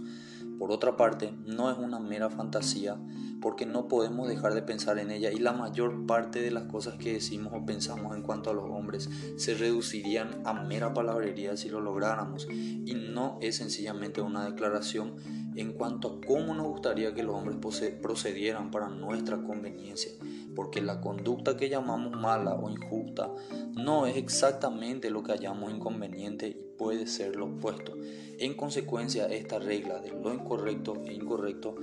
Por 0.60 0.72
otra 0.72 0.96
parte, 0.96 1.34
no 1.48 1.72
es 1.72 1.78
una 1.80 1.98
mera 1.98 2.30
fantasía 2.30 3.00
porque 3.42 3.66
no 3.66 3.88
podemos 3.88 4.28
dejar 4.28 4.54
de 4.54 4.62
pensar 4.62 5.00
en 5.00 5.10
ella 5.10 5.32
y 5.32 5.40
la 5.40 5.54
mayor 5.54 6.06
parte 6.06 6.40
de 6.40 6.52
las 6.52 6.64
cosas 6.64 6.96
que 6.96 7.14
decimos 7.14 7.52
o 7.56 7.66
pensamos 7.66 8.16
en 8.16 8.22
cuanto 8.22 8.52
a 8.52 8.54
los 8.54 8.66
hombres 8.66 9.10
se 9.38 9.56
reducirían 9.56 10.42
a 10.46 10.54
mera 10.54 10.94
palabrería 10.94 11.58
si 11.58 11.70
lo 11.70 11.82
lográramos 11.82 12.48
y 12.50 12.94
no 12.96 13.38
es 13.42 13.58
sencillamente 13.58 14.22
una 14.22 14.46
declaración 14.46 15.14
en 15.56 15.74
cuanto 15.74 16.08
a 16.08 16.26
cómo 16.26 16.54
nos 16.54 16.68
gustaría 16.68 17.14
que 17.14 17.24
los 17.24 17.36
hombres 17.36 17.58
procedieran 18.02 18.72
para 18.72 18.90
nuestra 18.90 19.42
conveniencia, 19.42 20.12
porque 20.56 20.82
la 20.82 21.02
conducta 21.02 21.56
que 21.56 21.70
llamamos 21.70 22.20
mala 22.20 22.56
o 22.56 22.70
injusta 22.70 23.32
no 23.76 24.06
es 24.06 24.18
exactamente 24.18 25.10
lo 25.10 25.24
que 25.24 25.32
hallamos 25.32 25.72
inconveniente 25.72 26.48
y 26.48 26.78
puede 26.78 27.08
ser 27.08 27.36
lo 27.36 27.46
opuesto. 27.46 27.94
En 28.38 28.56
consecuencia, 28.56 29.28
esta 29.28 29.60
regla 29.60 30.00
de 30.00 30.12
lo 30.12 30.34
incorrecto 30.34 31.02
e 31.06 31.14
incorrecto, 31.14 31.76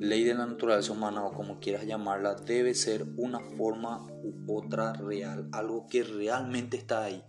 ley 0.00 0.24
de 0.24 0.34
la 0.34 0.46
naturaleza 0.46 0.92
humana 0.92 1.24
o 1.24 1.32
como 1.32 1.60
quieras 1.60 1.86
llamarla, 1.86 2.34
debe 2.34 2.74
ser 2.74 3.06
una 3.16 3.38
forma 3.38 4.06
u 4.22 4.56
otra 4.56 4.94
real, 4.94 5.48
algo 5.52 5.86
que 5.88 6.02
realmente 6.02 6.76
está 6.76 7.04
ahí, 7.04 7.22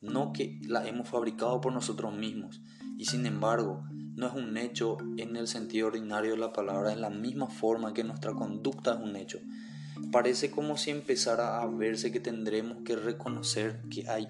no 0.00 0.32
que 0.32 0.60
la 0.66 0.86
hemos 0.86 1.08
fabricado 1.08 1.60
por 1.60 1.72
nosotros 1.72 2.14
mismos. 2.14 2.62
Y 2.96 3.06
sin 3.06 3.26
embargo, 3.26 3.82
no 4.16 4.26
es 4.26 4.34
un 4.34 4.56
hecho 4.56 4.98
en 5.16 5.36
el 5.36 5.48
sentido 5.48 5.88
ordinario 5.88 6.32
de 6.32 6.38
la 6.38 6.52
palabra, 6.52 6.92
en 6.92 7.00
la 7.00 7.10
misma 7.10 7.48
forma 7.48 7.94
que 7.94 8.04
nuestra 8.04 8.32
conducta 8.32 8.94
es 8.94 9.00
un 9.00 9.16
hecho. 9.16 9.40
Parece 10.10 10.50
como 10.50 10.76
si 10.76 10.90
empezara 10.90 11.60
a 11.60 11.66
verse 11.66 12.12
que 12.12 12.20
tendremos 12.20 12.78
que 12.84 12.96
reconocer 12.96 13.82
que 13.90 14.08
hay 14.08 14.28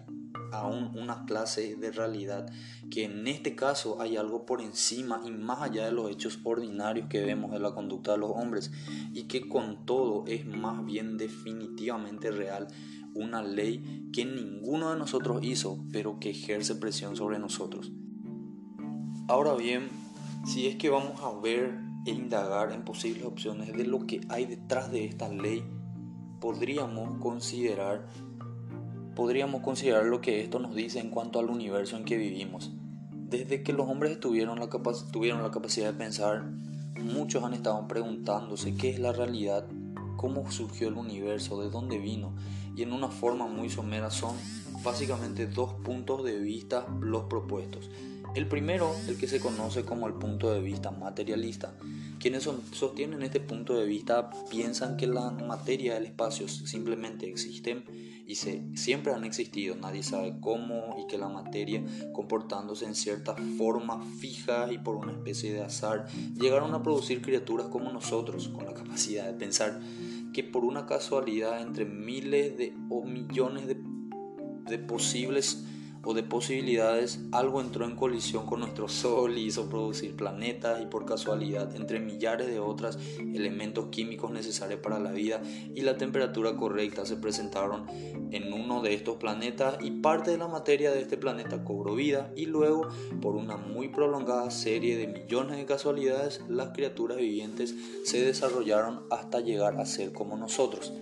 aún 0.52 0.96
una 0.96 1.24
clase 1.24 1.76
de 1.76 1.90
realidad, 1.90 2.50
que 2.90 3.04
en 3.04 3.26
este 3.26 3.54
caso 3.54 4.00
hay 4.00 4.16
algo 4.16 4.46
por 4.46 4.60
encima 4.60 5.20
y 5.24 5.30
más 5.30 5.62
allá 5.62 5.86
de 5.86 5.92
los 5.92 6.10
hechos 6.10 6.38
ordinarios 6.44 7.08
que 7.08 7.24
vemos 7.24 7.50
de 7.52 7.58
la 7.58 7.74
conducta 7.74 8.12
de 8.12 8.18
los 8.18 8.30
hombres, 8.30 8.70
y 9.12 9.24
que 9.24 9.48
con 9.48 9.84
todo 9.84 10.24
es 10.26 10.46
más 10.46 10.84
bien 10.84 11.16
definitivamente 11.18 12.30
real, 12.30 12.68
una 13.14 13.42
ley 13.42 14.08
que 14.12 14.24
ninguno 14.24 14.90
de 14.92 14.98
nosotros 14.98 15.42
hizo, 15.42 15.84
pero 15.92 16.18
que 16.18 16.30
ejerce 16.30 16.74
presión 16.74 17.16
sobre 17.16 17.38
nosotros. 17.38 17.92
Ahora 19.26 19.54
bien, 19.54 19.88
si 20.46 20.66
es 20.66 20.76
que 20.76 20.90
vamos 20.90 21.20
a 21.22 21.32
ver 21.40 21.80
e 22.04 22.10
indagar 22.10 22.72
en 22.72 22.84
posibles 22.84 23.24
opciones 23.24 23.72
de 23.72 23.84
lo 23.84 24.06
que 24.06 24.20
hay 24.28 24.44
detrás 24.44 24.90
de 24.90 25.06
esta 25.06 25.28
ley, 25.28 25.64
podríamos 26.40 27.18
considerar 27.20 28.06
podríamos 29.14 29.62
considerar 29.62 30.04
lo 30.06 30.20
que 30.20 30.42
esto 30.42 30.58
nos 30.58 30.74
dice 30.74 30.98
en 30.98 31.08
cuanto 31.08 31.38
al 31.38 31.48
universo 31.48 31.96
en 31.96 32.04
que 32.04 32.16
vivimos. 32.16 32.72
Desde 33.12 33.62
que 33.62 33.72
los 33.72 33.88
hombres 33.88 34.20
tuvieron 34.20 34.58
la, 34.58 34.68
tuvieron 35.12 35.42
la 35.42 35.50
capacidad 35.50 35.92
de 35.92 35.98
pensar, 35.98 36.44
muchos 37.00 37.44
han 37.44 37.54
estado 37.54 37.86
preguntándose 37.88 38.76
qué 38.76 38.90
es 38.90 38.98
la 38.98 39.12
realidad 39.12 39.66
cómo 40.16 40.50
surgió 40.50 40.88
el 40.88 40.94
universo, 40.94 41.60
de 41.60 41.70
dónde 41.70 41.98
vino, 41.98 42.34
y 42.76 42.82
en 42.82 42.92
una 42.92 43.08
forma 43.08 43.46
muy 43.46 43.70
somera 43.70 44.10
son 44.10 44.36
básicamente 44.82 45.46
dos 45.46 45.74
puntos 45.74 46.24
de 46.24 46.38
vista 46.38 46.86
los 47.00 47.24
propuestos. 47.24 47.90
El 48.34 48.48
primero, 48.48 48.96
el 49.06 49.16
que 49.16 49.28
se 49.28 49.38
conoce 49.38 49.84
como 49.84 50.08
el 50.08 50.14
punto 50.14 50.52
de 50.52 50.60
vista 50.60 50.90
materialista. 50.90 51.72
Quienes 52.18 52.48
sostienen 52.72 53.22
este 53.22 53.38
punto 53.38 53.76
de 53.76 53.86
vista 53.86 54.28
piensan 54.50 54.96
que 54.96 55.06
la 55.06 55.30
materia 55.30 55.94
del 55.94 56.06
espacio 56.06 56.48
simplemente 56.48 57.28
existen 57.28 57.84
y 58.26 58.34
se, 58.34 58.64
siempre 58.74 59.12
han 59.12 59.24
existido, 59.24 59.76
nadie 59.76 60.02
sabe 60.02 60.34
cómo 60.40 60.96
y 60.98 61.06
que 61.06 61.16
la 61.16 61.28
materia 61.28 61.84
comportándose 62.12 62.86
en 62.86 62.96
cierta 62.96 63.36
forma 63.56 64.04
fija 64.18 64.72
y 64.72 64.78
por 64.78 64.96
una 64.96 65.12
especie 65.12 65.52
de 65.52 65.62
azar 65.62 66.08
llegaron 66.36 66.74
a 66.74 66.82
producir 66.82 67.22
criaturas 67.22 67.68
como 67.68 67.92
nosotros 67.92 68.48
con 68.48 68.64
la 68.64 68.74
capacidad 68.74 69.26
de 69.26 69.34
pensar 69.34 69.80
que 70.32 70.42
por 70.42 70.64
una 70.64 70.86
casualidad 70.86 71.62
entre 71.62 71.84
miles 71.84 72.58
de 72.58 72.74
o 72.88 73.04
millones 73.04 73.68
de, 73.68 73.76
de 74.66 74.78
posibles 74.78 75.64
o 76.04 76.14
de 76.14 76.22
posibilidades, 76.22 77.20
algo 77.32 77.60
entró 77.60 77.84
en 77.84 77.96
colisión 77.96 78.46
con 78.46 78.60
nuestro 78.60 78.88
Sol 78.88 79.36
y 79.38 79.46
hizo 79.46 79.68
producir 79.68 80.16
planetas 80.16 80.82
y 80.82 80.86
por 80.86 81.04
casualidad, 81.06 81.74
entre 81.76 82.00
millares 82.00 82.46
de 82.46 82.58
otros 82.58 82.98
elementos 83.18 83.86
químicos 83.86 84.30
necesarios 84.30 84.80
para 84.80 84.98
la 84.98 85.12
vida 85.12 85.42
y 85.74 85.82
la 85.82 85.96
temperatura 85.96 86.56
correcta 86.56 87.04
se 87.04 87.16
presentaron 87.16 87.86
en 88.30 88.52
uno 88.52 88.82
de 88.82 88.94
estos 88.94 89.16
planetas 89.16 89.78
y 89.82 89.90
parte 89.90 90.30
de 90.30 90.38
la 90.38 90.48
materia 90.48 90.90
de 90.90 91.00
este 91.00 91.16
planeta 91.16 91.64
cobró 91.64 91.94
vida 91.94 92.32
y 92.36 92.46
luego, 92.46 92.88
por 93.20 93.36
una 93.36 93.56
muy 93.56 93.88
prolongada 93.88 94.50
serie 94.50 94.96
de 94.96 95.06
millones 95.06 95.56
de 95.56 95.66
casualidades, 95.66 96.42
las 96.48 96.70
criaturas 96.70 97.18
vivientes 97.18 97.74
se 98.04 98.24
desarrollaron 98.24 99.04
hasta 99.10 99.40
llegar 99.40 99.78
a 99.78 99.86
ser 99.86 100.12
como 100.12 100.36
nosotros. 100.36 100.92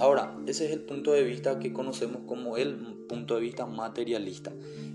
Ahora, 0.00 0.34
ese 0.46 0.64
es 0.64 0.72
el 0.72 0.80
punto 0.80 1.12
de 1.12 1.22
vista 1.22 1.58
que 1.58 1.74
conocemos 1.74 2.22
como 2.26 2.56
el 2.56 2.74
punto 3.06 3.34
de 3.34 3.42
vista 3.42 3.66
materialista. 3.66 4.50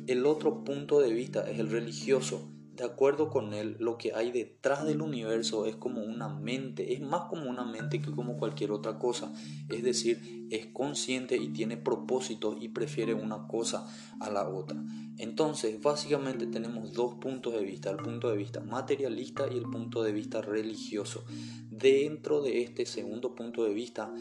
El 0.08 0.26
otro 0.26 0.64
punto 0.64 1.00
de 1.00 1.14
vista 1.14 1.48
es 1.48 1.60
el 1.60 1.70
religioso. 1.70 2.50
De 2.74 2.84
acuerdo 2.84 3.30
con 3.30 3.54
él, 3.54 3.78
lo 3.80 4.00
que 4.00 4.14
hay 4.16 4.32
detrás 4.32 4.84
del 4.84 5.02
universo 5.02 5.68
es 5.68 5.76
como 5.76 6.04
una 6.04 6.28
mente, 6.28 6.94
es 6.94 7.02
más 7.02 7.30
como 7.30 7.48
una 7.48 7.64
mente 7.64 8.02
que 8.02 8.12
como 8.12 8.38
cualquier 8.38 8.72
otra 8.72 8.98
cosa. 8.98 9.32
Es 9.70 9.84
decir, 9.84 10.48
es 10.50 10.66
consciente 10.74 11.38
y 11.38 11.50
tiene 11.50 11.78
propósito 11.78 12.58
y 12.60 12.70
prefiere 12.70 13.14
una 13.14 13.48
cosa 13.48 13.88
a 14.20 14.32
la 14.32 14.50
otra. 14.50 14.84
Entonces, 15.18 15.80
básicamente 15.82 16.48
tenemos 16.48 16.94
dos 16.94 17.14
puntos 17.16 17.54
de 17.54 17.64
vista, 17.64 17.92
el 17.92 17.98
punto 17.98 18.30
de 18.30 18.38
vista 18.38 18.60
materialista 18.60 19.46
y 19.50 19.58
el 19.58 19.70
punto 19.70 20.02
de 20.02 20.12
vista 20.12 20.42
religioso. 20.42 21.24
Dentro 21.70 22.42
de 22.42 22.64
este 22.64 22.88
segundo 22.88 23.36
punto 23.36 23.64
de 23.64 23.74
vista, 23.74 24.12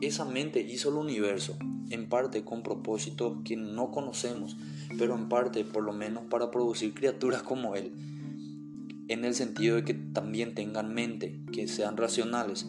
esa 0.00 0.24
mente 0.24 0.60
hizo 0.60 0.88
el 0.88 0.96
universo, 0.96 1.56
en 1.90 2.08
parte 2.08 2.44
con 2.44 2.62
propósitos 2.62 3.38
que 3.44 3.56
no 3.56 3.90
conocemos, 3.90 4.56
pero 4.98 5.14
en 5.14 5.28
parte 5.28 5.64
por 5.64 5.82
lo 5.84 5.92
menos 5.92 6.24
para 6.30 6.50
producir 6.50 6.94
criaturas 6.94 7.42
como 7.42 7.74
Él, 7.74 7.92
en 9.08 9.24
el 9.24 9.34
sentido 9.34 9.76
de 9.76 9.84
que 9.84 9.94
también 9.94 10.54
tengan 10.54 10.94
mente, 10.94 11.40
que 11.52 11.66
sean 11.66 11.96
racionales. 11.96 12.66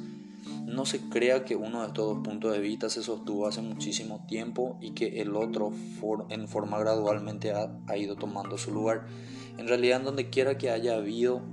No 0.65 0.87
se 0.87 0.99
crea 0.99 1.45
que 1.45 1.55
uno 1.55 1.81
de 1.81 1.87
estos 1.87 2.15
dos 2.15 2.23
puntos 2.23 2.51
de 2.51 2.59
vista 2.59 2.89
se 2.89 3.03
sostuvo 3.03 3.47
hace 3.47 3.61
muchísimo 3.61 4.25
tiempo 4.27 4.77
y 4.81 4.91
que 4.91 5.21
el 5.21 5.35
otro 5.35 5.71
en 6.29 6.47
forma 6.47 6.79
gradualmente 6.79 7.53
ha, 7.53 7.97
ido 7.97 8.15
tomando 8.15 8.57
su 8.57 8.73
lugar. 8.73 9.05
En 9.57 9.67
realidad, 9.67 10.01
donde 10.01 10.29
quiera 10.29 10.57
que 10.57 10.71
haya 10.71 10.95
habido 10.95 11.43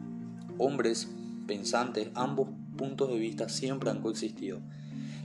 hombres 0.57 1.11
pensantes, 1.47 2.09
ambos 2.15 2.49
puntos 2.77 3.11
de 3.11 3.19
vista 3.19 3.51
siempre 3.51 3.91
han 3.91 4.01
coexistido. 4.01 4.61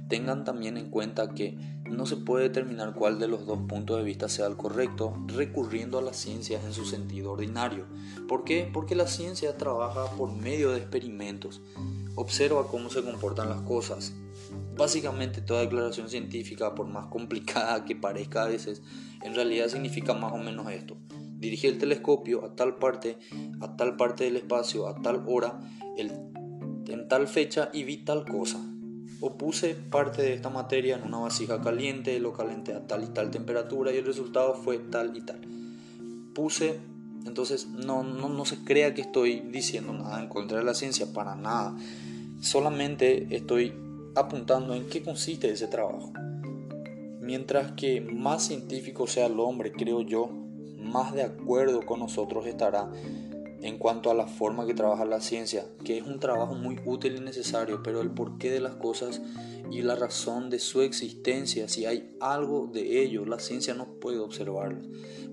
Tengan 0.09 0.43
también 0.43 0.77
en 0.77 0.89
cuenta 0.89 1.33
que 1.33 1.57
no 1.89 2.05
se 2.05 2.17
puede 2.17 2.43
determinar 2.43 2.93
cuál 2.93 3.19
de 3.19 3.27
los 3.27 3.45
dos 3.45 3.59
puntos 3.67 3.97
de 3.97 4.03
vista 4.03 4.27
sea 4.29 4.47
el 4.47 4.57
correcto 4.57 5.15
recurriendo 5.27 5.97
a 5.97 6.01
las 6.01 6.17
ciencias 6.17 6.63
en 6.65 6.73
su 6.73 6.85
sentido 6.85 7.31
ordinario. 7.31 7.85
¿Por 8.27 8.43
qué? 8.43 8.69
Porque 8.71 8.95
la 8.95 9.07
ciencia 9.07 9.57
trabaja 9.57 10.05
por 10.17 10.31
medio 10.31 10.71
de 10.71 10.79
experimentos, 10.79 11.61
observa 12.15 12.67
cómo 12.67 12.89
se 12.89 13.03
comportan 13.03 13.49
las 13.49 13.61
cosas. 13.61 14.13
Básicamente 14.75 15.41
toda 15.41 15.61
declaración 15.61 16.09
científica, 16.09 16.75
por 16.75 16.87
más 16.87 17.07
complicada 17.07 17.85
que 17.85 17.95
parezca 17.95 18.43
a 18.43 18.47
veces, 18.47 18.81
en 19.21 19.35
realidad 19.35 19.67
significa 19.67 20.13
más 20.13 20.33
o 20.33 20.37
menos 20.37 20.71
esto. 20.71 20.97
Dirigí 21.37 21.67
el 21.67 21.77
telescopio 21.77 22.45
a 22.45 22.55
tal 22.55 22.75
parte, 22.77 23.17
a 23.61 23.75
tal 23.75 23.95
parte 23.97 24.23
del 24.25 24.37
espacio, 24.37 24.87
a 24.87 25.01
tal 25.01 25.23
hora, 25.27 25.59
en 25.97 27.07
tal 27.07 27.27
fecha 27.27 27.69
y 27.73 27.83
vi 27.83 27.97
tal 27.97 28.25
cosa 28.25 28.72
o 29.25 29.37
puse 29.37 29.73
parte 29.75 30.21
de 30.21 30.33
esta 30.33 30.49
materia 30.49 30.97
en 30.97 31.03
una 31.03 31.19
vasija 31.19 31.61
caliente, 31.61 32.19
lo 32.19 32.33
calenté 32.33 32.73
a 32.73 32.85
tal 32.85 33.05
y 33.05 33.07
tal 33.07 33.31
temperatura 33.31 33.93
y 33.93 33.95
el 33.95 34.05
resultado 34.05 34.53
fue 34.53 34.79
tal 34.79 35.15
y 35.15 35.21
tal. 35.21 35.39
Puse, 36.35 36.81
entonces 37.25 37.67
no, 37.67 38.03
no, 38.03 38.27
no 38.27 38.43
se 38.43 38.65
crea 38.65 38.93
que 38.93 38.99
estoy 38.99 39.39
diciendo 39.39 39.93
nada 39.93 40.21
en 40.21 40.27
contra 40.27 40.57
de 40.57 40.65
la 40.65 40.73
ciencia, 40.73 41.13
para 41.13 41.35
nada. 41.35 41.73
Solamente 42.41 43.33
estoy 43.33 43.73
apuntando 44.13 44.75
en 44.75 44.87
qué 44.87 45.01
consiste 45.01 45.49
ese 45.49 45.67
trabajo. 45.67 46.11
Mientras 47.21 47.71
que 47.71 48.01
más 48.01 48.45
científico 48.45 49.07
sea 49.07 49.27
el 49.27 49.39
hombre, 49.39 49.71
creo 49.71 50.01
yo, 50.01 50.29
más 50.77 51.13
de 51.13 51.23
acuerdo 51.23 51.85
con 51.85 52.01
nosotros 52.01 52.45
estará 52.45 52.91
en 53.63 53.77
cuanto 53.77 54.11
a 54.11 54.13
la 54.13 54.27
forma 54.27 54.65
que 54.65 54.73
trabaja 54.73 55.05
la 55.05 55.21
ciencia, 55.21 55.65
que 55.85 55.97
es 55.97 56.05
un 56.05 56.19
trabajo 56.19 56.53
muy 56.53 56.81
útil 56.85 57.15
y 57.15 57.21
necesario, 57.21 57.81
pero 57.81 58.01
el 58.01 58.11
porqué 58.11 58.51
de 58.51 58.59
las 58.59 58.75
cosas 58.75 59.21
y 59.71 59.81
la 59.81 59.95
razón 59.95 60.49
de 60.49 60.59
su 60.59 60.81
existencia, 60.81 61.69
si 61.69 61.85
hay 61.85 62.13
algo 62.19 62.67
de 62.67 63.01
ello, 63.01 63.25
la 63.25 63.39
ciencia 63.39 63.73
no 63.73 63.87
puede 64.01 64.19
observarlo. 64.19 64.81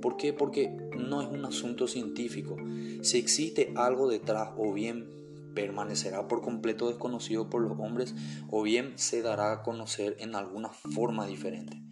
¿Por 0.00 0.16
qué? 0.16 0.32
Porque 0.32 0.68
no 0.96 1.22
es 1.22 1.28
un 1.28 1.44
asunto 1.44 1.88
científico. 1.88 2.56
Si 3.02 3.18
existe 3.18 3.72
algo 3.74 4.08
detrás, 4.08 4.50
o 4.56 4.72
bien 4.72 5.08
permanecerá 5.56 6.28
por 6.28 6.40
completo 6.40 6.86
desconocido 6.86 7.50
por 7.50 7.62
los 7.62 7.80
hombres, 7.80 8.14
o 8.48 8.62
bien 8.62 8.92
se 8.94 9.22
dará 9.22 9.50
a 9.50 9.62
conocer 9.64 10.16
en 10.20 10.36
alguna 10.36 10.68
forma 10.68 11.26
diferente. 11.26 11.82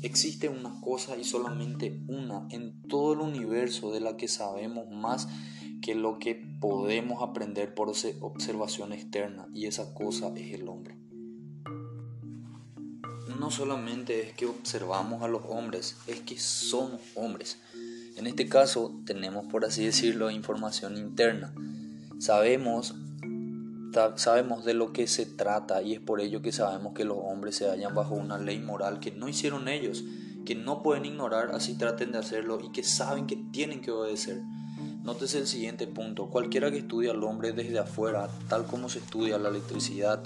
Existe 0.00 0.48
una 0.48 0.80
cosa 0.80 1.18
y 1.18 1.24
solamente 1.24 2.00
una 2.08 2.48
en 2.50 2.80
todo 2.88 3.12
el 3.12 3.20
universo 3.20 3.92
de 3.92 4.00
la 4.00 4.16
que 4.16 4.26
sabemos 4.26 4.88
más 4.90 5.28
que 5.82 5.94
lo 5.96 6.18
que 6.18 6.36
podemos 6.60 7.22
aprender 7.22 7.74
por 7.74 7.92
observación 8.20 8.92
externa 8.92 9.48
y 9.52 9.66
esa 9.66 9.92
cosa 9.92 10.32
es 10.36 10.54
el 10.54 10.68
hombre. 10.68 10.96
No 13.38 13.50
solamente 13.50 14.22
es 14.22 14.32
que 14.34 14.46
observamos 14.46 15.22
a 15.22 15.28
los 15.28 15.42
hombres, 15.48 15.96
es 16.06 16.20
que 16.20 16.38
somos 16.38 17.00
hombres. 17.16 17.58
En 18.16 18.28
este 18.28 18.48
caso 18.48 18.94
tenemos, 19.04 19.46
por 19.46 19.64
así 19.64 19.84
decirlo, 19.84 20.30
información 20.30 20.96
interna. 20.96 21.52
Sabemos, 22.20 22.94
sabemos 24.14 24.64
de 24.64 24.74
lo 24.74 24.92
que 24.92 25.08
se 25.08 25.26
trata 25.26 25.82
y 25.82 25.94
es 25.94 26.00
por 26.00 26.20
ello 26.20 26.42
que 26.42 26.52
sabemos 26.52 26.94
que 26.94 27.04
los 27.04 27.18
hombres 27.20 27.56
se 27.56 27.68
hallan 27.68 27.94
bajo 27.94 28.14
una 28.14 28.38
ley 28.38 28.60
moral 28.60 29.00
que 29.00 29.10
no 29.10 29.28
hicieron 29.28 29.66
ellos, 29.66 30.04
que 30.46 30.54
no 30.54 30.82
pueden 30.82 31.06
ignorar 31.06 31.50
así 31.52 31.76
traten 31.76 32.12
de 32.12 32.18
hacerlo 32.18 32.60
y 32.62 32.70
que 32.70 32.84
saben 32.84 33.26
que 33.26 33.36
tienen 33.50 33.80
que 33.80 33.90
obedecer. 33.90 34.42
Nótese 35.02 35.38
el 35.38 35.48
siguiente 35.48 35.88
punto. 35.88 36.26
Cualquiera 36.26 36.70
que 36.70 36.78
estudie 36.78 37.10
al 37.10 37.24
hombre 37.24 37.52
desde 37.52 37.80
afuera, 37.80 38.28
tal 38.48 38.66
como 38.66 38.88
se 38.88 39.00
estudia 39.00 39.36
la 39.36 39.48
electricidad, 39.48 40.22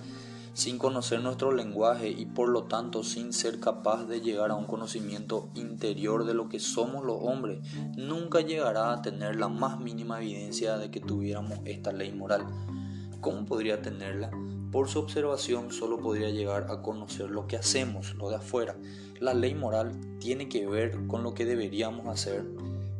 sin 0.53 0.77
conocer 0.77 1.21
nuestro 1.23 1.51
lenguaje 1.51 2.11
y 2.11 2.27
por 2.27 2.51
lo 2.51 2.65
tanto 2.65 3.03
sin 3.03 3.33
ser 3.33 3.59
capaz 3.59 4.05
de 4.05 4.21
llegar 4.21 4.51
a 4.51 4.55
un 4.55 4.67
conocimiento 4.67 5.49
interior 5.55 6.27
de 6.27 6.35
lo 6.35 6.51
que 6.51 6.61
somos 6.61 7.07
los 7.07 7.17
hombres, 7.23 7.61
nunca 7.97 8.43
llegará 8.43 8.93
a 8.93 9.01
tener 9.01 9.37
la 9.37 9.49
más 9.49 9.81
mínima 9.81 10.21
evidencia 10.21 10.77
de 10.77 10.91
que 10.91 11.01
tuviéramos 11.01 11.59
esta 11.65 11.93
ley 11.93 12.13
moral. 12.13 12.45
¿Cómo 13.23 13.47
podría 13.47 13.81
tenerla? 13.81 14.31
Por 14.71 14.89
su 14.89 14.99
observación 14.99 15.73
solo 15.73 16.01
podría 16.01 16.29
llegar 16.29 16.67
a 16.69 16.83
conocer 16.83 17.31
lo 17.31 17.47
que 17.47 17.57
hacemos, 17.57 18.15
lo 18.17 18.29
de 18.29 18.37
afuera. 18.37 18.77
La 19.21 19.33
ley 19.33 19.55
moral 19.55 19.99
tiene 20.19 20.51
que 20.51 20.67
ver 20.67 21.07
con 21.07 21.23
lo 21.23 21.33
que 21.33 21.47
deberíamos 21.47 22.09
hacer 22.09 22.45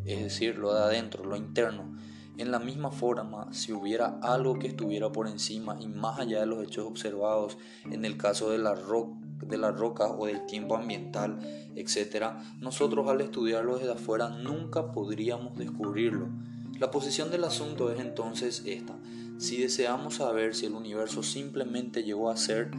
es 0.07 0.23
decir, 0.23 0.57
lo 0.57 0.75
de 0.75 0.81
adentro, 0.81 1.25
lo 1.25 1.37
interno. 1.37 1.97
En 2.39 2.51
la 2.51 2.59
misma 2.59 2.91
forma, 2.91 3.53
si 3.53 3.73
hubiera 3.73 4.19
algo 4.23 4.59
que 4.59 4.67
estuviera 4.69 5.11
por 5.11 5.27
encima 5.27 5.79
y 5.81 5.89
más 5.89 6.21
allá 6.21 6.41
de 6.41 6.47
los 6.47 6.63
hechos 6.63 6.87
observados, 6.87 7.57
en 7.91 8.05
el 8.05 8.19
caso 8.19 8.51
de 8.51 8.59
la, 8.59 8.75
la 8.75 9.71
roca 9.73 10.09
o 10.09 10.27
del 10.27 10.45
tiempo 10.45 10.77
ambiental, 10.77 11.39
etc., 11.77 12.33
nosotros 12.61 13.09
al 13.09 13.23
estudiarlo 13.23 13.79
desde 13.79 13.93
afuera 13.93 14.29
nunca 14.29 14.93
podríamos 14.93 15.57
descubrirlo. 15.57 16.29
La 16.79 16.91
posición 16.91 17.31
del 17.31 17.45
asunto 17.45 17.91
es 17.91 18.01
entonces 18.01 18.63
esta. 18.67 18.99
Si 19.39 19.57
deseamos 19.57 20.17
saber 20.17 20.55
si 20.55 20.67
el 20.67 20.75
universo 20.75 21.23
simplemente 21.23 22.03
llegó 22.03 22.29
a 22.29 22.37
ser 22.37 22.71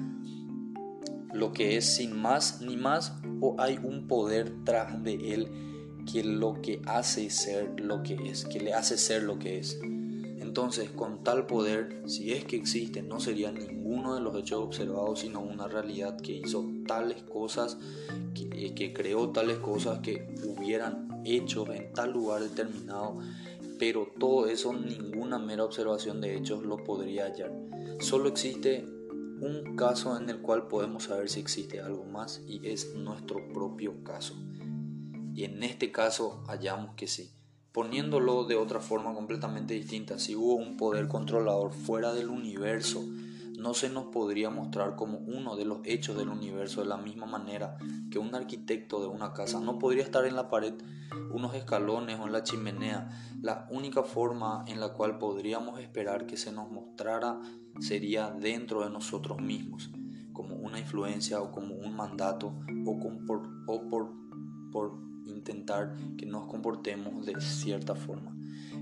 lo 1.34 1.52
que 1.52 1.78
es 1.78 1.96
sin 1.96 2.20
más 2.20 2.62
ni 2.62 2.78
más 2.78 3.14
o 3.42 3.56
hay 3.60 3.80
un 3.82 4.08
poder 4.08 4.54
tras 4.66 5.04
de 5.04 5.34
él 5.34 5.77
que 6.12 6.24
lo 6.24 6.62
que 6.62 6.82
hace 6.86 7.30
ser 7.30 7.80
lo 7.80 8.04
que 8.04 8.16
es, 8.30 8.46
que 8.46 8.60
le 8.60 8.74
hace 8.74 8.98
ser 8.98 9.24
lo 9.24 9.38
que 9.40 9.60
es. 9.60 9.80
Entonces, 10.40 10.90
con 10.90 11.24
tal 11.24 11.46
poder, 11.46 12.02
si 12.08 12.34
es 12.34 12.46
que 12.46 12.56
existe, 12.56 13.04
no 13.04 13.20
sería 13.20 13.52
ninguno 13.52 14.16
de 14.16 14.22
los 14.22 14.36
hechos 14.36 14.64
observados, 14.64 15.20
sino 15.20 15.42
una 15.42 15.68
realidad 15.68 16.18
que 16.20 16.34
hizo 16.34 16.66
tales 16.88 17.22
cosas, 17.24 17.78
que, 18.34 18.74
que 18.74 18.94
creó 18.94 19.30
tales 19.30 19.60
cosas 19.60 20.00
que 20.00 20.34
hubieran 20.44 21.22
hecho 21.26 21.72
en 21.72 21.92
tal 21.94 22.14
lugar 22.14 22.42
determinado, 22.42 23.20
pero 23.78 24.08
todo 24.18 24.48
eso, 24.48 24.74
ninguna 24.74 25.38
mera 25.38 25.64
observación 25.64 26.22
de 26.22 26.36
hechos 26.38 26.64
lo 26.64 26.78
podría 26.78 27.26
hallar. 27.26 27.52
Solo 28.00 28.30
existe 28.30 28.86
un 29.40 29.76
caso 29.76 30.18
en 30.18 30.30
el 30.30 30.40
cual 30.40 30.68
podemos 30.68 31.04
saber 31.04 31.30
si 31.30 31.40
existe 31.40 31.82
algo 31.82 32.06
más 32.06 32.42
y 32.48 32.68
es 32.68 32.96
nuestro 32.96 33.48
propio 33.54 34.04
caso. 34.04 34.36
Y 35.38 35.44
en 35.44 35.62
este 35.62 35.92
caso 35.92 36.44
hallamos 36.48 36.96
que 36.96 37.06
sí. 37.06 37.30
Poniéndolo 37.72 38.46
de 38.46 38.56
otra 38.56 38.80
forma 38.80 39.14
completamente 39.14 39.76
distinta, 39.76 40.18
si 40.18 40.36
hubo 40.36 40.56
un 40.56 40.78
poder 40.78 41.08
controlador 41.08 41.74
fuera 41.74 42.12
del 42.12 42.30
universo, 42.30 43.06
no 43.56 43.76
se 43.76 43.88
nos 43.90 44.06
podría 44.06 44.50
mostrar 44.50 44.96
como 44.96 45.20
uno 45.20 45.56
de 45.56 45.66
los 45.66 45.82
hechos 45.84 46.18
del 46.18 46.30
universo 46.30 46.82
de 46.82 46.88
la 46.88 46.98
misma 46.98 47.28
manera 47.28 47.78
que 48.10 48.18
un 48.18 48.34
arquitecto 48.34 49.00
de 49.00 49.06
una 49.06 49.34
casa 49.34 49.60
no 49.60 49.78
podría 49.78 50.04
estar 50.04 50.26
en 50.26 50.36
la 50.36 50.50
pared, 50.50 50.74
unos 51.32 51.54
escalones 51.54 52.20
o 52.20 52.26
en 52.26 52.32
la 52.32 52.42
chimenea. 52.42 53.08
La 53.44 53.68
única 53.70 54.02
forma 54.02 54.66
en 54.68 54.80
la 54.80 54.94
cual 54.94 55.20
podríamos 55.20 55.80
esperar 55.80 56.26
que 56.26 56.38
se 56.38 56.52
nos 56.52 56.72
mostrara 56.72 57.40
sería 57.80 58.32
dentro 58.32 58.84
de 58.84 58.90
nosotros 58.90 59.40
mismos, 59.40 59.92
como 60.34 60.56
una 60.56 60.80
influencia 60.80 61.40
o 61.42 61.52
como 61.52 61.76
un 61.76 61.96
mandato 61.96 62.56
o, 62.88 62.98
por, 63.28 63.48
por 64.72 65.07
intentar 65.30 65.96
que 66.18 66.26
nos 66.26 66.46
comportemos 66.48 67.26
de 67.26 67.40
cierta 67.42 67.96
forma. 67.96 68.36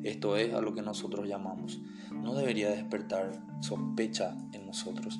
Esto 0.04 0.38
es 0.38 0.54
a 0.54 0.62
lo 0.62 0.74
que 0.74 0.82
nosotros 0.82 1.28
llamamos. 1.28 1.80
No 2.12 2.36
debería 2.36 2.70
despertar 2.70 3.32
sospecha 3.62 4.38
en 4.54 4.66
nosotros. 4.66 5.20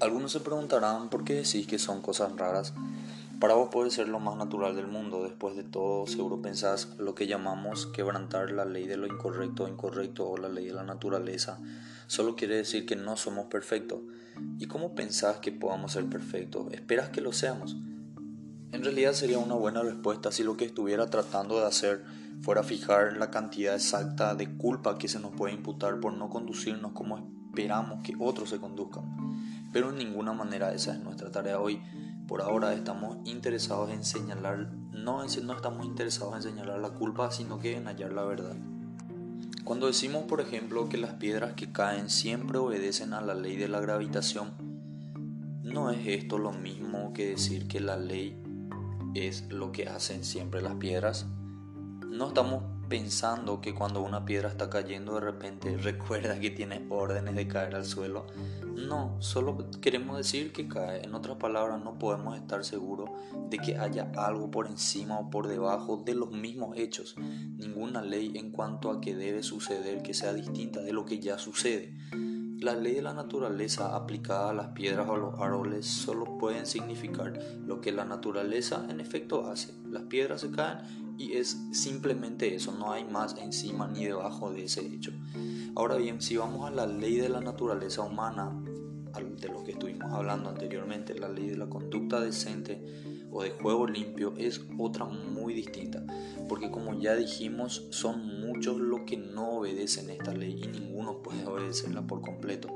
Algunos 0.00 0.32
se 0.32 0.40
preguntarán 0.40 1.10
por 1.10 1.24
qué 1.24 1.34
decís 1.34 1.66
que 1.66 1.78
son 1.78 2.00
cosas 2.00 2.34
raras. 2.36 2.72
Para 3.38 3.54
vos 3.54 3.68
puede 3.70 3.90
ser 3.90 4.08
lo 4.08 4.18
más 4.18 4.36
natural 4.36 4.74
del 4.74 4.86
mundo. 4.86 5.22
Después 5.22 5.56
de 5.56 5.62
todo, 5.62 6.06
seguro 6.06 6.42
pensás 6.42 6.94
lo 6.98 7.14
que 7.14 7.26
llamamos 7.26 7.86
quebrantar 7.86 8.50
la 8.50 8.64
ley 8.64 8.86
de 8.86 8.96
lo 8.96 9.06
incorrecto 9.06 9.64
o 9.64 9.68
incorrecto 9.68 10.28
o 10.28 10.36
la 10.36 10.48
ley 10.48 10.66
de 10.66 10.74
la 10.74 10.84
naturaleza. 10.84 11.58
Solo 12.10 12.34
quiere 12.34 12.56
decir 12.56 12.86
que 12.86 12.96
no 12.96 13.16
somos 13.16 13.46
perfectos. 13.46 14.00
¿Y 14.58 14.66
cómo 14.66 14.96
pensás 14.96 15.36
que 15.36 15.52
podamos 15.52 15.92
ser 15.92 16.06
perfectos? 16.06 16.66
¿Esperas 16.72 17.10
que 17.10 17.20
lo 17.20 17.32
seamos? 17.32 17.76
En 18.72 18.82
realidad 18.82 19.12
sería 19.12 19.38
una 19.38 19.54
buena 19.54 19.84
respuesta 19.84 20.32
si 20.32 20.42
lo 20.42 20.56
que 20.56 20.64
estuviera 20.64 21.06
tratando 21.06 21.60
de 21.60 21.66
hacer 21.66 22.04
fuera 22.40 22.64
fijar 22.64 23.16
la 23.16 23.30
cantidad 23.30 23.76
exacta 23.76 24.34
de 24.34 24.56
culpa 24.56 24.98
que 24.98 25.06
se 25.06 25.20
nos 25.20 25.30
puede 25.36 25.54
imputar 25.54 26.00
por 26.00 26.12
no 26.12 26.28
conducirnos 26.30 26.90
como 26.94 27.30
esperamos 27.46 28.02
que 28.02 28.16
otros 28.18 28.50
se 28.50 28.58
conduzcan. 28.58 29.04
Pero 29.72 29.90
en 29.90 29.98
ninguna 29.98 30.32
manera 30.32 30.74
esa 30.74 30.92
es 30.92 30.98
nuestra 30.98 31.30
tarea 31.30 31.60
hoy. 31.60 31.80
Por 32.26 32.42
ahora 32.42 32.74
estamos 32.74 33.18
interesados 33.24 33.88
en 33.92 34.02
señalar, 34.02 34.72
no, 34.90 35.24
no 35.24 35.52
estamos 35.54 35.86
interesados 35.86 36.34
en 36.34 36.42
señalar 36.42 36.80
la 36.80 36.90
culpa, 36.90 37.30
sino 37.30 37.60
que 37.60 37.76
en 37.76 37.86
hallar 37.86 38.12
la 38.12 38.24
verdad. 38.24 38.56
Cuando 39.64 39.86
decimos, 39.86 40.24
por 40.24 40.40
ejemplo, 40.40 40.88
que 40.88 40.96
las 40.96 41.14
piedras 41.14 41.54
que 41.54 41.70
caen 41.70 42.10
siempre 42.10 42.58
obedecen 42.58 43.12
a 43.12 43.20
la 43.20 43.34
ley 43.34 43.56
de 43.56 43.68
la 43.68 43.80
gravitación, 43.80 44.52
no 45.62 45.90
es 45.90 46.06
esto 46.06 46.38
lo 46.38 46.52
mismo 46.52 47.12
que 47.12 47.28
decir 47.28 47.68
que 47.68 47.80
la 47.80 47.96
ley 47.96 48.36
es 49.14 49.50
lo 49.50 49.72
que 49.72 49.88
hacen 49.88 50.24
siempre 50.24 50.62
las 50.62 50.74
piedras. 50.76 51.26
No 52.08 52.28
estamos 52.28 52.64
pensando 52.90 53.60
que 53.60 53.72
cuando 53.72 54.02
una 54.02 54.24
piedra 54.24 54.48
está 54.48 54.68
cayendo 54.68 55.14
de 55.14 55.20
repente 55.20 55.76
recuerda 55.82 56.38
que 56.38 56.50
tiene 56.50 56.84
órdenes 56.90 57.36
de 57.36 57.48
caer 57.48 57.76
al 57.76 57.86
suelo. 57.86 58.26
No, 58.74 59.16
solo 59.20 59.70
queremos 59.80 60.16
decir 60.16 60.52
que 60.52 60.66
cae. 60.68 61.04
En 61.04 61.14
otras 61.14 61.36
palabras, 61.36 61.82
no 61.82 61.98
podemos 61.98 62.36
estar 62.36 62.64
seguros 62.64 63.08
de 63.48 63.58
que 63.58 63.78
haya 63.78 64.10
algo 64.16 64.50
por 64.50 64.66
encima 64.66 65.18
o 65.18 65.30
por 65.30 65.46
debajo 65.46 66.02
de 66.04 66.14
los 66.14 66.32
mismos 66.32 66.76
hechos. 66.76 67.14
Ninguna 67.16 68.02
ley 68.02 68.32
en 68.34 68.50
cuanto 68.50 68.90
a 68.90 69.00
que 69.00 69.14
debe 69.14 69.42
suceder 69.42 70.02
que 70.02 70.12
sea 70.12 70.34
distinta 70.34 70.80
de 70.80 70.92
lo 70.92 71.06
que 71.06 71.20
ya 71.20 71.38
sucede. 71.38 71.94
La 72.58 72.74
ley 72.74 72.94
de 72.94 73.02
la 73.02 73.14
naturaleza 73.14 73.94
aplicada 73.96 74.50
a 74.50 74.54
las 74.54 74.68
piedras 74.68 75.08
o 75.08 75.14
a 75.14 75.18
los 75.18 75.40
árboles 75.40 75.86
solo 75.86 76.38
pueden 76.38 76.66
significar 76.66 77.38
lo 77.64 77.80
que 77.80 77.92
la 77.92 78.04
naturaleza 78.04 78.84
en 78.90 79.00
efecto 79.00 79.46
hace. 79.46 79.72
Las 79.88 80.02
piedras 80.02 80.40
se 80.40 80.50
caen 80.50 81.09
y 81.20 81.34
es 81.34 81.60
simplemente 81.72 82.54
eso, 82.54 82.72
no 82.72 82.92
hay 82.92 83.04
más 83.04 83.36
encima 83.36 83.86
ni 83.86 84.06
debajo 84.06 84.50
de 84.50 84.64
ese 84.64 84.80
hecho. 84.86 85.12
Ahora 85.76 85.96
bien, 85.96 86.22
si 86.22 86.38
vamos 86.38 86.66
a 86.66 86.70
la 86.70 86.86
ley 86.86 87.16
de 87.16 87.28
la 87.28 87.42
naturaleza 87.42 88.00
humana, 88.00 88.58
de 89.38 89.48
lo 89.48 89.62
que 89.62 89.72
estuvimos 89.72 90.10
hablando 90.12 90.48
anteriormente, 90.48 91.18
la 91.18 91.28
ley 91.28 91.48
de 91.48 91.58
la 91.58 91.68
conducta 91.68 92.20
decente 92.20 92.80
o 93.30 93.42
de 93.42 93.50
juego 93.50 93.86
limpio 93.86 94.32
es 94.38 94.64
otra 94.78 95.04
muy 95.04 95.52
distinta, 95.52 96.02
porque 96.48 96.70
como 96.70 96.98
ya 96.98 97.14
dijimos, 97.16 97.86
son 97.90 98.40
muchos 98.40 98.80
los 98.80 99.00
que 99.02 99.18
no 99.18 99.58
obedecen 99.58 100.08
esta 100.08 100.32
ley 100.32 100.58
y 100.62 100.68
ninguno 100.68 101.22
puede 101.22 101.44
obedecerla 101.44 102.06
por 102.06 102.22
completo. 102.22 102.68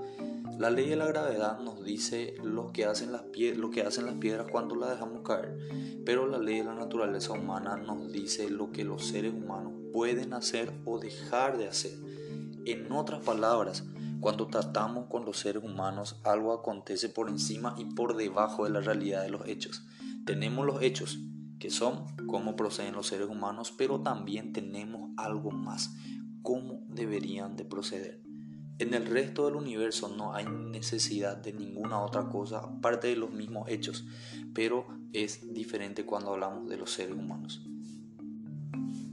La 0.59 0.71
ley 0.71 0.89
de 0.89 0.97
la 0.97 1.07
gravedad 1.07 1.59
nos 1.59 1.83
dice 1.85 2.35
lo 2.43 2.73
que, 2.73 2.85
hacen 2.85 3.11
las 3.11 3.23
piedras 3.25 4.47
cuando 4.53 4.77
las 4.77 4.91
dejamos 4.91 5.23
caer, 5.23 5.59
pero 6.07 6.29
la 6.29 6.39
ley 6.39 6.59
de 6.59 6.65
la 6.65 6.75
naturaleza 6.75 7.33
humana 7.33 7.77
nos 7.77 8.13
dice 8.13 8.49
lo 8.49 8.71
que 8.71 8.85
los 8.85 9.05
seres 9.05 9.35
humanos 9.35 9.73
pueden 9.93 10.33
hacer 10.33 10.73
o 10.85 11.01
dejar 11.01 11.59
de 11.59 11.67
hacer. 11.67 11.93
En 12.67 12.91
otras 12.93 13.25
palabras, 13.25 13.85
cuando 14.21 14.47
tratamos 14.47 15.07
con 15.09 15.25
los 15.25 15.39
seres 15.39 15.63
humanos, 15.65 16.21
algo 16.23 16.53
acontece 16.53 17.09
por 17.09 17.29
encima 17.29 17.75
y 17.77 17.87
por 17.87 18.17
debajo 18.17 18.65
de 18.65 18.71
la 18.71 18.81
realidad 18.81 19.23
de 19.23 19.31
los 19.31 19.47
hechos. 19.49 19.85
Tenemos 20.25 20.65
los 20.65 20.83
hechos, 20.83 21.19
que 21.59 21.71
son 21.71 22.07
cómo 22.29 22.55
proceden 22.57 22.95
los 22.95 23.09
seres 23.09 23.29
humanos, 23.29 23.75
pero 23.77 24.01
también 24.01 24.53
tenemos 24.53 25.11
algo 25.17 25.51
más, 25.51 25.95
cómo 26.43 26.85
deberían 26.89 27.57
de 27.57 27.65
proceder. 27.65 28.24
En 28.81 28.93
el 28.93 29.07
resto 29.07 29.47
del 29.47 29.55
universo 29.55 30.09
no 30.09 30.35
hay 30.35 30.47
necesidad 30.47 31.37
de 31.37 31.53
ninguna 31.53 32.01
otra 32.01 32.29
cosa 32.29 32.59
aparte 32.59 33.07
de 33.07 33.15
los 33.15 33.31
mismos 33.31 33.69
hechos, 33.69 34.05
pero 34.53 34.87
es 35.13 35.55
diferente 35.55 36.05
cuando 36.05 36.33
hablamos 36.33 36.69
de 36.69 36.77
los 36.77 36.91
seres 36.91 37.17
humanos. 37.17 37.63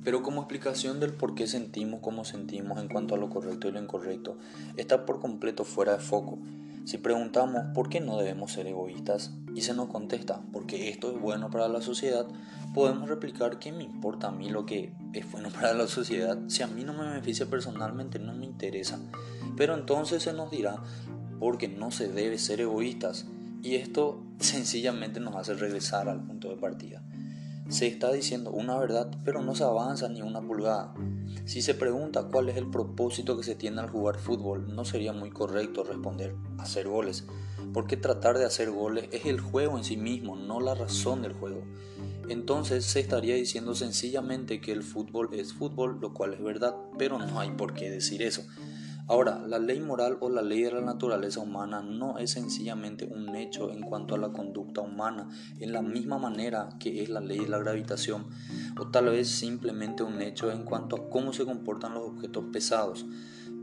Pero 0.04 0.24
como 0.24 0.42
explicación 0.42 1.00
del 1.00 1.14
por 1.14 1.36
qué 1.36 1.46
sentimos 1.46 2.00
como 2.00 2.26
sentimos 2.26 2.80
en 2.80 2.88
cuanto 2.88 3.14
a 3.14 3.20
lo 3.20 3.30
correcto 3.30 3.68
y 3.68 3.72
lo 3.72 3.80
incorrecto, 3.80 4.40
está 4.78 5.06
por 5.06 5.20
completo 5.20 5.64
fuera 5.64 5.94
de 5.94 6.00
foco. 6.00 6.40
Si 6.86 6.98
preguntamos 6.98 7.62
por 7.76 7.90
qué 7.90 8.02
no 8.02 8.18
debemos 8.18 8.54
ser 8.54 8.66
egoístas 8.66 9.32
y 9.54 9.62
se 9.62 9.76
nos 9.76 9.90
contesta 9.90 10.42
porque 10.52 10.90
esto 10.90 11.12
es 11.12 11.22
bueno 11.22 11.52
para 11.52 11.68
la 11.68 11.82
sociedad, 11.82 12.26
podemos 12.74 13.08
replicar 13.08 13.60
que 13.60 13.72
me 13.72 13.84
importa 13.84 14.30
a 14.30 14.32
mí 14.32 14.50
lo 14.50 14.66
que 14.66 14.92
es 15.14 15.32
bueno 15.32 15.50
para 15.50 15.76
la 15.76 15.88
sociedad. 15.88 16.40
Si 16.48 16.64
a 16.64 16.68
mí 16.68 16.84
no 16.84 16.94
me 16.94 17.08
beneficia 17.08 17.46
personalmente, 17.46 18.18
no 18.18 18.34
me 18.34 18.46
interesa. 18.46 19.00
Pero 19.62 19.76
entonces 19.76 20.24
se 20.24 20.34
nos 20.34 20.50
dirá 20.50 20.82
porque 21.40 21.68
no 21.68 21.92
se 21.92 22.08
debe 22.08 22.40
ser 22.40 22.62
egoístas 22.62 23.28
y 23.62 23.76
esto 23.76 24.24
sencillamente 24.40 25.20
nos 25.20 25.36
hace 25.36 25.54
regresar 25.54 26.10
al 26.10 26.26
punto 26.26 26.50
de 26.50 26.56
partida. 26.56 27.04
Se 27.70 27.86
está 27.86 28.12
diciendo 28.12 28.50
una 28.50 28.80
verdad, 28.80 29.12
pero 29.24 29.44
no 29.44 29.54
se 29.54 29.64
avanza 29.64 30.10
ni 30.10 30.24
una 30.24 30.42
pulgada. 30.42 30.96
Si 31.46 31.62
se 31.62 31.76
pregunta 31.76 32.24
cuál 32.24 32.50
es 32.50 32.58
el 32.58 32.72
propósito 32.72 33.38
que 33.38 33.44
se 33.44 33.54
tiene 33.54 33.82
al 33.82 33.92
jugar 33.92 34.18
fútbol, 34.18 34.74
no 34.74 34.84
sería 34.84 35.14
muy 35.14 35.30
correcto 35.30 35.84
responder 35.84 36.34
hacer 36.58 36.88
goles, 36.88 37.28
porque 37.72 37.98
tratar 37.98 38.40
de 38.40 38.46
hacer 38.46 38.72
goles 38.72 39.10
es 39.12 39.28
el 39.28 39.40
juego 39.40 39.78
en 39.78 39.84
sí 39.84 39.96
mismo, 39.96 40.36
no 40.36 40.60
la 40.60 40.74
razón 40.74 41.22
del 41.22 41.34
juego. 41.34 41.62
Entonces 42.30 42.84
se 42.86 43.00
estaría 43.00 43.36
diciendo 43.36 43.76
sencillamente 43.76 44.60
que 44.60 44.72
el 44.72 44.82
fútbol 44.82 45.30
es 45.34 45.54
fútbol, 45.54 46.00
lo 46.02 46.16
cual 46.16 46.34
es 46.34 46.42
verdad, 46.42 46.76
pero 46.98 47.20
no 47.20 47.40
hay 47.40 47.52
por 47.52 47.76
qué 47.76 47.92
decir 47.92 48.24
eso. 48.24 48.42
Ahora, 49.08 49.42
la 49.48 49.60
ley 49.60 49.80
moral 49.80 50.18
o 50.22 50.30
la 50.30 50.42
ley 50.42 50.62
de 50.62 50.72
la 50.72 50.82
naturaleza 50.82 51.40
humana 51.40 51.82
no 51.82 52.18
es 52.18 52.32
sencillamente 52.32 53.06
un 53.06 53.36
hecho 53.36 53.72
en 53.72 53.82
cuanto 53.82 54.16
a 54.16 54.18
la 54.18 54.30
conducta 54.30 54.82
humana, 54.82 55.30
en 55.60 55.74
la 55.74 55.82
misma 55.82 56.18
manera 56.18 56.70
que 56.80 57.02
es 57.02 57.10
la 57.10 57.20
ley 57.20 57.40
de 57.40 57.50
la 57.50 57.60
gravitación, 57.60 58.28
o 58.80 58.88
tal 58.88 59.06
vez 59.06 59.28
simplemente 59.28 60.04
un 60.04 60.22
hecho 60.22 60.52
en 60.52 60.64
cuanto 60.64 60.96
a 60.96 61.10
cómo 61.10 61.34
se 61.34 61.46
comportan 61.46 61.94
los 61.94 62.04
objetos 62.04 62.46
pesados. 62.52 63.06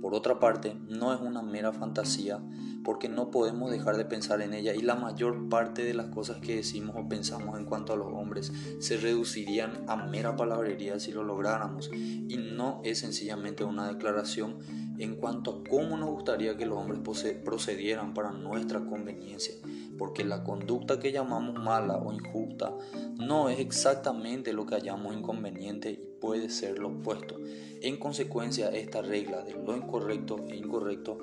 Por 0.01 0.15
otra 0.15 0.39
parte, 0.39 0.77
no 0.89 1.13
es 1.13 1.21
una 1.21 1.43
mera 1.43 1.73
fantasía 1.73 2.41
porque 2.85 3.09
no 3.09 3.31
podemos 3.31 3.71
dejar 3.71 3.97
de 3.97 4.05
pensar 4.05 4.41
en 4.41 4.55
ella 4.55 4.75
y 4.75 4.81
la 4.81 4.95
mayor 4.95 5.49
parte 5.49 5.85
de 5.85 5.95
las 5.95 6.07
cosas 6.07 6.39
que 6.39 6.57
decimos 6.57 6.97
o 6.97 7.09
pensamos 7.09 7.59
en 7.59 7.65
cuanto 7.65 7.93
a 7.93 7.97
los 7.97 8.09
hombres 8.09 8.53
se 8.79 8.97
reducirían 8.97 9.85
a 9.89 9.97
mera 9.97 10.37
palabrería 10.37 10.99
si 10.99 11.13
lo 11.13 11.25
lográramos. 11.25 11.91
Y 11.93 12.37
no 12.37 12.81
es 12.85 13.01
sencillamente 13.01 13.65
una 13.65 13.89
declaración 13.89 14.57
en 14.99 15.17
cuanto 15.17 15.51
a 15.51 15.69
cómo 15.69 15.97
nos 15.97 16.11
gustaría 16.11 16.57
que 16.57 16.67
los 16.67 16.79
hombres 16.79 17.01
procedieran 17.45 18.15
para 18.15 18.33
nuestra 18.33 18.85
conveniencia, 18.85 19.55
porque 19.99 20.25
la 20.25 20.45
conducta 20.45 21.01
que 21.01 21.13
llamamos 21.13 21.63
mala 21.63 21.97
o 21.97 22.13
injusta 22.13 22.73
no 23.19 23.49
es 23.49 23.59
exactamente 23.59 24.53
lo 24.53 24.65
que 24.65 24.77
hallamos 24.77 25.15
inconveniente 25.15 25.91
y 25.91 26.01
puede 26.21 26.49
ser 26.49 26.79
lo 26.79 26.89
opuesto. 26.89 27.37
En 27.83 27.99
consecuencia, 27.99 28.71
esta 28.71 29.03
regla 29.03 29.43
de 29.43 29.53
lo 29.53 29.77
incorrecto 29.77 30.45
e 30.49 30.57
incorrecto, 30.57 31.19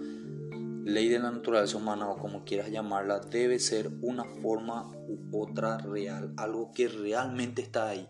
ley 0.85 1.09
de 1.09 1.19
la 1.19 1.31
naturaleza 1.31 1.77
humana 1.77 2.09
o 2.09 2.17
como 2.17 2.43
quieras 2.45 2.69
llamarla, 2.69 3.19
debe 3.19 3.59
ser 3.59 3.91
una 4.01 4.23
forma 4.23 4.91
u 5.07 5.41
otra 5.41 5.77
real, 5.79 6.33
algo 6.37 6.71
que 6.73 6.87
realmente 6.87 7.61
está 7.61 7.89
ahí, 7.89 8.07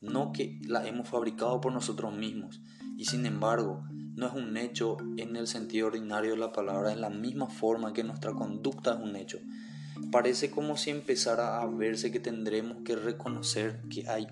no 0.00 0.32
que 0.32 0.60
la 0.66 0.86
hemos 0.86 1.08
fabricado 1.08 1.60
por 1.60 1.72
nosotros 1.72 2.14
mismos. 2.14 2.60
Y 2.96 3.06
sin 3.06 3.26
embargo, 3.26 3.82
no 4.14 4.28
es 4.28 4.32
un 4.32 4.56
hecho 4.56 4.96
en 5.16 5.34
el 5.34 5.48
sentido 5.48 5.88
ordinario 5.88 6.32
de 6.32 6.36
la 6.36 6.52
palabra, 6.52 6.92
en 6.92 7.00
la 7.00 7.10
misma 7.10 7.48
forma 7.48 7.92
que 7.92 8.04
nuestra 8.04 8.32
conducta 8.32 8.94
es 8.94 9.00
un 9.00 9.16
hecho. 9.16 9.40
Parece 10.10 10.50
como 10.50 10.76
si 10.76 10.90
empezara 10.90 11.60
a 11.60 11.66
verse 11.66 12.10
que 12.10 12.20
tendremos 12.20 12.78
que 12.84 12.96
reconocer 12.96 13.82
que 13.88 14.08
hay 14.08 14.26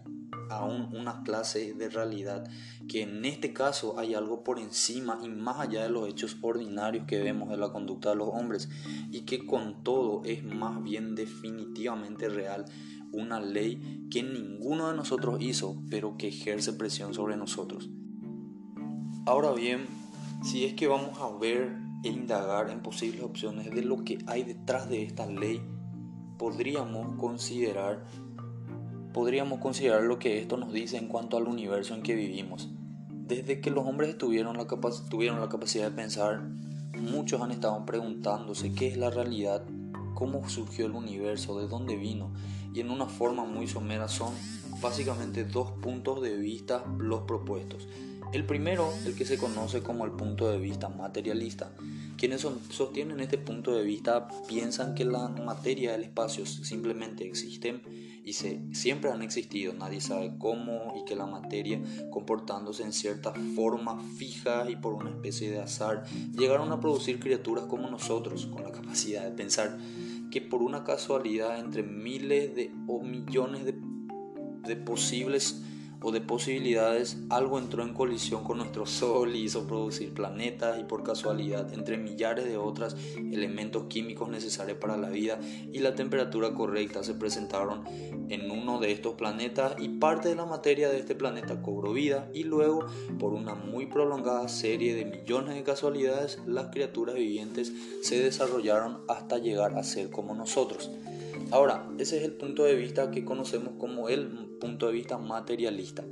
aún 0.50 0.88
una 0.94 1.22
clase 1.22 1.74
de 1.74 1.88
realidad, 1.88 2.48
que 2.88 3.02
en 3.02 3.24
este 3.24 3.52
caso 3.52 3.98
hay 3.98 4.14
algo 4.14 4.44
por 4.44 4.58
encima 4.58 5.18
y 5.22 5.28
más 5.28 5.60
allá 5.60 5.82
de 5.82 5.90
los 5.90 6.08
hechos 6.08 6.36
ordinarios 6.42 7.06
que 7.06 7.22
vemos 7.22 7.48
de 7.48 7.56
la 7.56 7.72
conducta 7.72 8.10
de 8.10 8.16
los 8.16 8.28
hombres, 8.28 8.68
y 9.10 9.22
que 9.22 9.46
con 9.46 9.82
todo 9.82 10.22
es 10.24 10.44
más 10.44 10.82
bien 10.82 11.14
definitivamente 11.14 12.28
real, 12.28 12.64
una 13.12 13.40
ley 13.40 14.06
que 14.10 14.22
ninguno 14.22 14.88
de 14.88 14.96
nosotros 14.96 15.40
hizo, 15.40 15.82
pero 15.90 16.16
que 16.16 16.28
ejerce 16.28 16.72
presión 16.72 17.14
sobre 17.14 17.36
nosotros. 17.36 17.90
Ahora 19.26 19.52
bien, 19.52 19.86
si 20.42 20.64
es 20.64 20.74
que 20.74 20.88
vamos 20.88 21.18
a 21.20 21.38
ver 21.38 21.76
e 22.02 22.08
indagar 22.08 22.70
en 22.70 22.80
posibles 22.80 23.22
opciones 23.22 23.70
de 23.70 23.82
lo 23.82 24.04
que 24.04 24.18
hay 24.26 24.42
detrás 24.42 24.88
de 24.88 25.02
esta 25.02 25.26
ley, 25.26 25.62
podríamos 26.38 27.16
considerar 27.18 28.04
podríamos 29.12 29.60
considerar 29.60 30.02
lo 30.02 30.18
que 30.18 30.40
esto 30.40 30.56
nos 30.56 30.72
dice 30.72 30.96
en 30.96 31.08
cuanto 31.08 31.36
al 31.36 31.46
universo 31.46 31.94
en 31.94 32.02
que 32.02 32.14
vivimos. 32.14 32.70
Desde 33.08 33.60
que 33.60 33.70
los 33.70 33.86
hombres 33.86 34.16
tuvieron 34.18 34.56
la, 34.56 34.66
tuvieron 35.10 35.40
la 35.40 35.48
capacidad 35.48 35.84
de 35.84 35.96
pensar, 35.96 36.42
muchos 36.98 37.40
han 37.40 37.52
estado 37.52 37.84
preguntándose 37.84 38.74
qué 38.74 38.88
es 38.88 38.96
la 38.96 39.10
realidad, 39.10 39.64
cómo 40.14 40.48
surgió 40.48 40.86
el 40.86 40.92
universo, 40.92 41.58
de 41.58 41.68
dónde 41.68 41.96
vino, 41.96 42.32
y 42.74 42.80
en 42.80 42.90
una 42.90 43.06
forma 43.06 43.44
muy 43.44 43.66
somera 43.66 44.08
son 44.08 44.32
básicamente 44.80 45.44
dos 45.44 45.72
puntos 45.72 46.22
de 46.22 46.36
vista 46.36 46.84
los 46.98 47.22
propuestos. 47.22 47.86
El 48.32 48.46
primero, 48.46 48.90
el 49.04 49.14
que 49.14 49.26
se 49.26 49.36
conoce 49.36 49.82
como 49.82 50.04
el 50.06 50.12
punto 50.12 50.50
de 50.50 50.58
vista 50.58 50.88
materialista. 50.88 51.70
Quienes 52.22 52.46
sostienen 52.70 53.18
este 53.18 53.36
punto 53.36 53.74
de 53.74 53.82
vista 53.82 54.28
piensan 54.46 54.94
que 54.94 55.04
la 55.04 55.26
materia 55.26 55.90
del 55.90 56.04
espacio 56.04 56.46
simplemente 56.46 57.26
existen 57.26 57.82
y 58.24 58.34
se, 58.34 58.60
siempre 58.72 59.10
han 59.10 59.22
existido, 59.22 59.74
nadie 59.74 60.00
sabe 60.00 60.32
cómo 60.38 60.94
y 60.96 61.04
que 61.04 61.16
la 61.16 61.26
materia 61.26 61.82
comportándose 62.12 62.84
en 62.84 62.92
cierta 62.92 63.32
forma 63.56 64.00
fija 64.18 64.70
y 64.70 64.76
por 64.76 64.94
una 64.94 65.10
especie 65.10 65.50
de 65.50 65.62
azar 65.62 66.04
llegaron 66.38 66.70
a 66.70 66.78
producir 66.78 67.18
criaturas 67.18 67.64
como 67.64 67.90
nosotros 67.90 68.46
con 68.46 68.62
la 68.62 68.70
capacidad 68.70 69.24
de 69.24 69.32
pensar 69.32 69.76
que 70.30 70.40
por 70.40 70.62
una 70.62 70.84
casualidad 70.84 71.58
entre 71.58 71.82
miles 71.82 72.54
de 72.54 72.70
o 72.86 73.02
millones 73.02 73.64
de, 73.64 73.74
de 74.64 74.76
posibles 74.76 75.64
o 76.02 76.12
de 76.12 76.20
posibilidades, 76.20 77.18
algo 77.30 77.58
entró 77.58 77.82
en 77.82 77.94
colisión 77.94 78.44
con 78.44 78.58
nuestro 78.58 78.86
Sol 78.86 79.34
y 79.34 79.44
hizo 79.44 79.66
producir 79.66 80.12
planetas 80.12 80.80
y 80.80 80.84
por 80.84 81.02
casualidad, 81.02 81.72
entre 81.72 81.98
millares 81.98 82.44
de 82.44 82.56
otros 82.56 82.96
elementos 83.16 83.84
químicos 83.84 84.28
necesarios 84.28 84.78
para 84.78 84.96
la 84.96 85.10
vida 85.10 85.38
y 85.72 85.78
la 85.78 85.94
temperatura 85.94 86.54
correcta 86.54 87.02
se 87.02 87.14
presentaron 87.14 87.84
en 88.28 88.50
uno 88.50 88.78
de 88.78 88.92
estos 88.92 89.14
planetas 89.14 89.74
y 89.78 89.88
parte 89.88 90.28
de 90.28 90.36
la 90.36 90.46
materia 90.46 90.88
de 90.88 90.98
este 90.98 91.14
planeta 91.14 91.60
cobró 91.62 91.92
vida 91.92 92.30
y 92.32 92.44
luego, 92.44 92.86
por 93.18 93.34
una 93.34 93.54
muy 93.54 93.86
prolongada 93.86 94.48
serie 94.48 94.94
de 94.94 95.04
millones 95.04 95.54
de 95.54 95.62
casualidades, 95.62 96.40
las 96.46 96.68
criaturas 96.68 97.14
vivientes 97.14 97.72
se 98.02 98.22
desarrollaron 98.22 99.02
hasta 99.08 99.38
llegar 99.38 99.76
a 99.76 99.82
ser 99.82 100.10
como 100.10 100.34
nosotros. 100.34 100.90
Ahora, 101.52 101.86
ese 101.98 102.16
es 102.16 102.24
el 102.24 102.32
punto 102.32 102.64
de 102.64 102.74
vista 102.74 103.10
que 103.10 103.26
conocemos 103.26 103.74
como 103.78 104.08
el 104.08 104.26
punto 104.58 104.86
de 104.86 104.94
vista 104.94 105.18
materialista. 105.18 106.02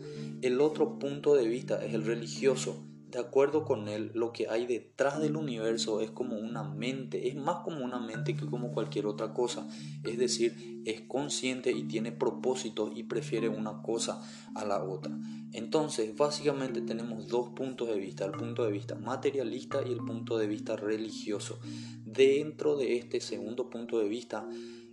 El 0.43 0.61
otro 0.61 0.99
punto 0.99 1.35
de 1.35 1.49
vista 1.49 1.83
es 1.83 1.95
el 1.95 2.05
religioso. 2.05 2.85
De 3.09 3.19
acuerdo 3.19 3.65
con 3.65 3.89
él, 3.89 4.11
lo 4.12 4.33
que 4.33 4.49
hay 4.49 4.67
detrás 4.67 5.19
del 5.19 5.37
universo 5.37 6.03
es 6.03 6.11
como 6.11 6.39
una 6.39 6.62
mente, 6.62 7.29
es 7.29 7.37
más 7.37 7.65
como 7.65 7.83
una 7.83 7.99
mente 7.99 8.37
que 8.37 8.45
como 8.45 8.71
cualquier 8.73 9.07
otra 9.07 9.33
cosa. 9.33 9.67
Es 10.05 10.19
decir, 10.19 10.83
es 10.85 11.01
consciente 11.09 11.73
y 11.73 11.85
tiene 11.85 12.12
propósito 12.12 12.93
y 12.95 13.05
prefiere 13.05 13.49
una 13.49 13.81
cosa 13.81 14.23
a 14.55 14.67
la 14.67 14.85
otra. 14.85 15.19
Entonces, 15.53 16.15
básicamente 16.17 16.83
tenemos 16.83 17.29
dos 17.29 17.49
puntos 17.49 17.89
de 17.89 17.99
vista, 17.99 18.27
el 18.27 18.33
punto 18.33 18.65
de 18.65 18.73
vista 18.73 18.95
materialista 18.95 19.81
y 19.85 19.91
el 19.91 20.05
punto 20.05 20.37
de 20.37 20.47
vista 20.47 20.77
religioso. 20.77 21.59
Dentro 22.05 22.77
de 22.77 22.99
este 22.99 23.21
segundo 23.21 23.71
punto 23.71 23.99
de 23.99 24.09
vista, 24.09 24.47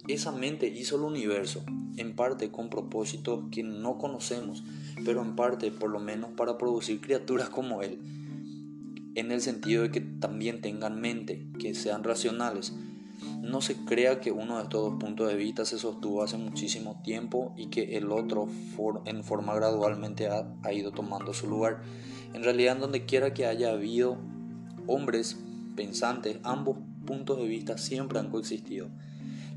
esa 0.08 0.32
mente 0.32 0.68
hizo 0.68 0.96
el 0.96 1.04
universo, 1.04 1.64
en 1.98 2.16
parte 2.16 2.52
con 2.52 2.70
propósitos 2.70 3.46
que 3.52 3.64
no 3.64 3.98
conocemos, 3.98 4.64
pero 5.04 5.22
en 5.22 5.36
parte 5.36 5.72
por 5.72 5.90
lo 5.90 6.00
menos 6.00 6.32
para 6.32 6.58
producir 6.58 7.02
criaturas 7.02 7.50
como 7.50 7.82
Él, 7.82 8.00
en 9.16 9.32
el 9.32 9.42
sentido 9.42 9.82
de 9.82 9.92
que 9.92 10.00
también 10.02 10.62
tengan 10.62 11.02
mente, 11.02 11.48
que 11.60 11.74
sean 11.74 12.04
racionales. 12.04 12.74
No 13.42 13.62
se 13.62 13.76
crea 13.76 14.20
que 14.20 14.32
uno 14.32 14.58
de 14.58 14.64
estos 14.64 14.92
dos 14.92 15.00
puntos 15.00 15.28
de 15.28 15.36
vista 15.36 15.66
se 15.66 15.80
sostuvo 15.80 16.22
hace 16.22 16.38
muchísimo 16.38 17.02
tiempo 17.04 17.54
y 17.58 17.68
que 17.68 17.98
el 17.98 18.12
otro 18.12 18.48
en 19.06 19.24
forma 19.24 19.56
gradualmente 19.56 20.28
ha, 20.28 20.72
ido 20.72 20.92
tomando 20.92 21.34
su 21.34 21.50
lugar. 21.50 21.82
En 22.34 22.44
realidad, 22.44 22.78
donde 22.78 23.06
quiera 23.06 23.34
que 23.34 23.48
haya 23.48 23.72
habido 23.72 24.18
hombres 24.86 25.40
pensantes, 25.76 26.38
ambos 26.44 26.78
puntos 27.06 27.38
de 27.40 27.48
vista 27.48 27.80
siempre 27.80 28.20
han 28.20 28.30
coexistido. 28.30 28.90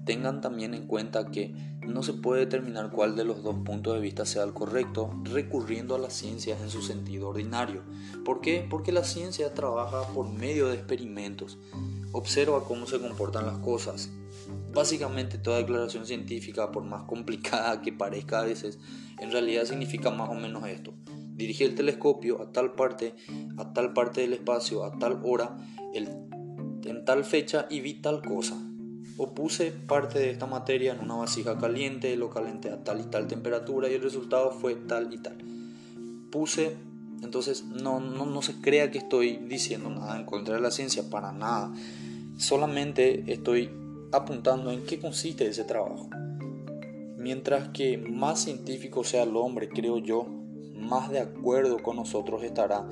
Tengan 0.05 0.41
también 0.41 0.75
en 0.75 0.87
cuenta 0.87 1.31
que 1.31 1.55
no 1.87 2.03
se 2.03 2.15
puede 2.15 2.41
determinar 2.41 2.91
cuál 2.91 3.17
de 3.17 3.25
los 3.25 3.43
dos 3.43 3.57
puntos 3.65 3.95
de 3.95 4.01
vista 4.01 4.25
sea 4.25 4.45
el 4.45 4.53
correcto 4.53 5.11
recurriendo 5.25 5.95
a 5.95 5.99
la 5.99 6.11
ciencia 6.11 6.57
en 6.61 6.71
su 6.71 6.83
sentido 6.83 7.29
ordinario. 7.29 7.83
¿Por 8.25 8.41
qué? 8.41 8.67
Porque 8.69 8.93
la 8.93 9.05
ciencia 9.05 9.53
trabaja 9.55 10.03
por 10.15 10.29
medio 10.31 10.69
de 10.69 10.77
experimentos, 10.77 11.59
observa 12.13 12.65
cómo 12.65 12.87
se 12.87 13.01
comportan 13.01 13.47
las 13.47 13.59
cosas. 13.59 14.11
Básicamente 14.73 15.39
toda 15.39 15.59
declaración 15.59 16.07
científica, 16.07 16.71
por 16.71 16.85
más 16.85 17.05
complicada 17.05 17.83
que 17.83 17.93
parezca 17.93 18.41
a 18.41 18.45
veces, 18.45 18.79
en 19.19 19.31
realidad 19.31 19.65
significa 19.65 20.11
más 20.11 20.31
o 20.31 20.35
menos 20.35 20.67
esto. 20.67 20.95
Dirigí 21.35 21.65
el 21.65 21.75
telescopio 21.75 22.41
a 22.43 22.53
tal 22.53 22.73
parte, 22.73 23.15
a 23.59 23.73
tal 23.73 23.93
parte 23.93 24.23
del 24.23 24.35
espacio, 24.35 24.85
a 24.85 24.99
tal 24.99 25.21
hora, 25.25 25.57
en 25.95 27.05
tal 27.05 27.25
fecha 27.25 27.67
y 27.71 27.81
vi 27.81 27.95
tal 27.95 28.23
cosa 28.23 28.70
o 29.23 29.35
puse 29.35 29.71
parte 29.71 30.19
de 30.19 30.31
esta 30.31 30.47
materia 30.47 30.95
en 30.95 31.01
una 31.01 31.17
vasija 31.17 31.59
caliente, 31.59 32.17
lo 32.17 32.31
calenté 32.31 32.71
a 32.71 32.83
tal 32.83 33.03
y 33.03 33.05
tal 33.05 33.29
temperatura 33.29 33.91
y 33.91 33.93
el 33.93 34.03
resultado 34.03 34.51
fue 34.51 34.75
tal 34.75 35.13
y 35.13 35.19
tal. 35.19 35.37
Puse, 36.31 36.75
entonces 37.23 37.65
no, 37.65 38.01
no, 38.01 38.25
no 38.25 38.41
se 38.41 38.63
crea 38.63 38.91
que 38.91 38.97
estoy 38.97 39.37
diciendo 39.37 39.91
nada 39.91 40.19
en 40.19 40.25
contra 40.25 40.55
de 40.55 40.63
la 40.63 40.71
ciencia, 40.71 41.11
para 41.11 41.33
nada. 41.33 41.71
Solamente 42.39 43.31
estoy 43.31 43.69
apuntando 44.11 44.73
en 44.73 44.87
qué 44.87 44.99
consiste 44.99 45.47
ese 45.47 45.65
trabajo. 45.65 46.09
Mientras 47.19 47.69
que 47.69 47.99
más 47.99 48.41
científico 48.41 49.05
sea 49.05 49.25
el 49.25 49.37
hombre, 49.37 49.69
creo 49.69 49.99
yo, 49.99 50.27
más 50.75 51.11
de 51.11 51.21
acuerdo 51.21 51.83
con 51.83 51.97
nosotros 51.97 52.43
estará 52.43 52.89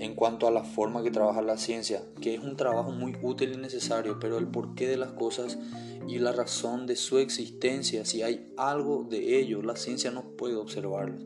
en 0.00 0.14
cuanto 0.14 0.48
a 0.48 0.50
la 0.50 0.64
forma 0.64 1.02
que 1.02 1.10
trabaja 1.10 1.42
la 1.42 1.58
ciencia, 1.58 2.02
que 2.22 2.34
es 2.34 2.40
un 2.40 2.56
trabajo 2.56 2.90
muy 2.90 3.14
útil 3.20 3.52
y 3.52 3.58
necesario, 3.58 4.18
pero 4.18 4.38
el 4.38 4.48
porqué 4.48 4.88
de 4.88 4.96
las 4.96 5.12
cosas 5.12 5.58
y 6.08 6.18
la 6.18 6.32
razón 6.32 6.86
de 6.86 6.96
su 6.96 7.18
existencia, 7.18 8.06
si 8.06 8.22
hay 8.22 8.50
algo 8.56 9.04
de 9.04 9.38
ello, 9.38 9.62
la 9.62 9.76
ciencia 9.76 10.10
no 10.10 10.24
puede 10.38 10.56
observarlo. 10.56 11.18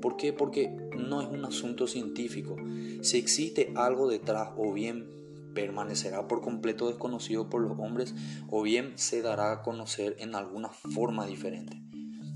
¿Por 0.00 0.16
qué? 0.16 0.32
Porque 0.32 0.68
no 0.96 1.20
es 1.20 1.28
un 1.28 1.44
asunto 1.44 1.88
científico. 1.88 2.54
Si 3.02 3.18
existe 3.18 3.72
algo 3.74 4.08
detrás, 4.08 4.50
o 4.56 4.72
bien 4.72 5.08
permanecerá 5.52 6.28
por 6.28 6.40
completo 6.40 6.86
desconocido 6.86 7.50
por 7.50 7.62
los 7.62 7.80
hombres, 7.80 8.14
o 8.48 8.62
bien 8.62 8.92
se 8.94 9.22
dará 9.22 9.50
a 9.50 9.62
conocer 9.62 10.14
en 10.20 10.36
alguna 10.36 10.68
forma 10.68 11.26
diferente. 11.26 11.82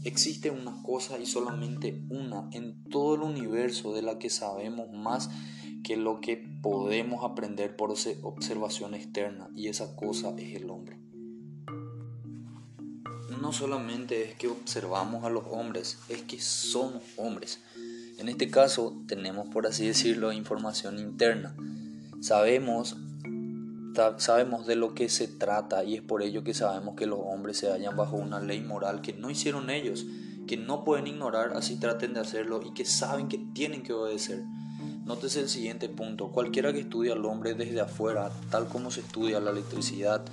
Existe 0.02 0.50
una 0.50 0.82
cosa 0.82 1.20
y 1.20 1.24
solamente 1.24 2.02
una 2.10 2.50
en 2.52 2.82
todo 2.90 3.14
el 3.14 3.22
universo 3.22 3.94
de 3.94 4.02
la 4.02 4.18
que 4.18 4.28
sabemos 4.28 4.90
más 4.92 5.30
que 5.84 5.96
lo 5.96 6.20
que 6.20 6.36
podemos 6.62 7.24
aprender 7.24 7.76
por 7.76 7.94
observación 8.22 8.94
externa 8.94 9.48
y 9.54 9.68
esa 9.68 9.94
cosa 9.94 10.34
es 10.36 10.56
el 10.56 10.70
hombre. 10.70 10.98
No 13.40 13.52
solamente 13.52 14.24
es 14.24 14.34
que 14.34 14.48
observamos 14.48 15.24
a 15.24 15.30
los 15.30 15.44
hombres, 15.50 15.98
es 16.08 16.22
que 16.22 16.40
somos 16.40 17.02
hombres. 17.18 17.60
En 18.18 18.28
este 18.28 18.50
caso 18.50 18.96
tenemos, 19.06 19.48
por 19.48 19.66
así 19.66 19.86
decirlo, 19.86 20.32
información 20.32 20.98
interna. 20.98 21.54
Sabemos 22.20 22.96
sabemos 24.16 24.66
de 24.66 24.74
lo 24.74 24.94
que 24.94 25.08
se 25.08 25.28
trata 25.28 25.84
y 25.84 25.94
es 25.94 26.02
por 26.02 26.22
ello 26.22 26.42
que 26.42 26.52
sabemos 26.52 26.96
que 26.96 27.06
los 27.06 27.20
hombres 27.22 27.58
se 27.58 27.70
hallan 27.70 27.96
bajo 27.96 28.16
una 28.16 28.40
ley 28.40 28.60
moral 28.60 29.02
que 29.02 29.12
no 29.12 29.30
hicieron 29.30 29.70
ellos, 29.70 30.04
que 30.48 30.56
no 30.56 30.82
pueden 30.82 31.06
ignorar 31.06 31.52
así 31.54 31.78
traten 31.78 32.14
de 32.14 32.20
hacerlo 32.20 32.60
y 32.64 32.72
que 32.72 32.84
saben 32.84 33.28
que 33.28 33.38
tienen 33.38 33.82
que 33.84 33.92
obedecer. 33.92 34.42
Nótese 35.04 35.40
el 35.40 35.50
siguiente 35.50 35.90
punto, 35.90 36.28
cualquiera 36.28 36.72
que 36.72 36.80
estudie 36.80 37.12
al 37.12 37.26
hombre 37.26 37.52
desde 37.52 37.82
afuera, 37.82 38.30
tal 38.50 38.68
como 38.68 38.90
se 38.90 39.00
estudia 39.00 39.38
la 39.38 39.50
electricidad, 39.50 40.24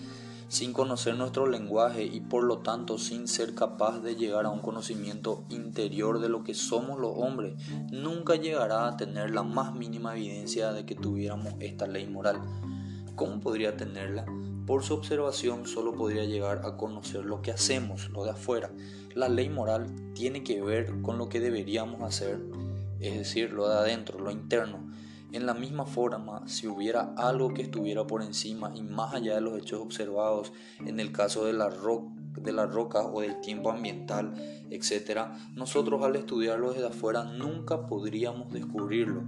sin 0.47 0.71
conocer 0.71 1.15
nuestro 1.15 1.45
lenguaje 1.45 2.05
y 2.05 2.21
por 2.21 2.45
lo 2.45 2.59
tanto 2.59 2.97
sin 2.97 3.27
ser 3.27 3.53
capaz 3.53 3.99
de 3.99 4.15
llegar 4.15 4.45
a 4.45 4.49
un 4.49 4.59
conocimiento 4.59 5.43
interior 5.49 6.21
de 6.21 6.29
lo 6.29 6.45
que 6.45 6.53
somos 6.53 6.99
los 6.99 7.11
hombres, 7.17 7.53
nunca 7.91 8.37
llegará 8.37 8.87
a 8.87 8.95
tener 8.95 9.31
la 9.31 9.43
más 9.43 9.75
mínima 9.75 10.15
evidencia 10.15 10.71
de 10.71 10.85
que 10.85 10.95
tuviéramos 10.95 11.53
esta 11.59 11.85
ley 11.85 12.07
moral. 12.07 12.39
¿Cómo 13.15 13.41
podría 13.41 13.75
tenerla? 13.75 14.25
Por 14.65 14.83
su 14.83 14.93
observación 14.93 15.67
solo 15.67 15.93
podría 15.95 16.23
llegar 16.23 16.61
a 16.63 16.77
conocer 16.77 17.25
lo 17.25 17.41
que 17.41 17.51
hacemos, 17.51 18.09
lo 18.11 18.23
de 18.23 18.31
afuera. 18.31 18.71
La 19.15 19.27
ley 19.27 19.49
moral 19.49 20.13
tiene 20.13 20.45
que 20.45 20.61
ver 20.61 21.01
con 21.01 21.17
lo 21.17 21.27
que 21.27 21.41
deberíamos 21.41 22.01
hacer, 22.03 22.39
es 23.01 23.17
decir, 23.17 23.51
lo 23.51 23.67
de 23.67 23.75
adentro, 23.75 24.19
lo 24.19 24.31
interno. 24.31 24.79
En 25.31 25.45
la 25.45 25.53
misma 25.53 25.85
forma, 25.85 26.45
si 26.47 26.67
hubiera 26.67 27.13
algo 27.15 27.53
que 27.53 27.61
estuviera 27.61 28.05
por 28.05 28.21
encima 28.21 28.73
y 28.75 28.81
más 28.81 29.13
allá 29.13 29.35
de 29.35 29.41
los 29.41 29.57
hechos 29.57 29.79
observados, 29.79 30.51
en 30.85 30.99
el 30.99 31.13
caso 31.13 31.45
de 31.45 31.53
la, 31.53 31.69
la 31.69 32.65
roca 32.65 33.05
o 33.05 33.21
del 33.21 33.39
tiempo 33.39 33.71
ambiental, 33.71 34.33
etc., 34.69 35.27
nosotros 35.55 36.03
al 36.03 36.17
estudiarlo 36.17 36.73
desde 36.73 36.87
afuera 36.87 37.23
nunca 37.23 37.87
podríamos 37.87 38.51
descubrirlo. 38.51 39.23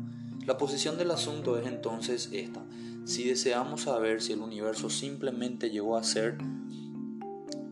La 0.45 0.57
posición 0.57 0.97
del 0.97 1.11
asunto 1.11 1.57
es 1.57 1.65
entonces 1.67 2.29
esta. 2.33 2.61
Si 3.05 3.23
deseamos 3.23 3.83
saber 3.83 4.21
si 4.21 4.33
el 4.33 4.41
universo 4.41 4.89
simplemente 4.89 5.69
llegó 5.69 5.95
a 5.95 6.03
ser 6.03 6.37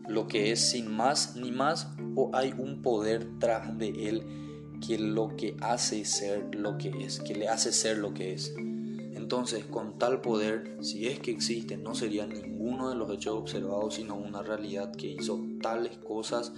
lo 0.08 0.26
que 0.26 0.52
es 0.52 0.70
sin 0.70 0.90
más 0.90 1.36
ni 1.36 1.52
más 1.52 1.88
o 2.16 2.30
hay 2.34 2.54
un 2.56 2.80
poder 2.80 3.28
tras 3.38 3.76
de 3.78 4.08
él 4.08 4.51
que 4.86 4.98
lo 4.98 5.36
que 5.36 5.56
hace 5.60 6.04
ser 6.04 6.54
lo 6.54 6.78
que 6.78 6.88
es, 7.04 7.20
que 7.20 7.34
le 7.34 7.48
hace 7.48 7.72
ser 7.72 7.98
lo 7.98 8.14
que 8.14 8.32
es. 8.32 8.54
Entonces, 8.56 9.64
con 9.64 9.98
tal 9.98 10.20
poder, 10.20 10.76
si 10.80 11.06
es 11.06 11.20
que 11.20 11.30
existe, 11.30 11.76
no 11.76 11.94
sería 11.94 12.26
ninguno 12.26 12.90
de 12.90 12.96
los 12.96 13.10
hechos 13.10 13.34
observados, 13.34 13.94
sino 13.94 14.14
una 14.16 14.42
realidad 14.42 14.92
que 14.92 15.06
hizo 15.06 15.40
tales 15.62 15.96
cosas, 15.98 16.52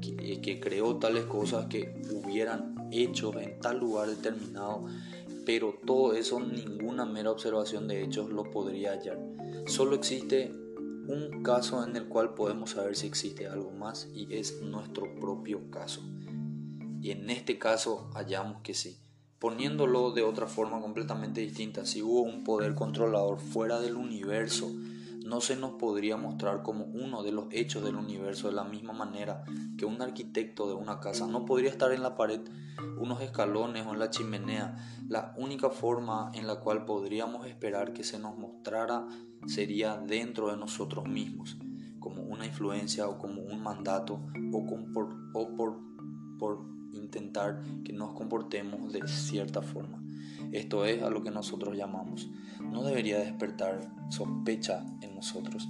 que, 0.00 0.40
que 0.40 0.60
creó 0.60 0.96
tales 0.96 1.24
cosas 1.24 1.66
que 1.66 2.00
hubieran 2.10 2.88
hecho 2.92 3.38
en 3.38 3.58
tal 3.60 3.78
lugar 3.78 4.08
determinado 4.08 4.86
pero 5.44 5.74
todo 5.84 6.14
eso 6.14 6.40
ninguna 6.40 7.04
mera 7.04 7.30
observación 7.30 7.86
de 7.86 8.02
hechos 8.02 8.30
lo 8.30 8.50
podría 8.50 8.92
hallar. 8.92 9.18
Solo 9.66 9.94
existe 9.96 10.52
un 11.06 11.42
caso 11.42 11.84
en 11.84 11.96
el 11.96 12.06
cual 12.06 12.34
podemos 12.34 12.70
saber 12.70 12.96
si 12.96 13.06
existe 13.06 13.46
algo 13.46 13.70
más 13.70 14.08
y 14.14 14.34
es 14.34 14.62
nuestro 14.62 15.14
propio 15.16 15.70
caso. 15.70 16.02
Y 17.04 17.10
en 17.10 17.28
este 17.28 17.58
caso 17.58 18.08
hallamos 18.14 18.62
que 18.62 18.72
sí. 18.72 18.96
Poniéndolo 19.38 20.12
de 20.12 20.22
otra 20.22 20.46
forma 20.46 20.80
completamente 20.80 21.42
distinta, 21.42 21.84
si 21.84 22.00
hubo 22.00 22.22
un 22.22 22.44
poder 22.44 22.74
controlador 22.74 23.38
fuera 23.40 23.78
del 23.78 23.96
universo, 23.96 24.72
no 25.22 25.42
se 25.42 25.54
nos 25.54 25.72
podría 25.72 26.16
mostrar 26.16 26.62
como 26.62 26.86
uno 26.86 27.22
de 27.22 27.32
los 27.32 27.44
hechos 27.50 27.84
del 27.84 27.96
universo 27.96 28.48
de 28.48 28.54
la 28.54 28.64
misma 28.64 28.94
manera 28.94 29.44
que 29.76 29.84
un 29.84 30.00
arquitecto 30.00 30.66
de 30.66 30.72
una 30.72 30.98
casa 31.00 31.26
no 31.26 31.44
podría 31.44 31.68
estar 31.68 31.92
en 31.92 32.02
la 32.02 32.16
pared, 32.16 32.40
unos 32.96 33.20
escalones 33.20 33.86
o 33.86 33.92
en 33.92 33.98
la 33.98 34.08
chimenea. 34.08 34.74
La 35.06 35.34
única 35.36 35.68
forma 35.68 36.30
en 36.32 36.46
la 36.46 36.60
cual 36.60 36.86
podríamos 36.86 37.46
esperar 37.46 37.92
que 37.92 38.02
se 38.02 38.18
nos 38.18 38.38
mostrara 38.38 39.06
sería 39.46 39.98
dentro 39.98 40.50
de 40.50 40.56
nosotros 40.56 41.06
mismos, 41.06 41.58
como 42.00 42.22
una 42.22 42.46
influencia 42.46 43.06
o 43.08 43.18
como 43.18 43.42
un 43.42 43.62
mandato 43.62 44.22
o, 44.54 44.64
por, 44.94 45.14
por 46.38 46.73
intentar 46.96 47.62
que 47.84 47.92
nos 47.92 48.12
comportemos 48.12 48.92
de 48.92 49.06
cierta 49.08 49.62
forma. 49.62 50.02
Esto 50.52 50.84
es 50.84 51.02
a 51.02 51.10
lo 51.10 51.22
que 51.22 51.30
nosotros 51.30 51.76
llamamos. 51.76 52.30
No 52.60 52.82
debería 52.82 53.18
despertar 53.18 53.92
sospecha 54.08 54.84
en 55.00 55.14
nosotros. 55.14 55.68